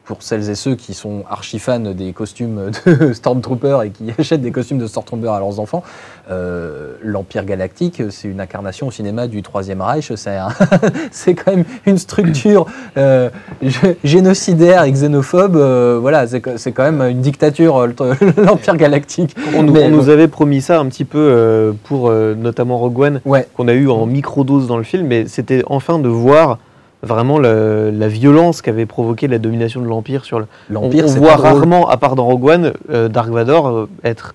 pour 0.05 0.21
celles 0.21 0.49
et 0.49 0.55
ceux 0.55 0.75
qui 0.75 0.93
sont 0.93 1.23
archi 1.29 1.59
fans 1.59 1.79
des 1.79 2.13
costumes 2.13 2.71
de 2.85 3.13
Stormtrooper 3.13 3.79
et 3.85 3.89
qui 3.89 4.05
achètent 4.19 4.41
des 4.41 4.51
costumes 4.51 4.77
de 4.77 4.87
Stormtrooper 4.87 5.29
à 5.29 5.39
leurs 5.39 5.59
enfants, 5.59 5.83
euh, 6.31 6.93
l'Empire 7.03 7.45
Galactique, 7.45 8.01
c'est 8.09 8.27
une 8.27 8.39
incarnation 8.39 8.87
au 8.87 8.91
cinéma 8.91 9.27
du 9.27 9.41
Troisième 9.41 9.81
Reich. 9.81 10.11
C'est 10.15 10.37
un- 10.37 10.49
c'est 11.11 11.33
quand 11.33 11.51
même 11.55 11.65
une 11.85 11.97
structure 11.97 12.65
euh, 12.97 13.29
gé- 13.63 13.95
génocidaire 14.03 14.83
et 14.83 14.91
xénophobe. 14.91 15.55
euh, 15.55 15.97
voilà, 15.99 16.25
c'est 16.27 16.71
quand 16.71 16.83
même 16.91 17.01
une 17.01 17.21
dictature, 17.21 17.87
le- 17.87 17.95
l'Empire 18.43 18.77
Galactique. 18.77 19.35
On, 19.55 19.63
nous- 19.63 19.73
Mais 19.73 19.85
on 19.85 19.89
bon. 19.89 19.97
nous 19.97 20.09
avait 20.09 20.27
promis 20.27 20.61
ça 20.61 20.79
un 20.79 20.85
petit 20.87 21.05
peu 21.05 21.73
pour 21.83 22.11
notamment 22.11 22.77
Rogue 22.77 22.99
One, 22.99 23.21
Ouais. 23.25 23.47
qu'on 23.55 23.67
a 23.67 23.73
eu 23.73 23.89
en 23.89 24.05
microdose 24.05 24.67
dans 24.67 24.77
le 24.77 24.83
film, 24.83 25.07
mais 25.07 25.27
c'était 25.27 25.63
enfin 25.67 25.99
de 25.99 26.07
voir 26.09 26.59
vraiment 27.05 27.37
le- 27.39 27.91
la 27.91 28.07
violence 28.07 28.61
qu'avait 28.61 28.85
provoqué 28.85 29.27
la 29.27 29.37
domination 29.39 29.81
de 29.81 29.87
l'Empire 29.87 30.25
sur 30.25 30.39
le. 30.39 30.47
On, 30.69 30.73
L'Empire, 30.73 31.05
on 31.05 31.07
c'est 31.07 31.19
voit 31.19 31.35
rarement, 31.35 31.87
à 31.89 31.97
part 31.97 32.15
dans 32.15 32.25
Rogue 32.25 32.45
One, 32.45 32.73
euh, 32.89 33.07
Dark 33.07 33.29
Vador 33.29 33.67
euh, 33.69 33.89
être 34.03 34.33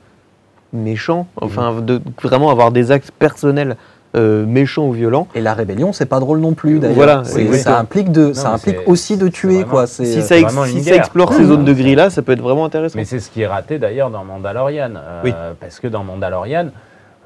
méchant, 0.73 1.27
enfin 1.41 1.81
de 1.81 2.01
vraiment 2.23 2.51
avoir 2.51 2.71
des 2.73 2.93
actes 2.93 3.11
personnels 3.19 3.77
euh, 4.17 4.45
méchants 4.45 4.87
ou 4.89 4.93
violents. 4.93 5.29
Et 5.37 5.41
la 5.41 5.55
rébellion, 5.55 5.93
c'est 5.93 6.07
pas 6.07 6.19
drôle 6.19 6.41
non 6.41 6.53
plus 6.53 6.81
d'ailleurs. 6.81 6.97
Voilà, 6.97 7.23
C'est- 7.25 7.53
ça 7.59 7.79
implique, 7.79 8.11
de, 8.11 8.29
Non, 8.29 8.35
ça 8.35 8.51
implique 8.53 8.79
c'est- 8.85 8.91
aussi 8.91 9.17
de 9.17 9.27
c'est 9.27 9.31
tuer. 9.31 9.55
vraiment- 9.59 9.71
Quoi. 9.71 9.87
C'est, 9.87 10.05
Si 10.05 10.23
ça, 10.23 10.37
ex- 10.37 10.53
si 10.67 10.91
explore 10.91 11.33
ces 11.33 11.43
Mmh. 11.43 11.47
zones 11.47 11.65
de 11.65 11.73
gris 11.73 11.95
là, 11.95 12.11
ça 12.11 12.23
peut 12.23 12.33
être 12.33 12.41
vraiment 12.43 12.65
intéressant. 12.65 12.99
Mais 12.99 13.05
c'est 13.05 13.21
ce 13.21 13.31
qui 13.31 13.43
est 13.43 13.47
raté 13.47 13.79
d'ailleurs 13.79 14.11
dans 14.11 14.25
Mandalorian. 14.25 14.91
euh, 14.97 15.21
Oui. 15.25 15.33
Parce 15.61 15.79
que 15.79 15.87
dans 15.87 16.03
Mandalorian, 16.03 16.71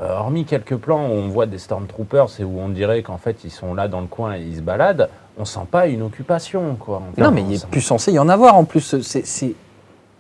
euh, 0.01 0.17
hormis 0.19 0.45
quelques 0.45 0.77
plans 0.77 1.07
où 1.07 1.13
on 1.13 1.29
voit 1.29 1.47
des 1.47 1.59
Stormtroopers 1.59 2.29
et 2.41 2.45
où 2.45 2.59
on 2.61 2.69
dirait 2.69 3.03
qu'en 3.03 3.19
fait 3.19 3.45
ils 3.45 3.51
sont 3.51 3.75
là 3.75 3.87
dans 3.89 4.01
le 4.01 4.07
coin 4.07 4.35
et 4.37 4.41
ils 4.43 4.57
se 4.57 4.61
baladent, 4.61 5.09
on 5.39 5.45
sent 5.45 5.61
pas 5.71 5.87
une 5.87 6.03
occupation. 6.03 6.77
Quoi. 6.77 7.03
Enfin, 7.13 7.23
Non, 7.23 7.31
mais 7.31 7.43
il 7.43 7.53
est 7.55 7.59
sent- 7.59 7.67
plus 7.71 7.81
censé 7.81 8.13
y 8.13 8.19
en 8.19 8.29
avoir 8.29 8.57
en 8.57 8.65
plus. 8.65 9.01
C'est, 9.03 9.55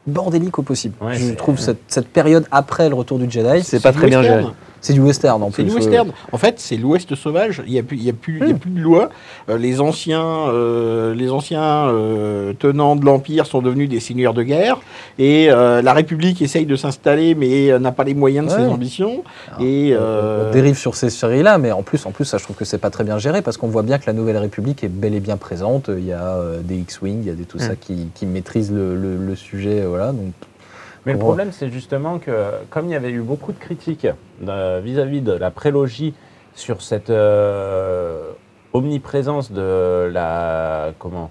bordélique 0.07 0.59
au 0.59 0.63
possible. 0.63 0.95
Ouais, 1.01 1.15
je 1.15 1.33
trouve 1.33 1.59
cette, 1.59 1.81
cette 1.89 2.09
période 2.09 2.47
après 2.51 2.91
le 2.91 2.95
retour 2.95 3.19
du 3.19 3.31
Jedi, 3.31 3.63
C'est 3.65 3.83
pas 3.83 3.93
très 3.93 4.07
bien 4.09 4.23
géré. 4.23 4.45
C'est 4.85 4.93
du 4.93 5.01
western 5.01 5.43
en 5.43 5.51
C'est 5.51 5.63
plus. 5.63 5.65
du 5.65 5.71
euh, 5.71 5.75
western. 5.77 6.11
En 6.33 6.39
fait, 6.39 6.61
c'est 6.61 6.77
l'Ouest 6.77 7.15
sauvage. 7.15 7.63
Il 7.67 7.73
n'y 7.73 7.79
a, 7.79 7.83
plus- 7.83 7.97
il 7.97 8.05
y 8.05 8.11
a, 8.11 8.13
plus- 8.13 8.39
il 8.43 8.49
y 8.49 8.53
a 8.53 8.55
plus 8.55 8.71
de 8.71 8.81
loi. 8.81 9.09
Euh, 9.49 9.57
les 9.59 9.81
anciens, 9.81 10.23
euh, 10.25 11.15
les 11.15 11.31
anciens 11.31 11.89
euh, 11.89 12.53
tenants 12.59 12.95
de 12.97 13.05
l'Empire 13.05 13.47
sont 13.47 13.63
devenus 13.63 13.89
des 13.89 14.01
seigneurs 14.01 14.35
de 14.35 14.43
guerre. 14.43 14.79
Et 15.19 15.47
la 15.47 15.93
République 15.93 16.41
essaye 16.43 16.67
de 16.67 16.77
s'installer, 16.77 17.35
mais 17.35 17.77
n'a 17.79 17.93
pas 17.93 18.05
les 18.05 18.15
moyens 18.15 18.47
de 18.49 18.53
Ouais. 18.53 18.65
ses 18.67 18.71
ambitions. 18.71 19.23
Alors, 19.49 19.61
et 19.67 19.97
on- 19.97 20.49
on 20.49 20.51
dérive 20.53 20.77
sur 20.77 20.95
ces 20.95 21.11
séries-là, 21.11 21.59
mais 21.59 21.73
en 21.73 21.83
plus, 21.83 22.05
en 22.07 22.11
plus, 22.11 22.25
ça, 22.25 22.39
je 22.39 22.45
trouve 22.45 22.57
que 22.57 22.65
c'est 22.65 22.79
pas 22.79 22.91
très 22.91 23.05
bien 23.05 23.19
géré 23.19 23.41
parce 23.43 23.57
qu'on 23.57 23.69
voit 23.69 23.83
bien 23.83 23.99
que 23.99 24.05
la 24.07 24.13
Nouvelle 24.13 24.37
République 24.37 24.85
est 24.85 24.89
bel 24.89 25.15
et 25.15 25.21
bien 25.21 25.37
présente. 25.37 25.89
Il 25.97 26.05
y 26.05 26.13
a 26.13 26.37
des 26.63 26.77
X-wing, 26.77 27.21
il 27.23 27.27
y 27.27 27.31
a 27.31 27.35
des 27.35 27.45
tout 27.45 27.59
ça 27.59 27.73
Mm. 27.73 27.77
qui, 27.81 28.09
qui 28.15 28.27
maîtrisent 28.27 28.73
le, 28.73 28.97
le- 28.97 29.17
le 29.17 29.35
sujet, 29.37 29.85
voilà. 29.87 30.13
Donc, 30.13 30.33
Mais 31.07 31.13
le 31.13 31.19
problème, 31.19 31.53
c'est 31.53 31.69
justement 31.69 32.19
que, 32.19 32.31
comme 32.71 32.87
il 32.87 32.93
y 32.93 32.97
avait 32.97 33.11
eu 33.11 33.21
beaucoup 33.21 33.53
de 33.53 33.59
critiques 33.59 34.07
euh, 34.49 34.81
vis-à-vis 34.83 35.21
de 35.21 35.33
la 35.33 35.51
prélogie 35.51 36.15
sur 36.55 36.81
cette 36.83 37.11
euh, 37.11 38.31
omniprésence 38.73 39.53
de 39.53 40.09
la 40.13 40.93
comment 40.99 41.31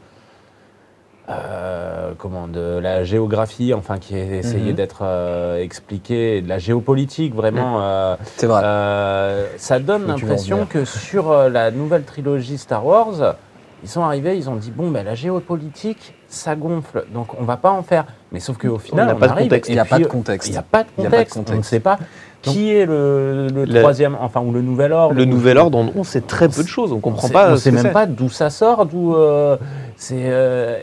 euh, 1.30 2.12
comment 2.18 2.48
de 2.50 2.80
la 2.80 3.04
géographie, 3.06 3.74
enfin 3.74 3.98
qui 3.98 4.18
est 4.18 4.40
essayé 4.40 4.72
Mhm. 4.72 4.76
d'être 4.76 5.00
euh, 5.04 5.58
expliqué, 5.62 6.42
de 6.42 6.50
la 6.50 6.60
géopolitique 6.60 7.34
vraiment. 7.34 7.80
euh, 7.82 8.16
c'est 8.36 8.46
vrai. 8.48 8.62
euh, 8.66 9.48
ça 9.58 9.80
donne 9.80 10.06
l'impression 10.06 10.66
que 10.66 10.84
sur 10.84 11.32
euh, 11.32 11.48
la 11.50 11.72
nouvelle 11.72 12.04
trilogie 12.04 12.58
Star 12.58 12.86
Wars, 12.86 13.36
ils 13.84 13.90
sont 13.90 14.02
arrivés, 14.02 14.38
ils 14.38 14.50
ont 14.50 14.56
dit 14.56 14.72
bon 14.72 14.90
ben 14.90 15.04
la 15.06 15.14
géopolitique 15.16 16.16
ça 16.28 16.56
gonfle, 16.56 17.06
donc 17.14 17.40
on 17.40 17.44
va 17.44 17.58
pas 17.58 17.70
en 17.72 17.84
faire. 17.84 18.06
Mais 18.32 18.40
sauf 18.40 18.58
qu'au 18.58 18.80
final, 18.80 19.16
contexte. 19.18 19.70
Il 19.70 19.74
n'y 19.76 19.80
a 19.80 19.86
pas 19.86 20.00
de 20.00 20.06
contexte. 20.06 20.48
il 20.50 20.52
n'y 20.54 20.58
a 20.58 20.64
pas 20.64 20.84
de 20.84 20.90
Il 20.98 21.04
y 21.04 21.08
a 21.08 21.10
pas 21.10 21.18
de 21.24 21.30
contexte. 21.30 21.38
On 21.38 21.40
ne 21.42 21.46
contexte. 21.46 21.70
sait 21.70 21.80
pas 21.80 22.00
qui 22.42 22.74
est 22.74 22.86
le, 22.86 23.66
troisième, 23.80 24.18
enfin 24.20 24.42
ou 24.42 24.52
le 24.52 24.62
nouvel 24.62 24.92
ordre. 24.92 25.14
Le 25.16 25.24
ou- 25.24 25.28
nouvel 25.28 25.58
ordre, 25.58 25.78
on, 25.78 25.92
on 25.96 26.04
sait 26.04 26.20
très 26.22 26.50
peu 26.50 26.62
de 26.64 26.68
choses, 26.68 26.92
on 26.92 26.96
on 26.96 27.00
comprend 27.00 27.28
sait- 27.28 27.34
pas. 27.34 27.52
On 27.54 27.56
ce 27.56 27.62
sait 27.64 27.72
même 27.72 27.94
pas 27.94 28.06
d'où 28.06 28.30
ça 28.30 28.50
sort, 28.50 28.86
d'où 28.86 29.16
euh, 29.16 29.56
c'est. 29.96 30.16
euh, 30.24 30.78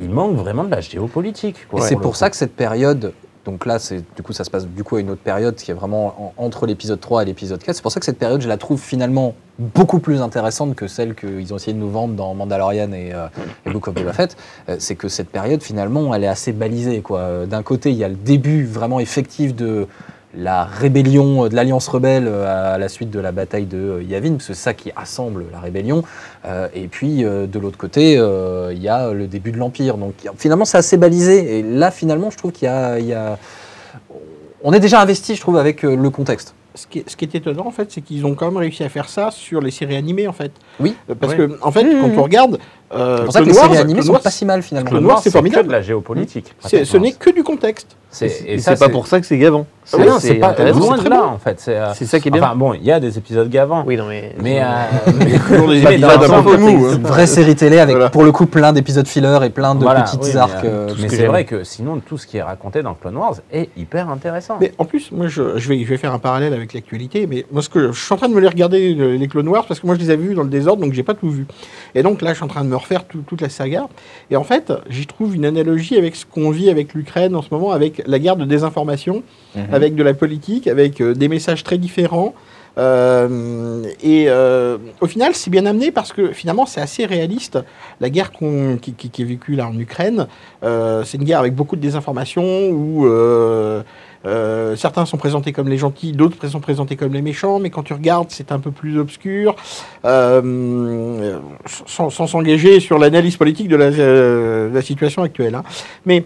il 0.00 0.10
manque 0.10 0.34
vraiment 0.36 0.64
de 0.64 0.70
la 0.70 0.80
géopolitique. 0.80 1.68
quoi, 1.68 1.80
Et 1.80 1.82
c'est 1.82 1.96
pour 1.96 2.16
ça 2.16 2.30
que 2.30 2.36
cette 2.36 2.56
période, 2.56 3.12
donc 3.44 3.64
là, 3.66 3.78
c'est 3.78 4.02
du 4.16 4.22
coup, 4.22 4.32
ça 4.32 4.42
se 4.44 4.50
passe 4.50 4.66
du 4.66 4.82
coup 4.82 4.96
à 4.96 5.00
une 5.00 5.10
autre 5.10 5.22
période 5.22 5.54
qui 5.54 5.70
est 5.70 5.74
vraiment 5.74 6.32
en- 6.36 6.44
entre 6.44 6.66
l'épisode 6.66 6.98
3 7.00 7.22
et 7.22 7.26
l'épisode 7.26 7.62
4. 7.62 7.76
C'est 7.76 7.82
pour 7.82 7.92
ça 7.92 8.00
que 8.00 8.06
cette 8.06 8.18
période, 8.18 8.40
je 8.40 8.48
la 8.48 8.56
trouve 8.56 8.80
finalement 8.80 9.34
beaucoup 9.58 9.98
plus 9.98 10.20
intéressante 10.22 10.74
que 10.74 10.86
celle 10.86 11.14
qu'ils 11.14 11.52
ont 11.52 11.56
essayé 11.56 11.72
de 11.72 11.78
nous 11.78 11.90
vendre 11.90 12.14
dans 12.14 12.32
Mandalorian 12.34 12.92
et, 12.92 13.12
euh, 13.12 13.26
et 13.66 13.70
Book 13.70 13.88
of 13.88 13.94
Boba 13.94 14.12
Fett. 14.12 14.36
Euh, 14.68 14.76
c'est 14.78 14.94
que 14.94 15.08
cette 15.08 15.30
période, 15.30 15.62
finalement, 15.62 16.14
elle 16.14 16.24
est 16.24 16.28
assez 16.28 16.52
balisée. 16.52 17.00
quoi. 17.00 17.20
Euh, 17.20 17.46
D'un 17.46 17.62
côté, 17.62 17.90
il 17.90 17.96
y 17.96 18.04
a 18.04 18.08
le 18.08 18.14
début 18.14 18.64
vraiment 18.64 19.00
effectif 19.00 19.54
de 19.54 19.86
la 20.36 20.64
rébellion 20.64 21.44
euh, 21.44 21.48
de 21.48 21.56
l'Alliance 21.56 21.88
rebelle 21.88 22.28
à 22.28 22.78
la 22.78 22.88
suite 22.88 23.10
de 23.10 23.18
la 23.18 23.32
bataille 23.32 23.66
de 23.66 24.00
Yavin, 24.02 24.32
parce 24.32 24.46
que 24.46 24.54
c'est 24.54 24.62
ça 24.62 24.74
qui 24.74 24.92
assemble 24.94 25.46
la 25.50 25.58
rébellion. 25.58 26.04
Et 26.74 26.86
puis 26.86 27.22
de 27.22 27.58
l'autre 27.58 27.78
côté, 27.78 28.12
il 28.12 28.82
y 28.82 28.88
a 28.88 29.12
le 29.12 29.26
début 29.26 29.52
de 29.52 29.58
l'Empire. 29.58 29.96
Donc 29.96 30.14
finalement, 30.36 30.64
c'est 30.64 30.78
assez 30.78 30.96
balisé. 30.96 31.58
Et 31.58 31.62
là, 31.62 31.90
finalement, 31.90 32.30
je 32.30 32.36
trouve 32.36 32.52
qu'il 32.52 32.68
y 32.68 33.12
a, 33.12 33.38
On 34.62 34.72
est 34.72 34.80
déjà 34.80 35.00
investi, 35.00 35.34
je 35.34 35.40
trouve, 35.40 35.56
avec 35.56 35.82
le 35.82 36.10
contexte. 36.10 36.54
Ce 36.78 36.86
qui, 36.86 37.00
est, 37.00 37.10
ce 37.10 37.16
qui 37.16 37.24
est 37.24 37.34
étonnant, 37.34 37.66
en 37.66 37.70
fait, 37.72 37.90
c'est 37.90 38.00
qu'ils 38.00 38.24
ont 38.24 38.34
quand 38.34 38.46
même 38.46 38.56
réussi 38.56 38.84
à 38.84 38.88
faire 38.88 39.08
ça 39.08 39.30
sur 39.30 39.60
les 39.60 39.70
séries 39.72 39.96
animées, 39.96 40.28
en 40.28 40.32
fait. 40.32 40.52
Oui. 40.78 40.94
Euh, 41.10 41.14
Parce 41.18 41.34
que, 41.34 41.58
en 41.60 41.72
fait, 41.72 41.82
Mmh, 41.84 42.00
quand 42.00 42.08
mmh. 42.08 42.18
on 42.18 42.22
regarde. 42.22 42.58
Euh, 42.94 43.18
C'est 43.18 43.24
pour 43.24 43.32
ça 43.32 43.40
que 43.40 43.44
les 43.46 43.52
séries 43.52 43.76
animées 43.78 44.02
sont 44.02 44.14
pas 44.14 44.30
si 44.30 44.44
mal, 44.44 44.62
finalement. 44.62 44.90
Wars, 44.92 45.02
Wars, 45.02 45.18
c'est 45.18 45.24
c'est 45.24 45.28
que 45.30 45.32
formidable. 45.32 45.68
de 45.68 45.72
la 45.72 45.82
géopolitique. 45.82 46.54
Ce 46.64 46.96
n'est 46.96 47.12
que 47.12 47.30
du 47.30 47.42
contexte. 47.44 47.88
C'est- 48.10 48.42
Et 48.46 48.58
c'est 48.58 48.78
pas 48.78 48.88
pour 48.88 49.06
ça 49.06 49.20
que 49.20 49.26
c'est 49.26 49.36
gavant. 49.36 49.66
Ah 49.92 49.98
non, 49.98 50.18
c'est 50.18 50.34
pas 50.36 50.48
intéressant. 50.48 50.80
loin 50.80 50.96
c'est 50.98 51.04
de 51.04 51.10
là 51.10 51.16
bon. 51.22 51.28
en 51.28 51.38
fait. 51.38 51.60
C'est 51.60 51.76
euh, 51.76 51.92
C'est 51.94 52.06
ça 52.06 52.20
qui 52.20 52.28
est 52.28 52.30
bien. 52.30 52.42
Enfin 52.42 52.54
bon, 52.56 52.72
il 52.74 52.82
y 52.82 52.90
a 52.90 53.00
des 53.00 53.16
épisodes 53.18 53.48
gavants. 53.50 53.84
oui, 53.86 53.96
non, 53.98 54.06
mais. 54.06 54.34
Mais, 54.42 54.60
euh, 54.62 54.66
mais 55.18 55.24
mous, 55.58 55.72
c'est- 55.72 56.04
hein. 56.04 56.96
Une 56.96 57.02
vraie 57.02 57.26
série 57.26 57.54
télé 57.54 57.78
avec, 57.78 57.94
Voilà. 57.96 58.10
pour 58.10 58.24
le 58.24 58.32
coup, 58.32 58.46
plein 58.46 58.72
d'épisodes 58.72 59.06
filler 59.06 59.38
et 59.44 59.50
plein 59.50 59.74
de 59.74 59.82
Voilà, 59.82 60.02
petits 60.02 60.16
oui, 60.22 60.30
mais, 60.32 60.36
arcs. 60.40 60.64
euh, 60.64 60.88
euh, 60.90 60.94
Mais 61.00 61.06
que 61.08 61.14
c'est 61.16 61.26
vrai 61.26 61.44
que 61.44 61.64
sinon, 61.64 62.00
tout 62.00 62.16
ce 62.16 62.26
qui 62.26 62.38
est 62.38 62.42
raconté 62.42 62.82
dans 62.82 62.94
Clone 62.94 63.16
Wars 63.18 63.34
est 63.52 63.68
hyper 63.76 64.08
intéressant. 64.08 64.56
Mais 64.60 64.72
en 64.78 64.86
plus, 64.86 65.12
moi, 65.12 65.26
je, 65.28 65.58
je 65.58 65.68
vais, 65.68 65.78
je 65.84 65.88
vais 65.88 65.98
faire 65.98 66.14
un 66.14 66.18
parallèle 66.18 66.54
avec 66.54 66.72
l'actualité. 66.72 67.26
Mais 67.26 67.44
moi, 67.52 67.60
ce 67.60 67.68
que 67.68 67.92
je 67.92 68.02
suis 68.02 68.12
en 68.14 68.16
train 68.16 68.28
de 68.30 68.34
me 68.34 68.40
les 68.40 68.48
regarder 68.48 68.94
le- 68.94 69.16
les 69.16 69.28
Clone 69.28 69.48
Wars 69.48 69.66
parce 69.66 69.80
que 69.80 69.86
moi, 69.86 69.94
je 69.96 70.00
les 70.00 70.08
avais 70.10 70.22
vus 70.22 70.34
dans 70.34 70.42
le 70.44 70.48
désordre, 70.50 70.82
donc 70.82 70.92
j'ai 70.94 71.02
pas 71.02 71.14
tout 71.14 71.30
vu. 71.30 71.46
Et 71.94 72.02
donc 72.02 72.22
là, 72.22 72.30
je 72.30 72.36
suis 72.36 72.44
en 72.44 72.48
train 72.48 72.64
de 72.64 72.68
me 72.70 72.76
refaire 72.78 73.04
tout- 73.06 73.22
toute 73.26 73.40
la 73.42 73.48
saga. 73.48 73.88
Et 74.30 74.36
en 74.36 74.44
fait, 74.44 74.72
j'y 74.88 75.06
trouve 75.06 75.34
une 75.36 75.44
analogie 75.44 75.96
avec 75.96 76.16
ce 76.16 76.24
qu'on 76.26 76.50
vit 76.50 76.70
avec 76.70 76.94
l'Ukraine 76.94 77.36
en 77.36 77.42
ce 77.42 77.48
moment, 77.50 77.72
avec 77.72 78.02
la 78.06 78.18
guerre 78.18 78.36
de 78.36 78.44
désinformation, 78.44 79.22
Mhm. 79.54 79.62
avec 79.72 79.94
de 79.94 80.02
la 80.02 80.14
politique, 80.14 80.66
avec 80.66 81.00
euh, 81.00 81.14
des 81.14 81.28
messages 81.28 81.62
très 81.64 81.78
différents. 81.78 82.34
Euh, 82.78 83.82
et 84.02 84.26
euh, 84.28 84.78
au 85.00 85.06
final, 85.06 85.34
c'est 85.34 85.50
bien 85.50 85.66
amené 85.66 85.90
parce 85.90 86.12
que 86.12 86.32
finalement, 86.32 86.64
c'est 86.64 86.80
assez 86.80 87.06
réaliste. 87.06 87.58
La 88.00 88.08
guerre 88.08 88.30
qu'on- 88.32 88.76
qui, 88.80 88.92
qui- 88.92 89.10
qui 89.10 89.22
est 89.22 89.24
vécue 89.24 89.56
là 89.56 89.66
en 89.68 89.76
Ukraine, 89.78 90.26
euh, 90.62 91.02
c'est 91.04 91.18
une 91.18 91.24
guerre 91.24 91.40
avec 91.40 91.54
beaucoup 91.54 91.74
de 91.76 91.80
désinformation 91.80 92.68
où 92.70 93.04
euh, 94.26 94.76
certains 94.76 95.06
sont 95.06 95.16
présentés 95.16 95.52
comme 95.52 95.68
les 95.68 95.78
gentils, 95.78 96.12
d'autres 96.12 96.46
sont 96.48 96.60
présentés 96.60 96.96
comme 96.96 97.12
les 97.12 97.22
méchants, 97.22 97.58
mais 97.58 97.70
quand 97.70 97.82
tu 97.82 97.92
regardes, 97.92 98.30
c'est 98.30 98.52
un 98.52 98.58
peu 98.58 98.70
plus 98.70 98.98
obscur, 98.98 99.54
euh, 100.04 101.38
sans 101.86 102.10
s'engager 102.10 102.80
sur 102.80 102.98
l'analyse 102.98 103.36
politique 103.36 103.68
de 103.68 103.76
la, 103.76 103.86
euh, 103.86 104.70
de 104.70 104.74
la 104.74 104.82
situation 104.82 105.22
actuelle. 105.22 105.54
hein. 105.54 105.64
Mais 106.06 106.24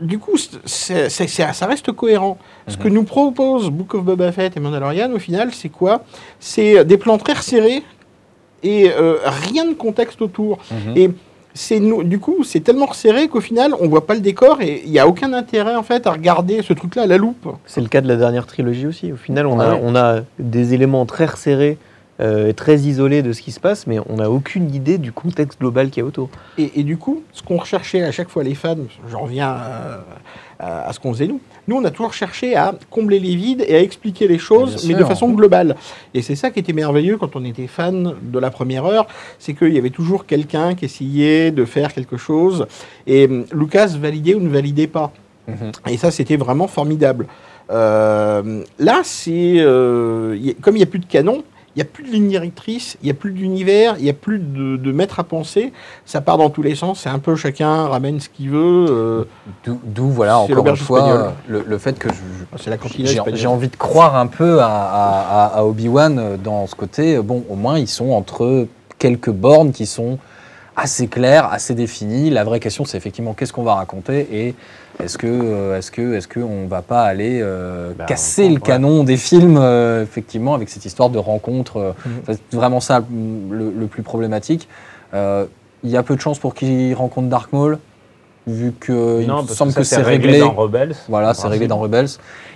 du 0.00 0.18
coup, 0.18 0.36
ça 0.66 1.66
reste 1.66 1.92
cohérent. 1.92 2.38
Ce 2.68 2.76
que 2.76 2.88
nous 2.88 3.04
propose 3.04 3.70
Book 3.70 3.94
of 3.94 4.04
Boba 4.04 4.30
Fett 4.32 4.56
et 4.56 4.60
Mandalorian, 4.60 5.10
au 5.12 5.18
final, 5.18 5.52
c'est 5.52 5.70
quoi? 5.70 6.02
C'est 6.38 6.84
des 6.84 6.98
plans 6.98 7.18
très 7.18 7.32
resserrés 7.32 7.82
et 8.62 8.90
euh, 8.90 9.16
rien 9.24 9.64
de 9.64 9.74
contexte 9.74 10.20
autour. 10.22 10.58
Mhm. 10.70 10.96
Et 10.96 11.10
c'est 11.56 11.80
du 11.80 12.18
coup, 12.20 12.44
c'est 12.44 12.60
tellement 12.60 12.86
resserré 12.86 13.26
qu'au 13.28 13.40
final, 13.40 13.72
on 13.80 13.88
voit 13.88 14.06
pas 14.06 14.14
le 14.14 14.20
décor 14.20 14.60
et 14.62 14.82
il 14.84 14.90
n'y 14.92 14.98
a 15.00 15.08
aucun 15.08 15.32
intérêt 15.32 15.74
en 15.74 15.82
fait 15.82 16.06
à 16.06 16.12
regarder 16.12 16.62
ce 16.62 16.72
truc-là 16.72 17.02
à 17.02 17.06
la 17.06 17.16
loupe. 17.16 17.48
C'est 17.66 17.80
le 17.80 17.88
cas 17.88 18.00
de 18.00 18.06
la 18.08 18.16
dernière 18.16 18.46
trilogie 18.46 18.86
aussi. 18.86 19.10
Au 19.12 19.16
final, 19.16 19.46
on, 19.46 19.58
a, 19.58 19.72
Ouais. 19.74 19.80
on 19.82 19.96
a 19.96 20.20
des 20.38 20.74
éléments 20.74 21.04
très 21.06 21.24
resserrés, 21.26 21.78
euh, 22.20 22.52
très 22.52 22.76
isolés 22.78 23.22
de 23.22 23.32
ce 23.32 23.42
qui 23.42 23.52
se 23.52 23.60
passe, 23.60 23.86
mais 23.86 23.98
on 24.08 24.16
n'a 24.16 24.30
aucune 24.30 24.74
idée 24.74 24.98
du 24.98 25.12
contexte 25.12 25.58
global 25.58 25.90
qu'il 25.90 26.02
y 26.02 26.04
a 26.04 26.06
autour. 26.06 26.28
Et, 26.58 26.80
et 26.80 26.82
du 26.82 26.96
coup, 26.96 27.22
ce 27.32 27.42
qu'on 27.42 27.56
recherchait 27.56 28.02
à 28.02 28.12
chaque 28.12 28.28
fois 28.28 28.44
les 28.44 28.54
fans, 28.54 28.76
j'en 29.10 29.20
reviens 29.20 29.48
à, 29.48 30.04
à- 30.58 30.88
à 30.88 30.92
ce 30.92 31.00
qu'on 31.00 31.12
faisait 31.12 31.26
nous, 31.26 31.40
nous 31.68 31.76
on 31.76 31.84
a 31.84 31.90
toujours 31.90 32.12
cherché 32.12 32.56
à 32.56 32.74
combler 32.90 33.18
les 33.18 33.36
vides 33.36 33.64
et 33.66 33.76
à 33.76 33.80
expliquer 33.80 34.28
les 34.28 34.38
choses, 34.38 34.86
mais 34.86 34.94
de 34.94 35.04
façon 35.04 35.28
globale. 35.30 35.76
Et 36.14 36.22
c'est 36.22 36.36
ça 36.36 36.50
qui 36.50 36.60
était 36.60 36.72
merveilleux 36.72 37.16
quand 37.16 37.36
on 37.36 37.44
était 37.44 37.66
fan 37.66 38.14
de 38.22 38.38
la 38.38 38.50
première 38.50 38.84
heure, 38.84 39.06
c'est 39.38 39.54
qu'il 39.54 39.72
y 39.72 39.78
avait 39.78 39.90
toujours 39.90 40.26
quelqu'un 40.26 40.74
qui 40.74 40.84
essayait 40.84 41.50
de 41.50 41.64
faire 41.64 41.92
quelque 41.92 42.16
chose, 42.16 42.66
et 43.06 43.26
hum, 43.26 43.44
Lucas 43.52 43.96
validait 43.98 44.34
ou 44.34 44.40
ne 44.40 44.48
validait 44.48 44.86
pas. 44.86 45.12
Mhm. 45.48 45.72
Et 45.88 45.96
ça, 45.96 46.10
c'était 46.10 46.36
vraiment 46.36 46.66
formidable. 46.66 47.26
Euh, 47.70 48.62
là, 48.78 49.00
c'est 49.02 49.54
euh, 49.58 50.36
comme 50.60 50.76
il 50.76 50.78
n'y 50.78 50.84
a 50.84 50.86
plus 50.86 50.98
de 50.98 51.06
canon, 51.06 51.42
Il 51.76 51.80
n'y 51.80 51.82
a 51.82 51.90
plus 51.92 52.04
de 52.04 52.08
ligne 52.10 52.28
directrice, 52.28 52.96
il 53.02 53.04
n'y 53.04 53.10
a 53.10 53.14
plus 53.14 53.32
d'univers, 53.32 53.96
il 53.98 54.04
n'y 54.04 54.08
a 54.08 54.14
plus 54.14 54.38
de, 54.38 54.78
de 54.78 54.92
maître 54.92 55.20
à 55.20 55.24
penser. 55.24 55.74
Ça 56.06 56.22
part 56.22 56.38
dans 56.38 56.48
tous 56.48 56.62
les 56.62 56.74
sens. 56.74 57.00
C'est 57.02 57.10
un 57.10 57.18
peu 57.18 57.36
chacun 57.36 57.86
ramène 57.88 58.18
ce 58.18 58.30
qu'il 58.30 58.48
veut. 58.48 58.86
euh, 58.88 59.24
D'où- 59.84 60.08
voilà, 60.08 60.38
encore 60.38 60.64
une 60.70 60.76
fois, 60.86 61.34
le, 61.48 61.62
le 61.66 61.78
fait 61.78 61.98
que 61.98 62.08
cantine 62.78 63.04
j'ai 63.36 63.46
envie 63.46 63.68
de 63.68 63.76
croire 63.76 64.16
un 64.16 64.26
peu 64.26 64.60
à, 64.60 64.66
à- 64.68 65.44
à- 65.44 65.58
à 65.58 65.64
Obi-Wan 65.64 66.18
euh, 66.18 66.36
dans 66.38 66.66
ce 66.66 66.74
côté. 66.74 67.16
euh, 67.16 67.22
Bon, 67.22 67.44
au 67.50 67.56
moins, 67.56 67.78
ils 67.78 67.88
sont 67.88 68.10
entre 68.12 68.66
quelques 68.98 69.28
bornes 69.30 69.72
qui 69.72 69.84
sont 69.84 70.18
assez 70.76 71.08
claires, 71.08 71.52
assez 71.52 71.74
définies. 71.74 72.30
La 72.30 72.44
vraie 72.44 72.60
question, 72.60 72.86
c'est 72.86 72.96
effectivement 72.96 73.34
qu'est-ce 73.34 73.52
qu'on 73.52 73.62
va 73.64 73.74
raconter 73.74 74.26
et 74.32 74.54
est-ce 75.02 75.18
que, 75.18 75.26
euh, 75.26 75.78
est-ce 75.78 75.90
que, 75.90 76.14
est-ce 76.14 76.28
que 76.28 76.40
on 76.40 76.66
va 76.66 76.82
pas 76.82 77.02
aller 77.02 77.40
euh, 77.42 77.92
Bah, 77.96 78.04
casser 78.06 78.48
le 78.48 78.54
ouais. 78.54 78.60
canon 78.60 79.04
des 79.04 79.16
films, 79.16 79.58
euh, 79.58 80.02
effectivement, 80.02 80.54
avec 80.54 80.68
cette 80.68 80.84
histoire 80.84 81.10
de 81.10 81.18
rencontre. 81.18 81.76
euh, 81.78 81.92
Mhm. 82.06 82.22
C'est 82.28 82.56
vraiment 82.56 82.80
ça 82.80 83.00
mm, 83.00 83.04
le, 83.52 83.70
le 83.70 83.86
plus 83.86 84.02
problématique. 84.02 84.68
Euh, 85.14 85.46
Il 85.84 85.90
y 85.90 85.96
a 85.96 86.02
peu 86.02 86.16
de 86.16 86.20
chances 86.20 86.38
pour 86.38 86.54
qu'ils 86.54 86.94
rencontrent 86.94 87.28
Dark 87.28 87.52
Maul, 87.52 87.78
vu 88.46 88.72
que 88.78 89.20
il 89.20 89.26
non, 89.28 89.42
me 89.42 89.46
parce 89.46 89.54
semble 89.54 89.72
que, 89.72 89.78
que 89.78 89.84
c'est 89.84 89.96
réglé. 90.02 90.32
réglé 90.32 90.40
dans 90.40 90.52
Rebels. 90.52 90.94
Voilà, 91.08 91.34
c'est 91.34 91.46
réglé 91.46 91.68
dans 91.68 91.78
Rebels. 91.78 92.08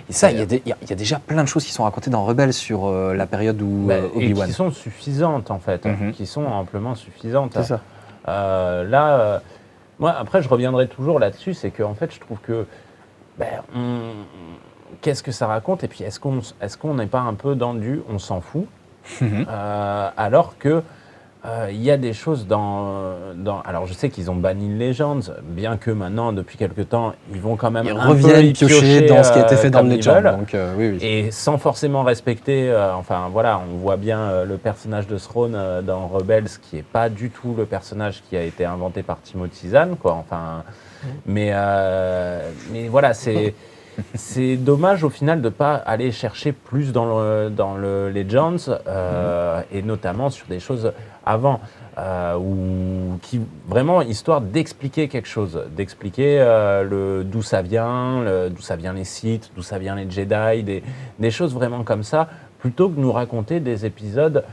Et 0.09 0.13
ça, 0.13 0.31
il 0.31 0.39
y, 0.39 0.41
a 0.41 0.45
des- 0.45 0.61
il 0.65 0.69
y 0.69 0.71
a- 0.73 0.77
il 0.81 0.89
y 0.89 0.93
a 0.93 0.95
déjà 0.95 1.19
plein 1.19 1.43
de 1.43 1.47
choses 1.47 1.63
qui 1.63 1.71
sont 1.71 1.83
racontées 1.83 2.09
dans 2.09 2.25
Rebels 2.25 2.51
sur 2.53 2.87
euh, 2.87 3.13
la 3.13 3.27
période 3.27 3.61
où 3.61 3.85
Bah, 3.87 3.93
euh, 3.93 4.07
et 4.15 4.25
Obi-Wan. 4.25 4.47
qui 4.47 4.53
sont 4.53 4.71
suffisantes 4.71 5.51
en 5.51 5.59
fait, 5.59 5.85
Mhm. 5.85 6.11
qui 6.11 6.25
sont 6.25 6.43
amplement 6.45 6.95
suffisantes. 6.95 7.51
C'est 7.55 7.63
ça. 7.63 7.79
Euh, 8.27 8.83
là, 8.89 9.19
euh, 9.19 9.39
moi 10.01 10.11
après 10.11 10.41
je 10.41 10.49
reviendrai 10.49 10.87
toujours 10.87 11.17
là-dessus, 11.19 11.53
c'est 11.53 11.71
qu'en 11.71 11.93
fait 11.93 12.13
je 12.13 12.19
trouve 12.19 12.39
que 12.39 12.65
ben, 13.37 13.61
on- 13.73 14.25
qu'est-ce 15.01 15.23
que 15.23 15.31
ça 15.31 15.47
raconte? 15.47 15.85
Et 15.85 15.87
puis 15.87 16.03
est-ce 16.03 16.19
qu'on 16.19 16.41
qu'on 16.81 16.95
n'est 16.95 17.07
pas 17.07 17.21
un 17.21 17.33
peu 17.35 17.55
dans 17.55 17.73
du 17.73 18.01
on 18.09 18.19
s'en 18.19 18.41
fout? 18.41 18.65
Mhm. 19.21 19.45
Euh, 19.49 20.09
alors 20.17 20.57
que 20.57 20.83
euh, 21.43 21.69
il 21.71 21.81
y 21.81 21.89
a 21.89 21.97
des 21.97 22.13
choses 22.13 22.45
dans, 22.45 23.13
dans 23.35 23.61
alors 23.61 23.87
je 23.87 23.93
sais 23.93 24.09
qu'ils 24.09 24.29
ont 24.29 24.35
banni 24.35 24.77
Legends, 24.77 25.21
bien 25.43 25.77
que 25.77 25.89
maintenant 25.89 26.33
depuis 26.33 26.55
quelque 26.57 26.81
temps 26.81 27.13
ils 27.33 27.41
vont 27.41 27.55
quand 27.55 27.71
même 27.71 27.85
Ils 27.87 27.91
un 27.91 27.95
peu 28.03 28.09
reviennent 28.09 28.45
y 28.45 28.53
piocher 28.53 29.07
dans 29.07 29.23
ce 29.23 29.31
qui 29.31 29.39
a 29.39 29.45
été 29.45 29.55
euh, 29.55 29.57
fait 29.57 29.69
dans 29.71 29.79
comme 29.79 29.87
le 29.89 29.95
ils 29.95 29.97
Legend. 29.97 30.15
veulent. 30.23 30.37
Donc, 30.37 30.53
euh, 30.53 30.73
oui, 30.77 30.89
oui. 30.91 30.97
Et 31.01 31.31
sans 31.31 31.57
forcément 31.57 32.03
respecter, 32.03 32.69
euh, 32.69 32.93
enfin 32.93 33.27
voilà, 33.31 33.59
on 33.73 33.77
voit 33.77 33.97
bien 33.97 34.19
euh, 34.19 34.45
le 34.45 34.57
personnage 34.57 35.07
de 35.07 35.17
Throne 35.17 35.53
euh, 35.55 35.81
dans 35.81 36.07
Rebels 36.07 36.45
qui 36.61 36.77
est 36.77 36.83
pas 36.83 37.09
du 37.09 37.31
tout 37.31 37.55
le 37.57 37.65
personnage 37.65 38.21
qui 38.29 38.37
a 38.37 38.43
été 38.43 38.63
inventé 38.65 39.01
par 39.01 39.19
Timothy 39.21 39.69
Zahn, 39.69 39.95
quoi. 39.95 40.13
Enfin, 40.13 40.63
mais 41.25 41.49
euh, 41.53 42.51
mais 42.71 42.87
voilà, 42.87 43.15
c'est 43.15 43.55
c'est 44.15 44.55
dommage 44.55 45.03
au 45.03 45.09
final 45.09 45.41
de 45.41 45.49
pas 45.49 45.75
aller 45.75 46.11
chercher 46.11 46.51
plus 46.51 46.91
dans 46.91 47.19
le 47.19 47.49
dans 47.49 47.75
le 47.75 48.09
Legends 48.09 48.57
euh, 48.87 49.61
et 49.71 49.81
notamment 49.81 50.29
sur 50.29 50.47
des 50.47 50.59
choses 50.59 50.91
avant. 51.25 51.59
euh, 51.97 52.37
ou 52.37 53.19
qui 53.21 53.41
vraiment 53.67 54.01
histoire 54.01 54.41
d'expliquer 54.41 55.07
quelque 55.07 55.27
chose, 55.27 55.61
d'expliquer 55.75 56.39
euh, 56.39 56.83
le 56.83 57.23
d'où 57.23 57.41
ça 57.41 57.61
vient, 57.61 58.23
d'où 58.49 58.61
ça 58.61 58.75
vient 58.75 58.93
les 58.93 59.03
Sith, 59.03 59.51
d'où 59.55 59.61
ça 59.61 59.77
vient 59.77 59.95
les 59.95 60.09
Jedi, 60.09 60.63
des, 60.63 60.83
des 61.19 61.31
choses 61.31 61.53
vraiment 61.53 61.83
comme 61.83 62.03
ça, 62.03 62.29
plutôt 62.59 62.89
que 62.89 62.99
nous 62.99 63.11
raconter 63.11 63.59
des 63.59 63.85
épisodes 63.85 64.43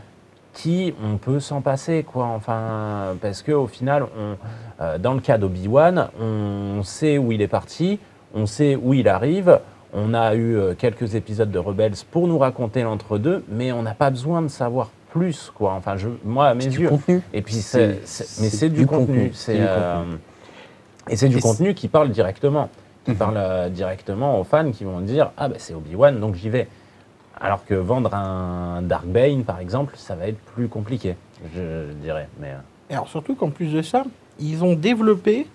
qui 0.53 0.95
on 1.05 1.17
peut 1.19 1.39
s'en 1.41 1.61
passer 1.61 2.03
quoi. 2.03 2.27
Enfin 2.27 3.17
parce 3.21 3.43
que 3.43 3.53
au 3.53 3.69
final, 3.69 4.05
on, 4.19 4.37
euh, 4.83 4.99
dans 4.99 5.15
le 5.15 5.21
cas 5.21 5.39
d'Obi-Wan, 5.39 6.09
on 6.21 6.83
sait 6.83 7.19
où 7.19 7.31
il 7.33 7.41
est 7.41 7.49
parti, 7.49 8.01
on 8.39 8.47
sait 8.47 8.77
où 8.77 8.95
il 8.95 9.09
arrive. 9.09 9.61
On 9.93 10.13
a 10.15 10.35
eu 10.35 10.57
euh, 10.57 10.75
quelques 10.75 11.15
épisodes 11.15 11.51
de 11.51 11.59
Rebels 11.59 11.95
pour 12.11 12.29
nous 12.29 12.39
raconter 12.39 12.83
l'entre-deux, 12.83 13.45
mais 13.49 13.73
on 13.73 13.83
n'a 13.83 13.95
pas 13.95 14.11
besoin 14.11 14.43
de 14.43 14.49
savoir 14.49 14.91
plus, 15.11 15.51
quoi. 15.55 15.73
Enfin, 15.73 15.97
je, 15.97 16.09
moi, 16.25 16.49
à 16.49 16.55
mes 16.55 16.65
C'est 16.65 16.69
du 16.71 16.89
contenu. 16.89 17.23
Et 17.33 17.41
puis, 17.43 17.55
C'est- 17.55 17.99
mais 18.41 18.49
c'est 18.51 18.69
du, 18.69 18.87
contenu. 18.87 19.07
contenu. 19.07 19.31
C'est, 19.33 19.57
euh, 19.59 20.03
et 21.09 21.17
c'est 21.17 21.29
du 21.29 21.39
Et 21.39 21.41
contenu 21.41 21.73
qui 21.75 21.89
parle 21.89 22.11
directement, 22.11 22.69
qui 23.05 23.13
Mhm. 23.13 23.17
parle 23.17 23.35
euh, 23.39 23.69
directement 23.71 24.39
aux 24.39 24.45
fans 24.45 24.71
qui 24.71 24.85
vont 24.85 25.01
dire 25.01 25.31
ah 25.39 25.49
ben 25.49 25.57
c'est 25.59 25.73
Obi 25.73 25.95
Wan 25.95 26.21
donc 26.21 26.35
j'y 26.35 26.51
vais. 26.51 26.69
Alors 27.41 27.65
que 27.65 27.73
vendre 27.75 28.13
un 28.15 28.83
Dark 28.83 29.07
Bane 29.07 29.45
par 29.45 29.59
exemple, 29.61 29.95
ça 29.97 30.15
va 30.17 30.27
être 30.29 30.39
plus 30.55 30.69
compliqué, 30.69 31.17
je, 31.55 31.61
je 31.89 31.93
dirais. 32.03 32.29
Mais 32.41 32.49
euh, 32.49 32.59
Et 32.91 32.95
alors 32.95 33.09
surtout 33.09 33.35
qu'en 33.35 33.49
plus 33.49 33.73
de 33.73 33.81
ça, 33.81 34.05
ils 34.39 34.63
ont 34.63 34.75
développé 34.75 35.47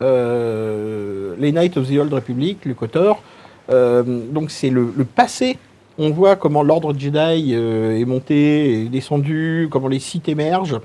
les 0.00 1.52
Knights 1.52 1.76
of 1.76 1.88
the 1.88 1.98
Old 1.98 2.12
Republic, 2.12 2.58
le 2.64 2.74
KOTOR. 2.74 3.22
Euh, 3.70 4.02
donc 4.30 4.50
c'est 4.50 4.70
le, 4.70 4.92
le 4.96 5.04
passé. 5.04 5.56
On 5.98 6.10
voit 6.10 6.34
comment 6.36 6.62
l'ordre 6.62 6.94
Jedi 6.98 7.52
euh, 7.54 7.98
est 7.98 8.04
monté, 8.04 8.82
est 8.82 8.88
descendu, 8.88 9.68
comment 9.70 9.88
les 9.88 9.98
sites 9.98 10.28
émergent. 10.28 10.80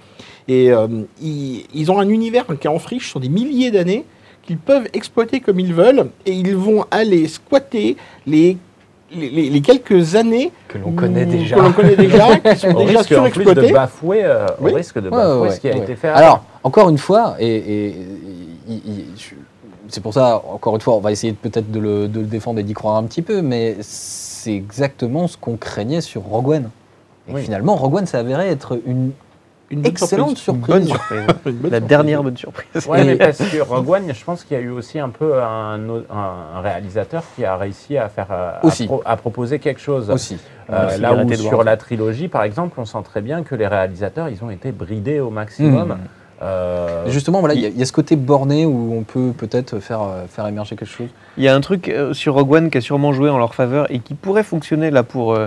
Et 0.48 0.72
euh, 0.72 0.88
ils, 1.22 1.66
ils 1.74 1.92
ont 1.92 2.00
un 2.00 2.10
univers 2.10 2.46
qui 2.46 2.68
est 2.68 2.70
en 2.70 2.80
friche 2.80 3.10
sur 3.10 3.20
des 3.20 3.30
milliers 3.30 3.72
d'années 3.72 4.06
qu'ils 4.44 4.58
peuvent 4.58 4.88
exploiter 4.94 5.40
comme 5.40 5.60
ils 5.60 5.74
veulent. 5.74 6.08
Et 6.26 6.34
ils 6.34 6.56
vont 6.56 6.86
aller 6.92 7.28
squatter 7.28 7.96
les, 8.28 8.58
les, 9.16 9.30
les- 9.30 9.50
les 9.50 9.62
quelques 9.62 10.16
années 10.16 10.52
Que 10.68 10.78
l'on 10.78 10.92
connaît 10.92 11.26
déjà. 11.26 11.56
que 11.56 11.62
l'on 11.62 11.72
connaît 11.72 11.96
déjà, 11.96 12.38
qui 12.54 12.60
sont 12.60 12.76
au 12.76 12.86
déjà 12.86 13.00
risque 13.00 13.12
en 13.14 13.30
plus 13.30 13.46
de 13.46 13.72
bafouer, 13.74 14.24
euh, 14.24 14.46
risque 14.62 15.00
de 15.02 15.10
bafouer 15.10 15.40
ouais, 15.42 15.52
ce 15.56 15.60
qui 15.62 15.70
a 15.70 15.74
ouais. 15.74 15.80
été 15.80 15.96
fait. 15.96 16.10
Alors, 16.10 16.44
encore 16.64 16.90
une 16.90 16.98
fois, 17.00 17.36
et, 17.40 17.94
c'est 19.90 20.02
pour 20.02 20.14
ça, 20.14 20.42
encore 20.52 20.76
une 20.76 20.82
fois, 20.82 20.96
on 20.96 21.00
va 21.00 21.12
essayer 21.12 21.34
peut-être 21.34 21.72
de 21.72 21.80
le, 21.80 22.08
de 22.08 22.20
le 22.22 22.26
défendre 22.26 22.60
et 22.60 22.64
d'y 22.64 22.74
croire 22.74 22.96
un 22.96 23.04
petit 23.04 23.22
peu, 23.22 23.42
mais 23.42 23.78
c'est 23.82 24.54
exactement 24.54 25.28
ce 25.28 25.38
qu'on 25.38 25.58
craignait 25.58 26.02
sur 26.02 26.22
Rogue 26.24 26.50
One. 26.50 26.70
Et 27.28 27.34
Oui. 27.34 27.42
finalement, 27.44 27.76
Rogue 27.76 27.96
One 27.96 28.06
s'est 28.06 28.18
avéré 28.18 28.50
être 28.50 28.80
une 28.86 29.12
excellente 29.84 30.38
surprise. 30.38 30.88
surprise. 30.88 31.22
Bonne 31.24 31.26
surprise. 31.28 31.36
Une 31.46 31.52
bonne 31.54 31.72
La 31.72 31.78
surprise. 31.80 31.88
dernière 31.90 32.24
bonne 32.24 32.38
surprise. 32.38 32.68
Et- 32.76 33.04
mais 33.04 33.16
parce 33.16 33.38
que 33.40 33.62
Rogue 33.62 33.90
One, 33.90 34.14
je 34.14 34.24
pense 34.24 34.44
qu'il 34.44 34.56
y 34.56 34.60
a 34.60 34.64
eu 34.64 34.70
aussi 34.70 35.00
un 35.00 35.10
peu 35.10 35.42
un, 35.42 35.80
réalisateur 36.62 37.24
qui 37.36 37.44
a 37.46 37.58
réussi 37.58 37.98
à 37.98 38.08
faire 38.10 38.28
euh, 38.32 38.52
à, 38.62 38.66
Aussi. 38.66 38.86
pro- 38.86 39.02
à 39.06 39.18
proposer 39.18 39.58
quelque 39.60 39.82
chose. 39.82 40.10
Aussi. 40.12 40.38
Euh, 40.70 40.88
Aussi, 40.88 41.02
là 41.02 41.14
où 41.16 41.34
sur 41.34 41.64
la 41.64 41.78
trilogie, 41.78 42.28
par 42.28 42.44
exemple, 42.44 42.80
on 42.80 42.86
sent 42.86 43.02
très 43.04 43.22
bien 43.22 43.42
que 43.44 43.56
les 43.56 43.68
réalisateurs, 43.68 44.30
ils 44.30 44.44
ont 44.44 44.50
été 44.52 44.72
bridés 44.72 45.20
au 45.20 45.30
maximum. 45.32 45.90
Mhm. 45.90 45.98
Euh, 46.42 47.06
Justement, 47.10 47.40
voilà, 47.40 47.56
il 47.56 47.62
y, 47.62 47.66
a- 47.66 47.70
il 47.70 47.78
y 47.78 47.82
a 47.82 47.86
ce 47.86 47.94
côté 47.94 48.16
borné 48.16 48.66
où 48.66 48.94
on 48.98 49.04
peut 49.04 49.32
peut-être 49.38 49.80
faire, 49.80 50.02
euh, 50.02 50.26
faire 50.28 50.46
émerger 50.48 50.76
quelque 50.76 50.90
chose. 50.90 51.08
Il 51.38 51.44
y 51.44 51.48
a 51.48 51.56
un 51.56 51.62
truc 51.62 51.88
euh, 51.90 52.14
sur 52.14 52.34
Rogue 52.34 52.52
One 52.52 52.70
qui 52.70 52.78
a 52.78 52.82
sûrement 52.82 53.14
joué 53.14 53.30
en 53.30 53.38
leur 53.38 53.56
faveur 53.56 53.90
et 53.92 54.00
qui 54.00 54.14
pourrait 54.14 54.44
fonctionner 54.44 54.92
là 54.92 55.04
pour, 55.04 55.38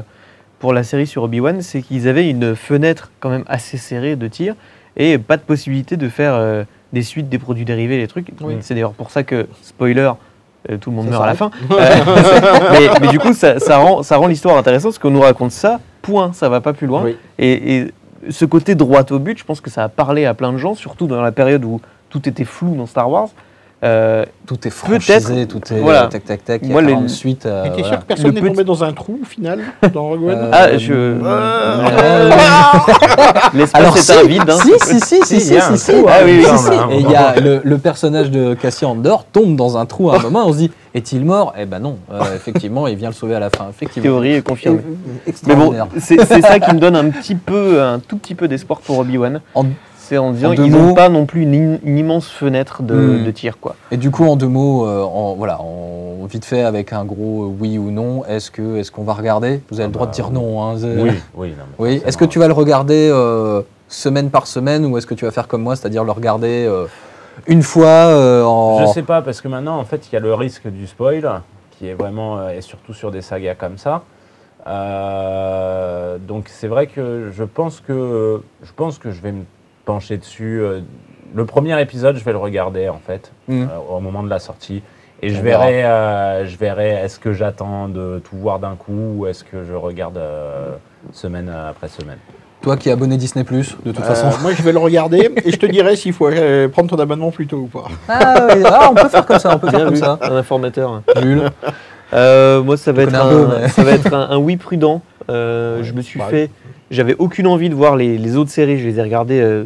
pour 0.58 0.72
la 0.72 0.82
série 0.82 1.06
sur 1.06 1.22
Obi-Wan, 1.24 1.60
c'est 1.62 1.82
qu'ils 1.82 2.08
avaient 2.08 2.28
une 2.28 2.56
fenêtre 2.56 3.10
quand 3.20 3.28
même 3.30 3.44
assez 3.46 3.76
serrée 3.76 4.16
de 4.16 4.26
tir 4.28 4.54
et 4.96 5.18
pas 5.18 5.36
de 5.36 5.42
possibilité 5.42 5.96
de 5.96 6.08
faire 6.08 6.34
euh, 6.34 6.64
des 6.92 7.02
suites, 7.02 7.28
des 7.28 7.38
produits 7.38 7.64
dérivés, 7.64 7.98
des 7.98 8.08
trucs. 8.08 8.28
Oui. 8.40 8.56
C'est 8.60 8.74
d'ailleurs 8.74 8.92
pour 8.94 9.10
ça 9.10 9.22
que, 9.22 9.46
spoiler, 9.62 10.10
euh, 10.70 10.76
tout 10.78 10.90
le 10.90 10.96
monde 10.96 11.04
Ça 11.06 11.10
meurt 11.12 11.22
à 11.24 11.26
la 11.26 11.34
fin. 11.34 11.50
mais, 12.72 12.88
mais 13.00 13.08
du 13.08 13.18
coup, 13.18 13.32
ça, 13.34 13.60
ça 13.60 13.76
rend, 13.78 14.02
ça 14.02 14.16
rend 14.16 14.26
l'histoire 14.26 14.56
intéressante 14.56 14.92
parce 14.92 14.98
qu'on 14.98 15.10
nous 15.10 15.20
raconte 15.20 15.52
ça, 15.52 15.80
point, 16.02 16.32
ça 16.32 16.48
va 16.48 16.60
pas 16.60 16.72
plus 16.72 16.86
loin. 16.86 17.02
Oui. 17.04 17.16
Et, 17.38 17.76
et 17.76 17.92
ce 18.30 18.44
côté 18.44 18.74
droit 18.74 19.04
au 19.10 19.18
but, 19.18 19.38
je 19.38 19.44
pense 19.44 19.60
que 19.60 19.70
ça 19.70 19.84
a 19.84 19.88
parlé 19.88 20.24
à 20.24 20.34
plein 20.34 20.52
de 20.52 20.58
gens, 20.58 20.74
surtout 20.74 21.06
dans 21.06 21.20
la 21.20 21.32
période 21.32 21.64
où 21.64 21.80
tout 22.10 22.28
était 22.28 22.44
flou 22.44 22.74
dans 22.74 22.86
Star 22.86 23.10
Wars. 23.10 23.28
Euh, 23.84 24.24
Tout 24.44 24.66
est 24.66 24.70
franchisé, 24.70 25.46
tout 25.46 25.60
est 25.72 25.78
Voilà. 25.78 26.06
tac 26.08 26.24
tac 26.24 26.44
tac. 26.44 26.60
Il 26.62 26.68
y 26.68 26.70
a 26.70 26.72
Moi, 26.72 26.82
les- 26.82 26.92
40 26.94 27.08
suites. 27.10 27.46
euh, 27.46 27.64
Et 27.64 27.68
t'es 27.68 27.74
voilà. 27.82 27.88
sûr 27.88 27.98
que 28.00 28.04
personne 28.06 28.32
n'est 28.34 28.40
petit- 28.40 28.50
tombé 28.50 28.64
dans 28.64 28.82
un 28.82 28.92
trou 28.92 29.20
au 29.22 29.24
final 29.24 29.60
dans 29.92 30.02
Rogue 30.08 30.24
One 30.24 30.30
Euh, 30.36 30.50
Ah, 30.52 30.76
je- 30.76 31.14
L'espace 33.54 33.80
Alors 33.80 33.96
est 33.96 34.10
un 34.10 34.22
vide. 34.26 34.42
hein. 34.50 34.58
si, 34.60 34.72
si, 34.80 35.00
si, 35.00 35.20
si, 35.24 35.40
si, 35.40 35.60
si, 35.60 35.78
si. 35.78 35.92
trou, 35.92 36.06
Ah 36.08 36.14
hein, 36.20 36.22
oui, 36.24 36.42
oui, 36.44 36.46
hein. 36.48 36.88
Et 36.90 36.96
il 37.00 37.10
y 37.10 37.14
a 37.14 37.34
le, 37.38 37.78
personnage 37.78 38.30
de 38.30 38.54
Cassian 38.54 38.90
Andor 38.92 39.24
tombe 39.32 39.54
dans 39.56 39.76
un 39.78 39.86
trou 39.86 40.10
à 40.10 40.16
un 40.16 40.18
moment. 40.22 40.46
On 40.46 40.52
se 40.52 40.58
dit, 40.58 40.70
est-il 40.94 41.24
mort? 41.24 41.54
Eh 41.58 41.64
ben 41.64 41.78
non. 41.78 41.98
Euh, 42.12 42.20
effectivement, 42.34 42.86
il 42.88 42.96
vient 42.96 43.08
le 43.10 43.14
sauver 43.14 43.34
à 43.36 43.40
la 43.40 43.50
fin. 43.50 43.66
Effectivement. 43.70 44.02
Théorie 44.02 44.34
est 44.34 44.42
confirmée. 44.42 44.80
Mais 44.86 45.54
bon, 45.54 45.72
Extraordinaire. 45.72 45.86
c'est 46.00 46.24
c'est 46.26 46.42
ça 46.42 46.58
qui 46.58 46.74
me 46.74 46.80
donne 46.80 46.96
un 46.96 47.10
petit 47.10 47.34
peu, 47.36 47.80
un 47.82 47.98
tout 48.00 48.16
petit 48.16 48.34
peu 48.34 48.48
d'espoir 48.48 48.80
pour 48.80 48.98
Obi-Wan. 48.98 49.40
En- 49.54 49.64
C'est 50.08 50.16
en 50.16 50.30
disant 50.32 50.54
qu'ils 50.54 50.70
n'ont 50.72 50.94
pas 50.94 51.10
non 51.10 51.26
plus 51.26 51.42
une, 51.42 51.54
im- 51.54 51.78
une 51.84 51.98
immense 51.98 52.28
fenêtre 52.30 52.82
de, 52.82 52.94
Hmm. 52.94 53.24
de 53.24 53.30
tir, 53.30 53.58
quoi. 53.60 53.76
Et 53.90 53.98
du 53.98 54.10
coup, 54.10 54.24
en 54.24 54.36
deux 54.36 54.48
mots, 54.48 54.86
euh, 54.86 55.02
en, 55.02 55.34
voilà, 55.34 55.60
en, 55.60 56.24
vite 56.24 56.46
fait, 56.46 56.62
avec 56.62 56.94
un 56.94 57.04
gros 57.04 57.42
euh, 57.44 57.54
oui 57.60 57.76
ou 57.76 57.90
non, 57.90 58.24
est-ce 58.24 58.50
que 58.50 58.76
est-ce 58.78 58.90
qu'on 58.90 59.02
va 59.04 59.12
regarder? 59.12 59.60
Vous 59.70 59.80
avez 59.80 59.88
le 59.88 59.92
droit 59.92 60.06
de 60.06 60.10
bah, 60.12 60.14
dire 60.14 60.30
non. 60.30 60.62
Hein, 60.62 60.76
oui, 60.82 61.10
oui, 61.34 61.48
non, 61.50 61.64
mais 61.68 61.74
Oui. 61.78 62.02
Est-ce 62.06 62.16
que 62.16 62.24
tu 62.24 62.38
vas 62.38 62.46
le 62.46 62.54
regarder 62.54 63.10
euh, 63.12 63.60
semaine 63.88 64.30
par 64.30 64.46
semaine 64.46 64.86
ou 64.86 64.96
est-ce 64.96 65.06
que 65.06 65.12
tu 65.14 65.26
vas 65.26 65.30
faire 65.30 65.46
comme 65.46 65.62
moi, 65.62 65.76
c'est-à-dire 65.76 66.04
le 66.04 66.12
regarder 66.12 66.64
euh, 66.66 66.86
une 67.46 67.62
fois 67.62 67.86
euh, 67.88 68.42
en. 68.44 68.86
Je 68.86 68.92
sais 68.92 69.02
pas, 69.02 69.20
parce 69.20 69.42
que 69.42 69.48
maintenant, 69.48 69.78
en 69.78 69.84
fait, 69.84 70.08
il 70.10 70.14
y 70.14 70.16
a 70.16 70.20
le 70.20 70.32
risque 70.32 70.68
du 70.68 70.86
spoil, 70.86 71.30
qui 71.78 71.86
est 71.86 71.94
vraiment, 71.94 72.38
euh, 72.38 72.50
et 72.56 72.62
surtout 72.62 72.94
sur 72.94 73.10
des 73.10 73.20
sagas 73.20 73.56
comme 73.56 73.76
ça. 73.76 74.02
Euh, 74.66 76.18
donc 76.18 76.46
c'est 76.48 76.66
vrai 76.68 76.86
que 76.86 77.30
je 77.30 77.44
pense 77.44 77.80
que 77.80 78.40
je 78.62 78.70
pense 78.74 78.98
que 78.98 79.10
je 79.10 79.20
vais 79.20 79.32
me 79.32 79.44
pencher 79.88 80.18
dessus. 80.18 80.60
euh, 80.60 80.80
Le 81.34 81.44
premier 81.46 81.80
épisode, 81.80 82.16
je 82.16 82.24
vais 82.24 82.32
le 82.32 82.38
regarder 82.38 82.88
en 82.90 83.00
fait 83.06 83.32
Hmm. 83.48 83.62
euh, 83.62 83.96
au 83.96 84.00
moment 84.00 84.22
de 84.22 84.28
la 84.30 84.38
sortie, 84.38 84.82
et 85.22 85.28
je 85.30 85.40
verrai, 85.42 85.84
euh, 85.84 86.46
je 86.46 86.56
verrai, 86.58 86.90
est-ce 87.04 87.18
que 87.18 87.32
j'attends 87.32 87.88
de 87.88 88.20
tout 88.24 88.36
voir 88.36 88.58
d'un 88.58 88.76
coup 88.76 89.14
ou 89.16 89.26
est-ce 89.26 89.44
que 89.44 89.64
je 89.64 89.72
regarde 89.74 90.18
euh, 90.18 90.72
semaine 91.12 91.48
après 91.70 91.88
semaine. 91.88 92.18
Toi 92.60 92.76
qui 92.76 92.88
es 92.88 92.92
abonné 92.92 93.16
Disney 93.16 93.44
Plus, 93.44 93.76
de 93.84 93.92
toute 93.92 94.04
Euh, 94.04 94.08
façon. 94.14 94.28
moi, 94.42 94.52
je 94.52 94.62
vais 94.62 94.72
le 94.72 94.78
regarder 94.78 95.30
et 95.44 95.50
je 95.52 95.56
te 95.58 95.66
dirai 95.66 95.96
s'il 95.96 96.12
faut 96.12 96.28
euh, 96.28 96.68
prendre 96.68 96.88
ton 96.90 96.98
abonnement 96.98 97.30
plus 97.30 97.46
tôt 97.46 97.58
ou 97.58 97.66
pas. 97.68 97.86
Ah, 98.08 98.46
oui, 98.54 98.62
ah, 98.66 98.88
on 98.90 98.94
peut 98.94 99.08
faire 99.08 99.24
comme 99.26 99.38
ça, 99.38 99.54
on 99.54 99.58
peut 99.58 99.70
faire 99.70 99.84
comme 99.86 99.96
ça. 99.96 100.18
un 100.20 100.36
informateur. 100.36 101.02
Euh, 102.14 102.62
moi, 102.62 102.76
ça 102.76 102.92
va 102.92 103.02
être, 103.02 103.14
un 103.14 103.26
un, 103.26 103.30
peu, 103.30 103.46
mais- 103.60 103.68
ça 103.68 103.84
va 103.84 103.90
être 103.92 104.12
un, 104.14 104.30
un 104.30 104.38
oui 104.38 104.56
prudent. 104.56 105.02
Euh, 105.30 105.78
Ouais, 105.78 105.84
je 105.84 105.92
me 105.92 106.00
suis 106.00 106.18
pareil. 106.18 106.46
fait. 106.46 106.50
J'avais 106.90 107.14
aucune 107.18 107.46
envie 107.46 107.68
de 107.68 107.74
voir 107.74 107.96
les, 107.96 108.16
les 108.18 108.36
autres 108.36 108.50
séries. 108.50 108.78
Je 108.78 108.86
les 108.86 108.98
ai 108.98 109.02
regardées 109.02 109.40
euh, 109.40 109.64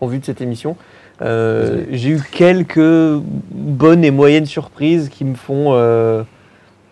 en 0.00 0.06
vue 0.06 0.18
de 0.18 0.24
cette 0.24 0.40
émission. 0.40 0.76
Euh, 1.22 1.84
J'ai 1.90 2.10
eu 2.10 2.20
quelques 2.30 3.20
bonnes 3.50 4.04
et 4.04 4.10
moyennes 4.10 4.46
surprises 4.46 5.08
qui 5.08 5.24
me 5.24 5.34
font, 5.34 5.72
euh, 5.72 6.22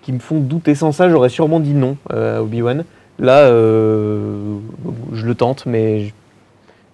qui 0.02 0.12
me 0.12 0.20
font 0.20 0.38
douter. 0.38 0.74
Sans 0.74 0.92
ça, 0.92 1.10
j'aurais 1.10 1.28
sûrement 1.28 1.60
dit 1.60 1.74
non 1.74 1.96
à 2.08 2.42
Obi-Wan. 2.42 2.84
Là, 3.18 3.48
je 3.48 5.26
le 5.26 5.34
tente, 5.34 5.66
mais 5.66 6.06
je, 6.06 6.10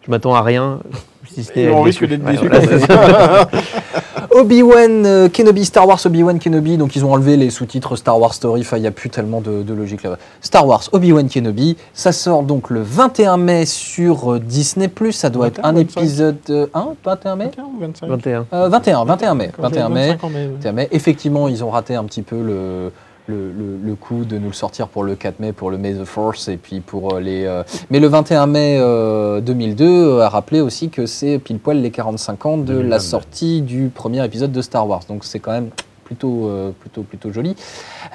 je 0.05 0.11
m'attends 0.11 0.35
à 0.35 0.43
rien. 0.43 0.81
Si 1.27 1.45
ce 1.45 1.59
Et 1.59 1.71
on 1.71 1.83
risque 1.83 2.05
d'être 2.07 2.25
déçu. 2.25 2.49
Obi-Wan 4.31 5.07
euh, 5.07 5.29
Kenobi, 5.29 5.65
Star 5.65 5.87
Wars 5.87 6.01
Obi-Wan 6.05 6.39
Kenobi, 6.39 6.77
donc 6.77 6.97
ils 6.97 7.05
ont 7.05 7.13
enlevé 7.13 7.37
les 7.37 7.51
sous-titres 7.51 7.97
Star 7.97 8.19
Wars 8.21 8.35
Story, 8.35 8.61
enfin 8.61 8.77
il 8.77 8.81
n'y 8.81 8.87
a 8.87 8.91
plus 8.93 9.11
tellement 9.11 9.41
de, 9.41 9.63
de 9.63 9.75
logique 9.75 10.03
là-bas. 10.03 10.19
Star 10.41 10.67
Wars 10.67 10.83
Obi-Wan 10.93 11.29
Kenobi, 11.29 11.77
ça 11.95 12.13
sort 12.13 12.43
donc 12.43 12.71
le 12.71 12.83
21 12.83 13.37
mai 13.37 13.67
sur 13.67 14.35
euh, 14.35 14.39
Disney+, 14.39 14.91
ça 15.13 15.31
doit 15.31 15.49
être 15.49 15.63
21, 15.63 15.69
un 15.69 15.73
25. 15.75 16.01
épisode... 16.01 16.37
euh, 16.51 16.67
hein 16.75 16.89
21 17.05 17.37
mai? 17.37 17.45
21 17.47 17.65
ou 17.65 17.81
25 17.81 18.09
21. 18.09 18.47
Euh, 18.53 18.69
21, 18.69 19.05
21 19.05 19.35
mai, 19.35 19.51
Quand 19.57 19.63
j'ai 19.69 19.81
21 19.81 19.89
mai. 19.89 20.09
25 20.09 20.25
ans, 20.25 20.31
mais, 20.33 20.47
ouais. 20.47 20.53
21 20.55 20.73
mai. 20.73 20.89
Effectivement, 20.91 21.49
ils 21.49 21.65
ont 21.65 21.71
raté 21.71 21.95
un 21.95 22.05
petit 22.05 22.23
peu 22.23 22.41
le, 22.43 22.93
le, 23.29 23.53
le- 23.53 23.77
le 23.83 23.95
coup 23.95 24.25
de 24.25 24.39
nous 24.39 24.49
le 24.49 24.53
sortir 24.55 24.89
pour 24.89 25.05
le 25.05 25.15
4 25.15 25.39
mai, 25.41 25.53
pour 25.53 25.71
le 25.71 25.79
May 25.79 25.95
the 25.95 26.05
Force, 26.05 26.49
et 26.49 26.57
puis 26.57 26.81
pour 26.81 27.15
euh, 27.15 27.21
les... 27.21 27.45
euh, 27.45 27.63
Mais 27.91 28.01
le 28.01 28.09
21 28.09 28.47
mai 28.47 28.79
euh, 28.81 29.41
2002 29.41 29.85
euh, 29.85 30.21
a 30.23 30.29
rappelé 30.29 30.61
aussi 30.61 30.89
que 30.89 31.07
c'est 31.07 31.39
pile 31.39 31.59
poil 31.59 31.81
les 31.81 31.91
45 31.91 32.47
ans 32.47 32.57
de 32.57 32.73
la 32.73 32.79
2022. 32.99 32.99
sortie 32.99 33.63
du 33.63 33.91
premier 33.95 34.25
épisode 34.25 34.51
de 34.53 34.63
Star 34.63 34.89
Wars. 34.89 35.03
Donc 35.09 35.25
c'est 35.25 35.39
quand 35.39 35.53
même 35.53 35.69
plutôt, 36.05 36.49
euh, 36.49 36.71
plutôt, 36.81 37.03
plutôt 37.03 37.31
joli. 37.33 37.55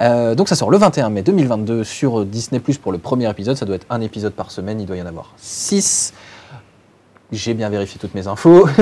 Donc 0.00 0.48
ça 0.48 0.56
sort 0.56 0.70
le 0.70 0.78
21 0.78 1.10
mai 1.10 1.22
2022 1.22 1.84
sur 1.84 2.24
Disney 2.24 2.58
Plus 2.60 2.76
pour 2.78 2.90
le 2.90 2.98
premier 2.98 3.30
épisode. 3.30 3.56
Ça 3.56 3.64
doit 3.66 3.76
être 3.76 3.86
un 3.90 4.00
épisode 4.00 4.32
par 4.32 4.50
semaine, 4.50 4.80
il 4.80 4.86
doit 4.86 4.96
y 4.96 5.02
en 5.02 5.06
avoir 5.06 5.32
6. 5.36 6.12
J'ai 7.34 7.54
bien 7.54 7.68
vérifié 7.68 7.98
toutes 8.00 8.14
mes 8.14 8.26
infos. 8.26 8.68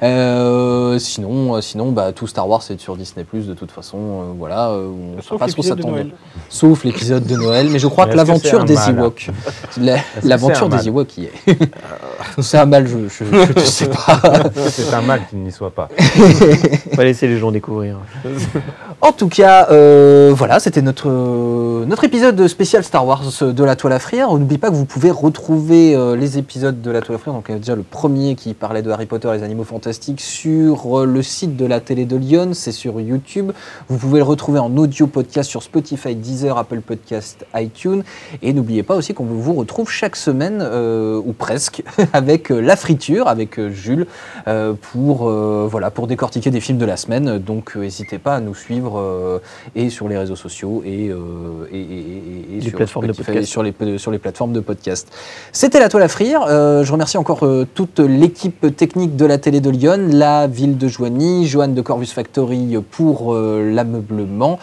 Euh, 0.00 0.96
sinon, 1.00 1.56
euh, 1.56 1.60
sinon 1.60 1.90
bah, 1.90 2.12
tout 2.12 2.28
Star 2.28 2.48
Wars 2.48 2.62
est 2.70 2.78
sur 2.78 2.96
Disney 2.96 3.24
Plus 3.24 3.48
de 3.48 3.54
toute 3.54 3.72
façon. 3.72 3.96
euh, 3.98 4.24
voilà, 4.38 4.68
euh, 4.68 4.86
on 4.86 5.16
ne 5.16 5.22
Sauf 5.22 5.40
pas 5.40 5.48
trop 5.48 5.62
s'attendre. 5.62 5.98
Sauf 6.48 6.84
l'épisode 6.84 7.26
de 7.26 7.34
Noël, 7.34 7.68
mais 7.68 7.80
je 7.80 7.88
crois 7.88 8.06
Mais 8.06 8.12
que 8.12 8.16
l'aventure 8.16 8.64
des 8.64 8.76
Ewoks, 8.90 9.30
l'aventure 10.22 10.68
des 10.68 10.86
Ewoks 10.86 11.18
y 11.18 11.24
est. 11.24 11.32
c'est 12.40 12.58
un 12.58 12.66
mal, 12.66 12.86
je 12.86 12.96
ne 12.96 13.08
sais 13.64 13.88
pas. 13.88 14.20
C'est 14.68 14.94
un 14.94 15.02
mal 15.02 15.22
qu'il 15.28 15.40
n'y 15.40 15.50
soit 15.50 15.70
pas. 15.70 15.88
On 16.92 16.96
va 16.96 17.04
laisser 17.04 17.26
les 17.26 17.38
gens 17.38 17.50
découvrir. 17.50 17.96
En 19.00 19.12
tout 19.12 19.28
cas, 19.28 19.68
euh, 19.70 20.32
voilà, 20.34 20.58
c'était 20.58 20.82
notre, 20.82 21.08
notre 21.08 22.02
épisode 22.02 22.48
spécial 22.48 22.82
Star 22.82 23.06
Wars 23.06 23.22
de 23.42 23.64
la 23.64 23.76
toile 23.76 23.92
à 23.92 24.00
frire. 24.00 24.28
N'oubliez 24.32 24.58
pas 24.58 24.70
que 24.70 24.74
vous 24.74 24.86
pouvez 24.86 25.10
retrouver 25.10 25.94
euh, 25.94 26.16
les 26.16 26.36
épisodes 26.36 26.82
de 26.82 26.90
la 26.90 27.00
toile 27.00 27.16
à 27.16 27.17
frire. 27.18 27.32
Donc, 27.34 27.46
il 27.48 27.52
y 27.52 27.54
a 27.54 27.58
déjà 27.58 27.74
le 27.76 27.82
premier 27.82 28.34
qui 28.34 28.54
parlait 28.54 28.82
de 28.82 28.90
Harry 28.90 29.06
Potter, 29.06 29.28
les 29.32 29.42
animaux 29.42 29.64
fantastiques, 29.64 30.20
sur 30.20 31.00
euh, 31.00 31.04
le 31.04 31.22
site 31.22 31.56
de 31.56 31.66
la 31.66 31.80
télé 31.80 32.04
de 32.04 32.16
Lyon. 32.16 32.50
C'est 32.54 32.72
sur 32.72 33.00
YouTube. 33.00 33.52
Vous 33.88 33.98
pouvez 33.98 34.18
le 34.18 34.24
retrouver 34.24 34.58
en 34.58 34.76
audio 34.76 35.06
podcast 35.06 35.50
sur 35.50 35.62
Spotify, 35.62 36.14
Deezer, 36.14 36.56
Apple 36.56 36.80
Podcast, 36.80 37.44
iTunes. 37.54 38.02
Et 38.42 38.52
n'oubliez 38.52 38.82
pas 38.82 38.94
aussi 38.96 39.14
qu'on 39.14 39.24
vous 39.24 39.54
retrouve 39.54 39.90
chaque 39.90 40.16
semaine, 40.16 40.60
euh, 40.62 41.20
ou 41.24 41.32
presque, 41.32 41.82
avec 42.12 42.50
euh, 42.50 42.60
La 42.60 42.76
Friture, 42.76 43.28
avec 43.28 43.58
euh, 43.58 43.70
Jules, 43.70 44.06
euh, 44.46 44.72
pour, 44.92 45.28
euh, 45.28 45.66
voilà, 45.70 45.90
pour 45.90 46.06
décortiquer 46.06 46.50
des 46.50 46.60
films 46.60 46.78
de 46.78 46.84
la 46.86 46.96
semaine. 46.96 47.38
Donc 47.38 47.76
euh, 47.76 47.80
n'hésitez 47.80 48.18
pas 48.18 48.36
à 48.36 48.40
nous 48.40 48.54
suivre 48.54 48.98
euh, 48.98 49.38
et 49.74 49.90
sur 49.90 50.08
les 50.08 50.16
réseaux 50.16 50.36
sociaux 50.36 50.82
et, 50.84 51.08
euh, 51.08 51.18
et, 51.72 51.78
et- 51.80 51.82
et- 52.54 52.56
et 52.58 52.60
sur 52.60 52.78
Spotify, 53.14 53.30
les, 53.62 53.98
sur 53.98 54.10
les 54.10 54.18
plateformes 54.18 54.52
de 54.52 54.60
podcast. 54.60 55.08
C'était 55.52 55.80
La 55.80 55.88
Toile 55.88 56.02
à 56.04 56.08
Frire. 56.08 56.42
Euh, 56.48 56.84
je 56.84 56.90
remercie 56.98 57.16
encore 57.16 57.44
euh, 57.46 57.64
toute 57.76 58.00
l'équipe 58.00 58.74
technique 58.76 59.14
de 59.14 59.24
la 59.24 59.38
télé 59.38 59.60
de 59.60 59.70
Lyon, 59.70 60.08
la 60.10 60.48
ville 60.48 60.76
de 60.76 60.88
Joigny, 60.88 61.46
Joanne 61.46 61.72
de 61.72 61.80
Corvus 61.80 62.06
Factory 62.06 62.76
pour 62.90 63.32
euh, 63.32 63.70
l'ameublement. 63.72 64.58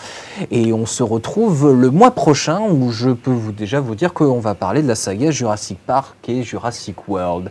Et 0.52 0.74
on 0.74 0.86
se 0.86 1.02
retrouve 1.02 1.72
le 1.72 1.90
mois 1.92 2.12
prochain 2.12 2.60
où 2.70 2.92
je 2.92 3.12
peux 3.12 3.32
vous 3.32 3.54
déjà 3.54 3.80
vous 3.80 3.96
dire 3.96 4.14
qu'on 4.14 4.42
va 4.42 4.54
parler 4.54 4.82
de 4.82 4.88
la 4.90 4.96
saga 4.96 5.32
Jurassic 5.32 5.78
Park 5.88 6.18
et 6.28 6.44
Jurassic 6.44 7.08
World. 7.08 7.50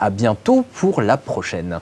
À 0.00 0.08
bientôt 0.08 0.64
pour 0.72 1.02
la 1.02 1.18
prochaine. 1.18 1.80